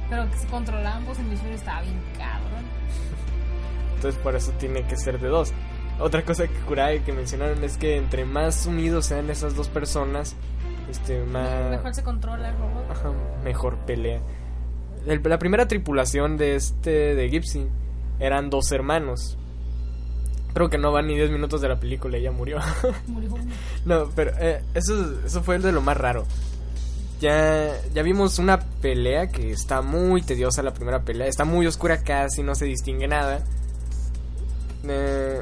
Pero 0.10 0.30
que 0.32 0.38
se 0.38 0.48
controlaban 0.48 0.98
ambos 1.04 1.20
hemisferios 1.20 1.60
estaba 1.60 1.82
bien 1.82 2.02
cabrón. 2.18 2.66
Entonces 3.96 4.20
por 4.22 4.36
eso 4.36 4.52
tiene 4.54 4.82
que 4.84 4.98
ser 4.98 5.20
de 5.20 5.28
dos. 5.28 5.54
Otra 6.00 6.24
cosa 6.24 6.48
que 6.48 6.56
Kurai 6.62 7.02
que 7.02 7.14
mencionaron 7.14 7.64
es 7.64 7.78
que 7.78 7.98
entre 7.98 8.26
más 8.26 8.66
unidos 8.66 9.06
sean 9.06 9.30
esas 9.30 9.56
dos 9.56 9.70
personas, 9.70 10.36
este 10.90 11.24
más 11.26 11.70
Mejor 11.72 11.94
se 11.96 12.04
controla 12.04 12.50
el 12.50 12.58
robot. 12.58 12.92
Ajá, 12.92 13.12
mejor 13.44 13.78
pelea. 13.86 14.22
El- 15.06 15.22
la 15.24 15.40
primera 15.40 15.68
tripulación 15.68 16.38
de 16.38 16.56
este 16.56 17.16
de 17.16 17.30
Gipsy 17.30 17.68
eran 18.20 18.50
dos 18.50 18.72
hermanos. 18.72 19.38
Creo 20.54 20.70
que 20.70 20.78
no 20.78 20.92
van 20.92 21.08
ni 21.08 21.16
10 21.16 21.32
minutos 21.32 21.62
de 21.62 21.70
la 21.70 21.80
película 21.80 22.18
y 22.18 22.24
ya 22.24 22.32
murió. 22.32 22.60
Murió 23.08 23.32
no, 23.86 24.10
pero 24.16 24.32
eh, 24.38 24.62
eso, 24.74 25.16
eso 25.26 25.42
fue 25.44 25.58
de 25.60 25.72
lo 25.72 25.82
más 25.82 25.96
raro. 25.98 26.26
Ya, 27.22 27.72
ya 27.94 28.02
vimos 28.04 28.38
una 28.40 28.60
pelea 28.60 29.28
que 29.28 29.52
está 29.52 29.82
muy 29.82 30.22
tediosa 30.24 30.62
la 30.64 30.74
primera 30.74 31.04
pelea. 31.04 31.28
Está 31.28 31.46
muy 31.46 31.68
oscura 31.68 32.04
casi, 32.04 32.44
no 32.44 32.54
se 32.56 32.66
distingue 32.66 33.08
nada. 33.08 33.44
Eh, 34.88 35.42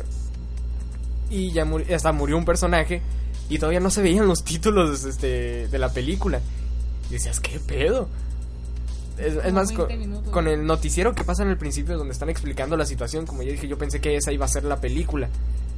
y 1.30 1.52
ya 1.52 1.66
hasta 1.96 2.12
murió 2.12 2.38
un 2.38 2.46
personaje 2.46 3.02
y 3.50 3.58
todavía 3.60 3.80
no 3.80 3.90
se 3.90 4.02
veían 4.02 4.28
los 4.28 4.44
títulos 4.44 5.04
este, 5.04 5.68
de 5.68 5.80
la 5.80 5.90
película. 5.92 6.40
Y 7.10 7.14
decías, 7.14 7.40
¿qué 7.40 7.60
pedo? 7.60 8.08
Es, 9.18 9.52
más, 9.52 9.72
con, 9.74 9.88
20 9.88 9.98
minutos. 10.08 10.32
con 10.32 10.48
el 10.48 10.66
noticiero 10.66 11.14
que 11.14 11.26
pasa 11.26 11.44
en 11.44 11.50
el 11.50 11.58
principio 11.58 11.98
donde 11.98 12.14
están 12.14 12.30
explicando 12.30 12.78
la 12.78 12.86
situación, 12.86 13.26
como 13.26 13.44
ya 13.44 13.52
dije, 13.52 13.68
yo 13.68 13.78
pensé 13.78 14.00
que 14.00 14.16
esa 14.16 14.32
iba 14.32 14.46
a 14.46 14.50
ser 14.50 14.64
la 14.64 14.80
película. 14.80 15.28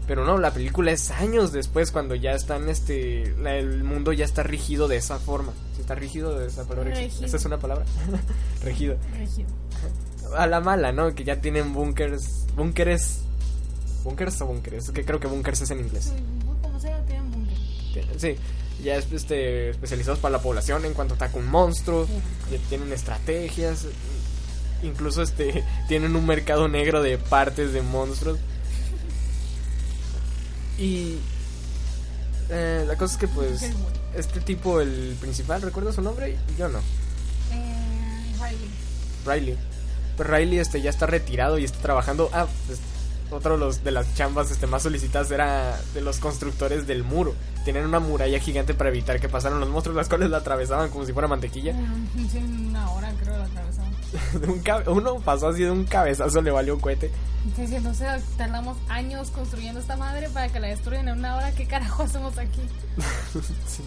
Pero 0.07 0.25
no, 0.25 0.37
la 0.37 0.51
película 0.51 0.91
es 0.91 1.09
años 1.11 1.51
después 1.51 1.91
cuando 1.91 2.15
ya 2.15 2.31
están, 2.31 2.67
este, 2.69 3.33
la- 3.41 3.55
el 3.55 3.83
mundo 3.83 4.11
ya 4.13 4.25
está 4.25 4.43
rígido 4.43 4.87
de 4.87 4.97
esa 4.97 5.17
forma. 5.19 5.53
Si 5.75 5.81
está 5.81 5.95
rígido 5.95 6.37
de 6.37 6.47
esa 6.47 6.65
palabra. 6.67 6.99
¿Esa 6.99 7.37
es 7.37 7.45
una 7.45 7.57
palabra? 7.57 7.85
rígido. 8.63 8.97
Rígido. 9.17 9.49
A 10.37 10.47
la 10.47 10.59
mala, 10.59 10.91
¿no? 10.91 11.13
Que 11.15 11.23
ya 11.23 11.39
tienen 11.39 11.73
búnkers, 11.73 12.45
búnkeres, 12.55 13.21
búnkers 14.03 14.41
o 14.41 14.47
búnkeres, 14.47 14.91
que 14.91 15.05
creo 15.05 15.19
que 15.19 15.27
búnkers 15.27 15.61
es 15.61 15.71
en 15.71 15.79
inglés. 15.79 16.11
Sí, 18.17 18.35
ya 18.83 18.95
es, 18.95 19.11
este, 19.11 19.69
especializados 19.69 20.19
para 20.19 20.33
la 20.33 20.41
población 20.41 20.85
en 20.85 20.93
cuanto 20.93 21.15
ataca 21.15 21.37
un 21.37 21.47
monstruo, 21.47 22.07
ya 22.51 22.57
tienen 22.69 22.91
estrategias, 22.91 23.85
incluso 24.83 25.21
este 25.21 25.63
tienen 25.87 26.15
un 26.15 26.25
mercado 26.25 26.67
negro 26.67 27.01
de 27.01 27.17
partes 27.17 27.73
de 27.73 27.81
monstruos. 27.81 28.39
Y 30.77 31.17
eh, 32.49 32.85
la 32.87 32.95
cosa 32.95 33.13
es 33.13 33.19
que 33.19 33.27
pues 33.27 33.71
este 34.15 34.41
tipo, 34.41 34.81
el 34.81 35.15
principal, 35.19 35.61
¿recuerda 35.61 35.93
su 35.93 36.01
nombre? 36.01 36.37
Yo 36.57 36.67
no. 36.69 36.79
Eh, 37.51 38.33
Riley. 38.39 38.69
Riley. 39.25 39.57
Pues 40.17 40.29
Riley 40.29 40.59
este 40.59 40.81
ya 40.81 40.89
está 40.89 41.05
retirado 41.05 41.57
y 41.57 41.63
está 41.63 41.79
trabajando. 41.79 42.29
Ah, 42.33 42.47
pues, 42.67 42.79
otro 43.31 43.53
de, 43.53 43.57
los, 43.59 43.83
de 43.83 43.91
las 43.91 44.13
chambas 44.15 44.51
este, 44.51 44.67
más 44.67 44.83
solicitadas 44.83 45.31
era 45.31 45.79
de 45.93 46.01
los 46.01 46.19
constructores 46.19 46.85
del 46.87 47.03
muro. 47.03 47.33
Tenían 47.65 47.85
una 47.85 47.99
muralla 47.99 48.39
gigante 48.39 48.73
para 48.73 48.89
evitar 48.89 49.19
que 49.19 49.29
pasaran 49.29 49.59
los 49.59 49.69
monstruos, 49.69 49.95
las 49.95 50.07
cuales 50.09 50.29
la 50.29 50.37
atravesaban 50.37 50.89
como 50.89 51.05
si 51.05 51.13
fuera 51.13 51.27
mantequilla. 51.27 51.73
Sí, 52.31 52.37
en 52.37 52.67
una 52.69 52.89
hora 52.91 53.11
creo 53.21 53.37
la 53.37 53.45
atravesaron. 53.45 53.91
De 54.41 54.47
un 54.47 54.59
cabe- 54.59 54.89
uno 54.89 55.15
pasó 55.19 55.47
así 55.49 55.63
de 55.63 55.71
un 55.71 55.85
cabezazo, 55.85 56.41
le 56.41 56.51
valió 56.51 56.77
cohete. 56.79 57.11
Estoy 57.47 57.63
diciendo, 57.65 57.89
o 57.91 57.93
sea, 57.93 58.19
tardamos 58.37 58.77
años 58.89 59.29
construyendo 59.31 59.79
esta 59.79 59.95
madre 59.95 60.27
para 60.29 60.49
que 60.49 60.59
la 60.59 60.67
destruyan 60.67 61.07
en 61.07 61.19
una 61.19 61.35
hora. 61.37 61.51
¿Qué 61.53 61.65
carajo 61.65 62.03
hacemos 62.03 62.37
aquí? 62.37 62.61
Sí. 63.67 63.83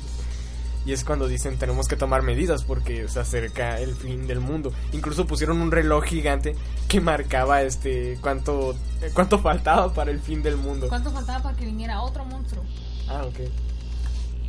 Y 0.86 0.92
es 0.92 1.04
cuando 1.04 1.26
dicen 1.26 1.58
tenemos 1.58 1.88
que 1.88 1.96
tomar 1.96 2.22
medidas 2.22 2.62
porque 2.64 3.08
se 3.08 3.20
acerca 3.20 3.80
el 3.80 3.94
fin 3.94 4.26
del 4.26 4.40
mundo. 4.40 4.72
Incluso 4.92 5.26
pusieron 5.26 5.60
un 5.60 5.70
reloj 5.70 6.04
gigante 6.04 6.54
que 6.88 7.00
marcaba 7.00 7.62
este 7.62 8.18
cuánto 8.20 8.74
cuánto 9.14 9.38
faltaba 9.38 9.92
para 9.92 10.10
el 10.10 10.20
fin 10.20 10.42
del 10.42 10.56
mundo. 10.56 10.88
¿Cuánto 10.88 11.10
faltaba 11.10 11.42
para 11.42 11.56
que 11.56 11.64
viniera 11.64 12.02
otro 12.02 12.24
monstruo? 12.24 12.62
Ah, 13.08 13.24
ok. 13.24 13.40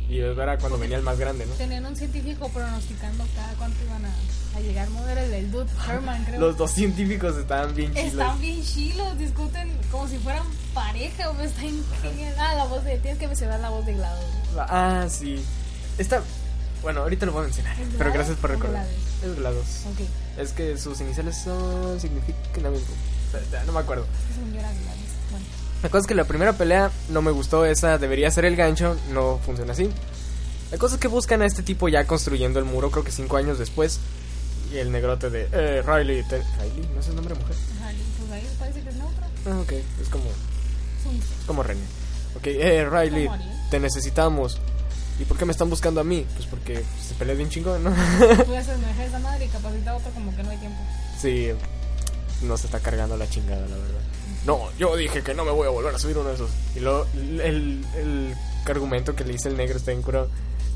Y 0.08 0.20
era 0.20 0.56
cuando 0.58 0.78
venía 0.78 0.96
el 0.96 1.02
más 1.02 1.18
grande, 1.18 1.46
¿no? 1.46 1.54
Tenían 1.54 1.84
un 1.84 1.96
científico 1.96 2.48
pronosticando 2.50 3.24
cada 3.34 3.52
cuánto 3.54 3.76
iban 3.84 4.04
a, 4.04 4.14
a 4.56 4.60
llegar. 4.60 4.88
¿No? 4.90 5.08
Era 5.08 5.24
el 5.24 5.30
del 5.32 5.50
Dude 5.50 5.70
Herman, 5.88 6.24
creo. 6.24 6.40
Los 6.40 6.56
dos 6.56 6.70
científicos 6.70 7.36
estaban 7.36 7.74
bien 7.74 7.92
chilos. 7.92 8.12
Están 8.12 8.40
bien 8.40 8.62
chilos, 8.62 9.18
discuten 9.18 9.68
como 9.90 10.06
si 10.06 10.18
fueran 10.18 10.44
pareja. 10.74 11.28
O 11.30 11.40
está 11.40 11.60
genial. 11.60 12.34
Ah, 12.38 12.54
la 12.54 12.64
voz 12.66 12.84
de. 12.84 12.98
Tienes 12.98 13.18
que 13.18 13.26
mencionar 13.26 13.58
la 13.58 13.70
voz 13.70 13.84
de 13.84 13.94
GLaDOS. 13.94 14.24
Ah, 14.58 15.06
sí. 15.08 15.44
Esta. 15.98 16.22
Bueno, 16.82 17.00
ahorita 17.02 17.26
lo 17.26 17.32
voy 17.32 17.40
a 17.42 17.44
mencionar. 17.44 17.80
¿Es 17.80 17.88
Pero 17.98 18.12
gracias 18.12 18.36
por 18.36 18.50
recordar. 18.50 18.86
Es 19.24 19.36
GLaDOS. 19.36 19.86
Ok, 19.92 20.38
Es 20.38 20.52
que 20.52 20.76
sus 20.78 21.00
iniciales 21.00 21.36
son. 21.42 22.00
significan 22.00 22.66
algo. 22.66 22.78
No 23.66 23.72
me 23.72 23.80
acuerdo. 23.80 24.06
Bueno, 25.30 25.44
La 25.82 25.88
cosa 25.88 26.00
es 26.02 26.06
que 26.06 26.14
la 26.14 26.24
primera 26.24 26.52
pelea 26.54 26.90
no 27.10 27.22
me 27.22 27.30
gustó, 27.30 27.64
esa 27.66 27.98
debería 27.98 28.30
ser 28.30 28.44
el 28.44 28.56
gancho, 28.56 28.96
no 29.12 29.38
funciona 29.44 29.72
así. 29.72 29.90
La 30.70 30.78
cosa 30.78 30.94
es 30.94 31.00
que 31.00 31.08
buscan 31.08 31.42
a 31.42 31.46
este 31.46 31.62
tipo 31.62 31.88
ya 31.88 32.06
construyendo 32.06 32.58
el 32.58 32.64
muro, 32.64 32.90
creo 32.90 33.04
que 33.04 33.10
cinco 33.12 33.36
años 33.36 33.58
después. 33.58 33.98
Y 34.72 34.78
el 34.78 34.90
negrote 34.90 35.30
de, 35.30 35.48
eh, 35.52 35.82
Riley, 35.82 36.22
te- 36.24 36.42
Riley, 36.60 36.88
¿no 36.94 37.00
es 37.00 37.08
el 37.08 37.14
nombre 37.16 37.34
de 37.34 37.40
mujer? 37.40 37.56
ajá, 37.80 37.92
y 37.92 37.96
pues 38.18 38.32
ahí 38.32 38.48
parece 38.58 38.80
que 38.82 38.88
es 38.88 38.96
neutro. 38.96 39.24
Ah, 39.46 39.60
ok, 39.60 39.72
es 39.72 40.08
como, 40.10 40.24
Es 40.24 41.06
un- 41.06 41.16
es 41.16 41.46
como 41.46 41.62
René. 41.62 41.80
Ok, 42.36 42.46
eh, 42.48 42.84
Riley, 42.90 43.28
te 43.70 43.78
necesitamos. 43.80 44.58
¿Y 45.18 45.24
por 45.24 45.38
qué 45.38 45.44
me 45.46 45.52
están 45.52 45.70
buscando 45.70 46.00
a 46.00 46.04
mí? 46.04 46.26
Pues 46.34 46.46
porque 46.46 46.84
se 47.00 47.14
pelea 47.14 47.34
bien 47.34 47.48
chingón, 47.48 47.82
¿no? 47.84 47.90
Tú 48.44 48.54
haces 48.54 48.78
manejar 48.78 49.06
esa 49.06 49.18
madre 49.20 49.46
y 49.46 49.48
capacita 49.48 49.90
a 49.92 49.96
otro 49.96 50.10
como 50.12 50.34
que 50.36 50.42
no 50.42 50.50
hay 50.50 50.58
tiempo. 50.58 50.78
sí, 51.18 51.48
no 52.42 52.56
se 52.58 52.66
está 52.66 52.80
cargando 52.80 53.16
la 53.16 53.26
chingada, 53.28 53.62
la 53.62 53.76
verdad. 53.76 54.00
No, 54.44 54.70
yo 54.78 54.94
dije 54.94 55.22
que 55.22 55.32
no 55.32 55.44
me 55.44 55.50
voy 55.52 55.66
a 55.66 55.70
volver 55.70 55.94
a 55.94 55.98
subir 55.98 56.18
uno 56.18 56.28
de 56.28 56.34
esos. 56.34 56.50
Y 56.74 56.80
luego 56.80 57.06
el, 57.14 57.40
el, 57.96 58.34
argumento 58.66 59.14
que 59.16 59.24
le 59.24 59.32
dice 59.32 59.48
el 59.48 59.56
negro 59.56 59.76
está 59.78 59.92
en 59.92 60.02
curado. 60.02 60.28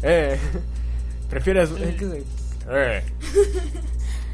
Eh, 0.03 0.39
prefieres. 1.29 1.69
eh, 1.77 1.97
¿qué 1.99 2.07
se- 2.07 2.25
eh. 2.71 3.05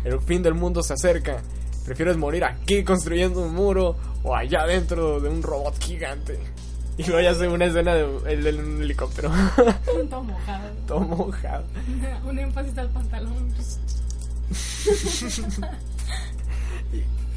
El 0.05 0.21
fin 0.21 0.43
del 0.43 0.55
mundo 0.55 0.83
se 0.83 0.93
acerca. 0.93 1.43
¿Prefieres 1.85 2.17
morir 2.17 2.45
aquí 2.45 2.85
construyendo 2.85 3.41
un 3.43 3.55
muro 3.55 3.97
o 4.23 4.35
allá 4.37 4.67
dentro 4.67 5.21
de 5.21 5.29
un 5.29 5.43
robot 5.43 5.83
gigante? 5.83 6.39
Y 6.99 7.05
luego 7.05 7.21
ya 7.21 7.31
hace 7.31 7.47
una 7.49 7.67
escena 7.67 7.95
de 7.95 8.05
en 8.33 8.59
un 8.59 8.83
helicóptero. 8.83 9.31
Todo 10.09 10.23
mojado. 10.23 10.69
Todo 10.87 11.01
mojado. 11.01 11.65
Un 12.27 12.39
énfasis 12.39 12.77
al 12.79 12.89
pantalón. 12.91 13.53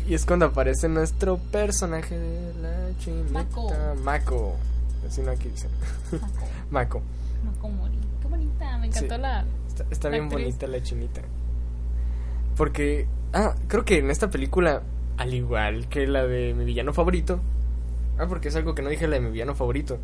Y 0.07 0.13
es 0.15 0.25
cuando 0.25 0.47
aparece 0.47 0.89
nuestro 0.89 1.37
personaje 1.37 2.17
de 2.17 2.53
la 2.61 2.97
chinita. 2.97 3.45
Mako. 4.03 4.55
Así 5.07 5.21
no 5.21 5.31
aquí 5.31 5.49
dicen. 5.49 5.69
Mako. 6.71 7.01
Qué 8.21 8.27
bonita. 8.27 8.77
Me 8.79 8.87
encantó 8.87 9.15
Sí. 9.15 9.21
la. 9.21 9.45
Está, 9.67 9.85
está 9.91 10.07
La 10.09 10.13
bien 10.13 10.23
actriz. 10.25 10.45
bonita 10.45 10.67
la 10.67 10.81
chinita. 10.81 11.21
Porque, 12.57 13.07
ah, 13.33 13.53
creo 13.67 13.85
que 13.85 13.99
en 13.99 14.09
esta 14.09 14.29
película, 14.31 14.81
al 15.17 15.33
igual 15.33 15.87
que 15.89 16.07
la 16.07 16.25
de 16.25 16.55
mi 16.55 16.65
villano 16.65 16.91
favorito, 16.91 17.39
ah, 18.19 18.27
porque 18.27 18.49
es 18.49 18.55
algo 18.55 18.75
que 18.75 18.81
no 18.81 18.89
dije 18.89 19.07
la 19.07 19.15
de 19.15 19.21
mi 19.21 19.31
villano 19.31 19.55
favorito, 19.55 19.99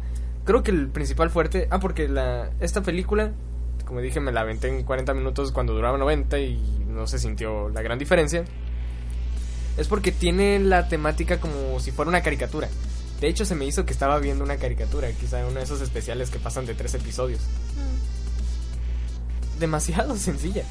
creo 0.45 0.63
que 0.63 0.71
el 0.71 0.87
principal 0.89 1.29
fuerte, 1.29 1.67
ah, 1.69 1.79
porque 1.79 2.07
la, 2.07 2.49
esta 2.59 2.81
película, 2.81 3.31
como 3.85 4.01
dije, 4.01 4.19
me 4.19 4.31
la 4.31 4.41
aventé 4.41 4.67
en 4.69 4.83
40 4.83 5.13
minutos 5.13 5.51
cuando 5.51 5.73
duraba 5.73 5.97
90 5.97 6.39
y 6.39 6.85
no 6.87 7.05
se 7.07 7.19
sintió 7.19 7.69
la 7.69 7.81
gran 7.81 7.99
diferencia, 7.99 8.43
es 9.77 9.87
porque 9.87 10.11
tiene 10.11 10.57
la 10.59 10.87
temática 10.87 11.39
como 11.39 11.79
si 11.79 11.91
fuera 11.91 12.09
una 12.09 12.21
caricatura. 12.21 12.69
De 13.19 13.27
hecho, 13.27 13.45
se 13.45 13.55
me 13.55 13.65
hizo 13.65 13.85
que 13.85 13.93
estaba 13.93 14.19
viendo 14.19 14.43
una 14.43 14.57
caricatura, 14.57 15.11
quizá 15.11 15.45
uno 15.45 15.55
de 15.59 15.63
esos 15.63 15.81
especiales 15.81 16.29
que 16.29 16.39
pasan 16.39 16.65
de 16.65 16.73
tres 16.73 16.93
episodios 16.95 17.41
Mm. 17.75 19.59
demasiado 19.59 20.15
sencilla. 20.17 20.63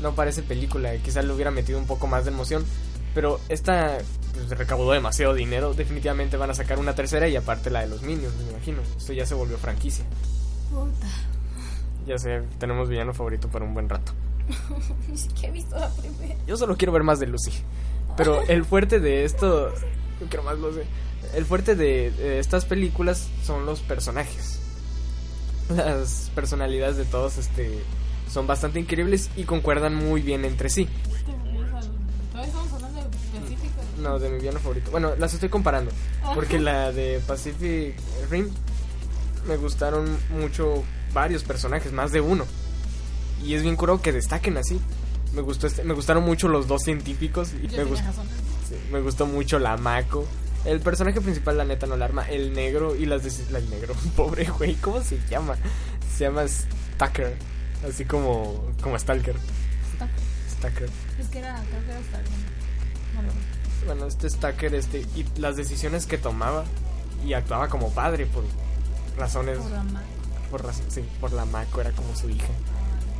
No 0.00 0.14
parece 0.14 0.42
película, 0.42 0.96
quizás 0.96 1.24
le 1.24 1.32
hubiera 1.32 1.50
metido 1.50 1.78
un 1.78 1.86
poco 1.86 2.06
más 2.06 2.24
de 2.24 2.30
emoción. 2.32 2.64
Pero 3.14 3.40
esta 3.48 3.98
pues, 4.32 4.48
recaudó 4.50 4.92
demasiado 4.92 5.34
dinero. 5.34 5.74
Definitivamente 5.74 6.36
van 6.36 6.50
a 6.50 6.54
sacar 6.54 6.78
una 6.78 6.94
tercera 6.94 7.28
y 7.28 7.36
aparte 7.36 7.70
la 7.70 7.80
de 7.80 7.88
los 7.88 8.02
Minions, 8.02 8.34
me 8.36 8.50
imagino. 8.50 8.82
Esto 8.96 9.12
ya 9.12 9.26
se 9.26 9.34
volvió 9.34 9.58
franquicia. 9.58 10.04
Puta. 10.70 11.06
Ya 12.06 12.18
sé, 12.18 12.42
tenemos 12.58 12.88
villano 12.88 13.14
favorito 13.14 13.48
para 13.48 13.64
un 13.64 13.74
buen 13.74 13.88
rato. 13.88 14.12
Ni 15.08 15.16
siquiera 15.16 15.48
he 15.48 15.52
visto 15.52 15.78
la 15.78 15.88
primera. 15.90 16.34
Yo 16.46 16.56
solo 16.56 16.76
quiero 16.76 16.92
ver 16.92 17.02
más 17.02 17.20
de 17.20 17.26
Lucy. 17.26 17.52
Pero 18.16 18.42
el 18.42 18.64
fuerte 18.64 19.00
de 19.00 19.24
esto. 19.24 19.72
Yo 20.20 20.26
quiero 20.28 20.42
más 20.42 20.58
Lucy. 20.58 20.80
El 21.34 21.44
fuerte 21.44 21.76
de, 21.76 22.10
de 22.10 22.38
estas 22.38 22.64
películas 22.64 23.28
son 23.44 23.64
los 23.64 23.80
personajes. 23.80 24.60
Las 25.68 26.30
personalidades 26.34 26.96
de 26.96 27.04
todos 27.04 27.38
este 27.38 27.82
son 28.28 28.46
bastante 28.46 28.80
increíbles 28.80 29.30
y 29.36 29.44
concuerdan 29.44 29.94
muy 29.94 30.22
bien 30.22 30.44
entre 30.44 30.70
sí. 30.70 30.88
No, 34.02 34.18
de 34.18 34.28
mi 34.30 34.38
villano 34.38 34.58
favorito. 34.58 34.90
Bueno, 34.90 35.12
las 35.18 35.32
estoy 35.34 35.48
comparando. 35.48 35.90
Porque 36.34 36.58
la 36.58 36.92
de 36.92 37.20
Pacific 37.26 37.94
Rim 38.30 38.48
me 39.46 39.56
gustaron 39.56 40.16
mucho 40.30 40.82
varios 41.12 41.44
personajes, 41.44 41.92
más 41.92 42.12
de 42.12 42.20
uno. 42.20 42.44
Y 43.44 43.54
es 43.54 43.62
bien 43.62 43.76
curado 43.76 44.00
que 44.02 44.12
destaquen 44.12 44.56
así. 44.56 44.80
Me 45.34 45.40
gustó 45.42 45.66
este, 45.66 45.82
me 45.84 45.94
gustaron 45.94 46.24
mucho 46.24 46.48
los 46.48 46.66
dos 46.68 46.82
científicos 46.82 47.50
y 47.54 47.54
Yo 47.54 47.62
me, 47.62 47.68
tenía 47.68 47.84
gust- 47.84 48.06
razón. 48.06 48.26
sí, 48.68 48.74
me 48.92 49.00
gustó 49.00 49.26
mucho 49.26 49.58
la 49.58 49.76
Mako. 49.76 50.26
El 50.64 50.80
personaje 50.80 51.20
principal, 51.20 51.56
la 51.58 51.64
neta, 51.64 51.86
no 51.86 51.96
la 51.96 52.04
arma. 52.04 52.28
El 52.28 52.52
negro 52.54 52.94
y 52.94 53.06
las 53.06 53.22
de... 53.24 53.52
la- 53.52 53.58
El 53.58 53.70
negro, 53.70 53.94
pobre 54.16 54.44
güey, 54.44 54.74
¿cómo 54.76 55.02
se 55.02 55.18
llama? 55.28 55.56
Se 56.16 56.24
llama 56.24 56.42
Stacker. 56.46 57.34
Así 57.88 58.04
como, 58.04 58.64
como 58.82 58.96
Stalker. 58.98 59.34
Stacker. 60.58 60.88
Es 61.18 61.28
que 61.28 61.38
era, 61.40 61.54
creo 61.68 61.84
que 61.84 61.90
era 61.90 62.00
Star 62.00 62.22
No, 63.14 63.22
no. 63.22 63.28
Bueno, 63.86 64.06
este 64.06 64.28
Stacker, 64.30 64.74
este, 64.74 65.00
y 65.14 65.26
las 65.38 65.56
decisiones 65.56 66.06
que 66.06 66.18
tomaba 66.18 66.64
y 67.26 67.32
actuaba 67.34 67.68
como 67.68 67.90
padre 67.90 68.26
por 68.26 68.44
razones, 69.18 69.58
Por 69.58 69.70
la 69.70 69.82
ma- 69.84 70.02
por 70.50 70.64
raz- 70.64 70.82
sí, 70.88 71.04
por 71.20 71.32
la 71.32 71.44
Mako, 71.44 71.80
era 71.80 71.90
como 71.92 72.14
su 72.14 72.28
hija. 72.30 72.46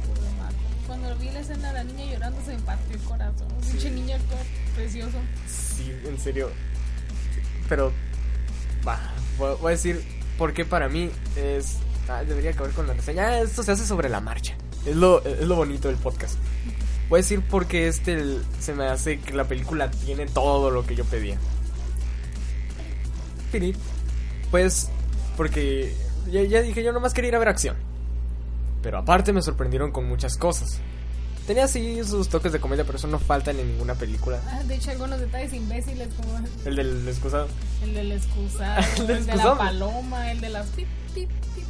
por 0.06 0.18
la 0.22 0.86
Cuando 0.86 1.16
vi 1.16 1.30
la 1.30 1.40
escena 1.40 1.68
de 1.68 1.74
la 1.74 1.84
niña 1.84 2.04
llorando 2.12 2.40
se 2.44 2.54
me 2.54 2.62
partió 2.62 2.94
el 2.96 3.02
corazón. 3.02 3.48
Un 3.52 3.60
pinche 3.60 3.90
niño 3.90 4.16
todo 4.28 4.38
precioso. 4.74 5.18
Sí, 5.48 5.92
en 6.04 6.18
serio. 6.18 6.50
Pero, 7.68 7.92
va, 8.86 8.98
voy 9.38 9.56
a 9.66 9.70
decir 9.70 10.04
por 10.38 10.52
qué 10.52 10.64
para 10.64 10.88
mí 10.88 11.10
es, 11.36 11.76
ah, 12.08 12.22
debería 12.24 12.50
acabar 12.50 12.72
con 12.72 12.86
la 12.86 12.94
reseña. 12.94 13.26
Ah, 13.28 13.38
esto 13.40 13.62
se 13.62 13.72
hace 13.72 13.86
sobre 13.86 14.08
la 14.08 14.20
marcha. 14.20 14.54
Es 14.84 14.96
lo, 14.96 15.24
es 15.24 15.46
lo 15.46 15.56
bonito 15.56 15.88
del 15.88 15.96
podcast. 15.96 16.36
Voy 17.12 17.18
a 17.18 17.22
decir 17.24 17.42
por 17.42 17.66
qué 17.66 17.88
este 17.88 18.14
el- 18.14 18.42
se 18.58 18.72
me 18.72 18.86
hace 18.86 19.20
que 19.20 19.34
la 19.34 19.44
película 19.44 19.90
tiene 19.90 20.24
todo 20.24 20.70
lo 20.70 20.86
que 20.86 20.94
yo 20.94 21.04
pedía. 21.04 21.36
Philip, 23.52 23.76
pues, 24.50 24.88
porque 25.36 25.94
ya, 26.30 26.42
ya 26.44 26.62
dije, 26.62 26.82
yo 26.82 26.90
nomás 26.90 27.12
quería 27.12 27.28
ir 27.28 27.34
a 27.36 27.38
ver 27.38 27.48
acción. 27.48 27.76
Pero 28.82 28.96
aparte 28.96 29.34
me 29.34 29.42
sorprendieron 29.42 29.92
con 29.92 30.08
muchas 30.08 30.38
cosas. 30.38 30.80
Tenía 31.46 31.64
así 31.64 32.02
sus 32.02 32.30
toques 32.30 32.50
de 32.50 32.60
comedia, 32.60 32.84
pero 32.86 32.96
eso 32.96 33.08
no 33.08 33.18
faltan 33.18 33.58
en 33.58 33.68
ninguna 33.72 33.94
película. 33.94 34.40
Ah, 34.48 34.62
De 34.62 34.76
hecho, 34.76 34.90
algunos 34.92 35.20
detalles 35.20 35.52
imbéciles 35.52 36.08
como 36.14 36.38
El 36.64 36.76
del 36.76 37.06
excusado. 37.06 37.46
el 37.82 37.92
del 37.92 38.12
excusado, 38.12 38.80
El 38.96 39.00
el, 39.02 39.06
del 39.06 39.26
de 39.26 39.32
excusado. 39.32 39.54
la 39.56 39.58
paloma, 39.58 40.30
el 40.32 40.40
de 40.40 40.48
las 40.48 40.66
pip, 40.68 40.88
pip, 41.14 41.28
pip. 41.54 41.64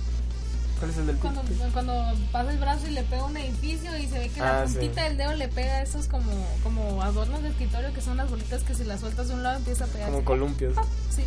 ¿Cuál 0.82 0.90
es 0.90 0.98
el 0.98 1.06
del 1.06 1.16
Cuando, 1.18 1.42
cuando 1.72 1.94
pasa 2.32 2.50
el 2.50 2.58
brazo 2.58 2.88
y 2.88 2.90
le 2.90 3.04
pega 3.04 3.24
un 3.24 3.36
edificio 3.36 3.96
y 3.96 4.08
se 4.08 4.18
ve 4.18 4.28
que 4.30 4.40
la 4.40 4.62
Ah, 4.62 4.66
sí. 4.66 4.72
puntita 4.78 5.04
del 5.04 5.16
dedo 5.16 5.32
le 5.34 5.46
pega 5.46 5.80
esos 5.80 6.08
como, 6.08 6.32
como 6.64 7.00
adornos 7.02 7.40
de 7.40 7.50
escritorio 7.50 7.92
que 7.94 8.00
son 8.00 8.16
las 8.16 8.28
bolitas 8.28 8.64
que 8.64 8.74
si 8.74 8.82
las 8.82 8.98
sueltas 8.98 9.28
de 9.28 9.34
un 9.34 9.44
lado 9.44 9.58
empieza 9.58 9.84
a 9.84 9.86
pegar. 9.86 10.10
Como 10.10 10.24
columpios. 10.24 10.74
Sí. 11.14 11.22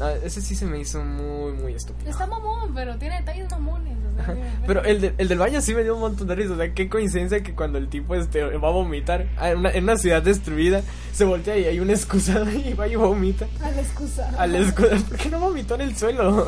Ah, 0.00 0.12
ese 0.24 0.40
sí 0.40 0.56
se 0.56 0.66
me 0.66 0.80
hizo 0.80 1.02
muy, 1.04 1.52
muy 1.52 1.74
estúpido. 1.74 2.10
Está 2.10 2.26
mamón, 2.26 2.74
pero 2.74 2.96
tiene 2.98 3.16
detalles 3.20 3.48
mamones. 3.50 3.96
o 4.20 4.24
sea, 4.24 4.34
Pero 4.66 4.82
el, 4.84 5.00
de- 5.00 5.14
el 5.18 5.28
del 5.28 5.38
baño 5.38 5.60
sí 5.60 5.72
me 5.72 5.82
dio 5.84 5.94
un 5.94 6.00
montón 6.00 6.26
de 6.26 6.34
risa. 6.34 6.52
O 6.54 6.56
sea, 6.56 6.74
qué 6.74 6.88
coincidencia 6.88 7.42
que 7.44 7.54
cuando 7.54 7.78
el 7.78 7.88
tipo 7.88 8.14
este 8.16 8.42
va 8.58 8.68
a 8.68 8.72
vomitar 8.72 9.28
ah, 9.38 9.50
en 9.50 9.58
una, 9.58 9.70
en 9.70 9.84
una 9.84 9.96
ciudad 9.96 10.20
destruida, 10.20 10.82
se 11.12 11.24
voltea 11.24 11.56
y 11.58 11.64
hay 11.66 11.78
un 11.78 11.90
excusado 11.90 12.50
y 12.50 12.72
va 12.74 12.88
y 12.88 12.96
vomita. 12.96 13.46
Al 13.62 13.78
excusado. 13.78 14.38
Al 14.38 14.56
excusado, 14.56 15.00
¿por 15.04 15.16
qué 15.16 15.30
no 15.30 15.38
vomitó 15.38 15.76
en 15.76 15.82
el 15.82 15.96
suelo? 15.96 16.46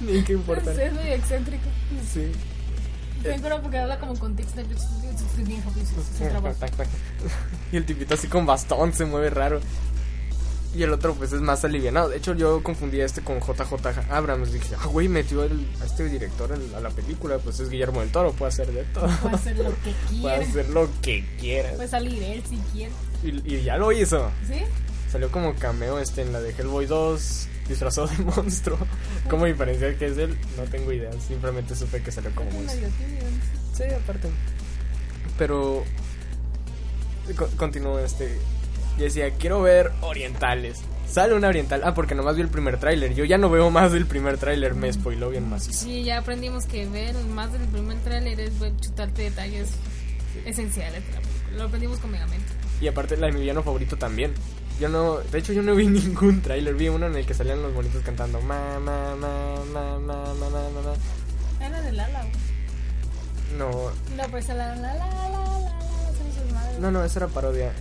Ni 0.00 0.22
qué 0.22 0.32
importa. 0.32 0.72
Es 0.72 0.92
muy 0.92 1.04
excéntrico. 1.08 1.64
Sí. 2.12 2.32
Acuerdo 3.36 3.62
porque 3.62 3.78
habla 3.78 4.00
como 4.00 4.18
con 4.18 4.34
tics 4.34 4.56
de. 4.56 4.64
Y 7.72 7.76
el 7.76 7.84
tipito 7.86 8.14
así 8.14 8.26
con 8.26 8.44
bastón 8.44 8.92
se 8.92 9.04
mueve 9.04 9.30
raro. 9.30 9.60
Y 10.74 10.82
el 10.84 10.92
otro 10.92 11.14
pues 11.14 11.32
es 11.32 11.40
más 11.42 11.64
alivianado. 11.66 12.08
De 12.08 12.16
hecho 12.16 12.34
yo 12.34 12.62
confundí 12.62 13.00
a 13.02 13.04
este 13.04 13.20
con 13.20 13.40
JJ 13.40 14.10
Abrams. 14.10 14.52
Dije, 14.52 14.74
ah, 14.80 14.86
güey, 14.86 15.06
metió 15.08 15.44
el- 15.44 15.68
a 15.82 15.84
este 15.84 16.04
director 16.08 16.50
a 16.52 16.80
la 16.80 16.88
película. 16.90 17.38
Pues 17.38 17.60
es 17.60 17.68
Guillermo 17.68 18.00
del 18.00 18.10
Toro, 18.10 18.32
puede 18.32 18.48
hacer 18.48 18.72
de 18.72 18.82
todo. 18.84 19.06
Puede 19.20 19.34
hacer 19.34 19.58
lo 19.58 19.64
que 19.70 19.92
Puede 20.20 20.38
quiera. 20.38 20.44
hacer 20.46 20.68
lo 20.70 20.88
que 21.02 21.26
quiera. 21.38 21.72
Puede 21.74 21.88
salir 21.88 22.22
él 22.22 22.42
si 22.48 22.56
quiere. 22.72 22.92
Y, 23.22 23.54
y 23.56 23.62
ya 23.62 23.76
lo 23.76 23.92
hizo. 23.92 24.30
¿Sí? 24.48 24.62
Salió 25.10 25.30
como 25.30 25.54
cameo 25.56 25.98
este 25.98 26.22
en 26.22 26.32
la 26.32 26.40
de 26.40 26.52
Hellboy 26.52 26.86
2, 26.86 27.48
disfrazado 27.68 28.06
de 28.06 28.16
monstruo. 28.24 28.78
¿Cómo 29.28 29.44
diferenciar 29.44 29.96
que 29.96 30.06
es 30.06 30.16
él? 30.16 30.38
No 30.56 30.62
tengo 30.64 30.90
idea. 30.90 31.10
Simplemente 31.28 31.76
supe 31.76 32.02
que 32.02 32.10
salió 32.10 32.34
como 32.34 32.50
monstruo. 32.50 32.88
Sí, 33.76 33.82
aparte. 33.84 34.28
Pero. 35.38 35.84
co- 37.36 37.48
Continúo 37.58 37.98
este. 37.98 38.38
Yo 38.98 39.04
decía, 39.04 39.30
quiero 39.38 39.62
ver 39.62 39.92
orientales. 40.00 40.80
Sale 41.08 41.34
una 41.34 41.48
oriental. 41.48 41.82
Ah, 41.84 41.94
porque 41.94 42.14
nomás 42.14 42.36
vi 42.36 42.42
el 42.42 42.48
primer 42.48 42.78
tráiler. 42.78 43.14
Yo 43.14 43.24
ya 43.24 43.36
no 43.38 43.50
veo 43.50 43.70
más 43.70 43.92
del 43.92 44.06
primer 44.06 44.38
tráiler. 44.38 44.74
Me 44.74 44.92
spoiló 44.92 45.30
bien 45.30 45.48
macizo. 45.48 45.84
Sí, 45.84 46.04
ya 46.04 46.18
aprendimos 46.18 46.64
que 46.66 46.86
ver 46.86 47.14
más 47.34 47.52
del 47.52 47.62
primer 47.68 47.98
tráiler 47.98 48.40
es 48.40 48.52
chutarte 48.80 49.22
detalles 49.22 49.70
esenciales 50.46 51.04
de 51.06 51.12
la 51.12 51.20
película. 51.20 51.56
Lo 51.56 51.62
aprendimos 51.64 51.98
con 51.98 52.10
Megamente. 52.12 52.46
Y 52.80 52.88
aparte, 52.88 53.16
la 53.16 53.26
de 53.26 53.32
mi 53.34 53.40
villano 53.40 53.62
favorito 53.62 53.96
también. 53.96 54.32
Yo 54.80 54.88
no. 54.88 55.18
De 55.18 55.38
hecho, 55.38 55.52
yo 55.52 55.62
no 55.62 55.74
vi 55.74 55.86
ningún 55.88 56.40
tráiler. 56.40 56.74
Vi 56.74 56.88
uno 56.88 57.06
en 57.06 57.16
el 57.16 57.26
que 57.26 57.34
salían 57.34 57.60
los 57.62 57.74
bonitos 57.74 58.02
cantando. 58.02 58.40
Ma, 58.40 58.78
ma, 58.80 59.14
ma, 59.14 59.56
ma, 59.72 59.98
ma, 59.98 60.34
ma, 60.34 60.34
ma, 60.34 60.80
ma. 60.82 61.66
Era 61.66 61.80
de 61.82 61.92
Lala. 61.92 62.24
No, 63.58 63.70
No, 64.16 64.24
pues 64.30 64.48
la 64.48 64.54
la 64.54 64.74
la 64.76 64.94
la 64.94 64.98
la 64.98 65.91
no, 66.80 66.90
no, 66.90 67.04
esa 67.04 67.20
era 67.20 67.28
parodia. 67.28 67.72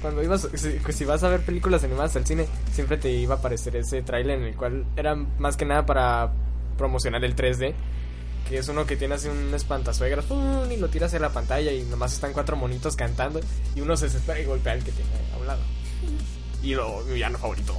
Cuando 0.00 0.22
ibas, 0.22 0.48
si, 0.54 1.04
vas 1.04 1.22
a 1.22 1.28
ver 1.28 1.40
películas 1.40 1.84
animadas 1.84 2.16
al 2.16 2.26
cine, 2.26 2.46
siempre 2.72 2.96
te 2.96 3.10
iba 3.10 3.34
a 3.34 3.38
aparecer 3.38 3.76
ese 3.76 4.02
tráiler 4.02 4.38
en 4.38 4.44
el 4.44 4.56
cual 4.56 4.86
era 4.96 5.14
más 5.14 5.56
que 5.56 5.64
nada 5.64 5.84
para 5.84 6.32
promocionar 6.76 7.24
el 7.24 7.34
3D, 7.36 7.74
que 8.48 8.58
es 8.58 8.68
uno 8.68 8.86
que 8.86 8.96
tiene 8.96 9.16
así 9.16 9.28
un 9.28 9.52
espantasuegras 9.52 10.24
¡pum! 10.24 10.70
y 10.70 10.76
lo 10.76 10.88
tiras 10.88 11.08
hacia 11.08 11.20
la 11.20 11.30
pantalla 11.30 11.72
y 11.72 11.82
nomás 11.82 12.14
están 12.14 12.32
cuatro 12.32 12.56
monitos 12.56 12.96
cantando 12.96 13.40
y 13.74 13.80
uno 13.80 13.96
se 13.96 14.06
desespera 14.06 14.40
y 14.40 14.44
golpea 14.44 14.72
al 14.72 14.84
que 14.84 14.92
tiene 14.92 15.10
a 15.34 15.38
un 15.38 15.46
lado. 15.46 15.60
Y 16.62 16.74
lo 16.74 17.02
mi 17.04 17.14
villano 17.14 17.38
favorito, 17.38 17.76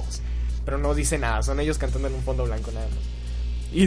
pero 0.64 0.78
no 0.78 0.94
dice 0.94 1.18
nada, 1.18 1.42
son 1.42 1.58
ellos 1.58 1.78
cantando 1.78 2.08
en 2.08 2.14
un 2.14 2.22
fondo 2.22 2.44
blanco 2.44 2.70
nada 2.70 2.86
más. 2.86 2.98
Y, 3.72 3.84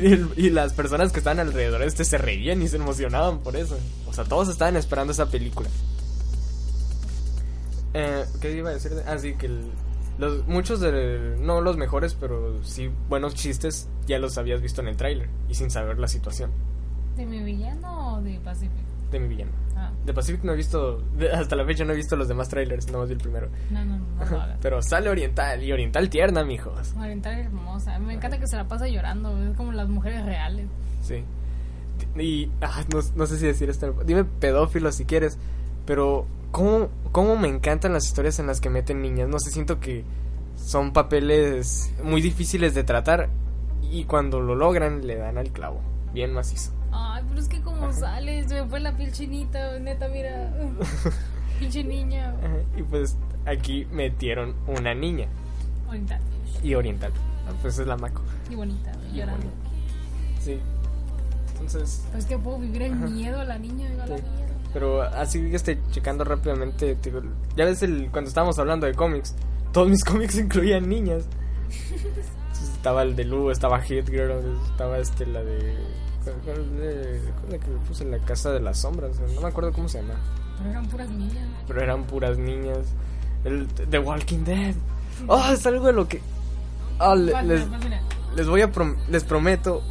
y 0.47 0.49
las 0.49 0.73
personas 0.73 1.11
que 1.11 1.19
estaban 1.19 1.39
alrededor 1.39 1.81
este 1.83 2.05
se 2.05 2.17
reían 2.17 2.61
y 2.61 2.67
se 2.67 2.77
emocionaban 2.77 3.39
por 3.39 3.55
eso. 3.55 3.77
O 4.07 4.13
sea, 4.13 4.23
todos 4.23 4.49
estaban 4.49 4.75
esperando 4.77 5.11
esa 5.11 5.29
película. 5.29 5.69
Eh, 7.93 8.25
¿Qué 8.41 8.51
iba 8.55 8.69
a 8.69 8.73
decir? 8.73 8.91
Ah, 9.07 9.17
sí, 9.17 9.33
que 9.35 9.45
el- 9.47 9.71
los, 10.17 10.47
muchos 10.47 10.79
de... 10.79 11.35
No 11.39 11.61
los 11.61 11.77
mejores, 11.77 12.13
pero 12.19 12.63
sí 12.63 12.89
buenos 13.09 13.33
chistes 13.35 13.89
ya 14.05 14.19
los 14.19 14.37
habías 14.37 14.61
visto 14.61 14.81
en 14.81 14.87
el 14.87 14.97
tráiler 14.97 15.27
y 15.49 15.55
sin 15.55 15.71
saber 15.71 15.97
la 15.97 16.07
situación 16.07 16.51
¿De 17.17 17.25
mi 17.25 17.41
villano 17.43 18.15
o 18.17 18.21
de 18.21 18.39
Pacific? 18.39 18.71
de 19.11 19.19
mi 19.19 19.27
villano. 19.27 19.51
Ah, 19.75 19.91
De 20.05 20.11
Pacific 20.13 20.43
no 20.43 20.53
he 20.53 20.55
visto... 20.55 21.03
hasta 21.33 21.55
la 21.55 21.65
fecha 21.65 21.83
no 21.85 21.93
he 21.93 21.95
visto 21.95 22.15
los 22.15 22.27
demás 22.27 22.49
trailers, 22.49 22.91
no 22.91 22.97
más 22.99 23.07
vi 23.09 23.13
el 23.13 23.19
primero. 23.21 23.47
no, 23.69 23.85
no, 23.85 23.97
no, 23.97 24.25
no. 24.25 24.45
Pero 24.61 24.81
sale 24.81 25.09
Oriental 25.09 25.63
y 25.63 25.71
Oriental 25.71 26.09
tierna, 26.09 26.43
mijos. 26.43 26.93
Oriental 26.97 27.37
hermosa. 27.39 27.97
Me 27.99 28.13
encanta 28.15 28.39
que 28.39 28.47
se 28.47 28.55
la 28.55 28.67
pasa 28.67 28.87
llorando. 28.87 29.37
Es 29.43 29.55
como 29.55 29.71
las 29.71 29.87
mujeres 29.87 30.25
reales. 30.25 30.65
Sí. 31.01 31.23
Y 32.19 32.49
ah, 32.61 32.83
no, 32.91 33.01
no 33.15 33.25
sé 33.27 33.37
si 33.37 33.45
decir 33.45 33.69
esto. 33.69 33.93
Dime 34.05 34.25
pedófilo 34.25 34.91
si 34.91 35.05
quieres. 35.05 35.37
Pero, 35.85 36.25
¿cómo, 36.53 36.87
¿cómo 37.11 37.35
me 37.35 37.49
encantan 37.49 37.91
las 37.91 38.05
historias 38.05 38.39
en 38.39 38.47
las 38.47 38.61
que 38.61 38.69
meten 38.69 39.01
niñas? 39.01 39.27
No 39.27 39.39
sé, 39.39 39.49
siento 39.51 39.79
que 39.81 40.05
son 40.55 40.93
papeles 40.93 41.91
muy 42.03 42.21
difíciles 42.21 42.73
de 42.75 42.83
tratar. 42.85 43.27
Y 43.91 44.05
cuando 44.05 44.39
lo 44.39 44.55
logran, 44.55 45.05
le 45.05 45.17
dan 45.17 45.37
al 45.37 45.49
clavo. 45.51 45.81
Bien 46.13 46.31
macizo. 46.31 46.71
Ay, 46.91 47.23
pero 47.27 47.41
es 47.41 47.47
que 47.49 47.59
como 47.61 47.91
sale, 47.91 48.47
se 48.47 48.61
me 48.61 48.69
fue 48.69 48.79
la 48.79 48.95
piel 48.95 49.11
chinita, 49.11 49.77
neta, 49.79 50.07
mira. 50.07 50.53
Pinche 51.59 51.83
niña. 51.83 52.29
Ajá, 52.37 52.55
Y 52.77 52.83
pues 52.83 53.17
aquí 53.45 53.85
metieron 53.91 54.55
una 54.67 54.93
niña. 54.93 55.27
Oriental. 55.89 56.19
Y 56.61 56.75
oriental. 56.75 57.11
Ah, 57.47 57.51
Pues 57.61 57.77
es 57.79 57.87
la 57.87 57.97
Mako. 57.97 58.21
Y 58.49 58.55
bonita, 58.55 58.91
llorando. 59.11 59.47
Sí. 60.39 60.59
Entonces, 61.53 62.03
Pues 62.11 62.25
que 62.25 62.37
puedo 62.37 62.59
vivir 62.59 62.83
el 62.83 62.95
miedo 62.95 63.39
a 63.41 63.45
la 63.45 63.57
niña, 63.57 63.89
digo, 63.89 64.03
a 64.03 64.07
la 64.07 64.17
Sí. 64.17 64.23
Pero 64.73 65.01
así 65.03 65.49
este, 65.53 65.79
checando 65.91 66.23
rápidamente, 66.23 66.95
te 66.95 67.11
digo, 67.11 67.21
ya 67.55 67.65
ves 67.65 67.83
el, 67.83 68.09
cuando 68.11 68.27
estábamos 68.29 68.57
hablando 68.59 68.87
de 68.87 68.93
cómics, 68.95 69.35
todos 69.71 69.87
mis 69.89 70.03
cómics 70.05 70.35
incluían 70.37 70.89
niñas. 70.89 71.25
Entonces, 71.69 72.69
estaba 72.73 73.03
el 73.03 73.15
de 73.15 73.23
Lu, 73.25 73.51
estaba 73.51 73.79
Hit 73.81 74.09
Girl, 74.09 74.57
estaba 74.71 74.97
este, 74.97 75.25
la 75.25 75.43
de... 75.43 75.75
¿Cuál 76.45 76.77
de- 76.77 77.21
la 77.49 77.57
que 77.57 77.67
le 77.69 77.77
puse 77.87 78.03
en 78.03 78.11
la 78.11 78.19
casa 78.19 78.51
de 78.51 78.61
las 78.61 78.79
sombras? 78.79 79.19
No 79.35 79.41
me 79.41 79.47
acuerdo 79.47 79.73
cómo 79.73 79.87
se 79.89 80.01
llama. 80.01 80.15
Pero 80.57 80.69
eran 80.71 80.85
puras 80.87 81.09
niñas. 81.09 81.47
Pero 81.67 81.81
eran 81.81 82.03
puras 82.05 82.37
niñas. 82.37 82.79
El 83.43 83.67
The 83.67 83.99
Walking 83.99 84.43
Dead. 84.45 84.73
Oh, 85.27 85.43
es 85.51 85.65
algo 85.67 85.85
de 85.87 85.93
lo 85.93 86.07
que... 86.07 86.21
Ah, 86.99 87.13
les, 87.15 87.67
les 88.35 88.47
voy 88.47 88.61
a 88.61 88.71
prom- 88.71 88.95
les 89.09 89.23
prometo 89.25 89.83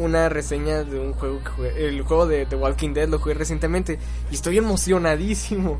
una 0.00 0.28
reseña 0.28 0.82
de 0.82 0.98
un 0.98 1.12
juego 1.12 1.38
que 1.44 1.50
jugué, 1.50 1.86
el 1.88 2.02
juego 2.02 2.26
de 2.26 2.46
The 2.46 2.56
Walking 2.56 2.94
Dead 2.94 3.08
lo 3.08 3.18
jugué 3.18 3.34
recientemente 3.34 3.98
y 4.30 4.34
estoy 4.34 4.58
emocionadísimo. 4.58 5.78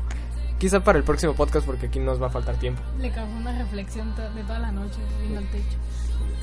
Quizá 0.59 0.83
para 0.83 0.99
el 0.99 1.03
próximo 1.03 1.33
podcast 1.33 1.65
porque 1.65 1.87
aquí 1.87 1.99
nos 1.99 2.21
va 2.21 2.27
a 2.27 2.29
faltar 2.29 2.55
tiempo. 2.57 2.81
Le 2.99 3.11
causó 3.11 3.31
una 3.35 3.57
reflexión 3.57 4.15
to- 4.15 4.29
de 4.33 4.43
toda 4.43 4.59
la 4.59 4.71
noche 4.71 4.97
viendo 5.19 5.39
al 5.39 5.47
techo. 5.49 5.77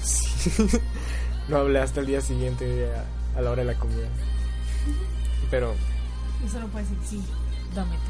Sí. 0.02 0.80
no 1.48 1.58
hablé 1.58 1.78
hasta 1.78 2.00
el 2.00 2.06
día 2.06 2.20
siguiente 2.20 2.88
a, 3.34 3.38
a 3.38 3.42
la 3.42 3.50
hora 3.52 3.64
de 3.64 3.72
la 3.72 3.78
comida. 3.78 4.08
Pero 5.50 5.72
Y 6.44 6.48
solo 6.48 6.66
puede 6.66 6.84
decir, 6.84 6.98
sí, 7.08 7.22
dámete. 7.74 8.02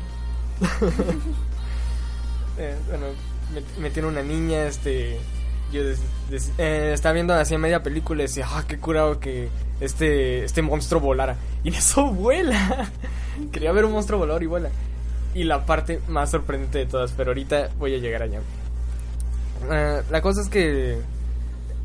eh, 2.59 2.75
bueno, 2.89 3.07
me, 3.53 3.83
metieron 3.83 4.13
una 4.13 4.23
niña, 4.23 4.65
este 4.65 5.21
yo 5.73 5.83
eh, 6.59 6.91
estaba 6.95 7.13
viendo 7.13 7.35
así 7.35 7.55
a 7.55 7.59
media 7.59 7.83
película 7.83 8.23
y 8.23 8.27
decía, 8.27 8.47
ah, 8.49 8.65
qué 8.67 8.79
curado 8.79 9.21
que 9.21 9.49
este, 9.81 10.45
este 10.45 10.63
monstruo 10.63 11.01
volara. 11.01 11.37
Y 11.65 11.69
en 11.69 11.75
eso 11.75 12.07
vuela. 12.13 12.91
Quería 13.53 13.73
ver 13.73 13.85
un 13.85 13.93
monstruo 13.93 14.19
volador 14.19 14.43
y 14.43 14.47
vuela. 14.47 14.71
Y 15.35 15.45
la 15.45 15.65
parte 15.67 16.01
más 16.09 16.31
sorprendente 16.31 16.79
de 16.79 16.87
todas, 16.87 17.13
pero 17.13 17.31
ahorita 17.31 17.69
voy 17.79 17.95
a 17.95 17.99
llegar 17.99 18.23
allá. 18.23 18.41
Eh, 19.71 20.03
la 20.11 20.21
cosa 20.23 20.41
es 20.41 20.49
que 20.49 20.99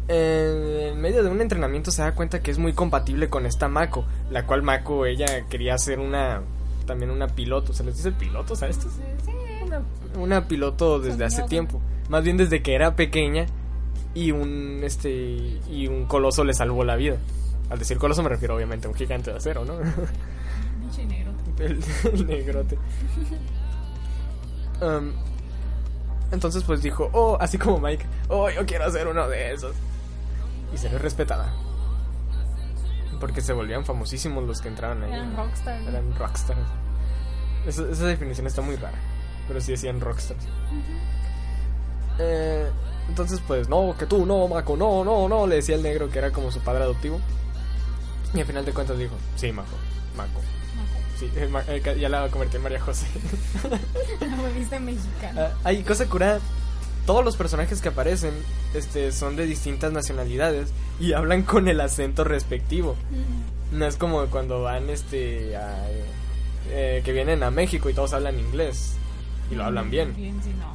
eh, 0.08 0.90
en 0.94 1.02
medio 1.02 1.24
de 1.24 1.30
un 1.30 1.42
entrenamiento 1.42 1.92
se 1.92 2.02
da 2.02 2.14
cuenta 2.14 2.42
que 2.42 2.52
es 2.52 2.58
muy 2.58 2.74
compatible 2.74 3.30
con 3.30 3.46
esta 3.46 3.68
Mako, 3.68 4.06
la 4.32 4.46
cual 4.46 4.62
Mako 4.64 5.06
ella 5.06 5.46
quería 5.50 5.78
ser 5.78 6.00
una 6.00 6.42
también 6.86 7.12
una 7.12 7.28
piloto, 7.28 7.74
¿se 7.74 7.84
les 7.86 7.96
dice 7.96 8.12
pilotos 8.12 8.62
a 8.62 8.68
estos? 8.68 8.92
Sí, 9.26 9.32
una- 9.66 9.82
una 10.22 10.48
piloto 10.50 11.00
desde 11.00 11.24
hace 11.24 11.44
tiempo, 11.44 11.80
más 12.10 12.24
bien 12.26 12.36
desde 12.36 12.62
que 12.62 12.76
era 12.76 12.96
pequeña 12.98 13.46
y 14.14 14.32
un 14.32 14.82
este 14.84 15.12
y 15.12 15.88
un 15.88 16.06
coloso 16.06 16.44
le 16.44 16.54
salvó 16.54 16.84
la 16.84 16.96
vida. 16.96 17.18
Al 17.70 17.80
decir 17.80 17.98
coloso 17.98 18.22
me 18.24 18.30
refiero 18.30 18.56
obviamente 18.56 18.88
a 18.88 18.90
un 18.90 18.96
gigante 18.96 19.32
de 19.32 19.38
acero, 19.38 19.66
¿no? 19.66 19.74
pinche 20.80 21.06
negro. 21.06 21.32
el, 21.60 21.84
el 22.14 22.28
negrote. 22.28 22.78
Um, 24.82 25.14
entonces 26.32 26.64
pues 26.64 26.82
dijo, 26.82 27.10
oh, 27.14 27.38
así 27.40 27.58
como 27.58 27.80
Mike, 27.80 28.06
oh, 28.28 28.50
yo 28.50 28.66
quiero 28.66 28.90
ser 28.92 29.08
uno 29.08 29.30
de 29.30 29.54
esos. 29.54 29.74
Y 30.74 30.78
se 30.78 30.90
les 30.90 31.02
respetaba. 31.02 31.54
Porque 33.20 33.40
se 33.40 33.54
volvían 33.54 33.86
famosísimos 33.86 34.44
los 34.44 34.60
que 34.60 34.68
entraban 34.68 35.04
ahí. 35.04 35.14
Eran 35.14 35.38
rockstars. 35.38 35.88
Eran 35.88 36.16
rockstars. 36.16 36.60
Esa, 37.68 37.90
esa 37.90 38.06
definición 38.08 38.48
está 38.48 38.62
muy 38.62 38.76
rara. 38.76 38.98
Pero 39.48 39.62
sí 39.62 39.72
decían 39.72 40.02
rockstars. 40.02 40.46
Eh, 42.20 42.70
entonces, 43.10 43.42
pues, 43.46 43.70
no, 43.70 43.96
que 43.98 44.06
tú, 44.06 44.26
no, 44.26 44.48
Mako, 44.48 44.78
no, 44.78 45.04
no, 45.04 45.28
no, 45.28 45.48
le 45.48 45.56
decía 45.56 45.76
el 45.76 45.84
negro 45.84 46.10
que 46.10 46.20
era 46.20 46.32
como 46.32 46.52
su 46.52 46.60
padre 46.60 46.84
adoptivo. 46.84 47.20
Y 48.34 48.40
al 48.40 48.46
final 48.46 48.66
de 48.66 48.74
cuentas 48.74 48.98
dijo, 48.98 49.16
sí, 49.36 49.52
Mako, 49.52 49.76
Mako. 50.18 50.42
Sí, 51.20 51.30
eh, 51.36 51.50
eh, 51.68 51.98
ya 52.00 52.10
la 52.10 52.28
convertí 52.30 52.58
en 52.58 52.64
María 52.64 52.80
José. 52.80 53.06
Una 54.22 54.42
revista 54.42 54.80
mexicana. 54.80 55.50
Ah, 55.50 55.52
hay 55.64 55.84
cosa 55.84 56.08
curada. 56.08 56.40
Todos 57.06 57.24
los 57.24 57.36
personajes 57.36 57.82
que 57.82 57.90
aparecen 57.90 58.34
este, 58.74 59.12
son 59.12 59.36
de 59.36 59.46
distintas 59.46 59.92
nacionalidades 59.92 60.72
y 61.00 61.14
hablan 61.14 61.44
con 61.44 61.68
el 61.68 61.82
acento 61.82 62.24
respectivo. 62.24 62.96
No 63.72 63.86
es 63.86 63.98
como 63.98 64.26
cuando 64.28 64.62
van 64.62 64.90
este 64.90 65.58
a, 65.58 65.86
eh, 66.70 67.02
que 67.04 67.12
vienen 67.12 67.44
a 67.44 67.52
México 67.52 67.90
y 67.90 67.94
todos 67.94 68.14
hablan 68.14 68.40
inglés 68.40 68.94
y 69.52 69.56
lo 69.56 69.66
hablan 69.66 69.90
bien. 69.92 70.16
Bien, 70.16 70.38
no, 70.60 70.73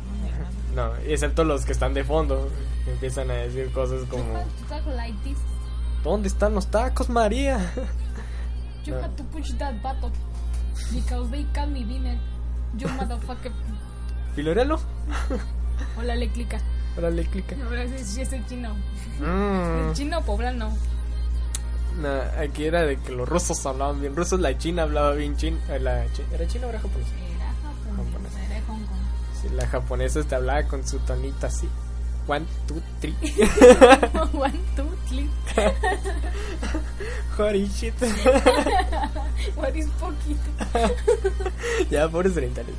no 0.79 0.95
excepto 1.07 1.43
los 1.45 1.65
que 1.65 1.73
están 1.73 1.93
de 1.95 2.05
fondo, 2.05 2.49
empiezan 2.87 3.31
a 3.31 3.35
decir 3.35 3.71
cosas 3.73 4.03
como. 4.09 4.25
¿Dónde 6.05 6.29
están 6.29 6.55
los 6.55 6.69
tacos, 6.69 7.09
María? 7.09 7.73
You 8.85 8.95
No. 8.95 9.01
had 9.03 9.11
to 9.17 9.25
push 9.25 9.53
that 9.59 9.75
button. 9.83 10.13
Because 10.93 11.31
they 11.31 11.45
call 11.53 11.67
me 11.69 11.85
dinner. 11.85 12.17
You 12.79 12.89
motherfucker. 12.89 13.53
Filorelo. 14.35 14.79
Hola, 15.99 16.15
le 16.15 16.29
clica. 16.31 16.59
Órale, 16.97 17.25
clica. 17.27 17.55
No, 17.57 17.69
sí 18.05 18.21
es 18.23 18.33
el 18.33 18.47
chino. 18.47 18.75
Mm. 19.21 19.89
El 19.89 19.93
chino 19.95 20.23
poblano. 20.23 20.73
No, 22.01 22.09
aquí 22.41 22.65
era 22.65 22.83
de 22.83 22.97
que 22.99 23.11
los 23.13 23.29
rusos 23.29 23.65
hablaban 23.67 24.01
bien 24.01 24.15
rusos, 24.15 24.39
la 24.39 24.57
china 24.57 24.85
hablaba 24.85 25.13
bien 25.13 25.35
eh, 25.69 25.81
la 25.81 26.07
chi- 26.13 26.23
¿Era 26.33 26.47
china 26.47 26.67
o 26.67 26.71
era 26.71 26.79
japonesa? 26.81 27.11
La 29.55 29.66
japonesa 29.66 30.23
te 30.25 30.35
hablaba 30.35 30.62
con 30.65 30.87
su 30.87 30.99
tonito 31.01 31.47
así. 31.47 31.69
One, 32.29 32.45
two, 32.66 32.83
three. 33.01 33.15
One, 34.35 34.61
two, 34.77 34.91
three. 35.09 35.31
Holy 37.39 37.66
shit. 37.69 37.95
What 39.57 39.75
is 39.75 39.89
poquito? 39.99 40.51
ya, 41.91 42.07
pobres 42.09 42.37
orientales. 42.37 42.75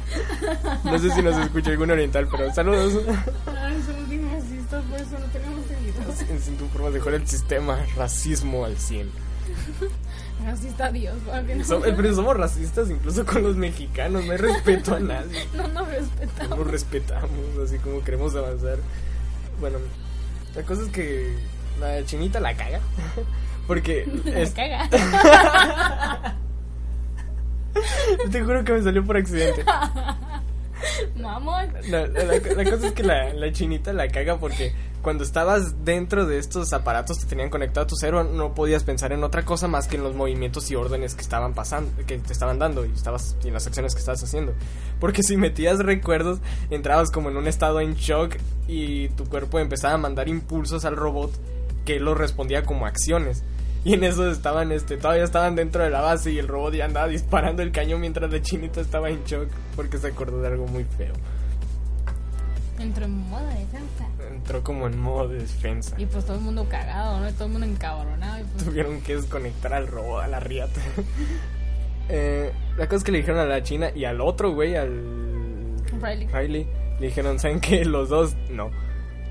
No 0.83 0.99
sé 0.99 1.09
si 1.11 1.21
nos 1.23 1.35
escucha 1.37 1.71
algún 1.71 1.89
oriental, 1.89 2.27
pero 2.29 2.53
saludos. 2.53 3.01
Ay, 3.47 3.81
somos 3.87 4.07
bien 4.07 4.29
racistas, 4.31 4.83
por 4.83 4.99
eso 4.99 5.17
no 5.17 5.25
tenemos 5.31 5.65
seguidores. 5.65 6.29
En 6.29 6.39
sin 6.41 6.57
tu 6.57 6.67
forma 6.67 6.91
mejor 6.91 7.15
el 7.15 7.27
sistema, 7.27 7.79
racismo 7.95 8.65
al 8.65 8.77
100. 8.77 9.09
Racista 10.45 10.91
Dios, 10.91 11.15
no, 11.25 11.63
Som- 11.65 11.81
pero 11.95 12.15
somos 12.15 12.35
racistas 12.37 12.89
incluso 12.89 13.25
con 13.25 13.43
los 13.43 13.55
mexicanos, 13.57 14.25
no 14.25 14.31
hay 14.31 14.37
respeto 14.37 14.95
a 14.95 14.99
nadie. 14.99 15.45
no 15.55 15.63
nos 15.67 15.73
No 15.73 15.85
respetamos. 15.85 16.57
nos 16.59 16.67
respetamos, 16.71 17.57
así 17.65 17.77
como 17.79 18.01
queremos 18.03 18.35
avanzar. 18.35 18.77
Bueno, 19.59 19.77
la 20.55 20.63
cosa 20.63 20.83
es 20.83 20.89
que 20.89 21.35
la 21.79 22.03
chinita 22.05 22.39
la 22.39 22.55
caga. 22.55 22.79
Porque 23.67 24.07
La 24.25 24.39
es- 24.39 24.51
caga. 24.51 24.89
te 28.31 28.41
juro 28.43 28.63
que 28.63 28.73
me 28.73 28.81
salió 28.83 29.03
por 29.05 29.17
accidente. 29.17 29.63
Mamón. 31.15 31.67
No, 31.89 32.07
la, 32.07 32.23
la- 32.23 32.63
la 32.63 32.69
cosa 32.71 32.87
es 32.87 32.93
que 32.93 33.03
la, 33.03 33.33
la 33.33 33.51
chinita 33.51 33.93
la 33.93 34.07
caga 34.07 34.37
porque 34.37 34.73
cuando 35.01 35.23
estabas 35.23 35.85
dentro 35.85 36.25
de 36.25 36.39
estos 36.39 36.73
aparatos 36.73 37.19
que 37.19 37.25
tenían 37.25 37.49
conectado 37.49 37.85
a 37.85 37.87
tu 37.87 37.95
cerebro 37.95 38.25
no 38.25 38.53
podías 38.53 38.83
pensar 38.83 39.13
en 39.13 39.23
otra 39.23 39.45
cosa 39.45 39.67
más 39.67 39.87
que 39.87 39.95
en 39.95 40.03
los 40.03 40.15
movimientos 40.15 40.69
y 40.71 40.75
órdenes 40.75 41.15
que 41.15 41.21
estaban 41.21 41.53
pasando, 41.53 41.91
que 42.05 42.17
te 42.17 42.33
estaban 42.33 42.59
dando 42.59 42.85
y 42.85 42.91
estabas 42.91 43.37
y 43.43 43.47
en 43.47 43.53
las 43.53 43.65
acciones 43.65 43.93
que 43.93 43.99
estabas 43.99 44.23
haciendo. 44.23 44.53
Porque 44.99 45.23
si 45.23 45.37
metías 45.37 45.79
recuerdos, 45.79 46.39
entrabas 46.69 47.11
como 47.11 47.29
en 47.29 47.37
un 47.37 47.47
estado 47.47 47.79
en 47.79 47.95
shock 47.95 48.35
y 48.67 49.09
tu 49.09 49.25
cuerpo 49.25 49.59
empezaba 49.59 49.93
a 49.93 49.97
mandar 49.97 50.27
impulsos 50.27 50.83
al 50.83 50.97
robot 50.97 51.31
que 51.85 51.99
lo 51.99 52.13
respondía 52.13 52.63
como 52.63 52.85
acciones. 52.85 53.43
Y 53.85 53.93
en 53.93 54.03
eso 54.03 54.29
estaban, 54.29 54.73
este, 54.73 54.97
todavía 54.97 55.23
estaban 55.23 55.55
dentro 55.55 55.83
de 55.83 55.89
la 55.89 56.01
base 56.01 56.33
y 56.33 56.37
el 56.37 56.49
robot 56.49 56.73
ya 56.73 56.83
andaba 56.83 57.07
disparando 57.07 57.63
el 57.63 57.71
cañón 57.71 58.01
mientras 58.01 58.29
la 58.29 58.41
chinita 58.41 58.81
estaba 58.81 59.09
en 59.09 59.23
shock 59.23 59.47
porque 59.77 59.97
se 59.97 60.07
acordó 60.07 60.41
de 60.41 60.47
algo 60.49 60.67
muy 60.67 60.83
feo. 60.83 61.13
Entró 62.77 63.05
en 63.05 63.29
moda 63.29 63.47
de 63.53 63.59
defensa. 63.59 64.08
Entró 64.39 64.63
como 64.63 64.87
en 64.87 64.97
modo 64.97 65.27
de 65.27 65.39
defensa. 65.39 65.95
Y 65.97 66.05
pues 66.05 66.25
todo 66.25 66.37
el 66.37 66.43
mundo 66.43 66.65
cagado, 66.69 67.19
¿no? 67.19 67.31
Todo 67.33 67.45
el 67.45 67.51
mundo 67.51 67.67
encabronado. 67.67 68.39
Y 68.39 68.43
pues, 68.43 68.65
Tuvieron 68.65 69.01
que 69.01 69.15
desconectar 69.15 69.73
al 69.73 69.87
robot, 69.87 70.23
a 70.23 70.27
la 70.27 70.39
riata. 70.39 70.79
eh, 72.09 72.53
la 72.77 72.85
cosa 72.87 72.97
es 72.97 73.03
que 73.03 73.11
le 73.11 73.17
dijeron 73.19 73.39
a 73.39 73.45
la 73.45 73.61
china 73.61 73.91
y 73.93 74.05
al 74.05 74.21
otro 74.21 74.51
güey, 74.51 74.75
al. 74.75 75.75
Riley. 76.01 76.27
Riley, 76.27 76.67
le 76.99 77.07
dijeron, 77.07 77.37
¿saben 77.39 77.59
qué? 77.59 77.83
Los 77.83 78.09
dos, 78.09 78.35
no. 78.49 78.71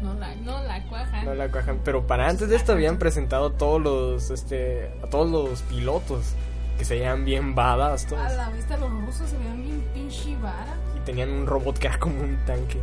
No 0.03 0.15
la, 0.15 0.35
no 0.37 0.63
la 0.63 0.85
cuajan. 0.85 1.25
No 1.25 1.35
la 1.35 1.51
cuajan. 1.51 1.81
Pero 1.85 2.07
para 2.07 2.29
antes 2.29 2.49
de 2.49 2.57
esto 2.57 2.73
habían 2.73 2.99
presentado 2.99 3.53
todos 3.53 3.81
los, 3.81 4.31
este, 4.31 4.91
a 5.03 5.07
todos 5.09 5.31
los 5.31 5.63
pilotos 5.63 6.35
que 6.79 6.85
se 6.85 6.95
veían 6.95 7.25
bien 7.25 7.55
badass 7.55 8.07
todos. 8.07 8.23
A 8.23 8.33
la 8.35 8.51
vista 8.51 8.77
los 8.77 8.91
rusos 8.91 9.29
se 9.29 9.37
veían 9.39 9.63
bien 9.63 9.85
pinche 9.93 10.37
vara. 10.37 10.77
Y 10.97 11.01
tenían 11.01 11.31
un 11.31 11.47
robot 11.47 11.79
que 11.79 11.89
era 11.89 11.99
como 11.99 12.23
un 12.23 12.37
tanque. 12.47 12.79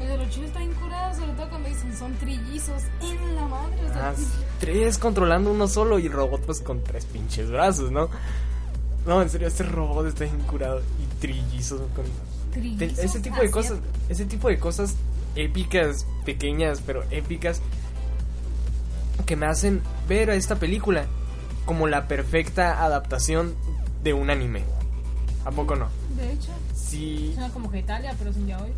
El 0.00 0.08
de 0.08 0.18
los 0.18 0.28
chinos 0.30 0.48
está 0.48 0.58
bien 0.60 0.72
curado, 0.74 1.14
sobre 1.14 1.32
todo 1.32 1.48
cuando 1.48 1.68
dicen 1.68 1.96
son 1.96 2.14
trillizos 2.16 2.82
en 3.00 3.34
la 3.36 3.46
madre. 3.46 3.76
O 3.84 3.92
sea, 3.92 4.08
Ah, 4.10 4.14
tres 4.60 4.98
controlando 4.98 5.50
uno 5.50 5.66
solo 5.68 5.98
y 5.98 6.06
el 6.06 6.12
robot 6.12 6.42
pues 6.44 6.60
con 6.60 6.82
tres 6.84 7.06
pinches 7.06 7.50
brazos, 7.50 7.90
¿no? 7.90 8.08
No, 9.06 9.22
en 9.22 9.30
serio, 9.30 9.48
este 9.48 9.62
robot 9.62 10.06
está 10.06 10.24
bien 10.24 10.38
curado 10.40 10.80
y 11.02 11.20
trillizos 11.20 11.80
con... 11.94 12.04
Trillizos 12.52 12.98
ese 12.98 13.20
tipo 13.20 13.40
de 13.40 13.50
cosas, 13.50 13.78
ese 14.08 14.24
tipo 14.26 14.48
de 14.48 14.58
cosas 14.58 14.94
épicas, 15.34 16.06
pequeñas, 16.24 16.82
pero 16.84 17.02
épicas, 17.10 17.60
que 19.24 19.36
me 19.36 19.46
hacen 19.46 19.80
ver 20.08 20.30
a 20.30 20.34
esta 20.34 20.56
película 20.56 21.06
como 21.64 21.86
la 21.86 22.06
perfecta 22.08 22.84
adaptación 22.84 23.54
de 24.02 24.12
un 24.12 24.30
anime. 24.30 24.62
¿A 25.44 25.50
poco 25.52 25.74
no? 25.76 25.88
De 26.16 26.32
hecho, 26.32 26.50
Sí. 26.74 27.30
suena 27.34 27.52
como 27.52 27.70
que 27.70 27.78
Italia, 27.80 28.14
pero 28.18 28.32
sin 28.32 28.46
ya 28.46 28.58
hoy. 28.58 28.70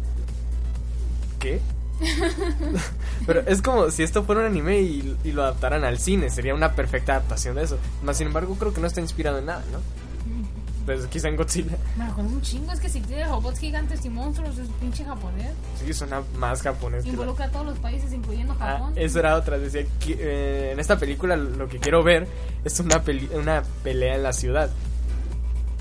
¿Qué? 1.38 1.60
pero 3.26 3.40
es 3.46 3.60
como 3.60 3.90
si 3.90 4.02
esto 4.04 4.22
fuera 4.22 4.42
un 4.42 4.46
anime 4.46 4.80
y, 4.80 5.16
y 5.24 5.32
lo 5.32 5.42
adaptaran 5.42 5.84
al 5.84 5.98
cine, 5.98 6.30
sería 6.30 6.54
una 6.54 6.72
perfecta 6.72 7.12
adaptación 7.12 7.56
de 7.56 7.64
eso. 7.64 7.78
Más 8.02 8.16
sin 8.16 8.28
embargo, 8.28 8.54
creo 8.58 8.72
que 8.72 8.80
no 8.80 8.86
está 8.86 9.00
inspirado 9.00 9.38
en 9.38 9.46
nada, 9.46 9.64
¿no? 9.72 9.78
Pues 10.86 11.06
quizá 11.08 11.28
en 11.28 11.36
Godzilla. 11.36 11.76
Me 11.98 12.04
acuerdo 12.04 12.30
un 12.30 12.40
chingo, 12.40 12.72
es 12.72 12.80
que 12.80 12.88
si 12.88 13.00
tiene 13.02 13.26
robots 13.26 13.58
gigantes 13.58 14.02
y 14.06 14.08
monstruos, 14.08 14.56
es 14.56 14.68
pinche 14.80 15.04
japonés. 15.04 15.50
Sí, 15.84 15.92
suena 15.92 16.22
más 16.38 16.62
japonés. 16.62 17.04
Involucra 17.04 17.44
a 17.44 17.50
todos 17.50 17.66
los 17.66 17.78
países, 17.78 18.10
incluyendo 18.12 18.54
Ah, 18.58 18.76
Japón. 18.78 18.92
eso 18.96 19.18
era 19.18 19.36
otra. 19.36 19.58
Decía 19.58 19.84
que 20.00 20.16
eh, 20.18 20.72
en 20.72 20.80
esta 20.80 20.98
película 20.98 21.36
lo 21.36 21.68
que 21.68 21.78
quiero 21.78 22.02
ver 22.02 22.26
es 22.64 22.80
una, 22.80 23.02
peli- 23.02 23.28
una 23.34 23.62
pelea 23.84 24.14
en 24.14 24.22
la 24.22 24.32
ciudad. 24.32 24.70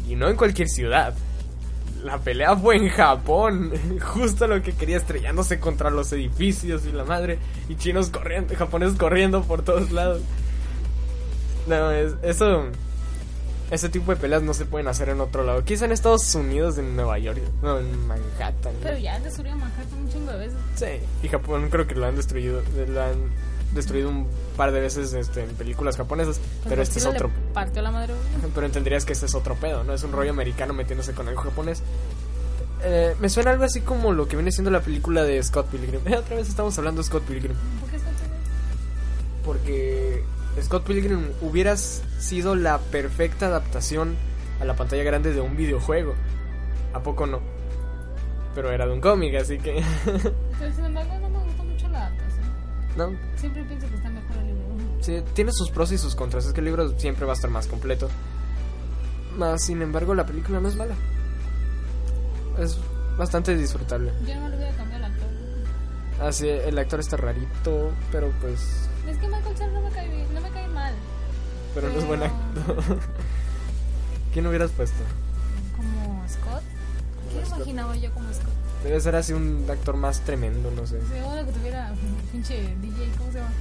Y 0.09 0.15
no 0.15 0.27
en 0.27 0.35
cualquier 0.35 0.67
ciudad. 0.67 1.13
La 2.07 2.17
pelea 2.19 2.55
fue 2.55 2.77
en 2.77 2.87
Japón. 2.87 3.73
Justo 4.01 4.47
lo 4.47 4.61
que 4.61 4.71
quería, 4.71 4.95
estrellándose 4.95 5.59
contra 5.59 5.89
los 5.89 6.13
edificios 6.13 6.85
y 6.85 6.93
la 6.93 7.03
madre. 7.03 7.37
Y 7.67 7.75
chinos 7.75 8.09
corriendo, 8.09 8.55
japoneses 8.55 8.97
corriendo 8.97 9.43
por 9.43 9.61
todos 9.61 9.91
lados. 9.91 10.21
No, 11.67 11.91
es, 11.91 12.13
eso. 12.21 12.63
Ese 13.71 13.89
tipo 13.89 14.13
de 14.13 14.21
peleas 14.21 14.41
no 14.41 14.53
se 14.53 14.63
pueden 14.63 14.87
hacer 14.87 15.09
en 15.09 15.19
otro 15.19 15.43
lado. 15.43 15.65
Quizá 15.65 15.83
en 15.83 15.91
Estados 15.91 16.33
Unidos, 16.33 16.77
en 16.77 16.95
Nueva 16.95 17.19
York, 17.19 17.41
no, 17.61 17.77
en 17.77 18.07
Manhattan. 18.07 18.73
¿no? 18.75 18.79
Pero 18.83 18.97
ya 18.97 19.19
destruyeron 19.19 19.59
Manhattan 19.59 19.99
un 19.99 20.09
chingo 20.09 20.31
de 20.31 20.37
veces. 20.37 20.57
Sí, 20.75 21.05
y 21.23 21.27
Japón 21.27 21.67
creo 21.69 21.85
que 21.85 21.95
lo 21.95 22.05
han 22.05 22.15
destruido, 22.15 22.61
lo 22.87 23.03
han 23.03 23.17
destruido 23.73 24.09
un 24.09 24.27
par 24.55 24.71
de 24.71 24.79
veces 24.79 25.13
este, 25.13 25.43
en 25.43 25.49
películas 25.55 25.97
japonesas, 25.97 26.39
pero 26.67 26.81
este 26.81 26.99
es 26.99 27.05
otro, 27.05 27.29
partió 27.53 27.81
la 27.81 27.91
madre. 27.91 28.13
pero 28.53 28.65
entenderías 28.65 29.05
que 29.05 29.13
este 29.13 29.25
es 29.25 29.35
otro 29.35 29.55
pedo, 29.55 29.83
¿no? 29.83 29.93
Es 29.93 30.03
un 30.03 30.11
rollo 30.11 30.31
americano 30.31 30.73
metiéndose 30.73 31.13
con 31.13 31.27
algo 31.27 31.41
japonés. 31.41 31.81
Eh, 32.83 33.15
me 33.19 33.29
suena 33.29 33.51
algo 33.51 33.63
así 33.63 33.81
como 33.81 34.13
lo 34.13 34.27
que 34.27 34.35
viene 34.35 34.51
siendo 34.51 34.69
la 34.69 34.81
película 34.81 35.23
de 35.23 35.41
Scott 35.41 35.67
Pilgrim. 35.67 36.01
Otra 36.17 36.35
vez 36.35 36.47
estamos 36.47 36.77
hablando 36.77 37.01
de 37.01 37.07
Scott 37.07 37.23
Pilgrim, 37.23 37.55
¿Por 37.79 37.89
qué 37.89 37.95
es 37.95 38.03
Godzilla? 38.03 38.27
porque 39.43 40.23
Scott 40.61 40.83
Pilgrim 40.85 41.31
hubiera 41.41 41.77
sido 41.77 42.55
la 42.55 42.79
perfecta 42.79 43.47
adaptación 43.47 44.15
a 44.59 44.65
la 44.65 44.75
pantalla 44.75 45.03
grande 45.03 45.33
de 45.33 45.41
un 45.41 45.55
videojuego. 45.55 46.15
¿A 46.93 47.01
poco 47.01 47.27
no? 47.27 47.39
Pero 48.55 48.71
era 48.71 48.87
de 48.87 48.93
un 48.93 49.01
cómic, 49.01 49.35
así 49.35 49.59
que... 49.59 49.83
Pero 50.59 50.73
sin 50.73 50.85
embargo, 50.85 51.13
no 51.21 51.29
me 51.29 51.43
gustó 51.45 51.63
mucho 51.63 51.87
la 51.89 52.07
adaptación. 52.07 52.46
¿No? 52.97 53.11
Siempre 53.37 53.63
pienso 53.65 53.87
que 53.87 53.95
está 53.95 54.09
mejor 54.09 54.37
el 54.37 54.47
libro. 54.47 54.67
Sí, 55.01 55.23
tiene 55.33 55.51
sus 55.53 55.69
pros 55.69 55.91
y 55.91 55.97
sus 55.97 56.15
contras. 56.15 56.45
Es 56.45 56.53
que 56.53 56.59
el 56.61 56.65
libro 56.65 56.97
siempre 56.99 57.25
va 57.25 57.33
a 57.33 57.35
estar 57.35 57.49
más 57.51 57.67
completo. 57.67 58.09
Más, 59.37 59.63
sin 59.63 59.81
embargo, 59.83 60.15
la 60.15 60.25
película 60.25 60.59
no 60.59 60.67
es 60.67 60.75
mala. 60.75 60.95
Es 62.57 62.77
bastante 63.17 63.55
disfrutable. 63.55 64.11
Yo 64.27 64.35
no 64.39 64.49
le 64.49 64.55
voy 64.57 64.65
a 64.65 64.75
cambiar 64.75 65.03
al 65.03 65.11
actor. 65.11 65.27
Así, 66.21 66.49
el 66.49 66.77
actor 66.79 66.99
está 66.99 67.17
rarito, 67.17 67.91
pero 68.11 68.31
pues. 68.41 68.89
Es 69.07 69.17
que 69.17 69.27
Michael 69.27 69.55
Cera 69.57 69.71
no 69.71 69.81
me 69.81 69.89
cae 69.91 70.09
bien, 70.09 70.33
no 70.33 70.41
me 70.41 70.49
cae 70.49 70.67
mal. 70.69 70.93
Pero 71.75 71.89
no 71.89 71.99
es 71.99 72.07
buen 72.07 72.19
Pero- 72.19 72.33
actor. 72.81 72.99
¿Quién 74.33 74.47
hubieras 74.47 74.71
puesto? 74.71 74.97
Como 75.75 76.27
Scott. 76.27 76.63
¿Qué 77.29 77.45
Scott. 77.45 77.57
imaginaba 77.57 77.95
yo 77.95 78.11
como 78.13 78.31
Scott? 78.33 78.49
Debe 78.83 78.99
ser 79.01 79.15
así 79.15 79.33
un 79.33 79.65
actor 79.69 79.95
más 79.97 80.21
tremendo, 80.21 80.69
no 80.71 80.85
sé. 80.87 80.99
Seguro 81.07 81.45
que 81.45 81.51
tuviera 81.51 81.91
pinche 82.31 82.75
DJ, 82.81 83.09
¿cómo 83.17 83.31
se 83.31 83.37
llama? 83.39 83.51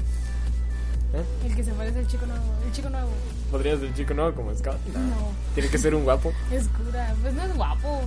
¿Eh? 1.14 1.46
El 1.46 1.54
que 1.56 1.64
se 1.64 1.72
parece 1.72 1.98
al 2.00 2.06
chico 2.06 2.26
nuevo. 2.26 2.42
El 2.66 2.72
chico 2.72 2.90
nuevo. 2.90 3.08
¿Podrías 3.50 3.80
ser 3.80 3.94
chico 3.94 4.12
nuevo 4.14 4.34
como 4.34 4.54
Scott? 4.54 4.76
No. 4.92 4.98
No, 5.00 5.16
Tiene 5.54 5.70
que 5.70 5.78
ser 5.78 5.94
un 5.94 6.04
guapo. 6.04 6.32
es 6.52 6.68
cura. 6.68 7.14
Pues 7.22 7.32
no 7.34 7.42
es 7.44 7.54
guapo, 7.54 8.00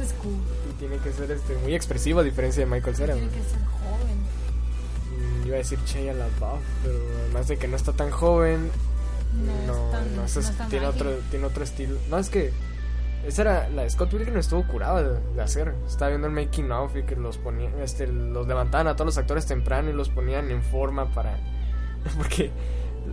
es, 0.00 0.06
es 0.08 0.12
cool. 0.14 0.40
Y 0.70 0.72
tiene 0.78 0.96
que 0.98 1.12
ser 1.12 1.30
este 1.30 1.54
muy 1.58 1.74
expresivo, 1.74 2.20
a 2.20 2.22
diferencia 2.22 2.64
de 2.64 2.70
Michael 2.70 2.96
Cera. 2.96 3.14
Tiene 3.14 3.28
que 3.28 3.34
ser 3.42 3.60
joven. 3.64 5.42
Mm, 5.42 5.46
Iba 5.46 5.54
a 5.56 5.58
decir 5.58 5.78
Shia 5.86 6.14
LaBeouf, 6.14 6.60
pero 6.82 6.98
además 7.24 7.48
de 7.48 7.56
que 7.58 7.68
no 7.68 7.76
está 7.76 7.92
tan 7.92 8.10
joven, 8.10 8.70
No, 9.34 9.52
No, 9.66 9.84
es 9.86 9.92
tan, 9.92 10.16
no, 10.16 10.22
no 10.22 10.24
es 10.26 10.56
tan 10.56 10.68
tiene, 10.68 10.86
ágil. 10.86 11.00
otro, 11.00 11.18
tiene 11.30 11.46
otro 11.46 11.64
estilo. 11.64 11.96
No, 12.10 12.18
es 12.18 12.28
que 12.30 12.52
esa 13.26 13.42
era 13.42 13.68
la 13.68 13.82
de 13.82 13.90
Scott 13.90 14.10
Pilgrim 14.10 14.36
estuvo 14.36 14.66
curada 14.66 15.02
de, 15.02 15.20
de 15.34 15.42
hacer. 15.42 15.74
Estaba 15.86 16.10
viendo 16.10 16.26
el 16.26 16.32
making 16.32 16.70
of 16.72 16.96
y 16.96 17.02
que 17.04 17.16
los 17.16 17.38
ponían, 17.38 17.78
este, 17.80 18.06
los 18.06 18.46
levantaban 18.46 18.86
a 18.88 18.94
todos 18.94 19.06
los 19.06 19.18
actores 19.18 19.46
temprano 19.46 19.90
y 19.90 19.92
los 19.92 20.08
ponían 20.08 20.50
en 20.50 20.62
forma 20.62 21.06
para, 21.12 21.36
porque 22.16 22.50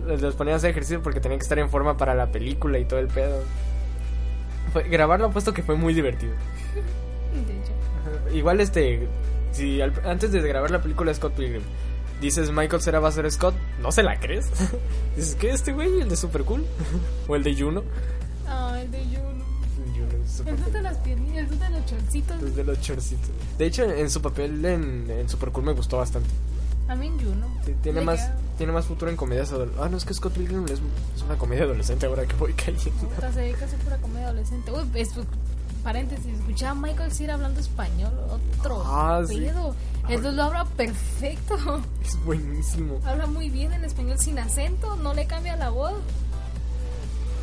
los 0.06 0.34
ponían 0.34 0.54
a 0.54 0.56
hacer 0.56 0.70
ejercicio 0.70 1.02
porque 1.02 1.20
tenían 1.20 1.38
que 1.38 1.44
estar 1.44 1.58
en 1.58 1.68
forma 1.70 1.96
para 1.96 2.14
la 2.14 2.30
película 2.32 2.78
y 2.78 2.84
todo 2.84 3.00
el 3.00 3.08
pedo. 3.08 3.42
Fue, 4.72 4.84
grabarlo 4.88 5.26
apuesto 5.26 5.52
que 5.52 5.62
fue 5.62 5.74
muy 5.76 5.94
divertido. 5.94 6.32
De 7.46 7.52
hecho. 7.58 7.72
Ajá. 8.26 8.34
Igual 8.34 8.60
este, 8.60 9.08
si 9.52 9.80
al- 9.80 9.92
antes 10.04 10.30
de 10.32 10.40
grabar 10.46 10.70
la 10.70 10.80
película 10.80 11.10
de 11.10 11.14
Scott 11.16 11.34
Pilgrim 11.34 11.62
dices 12.20 12.50
Michael 12.52 12.82
Cera 12.82 13.00
va 13.00 13.08
a 13.08 13.12
ser 13.12 13.30
Scott, 13.30 13.54
no 13.80 13.90
se 13.92 14.02
la 14.02 14.20
crees. 14.20 14.50
dices 15.16 15.34
que 15.36 15.50
este 15.50 15.72
güey, 15.72 16.00
el 16.00 16.08
de 16.08 16.16
Super 16.16 16.42
Cool 16.44 16.64
o 17.28 17.36
el 17.36 17.42
de 17.42 17.54
Juno. 17.56 17.82
Ah, 18.46 18.78
el 18.80 18.90
de 18.90 18.98
Juno. 19.04 19.29
El 20.46 20.56
cool. 20.56 20.72
de 20.72 20.82
las 20.82 20.96
piernillas, 20.98 21.50
el 21.50 21.58
de 21.58 21.70
los 21.70 21.86
chorcitos. 21.86 22.42
Es 22.42 22.56
de 22.56 22.64
los 22.64 22.80
chorcitos. 22.80 23.30
De 23.58 23.66
hecho, 23.66 23.84
en 23.84 24.10
su 24.10 24.20
papel 24.22 24.64
en, 24.64 25.10
en 25.10 25.28
Super 25.28 25.50
Cool 25.50 25.64
me 25.64 25.72
gustó 25.72 25.98
bastante. 25.98 26.28
A 26.88 26.94
mí 26.96 27.08
Juno. 27.08 27.46
T- 27.64 27.74
Tiene 27.82 28.00
más, 28.00 28.20
queda- 28.20 28.36
tiene 28.58 28.72
más 28.72 28.84
futuro 28.86 29.10
en 29.10 29.16
comedias 29.16 29.50
adolescentes. 29.52 29.84
Ah, 29.84 29.88
no, 29.88 29.96
es 29.96 30.04
que 30.04 30.12
Scott 30.14 30.32
Pilgrim 30.32 30.64
es, 30.64 30.80
es 31.16 31.22
una 31.22 31.36
comedia 31.38 31.64
adolescente 31.64 32.06
ahora 32.06 32.26
que 32.26 32.34
voy 32.36 32.52
cayendo. 32.54 32.90
Puta, 33.08 33.32
se 33.32 33.40
dedica 33.40 33.64
a 33.64 33.68
pura 33.84 33.96
comedia 33.98 34.26
adolescente. 34.26 34.72
Uy, 34.72 34.84
es, 34.94 35.10
paréntesis, 35.84 36.26
escuchaba 36.38 36.72
a 36.72 36.74
Michael 36.74 37.12
Cera 37.12 37.34
hablando 37.34 37.60
español. 37.60 38.12
Otro 38.58 38.82
Ah, 38.84 39.22
sí. 39.26 39.36
pedo. 39.38 39.74
Entonces 40.08 40.34
lo 40.34 40.42
habla 40.42 40.64
perfecto. 40.64 41.54
Es 42.04 42.16
buenísimo. 42.24 42.98
Habla 43.04 43.26
muy 43.26 43.50
bien 43.50 43.72
en 43.72 43.84
español 43.84 44.18
sin 44.18 44.38
acento, 44.40 44.96
no 44.96 45.14
le 45.14 45.26
cambia 45.26 45.54
la 45.56 45.70
voz. 45.70 45.92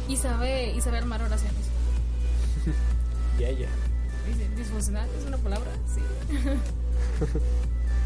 Y 0.09 0.17
sabe, 0.17 0.73
y 0.73 0.81
sabe 0.81 0.97
armar 0.97 1.21
oraciones. 1.21 1.66
Ya, 3.39 3.51
ya. 3.51 3.67
Dice, 4.27 4.49
disfuncional 4.55 5.07
es 5.19 5.25
una 5.25 5.37
palabra, 5.37 5.69
sí. 5.93 6.01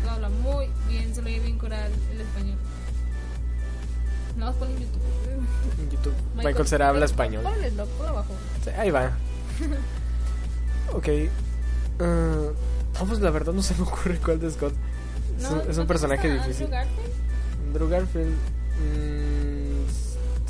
lo 0.05 0.11
habla 0.11 0.29
muy 0.29 0.67
bien, 0.87 1.13
se 1.15 1.21
lo 1.21 1.29
lleva 1.29 1.45
bien 1.45 1.57
curar 1.57 1.89
el 2.11 2.21
español. 2.21 2.57
No 4.37 4.45
vas 4.45 4.55
en 4.69 4.79
YouTube. 4.79 5.01
En 5.79 5.89
YouTube. 5.89 6.13
Michael, 6.35 6.67
Cera 6.67 6.89
habla 6.89 7.05
español. 7.05 7.43
Ponle 7.43 7.71
abajo. 8.09 8.33
Sí, 8.63 8.69
ahí 8.71 8.91
va. 8.91 9.11
ok. 10.93 11.07
Ah, 11.99 12.49
ah, 12.99 13.03
pues 13.07 13.19
la 13.19 13.29
verdad 13.31 13.53
no 13.53 13.61
se 13.61 13.75
me 13.75 13.81
ocurre 13.83 14.17
cuál 14.17 14.39
de 14.39 14.51
Scott. 14.51 14.73
Es, 15.37 15.43
No, 15.43 15.53
un, 15.61 15.69
es 15.69 15.75
¿no 15.75 15.81
un 15.83 15.87
personaje 15.87 16.27
gusta 16.29 16.47
difícil. 16.47 16.73
Andrew 16.73 16.79
Garfield? 16.87 17.67
Andrew 17.67 17.89
Garfield. 17.89 18.35
mm, 18.79 19.50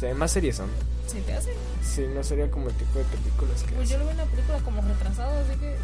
se 0.01 0.07
ve 0.07 0.13
más 0.15 0.31
series 0.31 0.55
son. 0.55 0.67
¿Se 1.07 1.21
te 1.21 1.33
hace? 1.33 1.53
Sí, 1.83 2.05
no 2.13 2.23
sería 2.23 2.49
como 2.49 2.67
el 2.69 2.73
tipo 2.73 2.97
de 2.99 3.05
películas 3.05 3.61
que 3.63 3.73
Pues 3.75 3.83
hace. 3.87 3.93
yo 3.93 3.99
lo 3.99 4.05
veo 4.05 4.11
en 4.11 4.17
la 4.17 4.25
película 4.25 4.57
como 4.59 4.81
retrasado, 4.81 5.31
así 5.39 5.59
que 5.59 5.75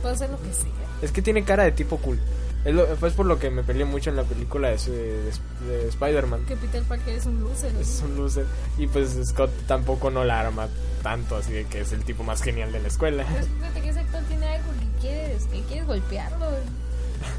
puede 0.00 0.14
hacer 0.14 0.30
lo 0.30 0.38
que 0.42 0.52
sea. 0.54 0.70
Es 1.02 1.12
que 1.12 1.20
tiene 1.22 1.44
cara 1.44 1.64
de 1.64 1.72
tipo 1.72 1.98
cool. 1.98 2.18
Es 2.64 2.74
lo, 2.74 2.86
pues 2.96 3.12
por 3.14 3.26
lo 3.26 3.38
que 3.38 3.50
me 3.50 3.62
peleé 3.62 3.84
mucho 3.84 4.08
en 4.10 4.16
la 4.16 4.24
película 4.24 4.68
de, 4.68 4.76
de, 4.76 5.32
de 5.66 5.88
Spider-Man. 5.88 6.44
Que 6.46 6.56
Peter 6.56 6.82
Parker 6.82 7.14
es 7.14 7.26
un 7.26 7.40
loser. 7.42 7.72
¿no? 7.74 7.80
Es 7.80 8.02
un 8.04 8.16
loser. 8.16 8.46
Y 8.78 8.86
pues 8.86 9.18
Scott 9.24 9.50
tampoco 9.66 10.10
no 10.10 10.24
la 10.24 10.40
arma 10.40 10.68
tanto, 11.02 11.36
así 11.36 11.52
de 11.52 11.64
que 11.66 11.80
es 11.82 11.92
el 11.92 12.02
tipo 12.04 12.22
más 12.22 12.42
genial 12.42 12.72
de 12.72 12.80
la 12.80 12.88
escuela. 12.88 13.24
Pero 13.30 13.46
fíjate 13.60 13.80
que 13.82 13.88
ese 13.90 14.00
actor 14.00 14.22
tiene 14.28 14.46
algo 14.46 14.70
que 14.72 15.00
quieres, 15.00 15.44
que 15.44 15.60
quieres 15.62 15.86
golpearlo. 15.86 16.46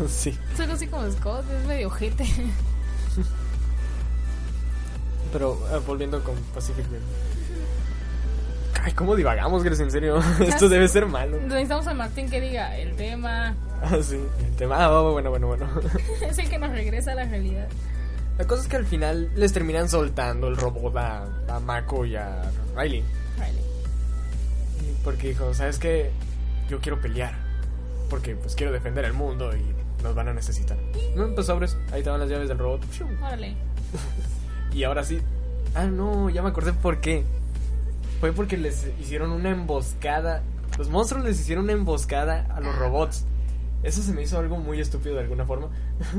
sí. 0.08 0.38
Soy 0.58 0.70
así 0.70 0.86
como 0.88 1.12
Scott, 1.12 1.46
es 1.52 1.66
medio 1.68 1.88
ojete. 1.88 2.26
Pero 5.32 5.58
eh, 5.72 5.80
volviendo 5.86 6.24
con 6.24 6.36
Pacific 6.54 6.86
Rim. 6.90 7.02
Ay, 8.84 8.94
¿cómo 8.94 9.16
divagamos, 9.16 9.64
Grace? 9.64 9.84
En 9.84 9.92
serio, 9.92 10.20
esto 10.40 10.68
debe 10.68 10.88
ser 10.88 11.06
malo. 11.06 11.38
Necesitamos 11.42 11.88
a 11.88 11.94
Martín 11.94 12.30
que 12.30 12.42
diga 12.42 12.78
el 12.78 12.96
tema. 12.96 13.56
Ah, 13.84 13.98
sí, 14.00 14.16
el 14.46 14.56
tema. 14.58 14.76
Ah, 14.86 15.02
bueno, 15.02 15.32
bueno, 15.32 15.48
bueno. 15.48 15.68
Es 16.22 16.38
el 16.38 16.48
que 16.48 16.60
nos 16.60 16.70
regresa 16.70 17.14
a 17.14 17.16
la 17.16 17.26
realidad. 17.26 17.68
La 18.38 18.46
cosa 18.46 18.62
es 18.62 18.68
que 18.68 18.76
al 18.76 18.86
final 18.86 19.32
les 19.36 19.54
terminan 19.54 19.90
soltando 19.90 20.50
el 20.50 20.56
robot 20.56 20.96
a, 20.98 21.26
a 21.48 21.60
Mako 21.60 22.06
y 22.06 22.16
a 22.16 22.44
Riley. 22.76 23.04
Riley. 23.38 23.64
Porque 25.04 25.30
dijo, 25.30 25.52
¿sabes 25.56 25.80
qué? 25.80 26.12
Yo 26.70 26.80
quiero 26.80 27.02
pelear. 27.02 27.34
Porque 28.08 28.36
pues 28.36 28.54
quiero 28.54 28.72
defender 28.72 29.04
el 29.06 29.14
mundo 29.14 29.52
y 29.56 29.64
nos 30.04 30.14
van 30.14 30.28
a 30.28 30.34
necesitar. 30.34 30.78
No, 31.16 31.34
pues 31.34 31.48
sobres. 31.48 31.76
Ahí 31.92 32.00
estaban 32.02 32.20
las 32.20 32.30
llaves 32.30 32.50
del 32.50 32.60
robot. 32.60 32.84
Órale. 33.20 33.56
Y 34.74 34.84
ahora 34.84 35.04
sí. 35.04 35.20
Ah, 35.76 35.86
no, 35.86 36.30
ya 36.30 36.42
me 36.42 36.50
acordé 36.50 36.74
por 36.74 37.00
qué. 37.02 37.24
Fue 38.20 38.32
porque 38.34 38.58
les 38.58 38.88
hicieron 39.00 39.32
una 39.32 39.50
emboscada. 39.50 40.44
Los 40.78 40.90
monstruos 40.90 41.24
les 41.26 41.40
hicieron 41.40 41.66
una 41.66 41.74
emboscada 41.74 42.46
a 42.56 42.60
los 42.62 42.76
robots. 42.78 43.26
Eso 43.84 44.02
se 44.02 44.14
me 44.14 44.22
hizo 44.22 44.38
algo 44.40 44.58
muy 44.58 44.80
estúpido 44.80 45.16
de 45.16 45.22
alguna 45.22 45.46
forma. 45.46 45.68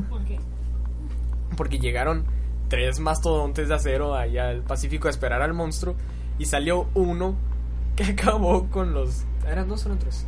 ¿Por 0.09 0.25
qué? 0.25 0.39
Porque 1.57 1.79
llegaron 1.79 2.25
tres 2.69 2.99
mastodontes 2.99 3.69
de 3.69 3.75
acero 3.75 4.15
allá 4.15 4.49
al 4.49 4.63
Pacífico 4.63 5.07
a 5.09 5.11
esperar 5.11 5.43
al 5.43 5.53
monstruo. 5.55 5.95
Y 6.39 6.47
salió 6.47 6.89
uno 6.95 7.35
que 7.95 8.05
acabó 8.13 8.69
con 8.69 8.95
los. 8.95 9.25
¿Eran 9.47 9.69
dos 9.69 9.85
o 9.85 9.89
eran 9.89 9.99
tres? 9.99 10.27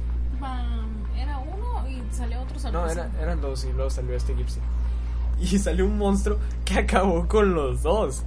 Era 1.16 1.38
uno 1.38 1.88
y 1.88 2.02
salió 2.14 2.40
otro 2.42 2.70
No, 2.70 2.86
era- 2.88 3.10
eran 3.20 3.40
dos 3.40 3.64
y 3.64 3.72
luego 3.72 3.88
salió 3.90 4.14
este 4.14 4.34
Gipsy. 4.36 4.60
Y 5.40 5.58
salió 5.58 5.86
un 5.86 5.98
monstruo 5.98 6.38
que 6.64 6.78
acabó 6.78 7.26
con 7.26 7.54
los 7.54 7.82
dos. 7.82 8.22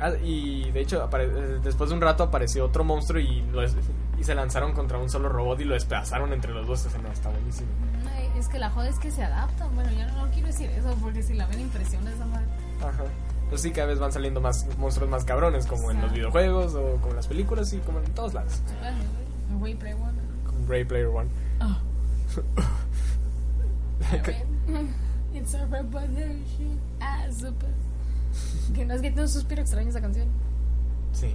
Ah, 0.00 0.10
y 0.22 0.70
de 0.72 0.80
hecho, 0.80 1.08
eh, 1.18 1.58
después 1.62 1.90
de 1.90 1.96
un 1.96 2.02
rato 2.02 2.24
apareció 2.24 2.66
otro 2.66 2.84
monstruo 2.84 3.18
y, 3.20 3.42
lo 3.52 3.62
y 3.64 4.24
se 4.24 4.34
lanzaron 4.34 4.72
contra 4.72 4.98
un 4.98 5.08
solo 5.08 5.28
robot 5.28 5.60
y 5.60 5.64
lo 5.64 5.74
despedazaron 5.74 6.32
entre 6.32 6.52
los 6.52 6.66
dos. 6.66 6.80
Esa 6.80 6.88
escena 6.88 7.12
está 7.12 7.30
buenísimo. 7.30 7.68
Es 8.38 8.48
que 8.48 8.58
la 8.58 8.70
joda 8.70 8.88
es 8.88 8.98
que 8.98 9.10
se 9.10 9.22
adaptan. 9.22 9.74
Bueno, 9.74 9.90
yo 9.92 10.06
no 10.14 10.30
quiero 10.30 10.48
decir 10.48 10.70
eso 10.70 10.94
porque 11.00 11.22
si 11.22 11.34
la 11.34 11.46
ven 11.46 11.60
impresiona 11.60 12.12
esa 12.12 12.26
madre. 12.26 12.46
Ajá. 12.80 13.04
Pues 13.48 13.62
sí, 13.62 13.70
cada 13.70 13.86
vez 13.86 13.98
van 13.98 14.12
saliendo 14.12 14.40
más 14.40 14.66
monstruos 14.76 15.08
más 15.08 15.24
cabrones, 15.24 15.66
como 15.66 15.90
en 15.90 16.02
los 16.02 16.12
videojuegos 16.12 16.74
o 16.74 16.96
como 16.96 17.10
en 17.10 17.16
las 17.16 17.28
películas 17.28 17.72
y 17.72 17.78
como 17.78 18.00
en 18.00 18.04
todos 18.12 18.34
lados. 18.34 18.60
Bueno, 18.80 18.98
güey, 19.58 19.74
Play 19.74 19.92
One. 19.94 20.26
Ray 20.68 20.84
Player 20.84 21.06
One. 21.06 21.28
Oh. 21.60 21.76
It's 25.36 25.54
a 25.54 25.66
revolution. 25.66 26.80
Ah, 27.00 27.26
super. 27.30 27.68
Que 28.74 28.84
no 28.84 28.94
es 28.94 29.00
que 29.02 29.08
tiene 29.08 29.22
un 29.22 29.28
suspiro 29.28 29.60
extraño 29.60 29.90
esa 29.90 30.00
canción. 30.00 30.28
Sí. 31.12 31.34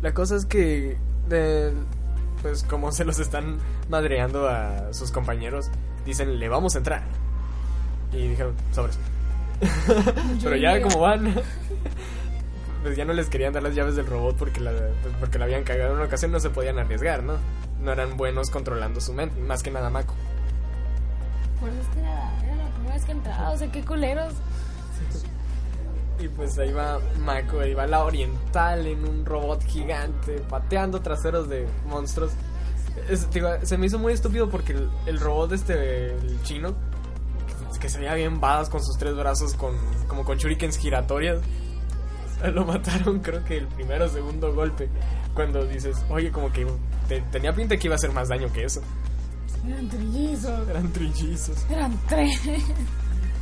La 0.00 0.14
cosa 0.14 0.36
es 0.36 0.46
que, 0.46 0.96
de- 1.28 1.72
pues 2.42 2.64
como 2.64 2.90
se 2.90 3.04
los 3.04 3.18
están 3.20 3.58
madreando 3.88 4.48
a 4.48 4.92
sus 4.92 5.12
compañeros, 5.12 5.70
dicen, 6.04 6.38
le 6.40 6.48
vamos 6.48 6.74
a 6.74 6.78
entrar. 6.78 7.02
Y 8.12 8.28
dijeron, 8.28 8.54
sobres. 8.72 8.98
Pero 10.42 10.56
ya 10.56 10.82
como 10.82 10.98
van, 11.00 11.34
pues 12.82 12.96
ya 12.96 13.04
no 13.04 13.12
les 13.12 13.28
querían 13.28 13.52
dar 13.52 13.62
las 13.62 13.74
llaves 13.76 13.94
del 13.94 14.06
robot 14.06 14.36
porque 14.36 14.58
la, 14.60 14.72
pues, 14.72 15.14
porque 15.20 15.38
la 15.38 15.44
habían 15.44 15.62
cagado 15.62 15.90
en 15.90 15.96
una 15.98 16.06
ocasión, 16.06 16.32
no 16.32 16.40
se 16.40 16.50
podían 16.50 16.78
arriesgar, 16.80 17.22
¿no? 17.22 17.34
No 17.80 17.92
eran 17.92 18.16
buenos 18.16 18.50
controlando 18.50 19.00
su 19.00 19.12
mente, 19.12 19.40
más 19.40 19.62
que 19.62 19.70
nada 19.70 19.88
Mako. 19.88 20.14
Es 21.68 21.86
que 21.94 22.00
era, 22.00 22.42
era 22.42 22.56
la 22.56 22.70
primera 22.74 22.94
vez 22.94 23.04
que 23.04 23.12
entraba. 23.12 23.50
O 23.50 23.56
sea, 23.58 23.70
qué 23.72 23.82
culeros. 23.84 24.34
Y 26.18 26.28
pues 26.28 26.56
ahí 26.58 26.72
va 26.72 27.00
Mako, 27.18 27.60
ahí 27.60 27.74
va 27.74 27.86
la 27.86 28.04
oriental 28.04 28.86
en 28.86 29.06
un 29.08 29.24
robot 29.26 29.64
gigante, 29.64 30.34
pateando 30.48 31.00
traseros 31.00 31.48
de 31.48 31.66
monstruos. 31.86 32.32
Es- 33.08 33.26
se 33.62 33.78
me 33.78 33.86
hizo 33.86 33.98
muy 33.98 34.12
estúpido 34.12 34.48
porque 34.48 34.72
el, 34.72 34.88
el 35.06 35.18
robot 35.18 35.52
este, 35.52 36.14
chino, 36.44 36.74
que, 37.72 37.78
que 37.80 37.88
se 37.88 37.98
veía 37.98 38.14
bien 38.14 38.40
badas 38.40 38.68
con 38.68 38.82
sus 38.84 38.96
tres 38.98 39.16
brazos, 39.16 39.54
con, 39.54 39.74
como 40.06 40.24
con 40.24 40.36
shurikens 40.38 40.76
giratorias, 40.76 41.40
lo 42.52 42.64
mataron 42.66 43.18
creo 43.20 43.42
que 43.44 43.56
el 43.58 43.66
primero 43.68 44.04
o 44.04 44.08
segundo 44.08 44.54
golpe. 44.54 44.88
Cuando 45.34 45.64
dices, 45.64 45.96
oye, 46.10 46.30
como 46.30 46.52
que 46.52 46.66
te- 47.08 47.22
tenía 47.32 47.52
pinta 47.54 47.76
que 47.78 47.86
iba 47.88 47.94
a 47.94 47.96
hacer 47.96 48.12
más 48.12 48.28
daño 48.28 48.52
que 48.52 48.64
eso. 48.64 48.80
Eran 49.66 49.88
trillizos. 49.88 50.68
Eran 50.68 50.92
trillizos. 50.92 51.66
Eran 51.70 51.98
tres. 52.08 52.40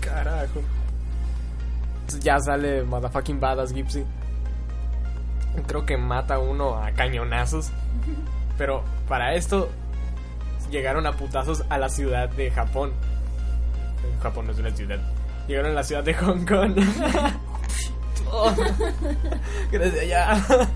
Carajo. 0.00 0.60
Ya 2.20 2.38
sale 2.40 2.82
motherfucking 2.82 3.40
badass 3.40 3.72
Gipsy. 3.72 4.04
Creo 5.66 5.84
que 5.86 5.96
mata 5.96 6.34
a 6.34 6.38
uno 6.38 6.76
a 6.76 6.90
cañonazos. 6.92 7.70
Pero 8.58 8.84
para 9.08 9.34
esto 9.34 9.70
llegaron 10.70 11.06
a 11.06 11.12
putazos 11.12 11.64
a 11.68 11.78
la 11.78 11.88
ciudad 11.88 12.28
de 12.28 12.50
Japón. 12.50 12.92
Japón 14.22 14.46
no 14.46 14.52
es 14.52 14.58
una 14.58 14.70
ciudad. 14.70 14.98
Llegaron 15.48 15.72
a 15.72 15.74
la 15.74 15.84
ciudad 15.84 16.04
de 16.04 16.14
Hong 16.14 16.44
Kong. 16.46 16.76
Oh, 18.32 18.54
Gracias 19.72 20.02
allá. 20.02 20.46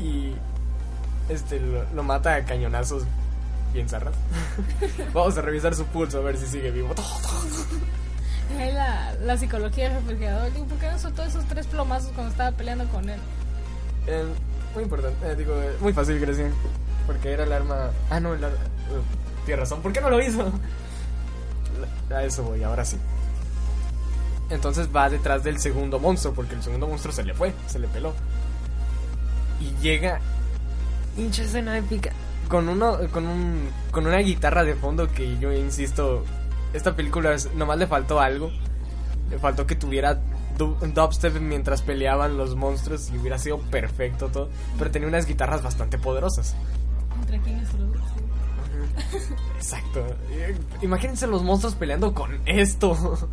y 0.00 0.32
este 1.32 1.60
lo, 1.60 1.84
lo 1.94 2.02
mata 2.02 2.34
a 2.34 2.44
cañonazos 2.44 3.04
bien 3.72 3.88
zarras. 3.88 4.14
Vamos 5.12 5.36
a 5.38 5.42
revisar 5.42 5.74
su 5.74 5.84
pulso 5.86 6.18
a 6.18 6.22
ver 6.22 6.36
si 6.36 6.46
sigue 6.46 6.70
vivo. 6.70 6.94
Ahí 8.58 8.72
la, 8.72 9.14
la 9.22 9.36
psicología 9.36 9.88
del 9.88 10.02
refrigerador. 10.02 10.52
Digo, 10.52 10.66
¿por 10.66 10.78
qué 10.78 10.90
no 10.90 10.98
soltó 10.98 11.24
esos 11.24 11.44
tres 11.46 11.66
plomazos 11.66 12.10
cuando 12.12 12.30
estaba 12.30 12.52
peleando 12.52 12.86
con 12.88 13.08
él? 13.08 13.20
Eh, 14.06 14.24
muy 14.74 14.84
importante, 14.84 15.30
eh, 15.30 15.36
digo, 15.36 15.54
eh, 15.54 15.76
muy 15.80 15.92
fácil, 15.92 16.18
Grecia. 16.18 16.50
Porque 17.06 17.32
era 17.32 17.44
el 17.44 17.52
arma. 17.52 17.90
Ah, 18.10 18.20
no, 18.20 18.34
el 18.34 18.44
arma. 18.44 18.58
tienes 19.44 19.60
razón, 19.60 19.82
¿por 19.82 19.92
qué 19.92 20.00
no 20.00 20.10
lo 20.10 20.20
hizo? 20.22 20.50
A 22.10 22.22
eso 22.24 22.42
voy, 22.42 22.62
ahora 22.62 22.84
sí. 22.84 22.98
Entonces 24.50 24.88
va 24.94 25.08
detrás 25.08 25.42
del 25.42 25.58
segundo 25.58 25.98
monstruo, 25.98 26.34
porque 26.34 26.54
el 26.54 26.62
segundo 26.62 26.86
monstruo 26.86 27.12
se 27.12 27.24
le 27.24 27.32
fue, 27.32 27.54
se 27.66 27.78
le 27.78 27.88
peló. 27.88 28.12
Y 29.60 29.74
llega. 29.80 30.20
Hincha 31.16 31.42
escena 31.42 31.76
épica. 31.78 32.10
Con, 32.48 32.68
uno, 32.68 32.98
con, 33.12 33.26
un, 33.26 33.68
con 33.90 34.06
una 34.06 34.18
guitarra 34.18 34.64
de 34.64 34.74
fondo 34.74 35.08
que 35.12 35.38
yo 35.38 35.52
insisto. 35.52 36.24
Esta 36.72 36.94
película 36.96 37.34
es- 37.34 37.52
nomás 37.54 37.78
le 37.78 37.86
faltó 37.86 38.20
algo. 38.20 38.50
Le 39.30 39.38
faltó 39.38 39.66
que 39.66 39.74
tuviera 39.74 40.20
du- 40.58 40.76
dubstep 40.94 41.38
mientras 41.40 41.82
peleaban 41.82 42.36
los 42.36 42.54
monstruos 42.56 43.10
y 43.10 43.18
hubiera 43.18 43.38
sido 43.38 43.58
perfecto 43.58 44.28
todo. 44.28 44.48
Pero 44.78 44.90
tenía 44.90 45.08
unas 45.08 45.26
guitarras 45.26 45.62
bastante 45.62 45.98
poderosas. 45.98 46.54
Entre 47.20 47.40
quienes 47.40 47.72
los 47.74 47.90
Exacto. 49.56 50.04
Eh, 50.30 50.56
Imagínense 50.82 51.26
los 51.26 51.42
monstruos 51.42 51.74
peleando 51.74 52.12
con 52.14 52.40
esto. 52.46 53.28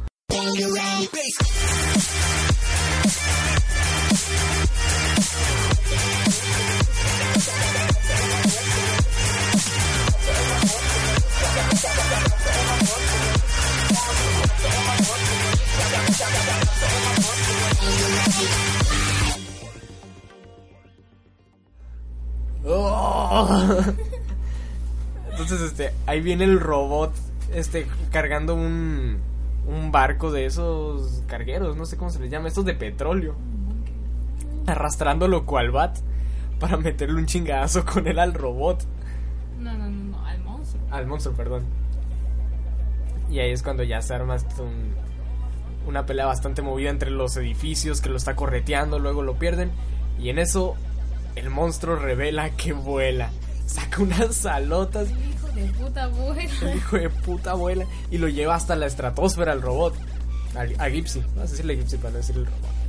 Oh. 22.65 23.81
Entonces, 25.31 25.61
este, 25.61 25.93
ahí 26.05 26.21
viene 26.21 26.43
el 26.43 26.59
robot, 26.59 27.13
este, 27.53 27.87
cargando 28.11 28.55
un, 28.55 29.17
un 29.67 29.91
barco 29.91 30.31
de 30.31 30.45
esos 30.45 31.23
cargueros, 31.27 31.77
no 31.77 31.85
sé 31.85 31.95
cómo 31.95 32.09
se 32.11 32.19
les 32.19 32.29
llama, 32.29 32.49
estos 32.49 32.65
de 32.65 32.73
petróleo, 32.73 33.35
arrastrándolo 34.67 35.45
cual 35.45 35.71
bat 35.71 35.97
para 36.59 36.75
meterle 36.75 37.15
un 37.19 37.25
chingadazo 37.25 37.85
con 37.85 38.05
él 38.07 38.19
al 38.19 38.33
robot, 38.33 38.83
No, 39.59 39.71
no, 39.77 39.89
no, 39.89 40.11
no, 40.17 40.25
al 40.25 40.39
monstruo. 40.43 40.81
al 40.91 41.07
monstruo, 41.07 41.35
perdón. 41.35 41.63
Y 43.31 43.39
ahí 43.39 43.51
es 43.51 43.63
cuando 43.63 43.83
ya 43.83 44.01
se 44.01 44.13
arma 44.13 44.35
un- 44.59 44.93
una 45.85 46.05
pelea 46.05 46.25
bastante 46.25 46.61
movida 46.61 46.89
entre 46.89 47.09
los 47.09 47.35
edificios 47.37 48.01
que 48.01 48.09
lo 48.09 48.17
está 48.17 48.35
correteando, 48.35 48.99
luego 48.99 49.23
lo 49.23 49.35
pierden 49.39 49.71
y 50.19 50.29
en 50.29 50.39
eso 50.39 50.75
el 51.35 51.49
monstruo 51.49 51.95
revela 51.95 52.49
que 52.51 52.73
vuela. 52.73 53.31
Saca 53.65 54.01
unas 54.01 54.45
alotas 54.45 55.09
El 55.11 55.29
hijo 55.29 55.47
de 55.49 55.65
puta 55.73 56.03
abuela. 56.03 56.51
el 56.61 56.77
hijo 56.77 56.97
de 56.97 57.09
puta 57.09 57.51
abuela 57.51 57.85
y 58.09 58.17
lo 58.17 58.27
lleva 58.27 58.55
hasta 58.55 58.75
la 58.75 58.87
estratosfera 58.87 59.51
al 59.51 59.61
robot. 59.61 59.95
A, 60.55 60.83
a 60.83 60.89
Gipsy. 60.89 61.19
Vamos 61.19 61.49
a 61.49 61.51
decirle 61.51 61.75
Gipsy 61.77 61.97
para 61.97 62.11
no 62.11 62.17
decirle 62.17 62.41
el 62.41 62.47
robot. 62.47 62.79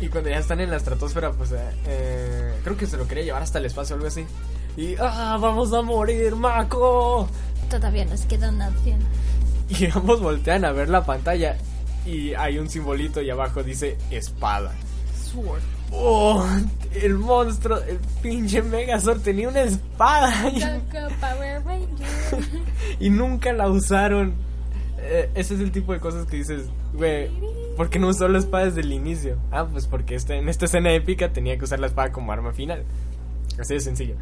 y 0.00 0.08
cuando 0.08 0.30
ya 0.30 0.38
están 0.38 0.60
en 0.60 0.70
la 0.70 0.76
estratosfera, 0.76 1.32
pues 1.32 1.50
eh, 1.52 2.54
creo 2.62 2.76
que 2.76 2.86
se 2.86 2.96
lo 2.96 3.08
quería 3.08 3.24
llevar 3.24 3.42
hasta 3.42 3.58
el 3.58 3.64
espacio 3.66 3.94
o 3.94 3.96
algo 3.96 4.08
así. 4.08 4.24
Y, 4.78 4.94
¡ah, 5.00 5.36
vamos 5.40 5.72
a 5.72 5.82
morir, 5.82 6.36
Mako! 6.36 7.28
Todavía 7.68 8.04
nos 8.04 8.22
queda 8.26 8.48
una 8.48 8.68
opción. 8.68 9.00
Y 9.70 9.84
ambos 9.90 10.22
voltean 10.22 10.64
a 10.64 10.72
ver 10.72 10.88
la 10.88 11.04
pantalla 11.04 11.58
y 12.06 12.32
hay 12.32 12.58
un 12.58 12.70
simbolito 12.70 13.20
y 13.20 13.28
abajo 13.28 13.62
dice 13.62 13.98
espada. 14.10 14.72
Sword. 15.24 15.60
¡Oh! 15.92 16.46
El 16.94 17.18
monstruo, 17.18 17.76
el 17.82 17.98
pinche 18.22 18.62
Megazord 18.62 19.20
tenía 19.20 19.48
una 19.50 19.62
espada 19.62 20.32
y, 20.48 20.60
Power 21.20 21.62
y 23.00 23.10
nunca 23.10 23.52
la 23.52 23.68
usaron. 23.68 24.36
Eh, 25.00 25.28
ese 25.34 25.54
es 25.54 25.60
el 25.60 25.70
tipo 25.70 25.92
de 25.92 26.00
cosas 26.00 26.24
que 26.26 26.36
dices, 26.36 26.70
güey, 26.94 27.28
¿por 27.76 27.90
qué 27.90 27.98
no 27.98 28.08
usó 28.08 28.26
la 28.28 28.38
espada 28.38 28.66
desde 28.66 28.80
el 28.82 28.92
inicio? 28.92 29.36
Ah, 29.50 29.66
pues 29.66 29.86
porque 29.86 30.14
este, 30.14 30.38
en 30.38 30.48
esta 30.48 30.64
escena 30.64 30.94
épica 30.94 31.30
tenía 31.30 31.58
que 31.58 31.64
usar 31.64 31.80
la 31.80 31.88
espada 31.88 32.10
como 32.10 32.32
arma 32.32 32.52
final. 32.52 32.84
Así 33.58 33.74
de 33.74 33.80
sencillo. 33.80 34.14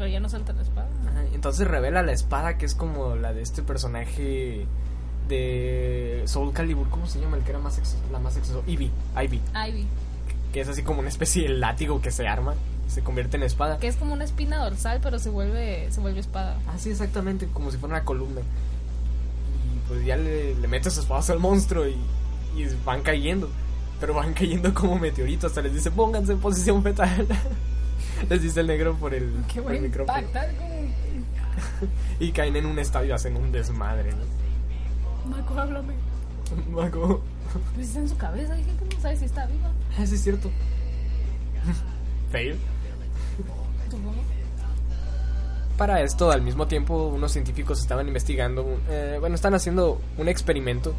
Pero 0.00 0.08
ya 0.12 0.18
no 0.20 0.30
salta 0.30 0.54
la 0.54 0.62
espada. 0.62 0.88
Ajá, 1.10 1.24
Entonces 1.34 1.68
revela 1.68 2.02
la 2.02 2.12
espada 2.12 2.56
que 2.56 2.64
es 2.64 2.74
como 2.74 3.16
la 3.16 3.34
de 3.34 3.42
este 3.42 3.62
personaje 3.62 4.64
de 5.28 6.22
Soul 6.26 6.54
Calibur, 6.54 6.88
¿cómo 6.88 7.06
se 7.06 7.20
llama? 7.20 7.36
El 7.36 7.42
que 7.42 7.50
era 7.50 7.58
más 7.58 7.78
exo- 7.78 7.98
la 8.10 8.18
más 8.18 8.34
exoso. 8.38 8.62
Ivy, 8.66 8.90
Ivy, 9.22 9.40
Ivy. 9.68 9.86
que 10.54 10.60
es 10.62 10.68
así 10.68 10.82
como 10.82 11.00
una 11.00 11.10
especie 11.10 11.42
de 11.42 11.50
látigo 11.50 12.00
que 12.00 12.10
se 12.10 12.26
arma, 12.26 12.54
se 12.88 13.02
convierte 13.02 13.36
en 13.36 13.42
espada. 13.42 13.78
Que 13.78 13.88
es 13.88 13.96
como 13.96 14.14
una 14.14 14.24
espina 14.24 14.56
dorsal, 14.64 15.00
pero 15.02 15.18
se 15.18 15.28
vuelve, 15.28 15.86
se 15.92 16.00
vuelve 16.00 16.20
espada. 16.20 16.56
Así 16.74 16.90
exactamente, 16.90 17.46
como 17.52 17.70
si 17.70 17.76
fuera 17.76 17.96
una 17.96 18.04
columna. 18.04 18.40
Y 18.40 19.88
pues 19.88 20.04
ya 20.04 20.16
le, 20.16 20.54
le 20.54 20.66
metes 20.66 20.96
espadazos 20.96 21.30
al 21.30 21.40
monstruo 21.40 21.86
y, 21.86 21.94
y 22.56 22.66
van 22.86 23.02
cayendo. 23.02 23.48
Pero 24.00 24.14
van 24.14 24.32
cayendo 24.32 24.72
como 24.72 24.98
meteoritos. 24.98 25.50
Hasta 25.50 25.60
les 25.62 25.74
dice, 25.74 25.90
pónganse 25.90 26.32
en 26.32 26.38
posición 26.40 26.82
fetal. 26.82 27.26
les 28.28 28.42
dice 28.42 28.60
el 28.60 28.66
negro 28.66 28.94
por 28.94 29.14
el, 29.14 29.44
Que 29.52 29.62
por 29.62 29.74
el 29.74 29.82
micrófono. 29.82 30.18
Y 32.20 32.32
caen 32.32 32.56
en 32.56 32.66
un 32.66 32.78
estadio, 32.78 33.14
hacen 33.14 33.36
un 33.36 33.50
desmadre. 33.52 34.12
¿no? 34.12 35.30
Marco, 35.30 35.58
háblame. 35.58 35.94
Mago. 36.70 37.22
Pues 37.74 37.88
está 37.88 38.00
en 38.00 38.08
su 38.08 38.16
cabeza, 38.16 38.54
dije 38.54 38.70
que 38.78 38.94
no 38.94 39.00
sabe 39.00 39.16
si 39.16 39.24
está 39.24 39.46
viva. 39.46 39.70
Ah, 39.98 40.06
sí 40.06 40.14
es 40.14 40.22
cierto. 40.22 40.50
Fail. 42.30 42.56
Para 45.76 46.02
esto, 46.02 46.30
al 46.30 46.42
mismo 46.42 46.68
tiempo, 46.68 47.06
unos 47.06 47.32
científicos 47.32 47.80
estaban 47.80 48.06
investigando, 48.06 48.78
eh, 48.88 49.16
bueno, 49.18 49.34
están 49.34 49.54
haciendo 49.54 50.00
un 50.18 50.28
experimento 50.28 50.94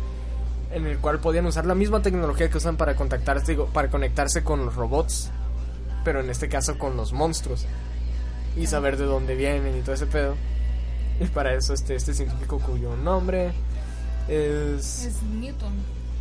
en 0.74 0.88
el 0.88 0.98
cual 0.98 1.20
podían 1.20 1.46
usar 1.46 1.66
la 1.66 1.76
misma 1.76 2.02
tecnología 2.02 2.50
que 2.50 2.58
usan 2.58 2.78
para 2.78 2.96
contactarse, 2.96 3.52
digo, 3.52 3.68
para 3.68 3.90
conectarse 3.90 4.44
con 4.44 4.66
los 4.66 4.76
robots, 4.76 5.32
pero 6.04 6.20
en 6.20 6.30
este 6.30 6.50
caso 6.50 6.78
con 6.78 6.98
los 6.98 7.14
monstruos 7.14 7.66
y 8.56 8.68
saber 8.68 8.98
de 8.98 9.06
dónde 9.06 9.36
vienen 9.36 9.78
y 9.78 9.82
todo 9.82 9.96
ese 9.96 10.08
pedo. 10.08 10.36
Y 11.20 11.26
para 11.26 11.54
eso 11.54 11.74
este 11.74 11.96
este 11.96 12.14
científico 12.14 12.60
cuyo 12.60 12.96
nombre 12.96 13.52
es 14.28 15.06
Es 15.06 15.24
Newton. 15.24 15.74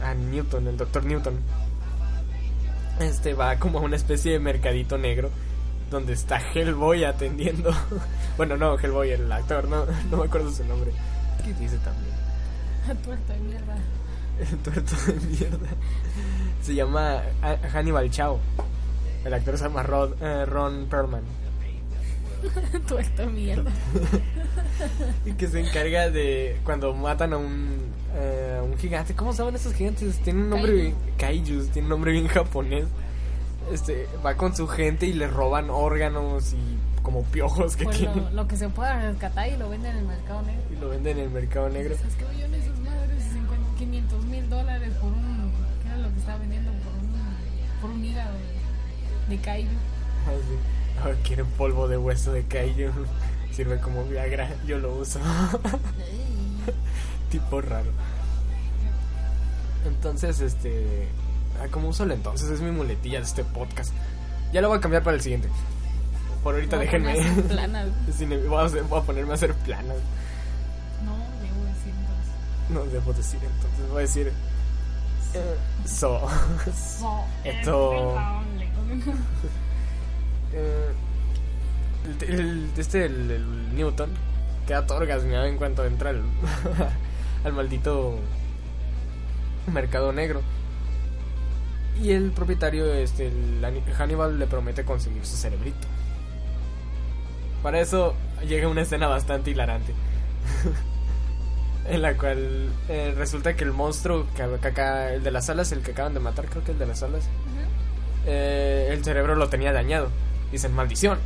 a 0.03 0.15
Newton, 0.15 0.67
el 0.69 0.77
doctor 0.77 1.05
Newton. 1.05 1.39
Este 3.01 3.35
va 3.35 3.57
como 3.57 3.79
a 3.79 3.83
una 3.83 3.97
especie 3.97 4.33
de 4.33 4.39
mercadito 4.39 4.99
negro 4.99 5.31
donde 5.91 6.13
está 6.13 6.41
Hellboy 6.55 7.05
atendiendo. 7.05 7.73
bueno, 8.37 8.57
no, 8.57 8.79
Hellboy, 8.79 9.11
el 9.11 9.31
actor, 9.31 9.69
no, 9.69 9.87
no 10.11 10.17
me 10.19 10.25
acuerdo 10.25 10.51
su 10.53 10.65
nombre. 10.65 10.93
¿Qué 11.45 11.53
dice 11.55 11.79
también? 11.79 12.15
Tuerto 13.03 13.33
de 13.33 13.39
mierda. 13.41 13.77
El 14.41 14.59
tuerto 14.59 14.97
de 15.07 15.15
mierda. 15.27 15.69
Se 16.63 16.75
llama 16.75 17.23
ah, 17.43 17.57
Hannibal 17.73 18.11
Chao. 18.11 18.41
El 19.25 19.35
actor 19.35 19.57
se 19.59 19.65
llama 19.65 19.83
Rod- 19.83 20.15
eh, 20.21 20.47
Ron 20.47 20.87
Perlman. 20.89 21.23
Tuerto 22.89 23.23
de 23.23 23.29
mierda. 23.29 23.71
Y 25.27 25.33
que 25.33 25.47
se 25.47 25.61
encarga 25.61 26.09
de 26.09 26.59
cuando 26.65 26.95
matan 26.95 27.35
a 27.35 27.37
un, 27.37 27.77
eh, 28.15 28.59
un 28.65 28.79
gigante. 28.79 29.15
¿Cómo 29.15 29.33
se 29.35 29.39
llaman 29.39 29.57
esos 29.57 29.75
gigantes? 29.75 30.19
Tiene 30.21 30.41
un 30.41 30.49
nombre 30.51 30.73
bien. 30.73 30.95
Kaijus, 31.19 31.69
tiene 31.69 31.83
un 31.87 31.91
nombre 31.91 32.13
bien 32.13 32.29
japonés. 32.29 32.87
Este, 33.71 34.07
va 34.25 34.37
con 34.37 34.57
su 34.57 34.67
gente 34.67 35.05
y 35.07 35.13
le 35.13 35.27
roban 35.29 35.69
órganos 35.69 36.55
y 36.55 37.03
como 37.03 37.25
piojos 37.25 37.77
que 37.77 37.85
Pues 37.85 37.99
tienen. 37.99 38.35
lo, 38.35 38.49
que 38.49 38.57
se 38.57 38.71
pueda 38.71 38.99
rescatar 39.11 39.49
y 39.53 39.57
lo 39.59 39.69
venden 39.69 39.93
en 39.93 39.99
el 39.99 40.05
mercado 40.07 40.41
negro. 40.43 40.63
Y 40.73 40.77
lo 40.81 40.89
venden 40.89 41.19
en 41.19 41.25
el 41.25 41.31
mercado 41.31 41.69
negro. 41.69 41.95
Es 41.95 42.01
que 42.17 42.25
de, 49.31 49.39
kaiju. 49.39 49.71
Ah, 51.03 51.13
quieren 51.25 51.47
polvo 51.47 51.89
de 51.89 51.97
hueso 51.97 52.33
de 52.33 52.45
Kaiju. 52.45 52.91
Sirve 53.53 53.79
como 53.81 54.05
Viagra. 54.05 54.49
Yo 54.67 54.79
lo 54.79 54.95
uso. 54.97 55.19
tipo 57.31 57.61
raro. 57.61 57.91
Entonces, 59.87 60.41
este. 60.41 61.09
Ah, 61.61 61.67
¿Cómo 61.71 61.89
uso 61.89 62.05
el 62.05 62.13
entonces? 62.13 62.51
Es 62.51 62.61
mi 62.61 62.71
muletilla 62.71 63.19
de 63.19 63.25
este 63.25 63.45
podcast. 63.45 63.93
Ya 64.53 64.61
lo 64.61 64.69
voy 64.69 64.79
a 64.79 64.81
cambiar 64.81 65.03
para 65.03 65.17
el 65.17 65.23
siguiente. 65.23 65.49
Por 66.43 66.55
ahorita 66.55 66.77
Voy 66.77 66.87
déjenme. 66.87 67.15
planas. 67.49 67.89
Sí, 68.17 68.27
voy, 68.27 68.59
a 68.59 68.65
hacer- 68.67 68.83
voy 68.85 69.01
a 69.01 69.03
ponerme 69.03 69.31
a 69.33 69.35
hacer 69.35 69.55
planas. 69.55 69.97
No, 71.05 71.13
debo 71.43 71.65
decir 71.65 71.93
entonces. 71.99 72.71
No 72.71 72.85
debo 72.87 73.13
decir 73.13 73.41
entonces. 73.43 73.89
Voy 73.91 73.99
a 73.99 74.01
decir. 74.03 74.33
eh, 75.35 75.57
so. 75.87 76.21
So, 76.99 77.25
Esto- 77.45 78.15
este, 82.77 83.05
el, 83.05 83.75
Newton, 83.75 84.11
queda 84.67 84.87
todo 84.87 84.99
orgasmeado 84.99 85.47
en 85.47 85.57
cuanto 85.57 85.85
entra 85.85 86.11
al, 86.11 86.23
al 87.45 87.53
maldito 87.53 88.19
mercado 89.73 90.13
negro. 90.13 90.43
Y 92.03 92.13
el 92.13 92.31
propietario, 92.31 92.93
este, 92.95 93.31
Hannibal, 93.99 94.39
le 94.39 94.47
promete 94.47 94.85
conseguir 94.85 95.25
su 95.27 95.37
cerebrito. 95.37 95.87
Para 97.63 97.81
eso 97.81 98.15
llega 98.47 98.69
una 98.69 98.83
escena 98.83 99.07
bastante 99.07 99.51
hilarante. 99.51 99.93
en 101.89 102.03
la 102.03 102.17
cual 102.17 102.69
eh, 102.89 103.15
resulta 103.17 103.55
que 103.55 103.65
el 103.65 103.73
monstruo, 103.73 104.27
que, 104.35 104.43
el 104.43 105.23
de 105.23 105.31
las 105.31 105.51
alas, 105.51 105.73
el 105.73 105.83
que 105.83 105.93
acaban 105.93 106.15
de 106.15 106.21
matar, 106.21 106.47
creo 106.47 106.65
que 106.65 106.73
el 106.73 106.79
de 106.79 106.87
las 106.87 107.03
alas, 107.03 107.29
eh, 108.27 108.89
el 108.93 109.05
cerebro 109.05 109.35
lo 109.35 109.49
tenía 109.49 109.73
dañado. 109.73 110.09
Dicen, 110.53 110.73
maldición. 110.75 111.19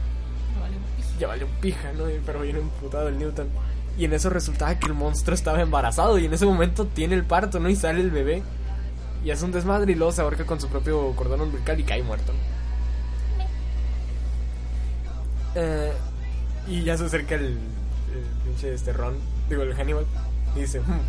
Vale, 0.60 0.76
Ya 1.18 1.26
vale 1.28 1.44
un 1.44 1.50
pija, 1.60 1.92
¿no? 1.92 2.04
Pero 2.24 2.40
viene 2.40 2.60
emputado 2.60 3.08
el 3.08 3.18
Newton. 3.18 3.48
Y 3.96 4.04
en 4.06 4.12
eso 4.12 4.28
resultaba 4.30 4.78
que 4.78 4.86
el 4.86 4.94
monstruo 4.94 5.34
estaba 5.34 5.60
embarazado. 5.60 6.18
Y 6.18 6.26
en 6.26 6.34
ese 6.34 6.46
momento 6.46 6.86
tiene 6.86 7.14
el 7.14 7.24
parto, 7.24 7.60
¿no? 7.60 7.68
Y 7.68 7.76
sale 7.76 8.00
el 8.00 8.10
bebé. 8.10 8.42
Y 9.24 9.30
hace 9.30 9.44
un 9.44 9.52
desmadre 9.52 9.92
y 9.92 9.94
luego 9.94 10.12
se 10.12 10.20
ahorca 10.22 10.44
con 10.44 10.60
su 10.60 10.68
propio 10.68 11.12
cordón 11.16 11.40
umbilical 11.40 11.80
y 11.80 11.84
cae 11.84 12.02
muerto. 12.02 12.32
Eh, 15.54 15.92
y 16.66 16.82
ya 16.82 16.96
se 16.96 17.04
acerca 17.04 17.34
el, 17.36 17.44
el 17.44 17.58
pinche 18.44 18.74
este 18.74 18.92
Ron, 18.92 19.14
digo 19.48 19.62
el 19.62 19.74
Hannibal, 19.74 20.04
y 20.56 20.60
dice, 20.60 20.80
"Hmm, 20.80 21.00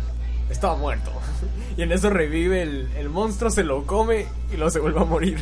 estaba 0.50 0.76
muerto. 0.76 1.10
y 1.76 1.82
en 1.82 1.92
eso 1.92 2.10
revive 2.10 2.62
el, 2.62 2.88
el 2.96 3.08
monstruo, 3.08 3.50
se 3.50 3.64
lo 3.64 3.84
come 3.86 4.26
y 4.52 4.56
luego 4.56 4.70
se 4.70 4.78
vuelve 4.80 5.00
a 5.00 5.04
morir. 5.04 5.38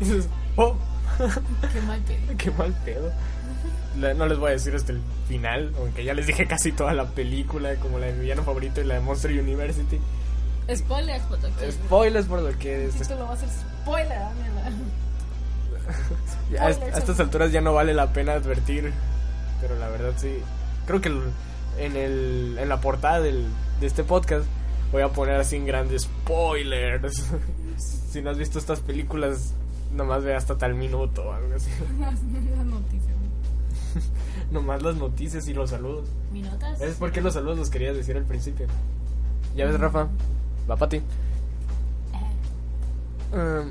Y 0.00 0.04
dices, 0.04 0.28
oh, 0.56 0.76
Qué 1.72 1.80
mal 1.82 2.00
pedo. 2.00 2.18
qué 2.38 2.50
mal 2.50 2.72
pedo. 2.84 3.12
No 3.96 4.26
les 4.26 4.38
voy 4.38 4.48
a 4.48 4.52
decir 4.52 4.74
hasta 4.74 4.92
el 4.92 5.00
final, 5.28 5.72
aunque 5.78 6.04
ya 6.04 6.14
les 6.14 6.26
dije 6.26 6.46
casi 6.46 6.72
toda 6.72 6.92
la 6.94 7.06
película, 7.06 7.76
como 7.76 7.98
la 7.98 8.06
de 8.06 8.14
mi 8.14 8.22
villano 8.22 8.42
favorito 8.42 8.80
y 8.80 8.84
la 8.84 8.94
de 8.94 9.00
Monster 9.00 9.30
University. 9.30 10.00
Spoilers, 10.74 11.22
por 11.24 11.42
lo 11.42 11.56
que. 11.56 11.72
Spoilers 11.72 12.26
por 12.26 12.42
lo 12.42 12.58
que 12.58 12.86
es. 12.86 12.94
título 12.94 13.26
va 13.26 13.34
a 13.34 13.36
ser 13.36 13.48
spoiler, 13.50 14.18
a, 16.58 16.64
a 16.64 16.70
estas 16.70 17.20
alturas 17.20 17.52
ya 17.52 17.60
no 17.60 17.74
vale 17.74 17.92
la 17.92 18.12
pena 18.12 18.32
advertir, 18.32 18.92
pero 19.60 19.78
la 19.78 19.88
verdad 19.88 20.14
sí. 20.16 20.38
Creo 20.86 21.00
que 21.00 21.08
en, 21.78 21.96
el, 21.96 22.56
en 22.58 22.68
la 22.68 22.80
portada 22.80 23.20
del, 23.20 23.46
de 23.80 23.86
este 23.86 24.02
podcast 24.02 24.46
voy 24.90 25.02
a 25.02 25.08
poner 25.08 25.36
así 25.36 25.56
en 25.56 25.66
grandes 25.66 26.02
spoilers. 26.02 27.26
si 27.76 28.22
no 28.22 28.30
has 28.30 28.38
visto 28.38 28.58
estas 28.58 28.80
películas, 28.80 29.54
nomás 29.94 30.24
ve 30.24 30.34
hasta 30.34 30.56
tal 30.58 30.74
minuto 30.74 31.22
o 31.24 31.32
algo 31.32 31.54
así. 31.54 31.70
Las 31.98 32.20
las 32.56 32.66
noticias. 32.66 33.14
nomás 34.50 34.82
las 34.82 34.96
noticias 34.96 35.46
y 35.48 35.54
los 35.54 35.70
saludos. 35.70 36.08
¿Minotas? 36.32 36.78
¿Sabes 36.78 36.96
por 36.96 37.12
qué 37.12 37.20
los 37.20 37.34
saludos 37.34 37.58
los 37.58 37.70
querías 37.70 37.96
decir 37.96 38.16
al 38.16 38.24
principio? 38.24 38.66
Ya 39.56 39.66
ves, 39.66 39.78
Rafa, 39.78 40.08
va 40.68 40.76
para 40.76 40.88
ti. 40.88 41.00
Um, 43.32 43.70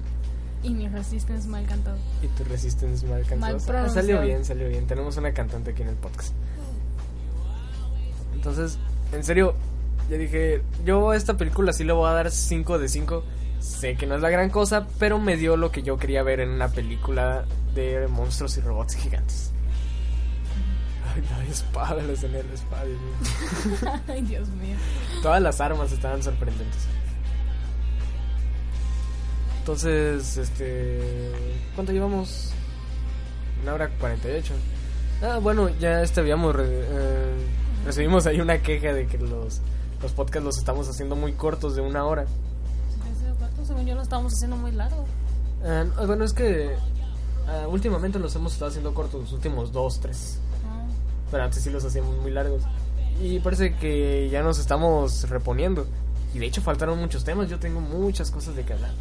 Y 0.64 0.74
mi 0.74 0.88
resistance 0.88 1.48
mal 1.48 1.66
cantado. 1.66 1.98
y 2.22 2.28
tu 2.28 2.44
resistance 2.45 3.06
mal 3.06 3.20
Mal 3.20 3.28
cantado. 3.28 3.58
Ah, 3.58 3.66
pronunciado. 3.66 3.90
salió 3.94 4.22
bien, 4.22 4.45
salió 4.45 4.68
bien. 4.70 4.88
Tenemos 4.88 5.18
una 5.18 5.34
cantante 5.34 5.72
aquí 5.72 5.82
en 5.82 5.90
el 5.90 5.95
podcast. 5.95 6.34
Entonces, 8.34 8.78
en 9.12 9.24
serio, 9.24 9.56
ya 10.10 10.18
dije, 10.18 10.62
yo 10.86 11.12
a 11.12 11.16
esta 11.16 11.36
película 11.38 11.72
sí 11.74 11.84
le 11.84 11.94
voy 11.94 12.10
a 12.10 12.14
dar 12.14 12.32
5 12.32 12.80
de 12.80 12.90
5 12.90 13.24
Sé 13.64 13.95
que 13.95 14.06
no 14.06 14.15
es 14.15 14.22
la 14.22 14.30
gran 14.30 14.49
cosa, 14.49 14.88
pero 14.99 15.19
me 15.19 15.38
dio 15.38 15.56
lo 15.56 15.72
que 15.72 15.84
yo 15.84 15.98
quería 15.98 16.22
ver 16.23 16.41
en 16.41 16.49
una 16.49 16.68
película 16.68 17.45
de 17.73 18.07
monstruos 18.10 18.57
y 18.57 18.61
robots 18.61 18.95
gigantes. 18.95 19.52
Ay, 21.15 21.23
no 21.30 21.38
hay 21.38 21.49
espada, 21.49 22.02
la 22.03 22.11
escena 22.14 22.38
de 22.40 22.44
la 22.44 22.53
espada. 22.53 22.84
Dios 22.85 22.99
mío. 23.81 24.02
Ay, 24.07 24.22
Dios 24.23 24.48
mío. 24.49 24.76
Todas 25.22 25.41
las 25.41 25.61
armas 25.61 25.91
estaban 25.91 26.22
sorprendentes. 26.23 26.88
Entonces, 29.60 30.38
este. 30.38 31.31
¿Cuánto 31.76 31.91
llevamos? 31.94 32.52
Una 33.64 33.73
hora 33.76 33.90
48. 33.99 34.53
Ah, 35.22 35.40
bueno, 35.41 35.69
ya 35.80 36.02
este 36.02 36.19
habíamos. 36.19 36.53
re- 36.56 36.65
eh, 36.68 37.34
recibimos 37.85 38.26
ahí 38.26 38.41
una 38.41 38.57
queja 38.61 38.91
de 38.94 39.07
que 39.07 39.18
los, 39.18 39.61
los 40.02 40.11
podcasts 40.11 40.44
los 40.44 40.57
estamos 40.57 40.90
haciendo 40.90 41.15
muy 41.15 41.31
cortos 41.34 41.76
de 41.76 41.81
una 41.81 42.03
hora. 42.06 42.26
Según 43.74 43.88
yo, 43.88 43.95
lo 43.95 44.04
estábamos 44.04 44.34
haciendo 44.34 44.56
muy 44.56 44.72
largo. 44.72 45.04
No, 45.64 46.06
bueno, 46.06 46.24
es 46.26 46.34
que. 46.34 46.76
ah, 47.48 47.66
últimamente 47.68 48.20
los 48.20 48.36
hemos 48.36 48.54
estado 48.54 48.70
haciendo 48.70 48.94
cortos, 48.94 49.22
los 49.22 49.34
últimos 49.34 49.72
dos, 49.72 50.00
tres. 50.00 50.38
Ah, 50.64 50.86
Pero 51.32 51.44
antes 51.44 51.64
sí 51.64 51.72
los 51.72 51.84
hacíamos 51.84 52.16
muy 52.18 52.30
largos. 52.30 52.62
Y 53.20 53.40
parece 53.40 53.74
que 53.76 54.30
ya 54.30 54.44
nos 54.44 54.60
estamos 54.60 55.28
reponiendo. 55.28 55.88
Y 56.36 56.40
de 56.40 56.45
hecho 56.45 56.62
faltaron 56.62 57.00
muchos 57.00 57.24
temas. 57.24 57.50
Yo 57.50 57.58
tengo 57.58 57.82
muchas 57.82 58.30
cosas 58.30 58.56
de 58.56 58.64
que 58.64 58.74
hablar. 58.74 58.91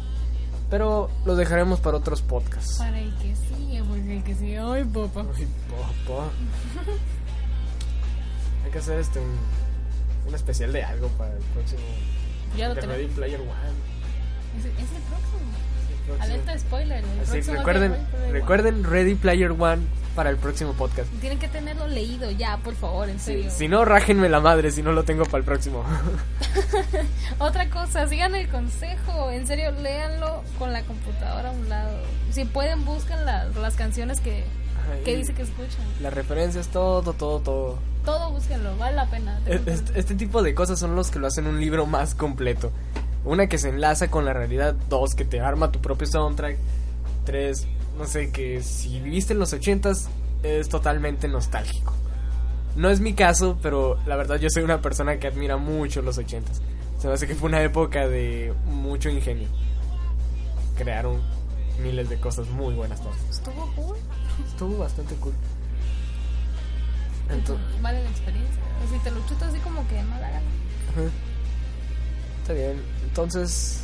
Pero 0.71 1.11
los 1.23 1.37
dejaremos 1.37 1.79
para 1.79 1.97
otros 1.97 2.23
podcasts. 2.23 2.79
para 2.79 2.99
el 2.99 3.13
que 3.17 3.35
sigue, 3.35 3.83
porque 3.83 4.17
el 4.17 4.23
que 4.23 4.33
sigue. 4.33 4.57
Ay, 4.57 4.85
papá. 4.85 5.23
Ay, 5.37 5.47
papá. 5.69 6.29
Hay 8.65 8.71
que 8.71 8.79
hacer 8.79 8.97
este 8.97 9.19
un, 9.19 9.37
un 10.29 10.33
especial 10.33 10.73
de 10.73 10.83
algo 10.83 11.09
para 11.09 11.31
el 11.31 11.43
próximo. 11.53 11.81
Ya 12.57 12.69
lo 12.69 12.73
Ready 12.73 12.87
tenemos. 12.87 13.15
Player 13.15 13.39
One. 13.39 13.92
Es, 14.59 14.65
es 14.65 14.91
el 14.95 15.01
próximo. 15.09 16.19
Alerta 16.19 16.59
spoiler. 16.59 17.03
Así, 17.21 17.41
recuerden, 17.41 17.95
recuerden 18.31 18.83
Ready 18.83 19.15
Player 19.15 19.51
One 19.51 19.83
para 20.15 20.29
el 20.29 20.37
próximo 20.37 20.73
podcast. 20.73 21.09
Tienen 21.21 21.39
que 21.39 21.47
tenerlo 21.47 21.87
leído 21.87 22.29
ya, 22.29 22.57
por 22.57 22.75
favor, 22.75 23.09
en 23.09 23.19
serio. 23.19 23.49
Si 23.49 23.67
no, 23.67 23.85
rájenme 23.85 24.27
la 24.29 24.39
madre 24.41 24.69
si 24.71 24.83
no 24.83 24.91
lo 24.91 25.03
tengo 25.05 25.23
para 25.25 25.37
el 25.39 25.43
próximo. 25.45 25.83
Otra 27.39 27.69
cosa, 27.69 28.07
sigan 28.07 28.35
el 28.35 28.47
consejo. 28.49 29.31
En 29.31 29.47
serio, 29.47 29.71
léanlo 29.71 30.43
con 30.59 30.71
la 30.73 30.83
computadora 30.83 31.49
a 31.49 31.51
un 31.51 31.69
lado. 31.69 31.97
Si 32.31 32.45
pueden, 32.45 32.83
busquen 32.85 33.25
las, 33.25 33.55
las 33.55 33.75
canciones 33.75 34.19
que, 34.19 34.43
que 35.05 35.15
dice 35.15 35.33
que 35.33 35.43
escuchan. 35.43 35.85
Las 36.01 36.13
referencias, 36.13 36.67
todo, 36.67 37.13
todo, 37.13 37.39
todo. 37.39 37.79
Todo 38.05 38.31
búsquenlo, 38.31 38.75
vale 38.77 38.97
la 38.97 39.05
pena. 39.05 39.39
E- 39.45 39.61
Este, 39.65 39.97
este 39.99 40.15
tipo 40.15 40.43
de 40.43 40.53
cosas 40.53 40.77
son 40.79 40.95
los 40.95 41.09
que 41.09 41.19
lo 41.19 41.27
hacen 41.27 41.47
un 41.47 41.59
libro 41.59 41.85
más 41.85 42.13
completo. 42.13 42.71
Una 43.25 43.47
que 43.47 43.57
se 43.57 43.69
enlaza 43.69 44.09
con 44.09 44.25
la 44.25 44.33
realidad, 44.33 44.75
dos 44.89 45.15
que 45.15 45.23
te 45.23 45.39
arma 45.39 45.71
tu 45.71 45.79
propio 45.79 46.07
soundtrack, 46.07 46.57
tres, 47.25 47.67
no 47.97 48.05
sé, 48.05 48.31
que 48.31 48.61
si 48.61 48.99
viviste 48.99 49.33
en 49.33 49.39
los 49.39 49.53
ochentas 49.53 50.09
es 50.43 50.67
totalmente 50.67 51.27
nostálgico. 51.27 51.93
No 52.75 52.89
es 52.89 52.99
mi 52.99 53.13
caso, 53.13 53.57
pero 53.61 53.99
la 54.05 54.15
verdad 54.15 54.37
yo 54.37 54.49
soy 54.49 54.63
una 54.63 54.81
persona 54.81 55.17
que 55.19 55.27
admira 55.27 55.57
mucho 55.57 56.01
los 56.01 56.17
ochentas. 56.17 56.61
Se 56.99 57.07
me 57.07 57.13
hace 57.13 57.27
que 57.27 57.35
fue 57.35 57.49
una 57.49 57.61
época 57.61 58.07
de 58.07 58.53
mucho 58.65 59.09
ingenio. 59.09 59.47
Crearon 60.75 61.21
miles 61.81 62.09
de 62.09 62.19
cosas 62.19 62.49
muy 62.49 62.73
buenas 62.73 63.01
todas. 63.01 63.17
Estuvo 63.29 63.71
cool. 63.75 63.97
Estuvo 64.47 64.77
bastante 64.79 65.15
cool. 65.15 65.33
Entonces, 67.29 67.81
Vale 67.81 68.03
la 68.03 68.09
experiencia. 68.09 68.61
Si 68.91 68.97
te 68.99 69.11
lo 69.11 69.25
chutas 69.27 69.49
así 69.49 69.59
como 69.59 69.87
que 69.87 70.01
no 70.01 70.19
la 70.19 70.29
gana. 70.29 70.41
Está 72.41 72.53
bien. 72.53 72.81
Entonces, 73.13 73.81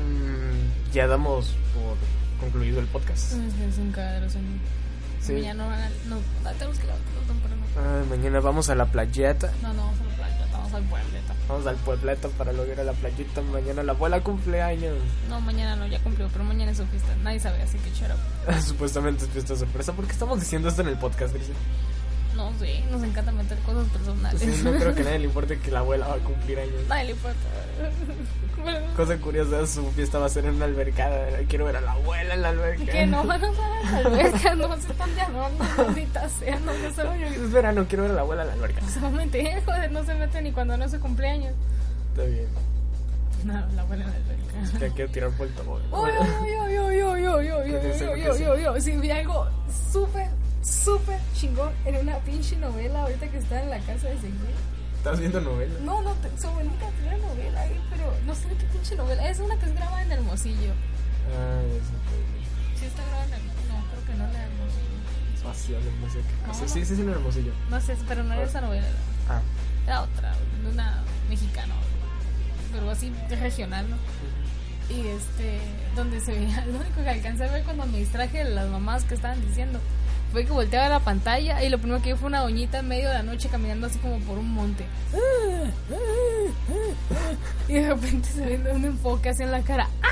mm, 0.00 0.94
ya 0.94 1.06
damos 1.06 1.54
por 1.74 1.98
concluido 2.40 2.80
el 2.80 2.86
podcast. 2.86 3.34
Es 3.34 3.76
un 3.76 3.92
cagadero. 3.92 4.30
Sí. 5.20 5.34
Mañana 5.34 5.64
no 5.64 5.68
van 5.68 5.80
a. 5.82 5.90
No, 6.08 6.16
ah, 6.46 6.52
tenemos 6.54 6.78
que 6.78 6.86
ir 6.86 6.90
a. 6.90 6.94
Ah, 7.76 8.02
mañana 8.08 8.40
vamos 8.40 8.70
a 8.70 8.74
la 8.74 8.86
playeta. 8.86 9.52
No, 9.60 9.74
no, 9.74 9.82
vamos 9.82 10.00
a 10.00 10.04
la 10.04 10.14
playa, 10.14 10.46
vamos 10.50 10.72
al 10.72 10.84
puebleta. 10.84 11.34
Vamos 11.50 11.66
al 11.66 11.76
puebleto 11.76 12.30
para 12.30 12.54
luego 12.54 12.72
ir 12.72 12.80
a 12.80 12.84
la 12.84 12.94
playita. 12.94 13.42
Mañana 13.42 13.82
la 13.82 13.92
abuela 13.92 14.22
cumpleaños. 14.22 14.96
No, 15.28 15.42
mañana 15.42 15.76
no, 15.76 15.86
ya 15.86 15.98
cumplió, 16.00 16.30
pero 16.32 16.44
mañana 16.44 16.70
es 16.70 16.78
su 16.78 16.86
fiesta. 16.86 17.14
Nadie 17.22 17.40
sabe, 17.40 17.60
así 17.60 17.76
que 17.76 17.90
up. 17.90 18.62
Supuestamente 18.66 19.26
es 19.26 19.30
fiesta 19.32 19.54
sorpresa. 19.54 19.92
¿Por 19.92 20.06
qué 20.06 20.12
estamos 20.12 20.40
diciendo 20.40 20.70
esto 20.70 20.80
en 20.80 20.88
el 20.88 20.96
podcast, 20.96 21.34
Gris? 21.34 21.48
No 22.38 22.52
sé, 22.60 22.84
nos 22.88 23.02
encanta 23.02 23.32
meter 23.32 23.58
cosas 23.58 23.88
personales. 23.88 24.40
Sí, 24.40 24.62
no 24.62 24.70
creo 24.70 24.94
que 24.94 25.00
a 25.00 25.04
nadie 25.06 25.18
le 25.18 25.24
importe 25.24 25.58
que 25.58 25.72
la 25.72 25.80
abuela 25.80 26.06
va 26.06 26.14
a 26.14 26.18
cumplir 26.18 26.60
años. 26.60 26.86
Nadie 26.88 27.04
le 27.06 27.10
importa. 27.10 27.36
Cosa 28.96 29.16
curiosa, 29.18 29.66
su 29.66 29.90
fiesta 29.90 30.20
va 30.20 30.26
a 30.26 30.28
ser 30.28 30.44
en 30.44 30.54
una 30.54 30.66
albercada. 30.66 31.26
Quiero 31.48 31.64
ver 31.64 31.76
a 31.78 31.80
la 31.80 31.92
abuela 31.92 32.34
en 32.34 32.42
la 32.42 32.50
alberca. 32.50 32.84
Que 32.92 33.06
no 33.08 33.24
van 33.24 33.44
a 33.44 33.50
usar 33.50 33.70
las 33.82 34.06
albercas, 34.06 34.56
no 34.56 34.76
se 34.80 34.92
están 34.92 35.14
de 35.16 35.20
adorno, 35.20 35.64
maldita 35.76 36.28
sea, 36.28 36.60
no 36.60 36.72
me 36.74 36.92
sabe. 36.92 37.26
Es 37.26 37.50
verano, 37.52 37.86
quiero 37.88 38.04
ver 38.04 38.12
a 38.12 38.14
la 38.14 38.20
abuela 38.20 38.42
en 38.42 38.48
la 38.48 38.54
alberca. 38.54 38.88
Solamente, 38.88 39.60
joder, 39.64 39.90
no 39.90 40.04
se 40.04 40.14
mete 40.14 40.40
ni 40.40 40.52
cuando 40.52 40.76
no 40.76 40.84
es 40.84 40.92
su 40.92 41.00
cumpleaños. 41.00 41.54
Está 42.10 42.22
bien. 42.22 42.46
No, 43.44 43.52
la 43.74 43.82
abuela 43.82 44.04
en 44.04 44.10
la 44.10 44.16
alberca. 44.16 44.78
Ya 44.78 44.94
quiero 44.94 45.10
tirar 45.10 45.30
por 45.32 45.48
el 45.48 45.54
tambor. 45.54 45.80
Uy, 45.90 46.10
uy, 46.20 46.50
uy, 46.50 46.78
uy, 46.78 47.02
uy, 47.02 47.28
uy, 47.28 47.52
uy, 47.52 47.70
¿Qué 47.72 47.88
dice? 47.88 48.08
uy, 48.08 48.20
¿Qué 48.22 48.30
uy, 48.30 48.38
dice? 48.38 48.50
uy, 48.52 48.68
uy. 48.68 48.80
Sí, 48.80 48.96
vi 48.96 49.10
algo 49.10 49.48
súper, 49.92 50.28
súper 50.62 51.20
chingón 51.34 51.72
en 51.84 51.96
una 51.96 52.18
pinche 52.18 52.56
novela 52.56 53.02
ahorita 53.02 53.28
que 53.28 53.38
está 53.38 53.62
en 53.62 53.70
la 53.70 53.78
casa 53.80 54.08
de 54.08 54.18
Seguir. 54.18 54.54
¿Estás 54.96 55.20
viendo 55.20 55.40
novela? 55.40 55.74
No, 55.80 56.02
no, 56.02 56.14
su 56.40 56.48
abuelita 56.48 56.90
tiene 57.00 57.16
una 57.16 57.28
novela 57.28 57.60
ahí, 57.60 57.80
pero 57.90 58.12
no 58.26 58.34
sé 58.34 58.48
qué 58.58 58.66
pinche 58.66 58.96
novela. 58.96 59.28
Es 59.28 59.38
una 59.38 59.56
que 59.56 59.66
es 59.66 59.74
grabada 59.74 60.02
en 60.02 60.12
Hermosillo. 60.12 60.72
Ah, 61.32 61.62
ya 61.62 61.78
sé. 61.78 62.80
Sí, 62.80 62.86
está 62.86 63.02
grabada 63.04 63.24
en 63.26 63.32
Hermosillo. 63.34 63.68
No, 63.68 63.90
creo 63.90 64.04
que 64.06 64.14
no 64.14 64.24
Hermosillo. 64.24 64.98
Sé 65.54 66.18
qué 66.18 66.46
cosa. 66.46 66.62
No. 66.62 66.68
Sí, 66.68 66.84
sí, 66.84 66.96
sí, 66.96 67.02
en 67.02 67.08
Hermosillo. 67.08 67.52
No 67.70 67.80
sé, 67.80 67.96
pero 68.06 68.22
no 68.24 68.34
era 68.34 68.42
esa 68.42 68.60
novela. 68.60 68.86
Ah. 69.28 69.40
Era 69.86 70.02
otra, 70.02 70.34
de 70.62 70.68
una 70.68 71.02
mexicana. 71.28 71.74
Pero 72.72 72.90
así 72.90 73.12
regional, 73.30 73.86
¿no? 73.88 73.96
Y 74.94 75.06
este, 75.06 75.58
donde 75.94 76.20
se 76.20 76.32
veía, 76.32 76.64
lo 76.66 76.78
único 76.80 77.02
que 77.02 77.08
alcancé 77.08 77.44
a 77.44 77.52
ver 77.52 77.62
cuando 77.64 77.86
me 77.86 77.98
distraje 77.98 78.44
de 78.44 78.50
las 78.50 78.68
mamás 78.68 79.04
que 79.04 79.14
estaban 79.14 79.40
diciendo 79.46 79.80
fue 80.32 80.44
que 80.44 80.52
volteaba 80.52 80.88
la 80.88 81.00
pantalla 81.00 81.62
y 81.62 81.68
lo 81.68 81.78
primero 81.78 82.02
que 82.02 82.12
vi 82.12 82.18
fue 82.18 82.28
una 82.28 82.40
doñita 82.40 82.78
en 82.78 82.88
medio 82.88 83.08
de 83.08 83.14
la 83.14 83.22
noche 83.22 83.48
caminando 83.48 83.86
así 83.86 83.98
como 83.98 84.18
por 84.20 84.38
un 84.38 84.52
monte. 84.52 84.84
Y 87.68 87.74
de 87.74 87.88
repente 87.88 88.28
se 88.28 88.44
ve 88.44 88.72
un 88.72 88.84
enfoque 88.84 89.30
así 89.30 89.42
en 89.42 89.52
la 89.52 89.62
cara. 89.62 89.88
¡Ah! 90.02 90.08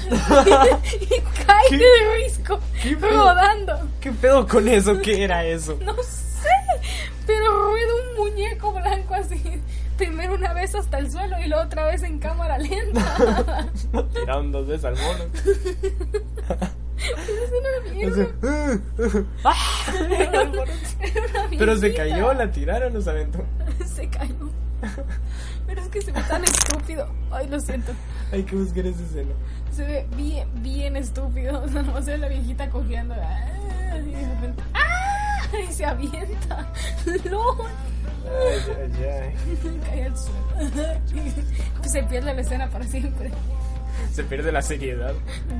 y 1.00 1.20
cae 1.44 1.68
¿Qué? 1.68 1.76
de 1.78 2.14
risco, 2.24 2.58
¿Qué 2.82 2.94
rodando. 2.96 3.88
¿Qué 4.00 4.12
pedo 4.12 4.46
con 4.46 4.66
eso? 4.68 5.00
¿Qué 5.00 5.24
era 5.24 5.44
eso? 5.44 5.78
No 5.82 5.94
sé, 6.02 6.48
pero 7.26 7.44
rueda 7.68 7.92
un 7.94 8.16
muñeco 8.24 8.72
blanco 8.72 9.14
así. 9.14 9.60
Primero 9.96 10.34
una 10.34 10.54
vez 10.54 10.74
hasta 10.74 10.98
el 10.98 11.10
suelo 11.12 11.36
y 11.44 11.48
luego 11.48 11.64
otra 11.64 11.84
vez 11.86 12.02
en 12.02 12.18
cámara 12.18 12.56
lenta. 12.58 13.68
Tiraron 14.14 14.50
dos 14.50 14.66
veces 14.66 14.84
al 14.86 14.96
mono. 14.96 15.24
es 17.04 17.52
una 17.52 17.92
mierda. 17.92 18.28
Era 20.18 20.42
una 20.42 20.64
Pero 21.58 21.76
se 21.76 21.94
cayó, 21.94 22.32
la 22.34 22.50
tiraron, 22.50 22.92
nos 22.92 23.06
aventó. 23.08 23.44
Se 23.86 24.08
cayó. 24.08 24.34
Pero 25.66 25.82
es 25.82 25.88
que 25.88 26.00
se 26.02 26.12
ve 26.12 26.20
tan 26.22 26.42
estúpido. 26.44 27.08
Ay, 27.30 27.48
lo 27.48 27.60
siento. 27.60 27.92
Hay 28.32 28.42
que 28.42 28.56
buscar 28.56 28.86
esa 28.86 29.02
escena. 29.02 29.30
Se 29.74 29.84
ve 29.84 30.06
bien, 30.16 30.48
bien 30.62 30.96
estúpido. 30.96 31.64
No 31.70 32.02
sé, 32.02 32.18
la 32.18 32.28
viejita 32.28 32.68
cogiendo. 32.70 33.14
ah, 33.14 33.96
Y 33.98 34.10
de 34.10 34.26
repente. 34.34 34.62
¡Ah! 34.74 35.46
Y 35.68 35.72
se 35.72 35.84
avienta. 35.84 36.72
¡Lol! 37.30 37.66
Ay, 38.26 38.60
ay, 38.78 39.04
ay. 39.04 39.80
Cae 39.86 40.04
al 40.04 40.16
suelo. 40.16 41.00
Se 41.82 42.02
pierde 42.04 42.34
la 42.34 42.40
escena 42.40 42.68
para 42.70 42.84
siempre. 42.86 43.30
Se 44.12 44.24
pierde 44.24 44.52
la 44.52 44.62
seriedad. 44.62 45.14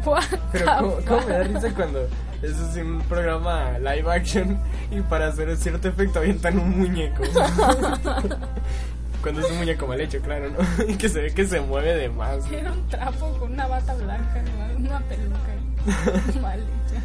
What 0.05 0.25
Pero 0.53 0.67
¿cómo, 0.79 0.97
cómo 1.07 1.27
me 1.27 1.33
da 1.33 1.43
risa 1.45 1.75
cuando 1.75 2.09
eso 2.43 2.71
es 2.71 2.77
un 2.77 3.03
programa 3.03 3.79
live 3.79 4.11
action 4.11 4.59
y 4.91 5.03
para 5.03 5.29
hacer 5.29 5.55
cierto 5.59 5.89
efecto 5.89 6.21
avientan 6.21 6.59
un 6.59 6.79
muñeco. 6.79 7.23
cuando 9.23 9.43
es 9.43 9.51
un 9.51 9.59
muñeco 9.59 9.87
mal 9.87 10.01
hecho, 10.01 10.23
claro, 10.23 10.51
¿no? 10.51 10.59
Y 10.89 10.97
que 10.97 11.11
se 11.11 11.21
ve 11.21 11.35
que 11.35 11.47
se 11.47 11.61
mueve 11.61 11.95
de 11.95 12.09
más. 12.09 12.51
Era 12.51 12.73
un 12.73 12.89
trapo 12.89 13.37
con 13.39 13.53
una 13.53 13.67
bata 13.67 13.95
blanca, 13.95 14.43
¿no? 14.43 14.79
una 14.79 15.01
peluca 15.01 15.39
mal 16.41 16.61
hecha. 16.61 17.03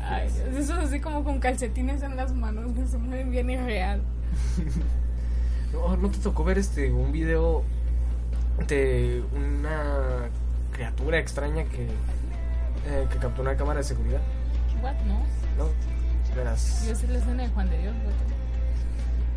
Ay, 0.00 0.30
Dios, 0.30 0.46
eso 0.64 0.78
es 0.78 0.86
así 0.86 1.00
como 1.00 1.24
con 1.24 1.40
calcetines 1.40 2.02
en 2.02 2.14
las 2.16 2.32
manos, 2.32 2.72
que 2.76 2.86
se 2.86 2.98
mueven 2.98 3.32
bien 3.32 3.50
irreal. 3.50 4.00
No, 5.72 5.96
¿no 5.96 6.08
te 6.08 6.18
tocó 6.18 6.44
ver 6.44 6.58
este 6.58 6.92
un 6.92 7.10
video 7.10 7.64
de 8.68 9.22
una 9.32 10.28
criatura 10.72 11.18
extraña 11.18 11.64
que, 11.64 11.84
eh, 12.86 13.06
que 13.10 13.18
captó 13.18 13.42
una 13.42 13.56
cámara 13.56 13.78
de 13.78 13.84
seguridad? 13.84 14.20
What? 14.82 14.94
No. 15.06 15.18
¿No? 15.58 15.68
Verás. 16.36 16.86
Yo 16.88 16.94
sé 16.94 17.06
la 17.08 17.18
escena 17.18 17.42
de 17.42 17.48
Juan 17.50 17.68
de 17.70 17.78
Dios, 17.78 17.94
güey. 18.02 18.14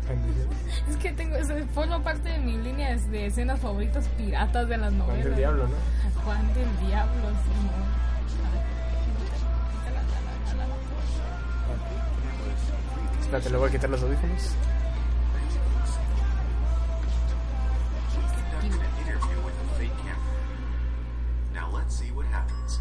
Es 0.88 0.96
que 0.98 1.10
tengo, 1.12 1.36
forma 1.74 2.00
parte 2.02 2.28
de 2.28 2.38
mi 2.38 2.56
línea 2.58 2.94
de, 2.94 3.02
de 3.08 3.26
escenas 3.26 3.58
favoritas 3.58 4.06
piratas 4.16 4.68
de 4.68 4.76
las 4.76 4.90
Juan 4.94 4.98
novelas. 4.98 5.24
del 5.24 5.34
Diablo, 5.36 5.66
¿no? 5.66 6.22
Juan 6.22 6.46
del 6.54 6.86
Diablo, 6.86 7.28
sí, 7.44 7.50
no. 7.64 7.86
Espérate, 13.20 13.50
le 13.50 13.56
voy 13.56 13.68
a 13.68 13.72
quitar 13.72 13.90
los 13.90 14.02
audífonos. 14.02 14.50
See 21.88 22.10
what 22.12 22.26
happens. 22.32 22.80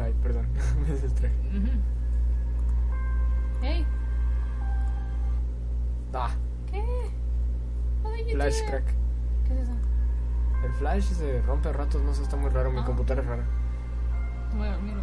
Ay, 0.00 0.14
perdón, 0.22 0.46
me 0.88 0.94
distraje. 0.94 1.34
Ujú. 1.56 1.68
Hey, 3.62 3.86
Ah, 6.14 6.30
¿qué? 6.70 6.80
What 8.02 8.14
did 8.14 8.26
you 8.28 8.34
flash 8.36 8.60
do? 8.60 8.66
crack. 8.68 8.84
¿Qué 9.46 9.54
es 9.54 9.60
eso? 9.68 9.72
El 10.64 10.72
flash 10.74 11.02
se 11.04 11.42
rompe 11.42 11.68
a 11.68 11.72
ratos, 11.72 12.02
no 12.02 12.14
sé, 12.14 12.22
está 12.22 12.36
muy 12.36 12.50
raro. 12.50 12.70
Mi 12.70 12.80
Ah. 12.80 12.84
computadora 12.84 13.22
es 13.22 13.28
rara. 13.28 13.44
Voy 14.56 14.66
a 14.68 14.72
dormir. 14.72 14.94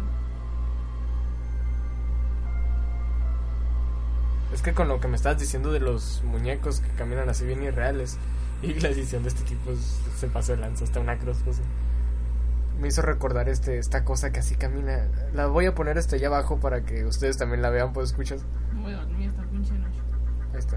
Es 4.52 4.62
que 4.62 4.72
con 4.74 4.88
lo 4.88 5.00
que 5.00 5.08
me 5.08 5.16
estás 5.16 5.38
diciendo 5.38 5.72
de 5.72 5.80
los 5.80 6.22
muñecos 6.24 6.80
que 6.80 6.88
caminan 6.90 7.28
así 7.28 7.44
bien 7.44 7.62
irreales 7.62 8.16
y 8.62 8.74
la 8.74 8.88
edición 8.88 9.22
de 9.22 9.28
este 9.28 9.42
tipo 9.44 9.70
es- 9.72 10.00
se 10.16 10.28
pasó 10.28 10.52
de 10.52 10.58
lanza, 10.58 10.84
hasta 10.84 11.00
una 11.00 11.18
cruz 11.18 11.38
cosa. 11.38 11.62
Me 12.78 12.88
hizo 12.88 13.00
recordar 13.02 13.48
este 13.48 13.78
esta 13.78 14.04
cosa 14.04 14.30
que 14.32 14.40
así 14.40 14.54
camina. 14.56 15.08
La 15.32 15.46
voy 15.46 15.66
a 15.66 15.74
poner 15.74 15.96
este 15.98 16.16
allá 16.16 16.26
abajo 16.28 16.60
para 16.60 16.84
que 16.84 17.04
ustedes 17.06 17.38
también 17.38 17.62
la 17.62 17.70
vean, 17.70 17.92
pues 17.92 18.10
escuchas. 18.10 18.44
Voy 18.82 18.92
a 18.92 18.96
dormir 18.98 19.28
esta 19.30 19.42
pinche 19.44 19.72
noche. 19.78 20.00
Ahí 20.52 20.58
está. 20.58 20.76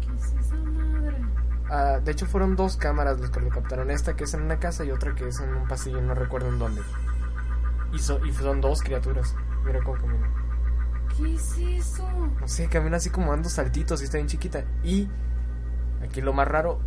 ¿Qué 0.00 0.14
es 0.14 0.46
esa 0.46 0.56
madre? 0.56 1.16
Ah, 1.68 1.98
de 2.04 2.12
hecho 2.12 2.26
fueron 2.26 2.54
dos 2.54 2.76
cámaras 2.76 3.18
los 3.20 3.30
que 3.30 3.40
lo 3.40 3.48
captaron. 3.48 3.90
Esta 3.90 4.14
que 4.14 4.24
es 4.24 4.34
en 4.34 4.42
una 4.42 4.58
casa 4.60 4.84
y 4.84 4.92
otra 4.92 5.14
que 5.16 5.26
es 5.28 5.40
en 5.40 5.54
un 5.54 5.66
pasillo, 5.66 6.00
no 6.00 6.14
recuerdo 6.14 6.48
en 6.48 6.58
dónde. 6.60 6.80
Y, 7.92 7.98
so- 7.98 8.24
y 8.24 8.32
son 8.32 8.60
dos 8.60 8.82
criaturas. 8.82 9.34
Mira 9.64 9.80
cómo 9.82 9.98
camina. 10.00 10.30
¿Qué 11.16 11.34
es 11.34 11.58
eso? 11.58 12.08
No 12.40 12.46
sé, 12.46 12.68
camina 12.68 12.98
así 12.98 13.10
como 13.10 13.32
dando 13.32 13.48
saltitos 13.48 14.00
y 14.02 14.04
está 14.04 14.18
bien 14.18 14.28
chiquita. 14.28 14.64
Y 14.84 15.08
aquí 16.02 16.20
lo 16.20 16.32
más 16.32 16.46
raro, 16.46 16.78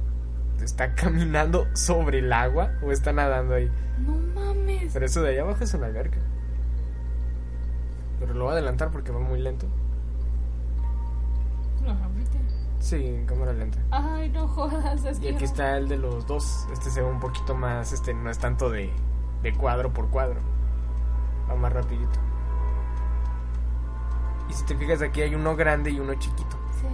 está 0.62 0.94
caminando 0.96 1.68
sobre 1.74 2.20
el 2.20 2.32
agua 2.34 2.72
o 2.82 2.92
está 2.92 3.12
nadando 3.14 3.56
ahí. 3.56 3.72
No 4.00 4.14
mames. 4.40 4.92
Pero 4.94 5.06
eso 5.06 5.22
de 5.22 5.30
allá 5.32 5.42
abajo 5.42 5.64
es 5.64 5.74
una 5.74 5.88
alberca. 5.88 6.20
Pero 8.20 8.34
lo 8.34 8.46
voy 8.46 8.52
a 8.52 8.54
adelantar 8.58 8.92
porque 8.92 9.12
va 9.12 9.20
muy 9.20 9.40
lento. 9.40 9.66
Lo. 11.86 11.96
Sí, 12.80 12.96
en 13.08 13.26
cámara 13.26 13.52
lenta. 13.54 13.78
Ay, 13.92 14.30
no 14.30 14.48
jodas. 14.48 15.04
Es 15.04 15.20
Y 15.22 15.28
aquí 15.28 15.34
no- 15.40 15.46
está 15.46 15.78
el 15.78 15.88
de 15.90 15.98
los 15.98 16.26
dos. 16.26 16.66
Este 16.72 16.90
se 16.90 17.02
ve 17.02 17.08
un 17.10 17.20
poquito 17.20 17.54
más, 17.54 17.92
este 17.92 18.14
no 18.14 18.30
es 18.30 18.38
tanto 18.40 18.70
de, 18.70 18.90
de 19.44 19.54
cuadro 19.54 19.92
por 19.94 20.10
cuadro. 20.10 20.40
Va 21.50 21.56
más 21.56 21.74
rapidito. 21.74 22.20
Y 24.50 24.54
si 24.54 24.64
te 24.66 24.76
fijas 24.76 25.02
aquí 25.02 25.22
hay 25.22 25.36
uno 25.36 25.56
grande 25.56 25.92
y 25.92 26.00
uno 26.00 26.14
chiquito. 26.16 26.58
Sí. 26.82 26.88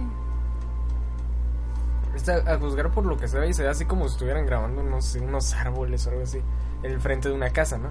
Está 2.16 2.36
a 2.50 2.58
juzgar 2.58 2.90
por 2.90 3.04
lo 3.04 3.18
que 3.18 3.28
se 3.28 3.38
ve 3.38 3.50
y 3.50 3.54
se 3.54 3.62
ve 3.62 3.68
así 3.68 3.84
como 3.84 4.08
si 4.08 4.14
estuvieran 4.14 4.46
grabando 4.46 4.82
no 4.82 5.02
sé, 5.02 5.20
unos 5.20 5.52
árboles 5.52 6.06
o 6.06 6.10
algo 6.10 6.22
así. 6.22 6.40
En 6.82 6.92
el 6.92 7.00
frente 7.00 7.28
de 7.28 7.34
una 7.34 7.50
casa, 7.50 7.76
¿no? 7.76 7.90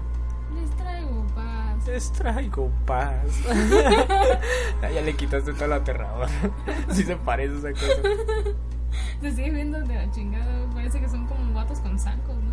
Les 0.52 0.70
traigo 0.76 1.26
paz. 1.34 1.86
Les 1.86 2.12
traigo 2.12 2.70
paz. 2.84 3.24
Ya 4.82 5.00
le 5.00 5.14
quitaste 5.14 5.52
todo 5.52 5.66
el 5.66 5.72
aterrador. 5.72 6.28
sí 6.90 7.04
se 7.04 7.16
parece 7.16 7.56
esa 7.56 7.72
cosa. 7.72 8.02
Se 9.20 9.30
sigue 9.32 9.50
viendo 9.50 9.78
de 9.80 9.94
la 9.94 10.10
chingada. 10.10 10.68
Parece 10.74 11.00
que 11.00 11.08
son 11.08 11.26
como 11.26 11.54
vatos 11.54 11.80
con 11.80 11.98
zancos, 11.98 12.36
¿no? 12.36 12.52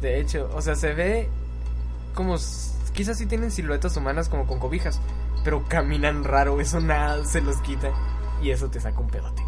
De 0.00 0.20
hecho, 0.20 0.50
o 0.54 0.60
sea, 0.60 0.74
se 0.74 0.92
ve 0.92 1.28
como... 2.14 2.36
Quizás 2.92 3.18
sí 3.18 3.26
tienen 3.26 3.50
siluetas 3.50 3.96
humanas 3.96 4.28
como 4.28 4.46
con 4.46 4.58
cobijas, 4.58 5.00
pero 5.44 5.64
caminan 5.68 6.24
raro, 6.24 6.60
eso 6.60 6.80
nada 6.80 7.24
se 7.24 7.40
los 7.40 7.56
quita. 7.62 7.90
Y 8.42 8.50
eso 8.50 8.68
te 8.68 8.80
saca 8.80 8.98
un 8.98 9.08
pedote. 9.08 9.42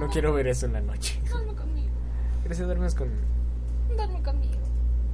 No 0.00 0.08
quiero 0.08 0.32
ver 0.32 0.46
eso 0.46 0.64
en 0.64 0.72
la 0.72 0.80
noche. 0.80 1.20
Duerme 1.30 1.54
conmigo. 1.54 1.90
Gracias, 2.42 2.66
duermes 2.66 2.94
con... 2.94 3.10
Duerme 3.94 4.22
conmigo. 4.22 4.54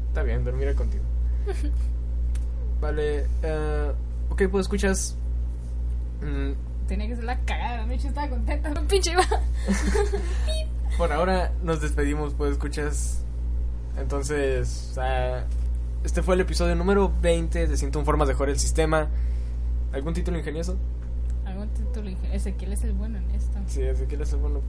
Está 0.09 0.23
bien, 0.23 0.45
dormiré 0.45 0.77
contigo. 0.77 1.03
Vale, 2.81 3.27
eh, 3.43 3.93
ok, 4.31 4.43
pues 4.49 4.63
escuchas... 4.67 5.17
mm, 6.23 6.87
Tenía 6.87 7.09
que 7.09 7.17
ser 7.17 7.25
la 7.25 7.37
cagada 7.41 7.85
de 7.85 7.97
noche. 7.97 8.07
Estaba 8.07 8.29
contenta. 8.29 8.73
Pinche 8.89 9.11
iba. 9.11 9.25
por 10.97 11.13
ahora 11.13 11.51
nos 11.65 11.81
despedimos, 11.81 12.35
pues 12.35 12.53
escuchas... 12.53 13.25
Entonces, 13.99 14.97
ah, 14.99 15.43
este 16.05 16.23
fue 16.23 16.37
el 16.37 16.43
episodio 16.43 16.77
número 16.77 17.13
20 17.23 17.67
de 17.67 17.77
101 17.77 18.05
formas 18.05 18.29
de 18.29 18.35
joder 18.35 18.51
el 18.51 18.61
sistema. 18.61 19.09
¿Algún 19.93 20.15
título 20.15 20.39
ingenioso? 20.39 20.77
Dije, 22.03 22.37
Ezequiel 22.37 22.73
es 22.73 22.85
el 22.85 22.93
bueno 22.93 23.19
en 23.19 23.31
esto. 23.33 23.59
Sí, 23.67 23.87
así 23.87 24.07
que 24.07 24.17
les 24.17 24.35
bueno. 24.35 24.61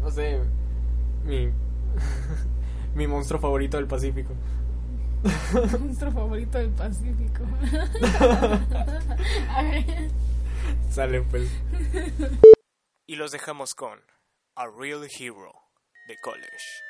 No 0.00 0.10
sé, 0.10 0.40
mi... 1.24 1.50
mi 2.94 3.06
monstruo 3.06 3.40
favorito 3.40 3.76
del 3.76 3.86
Pacífico. 3.86 4.32
Nuestro 5.80 6.12
favorito 6.12 6.58
del 6.58 6.70
Pacífico. 6.70 7.44
A 9.50 9.62
ver. 9.62 10.10
Sale 10.90 11.22
pues. 11.22 11.50
y 13.06 13.16
los 13.16 13.32
dejamos 13.32 13.74
con 13.74 13.98
A 14.54 14.66
Real 14.66 15.06
Hero 15.18 15.52
de 16.08 16.16
College. 16.22 16.86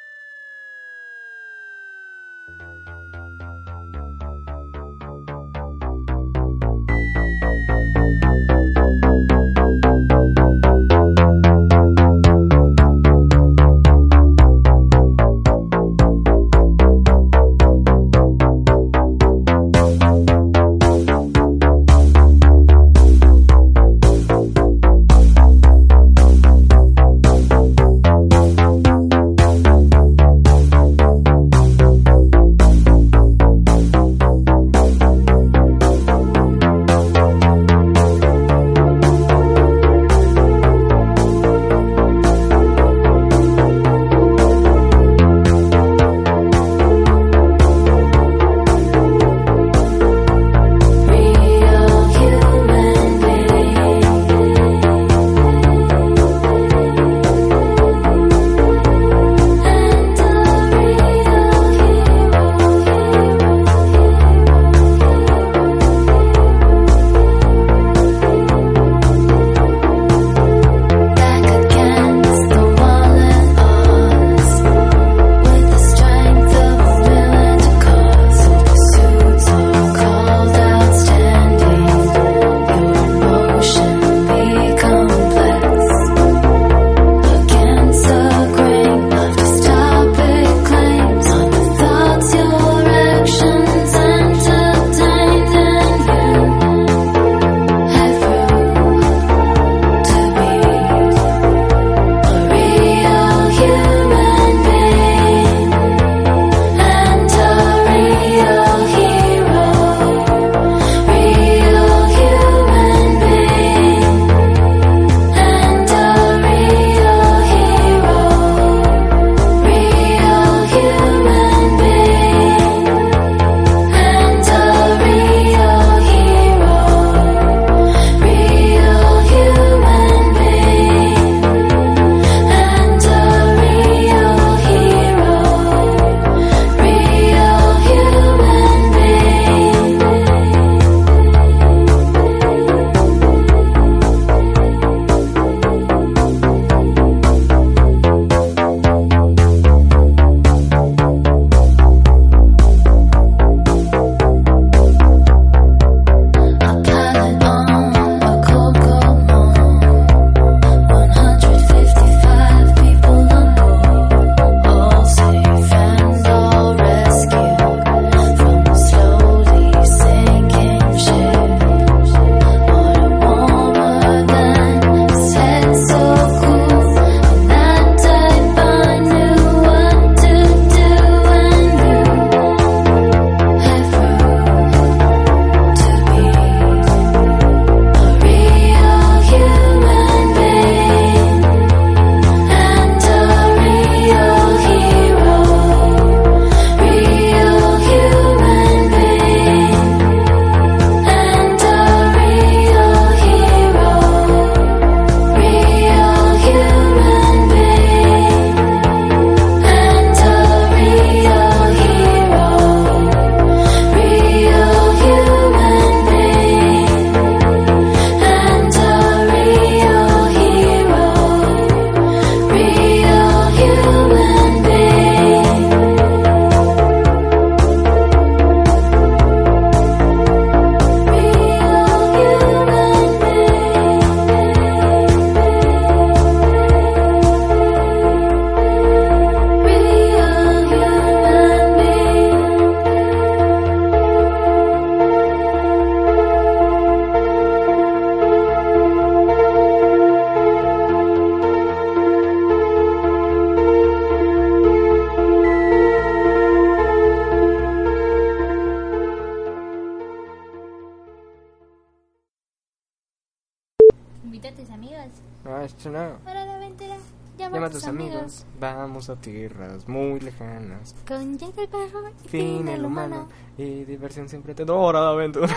Tierras 269.31 269.89
muy 269.89 270.21
lejanas. 270.21 270.95
Con 271.07 271.37
Jack 271.37 271.59
el 271.59 271.69
perro 271.69 272.01
y 272.25 272.29
Fin 272.29 272.69
el 272.69 272.85
humano. 272.85 273.29
Y 273.59 273.85
diversión 273.85 274.29
siempre 274.29 274.55
te 274.55 274.65
dora 274.65 275.01
de 275.01 275.07
aventura. 275.09 275.49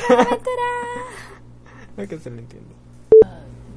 No 1.97 2.07
que 2.07 2.17
se 2.17 2.29
le 2.31 2.39
entiende. 2.39 2.69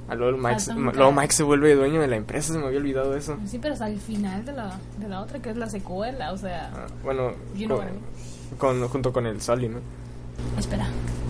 Ah, 0.09 0.15
luego, 0.15 0.37
un 0.37 0.93
luego 0.95 1.13
Mike 1.13 1.33
se 1.33 1.43
vuelve 1.43 1.75
dueño 1.75 2.01
de 2.01 2.07
la 2.09 2.17
empresa, 2.17 2.53
se 2.53 2.59
me 2.59 2.67
había 2.67 2.79
olvidado 2.79 3.17
eso. 3.17 3.37
Sí, 3.47 3.59
pero 3.61 3.75
hasta 3.75 3.89
el 3.89 3.99
final 3.99 4.45
de 4.45 4.53
la, 4.53 4.79
de 4.99 5.09
la 5.09 5.21
otra, 5.23 5.41
que 5.41 5.51
es 5.51 5.57
la 5.57 5.69
secuela, 5.69 6.33
o 6.33 6.37
sea... 6.39 6.71
Ah, 6.75 6.87
bueno, 7.03 7.33
You 7.57 7.67
know 7.67 7.79
con- 7.79 8.81
con- 8.81 8.89
junto 8.89 9.13
con 9.13 9.27
el 9.27 9.41
Sully, 9.41 9.69
¿no? 9.69 9.81
Espera, 10.59 10.87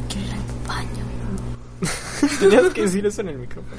quiero 0.09 0.27
ir 0.29 0.33
al 0.35 0.67
baño. 0.69 1.05
Tenías 2.41 2.73
que 2.75 2.83
decir 2.83 3.07
eso 3.07 3.21
en 3.23 3.29
el 3.31 3.39
micrófono. 3.39 3.77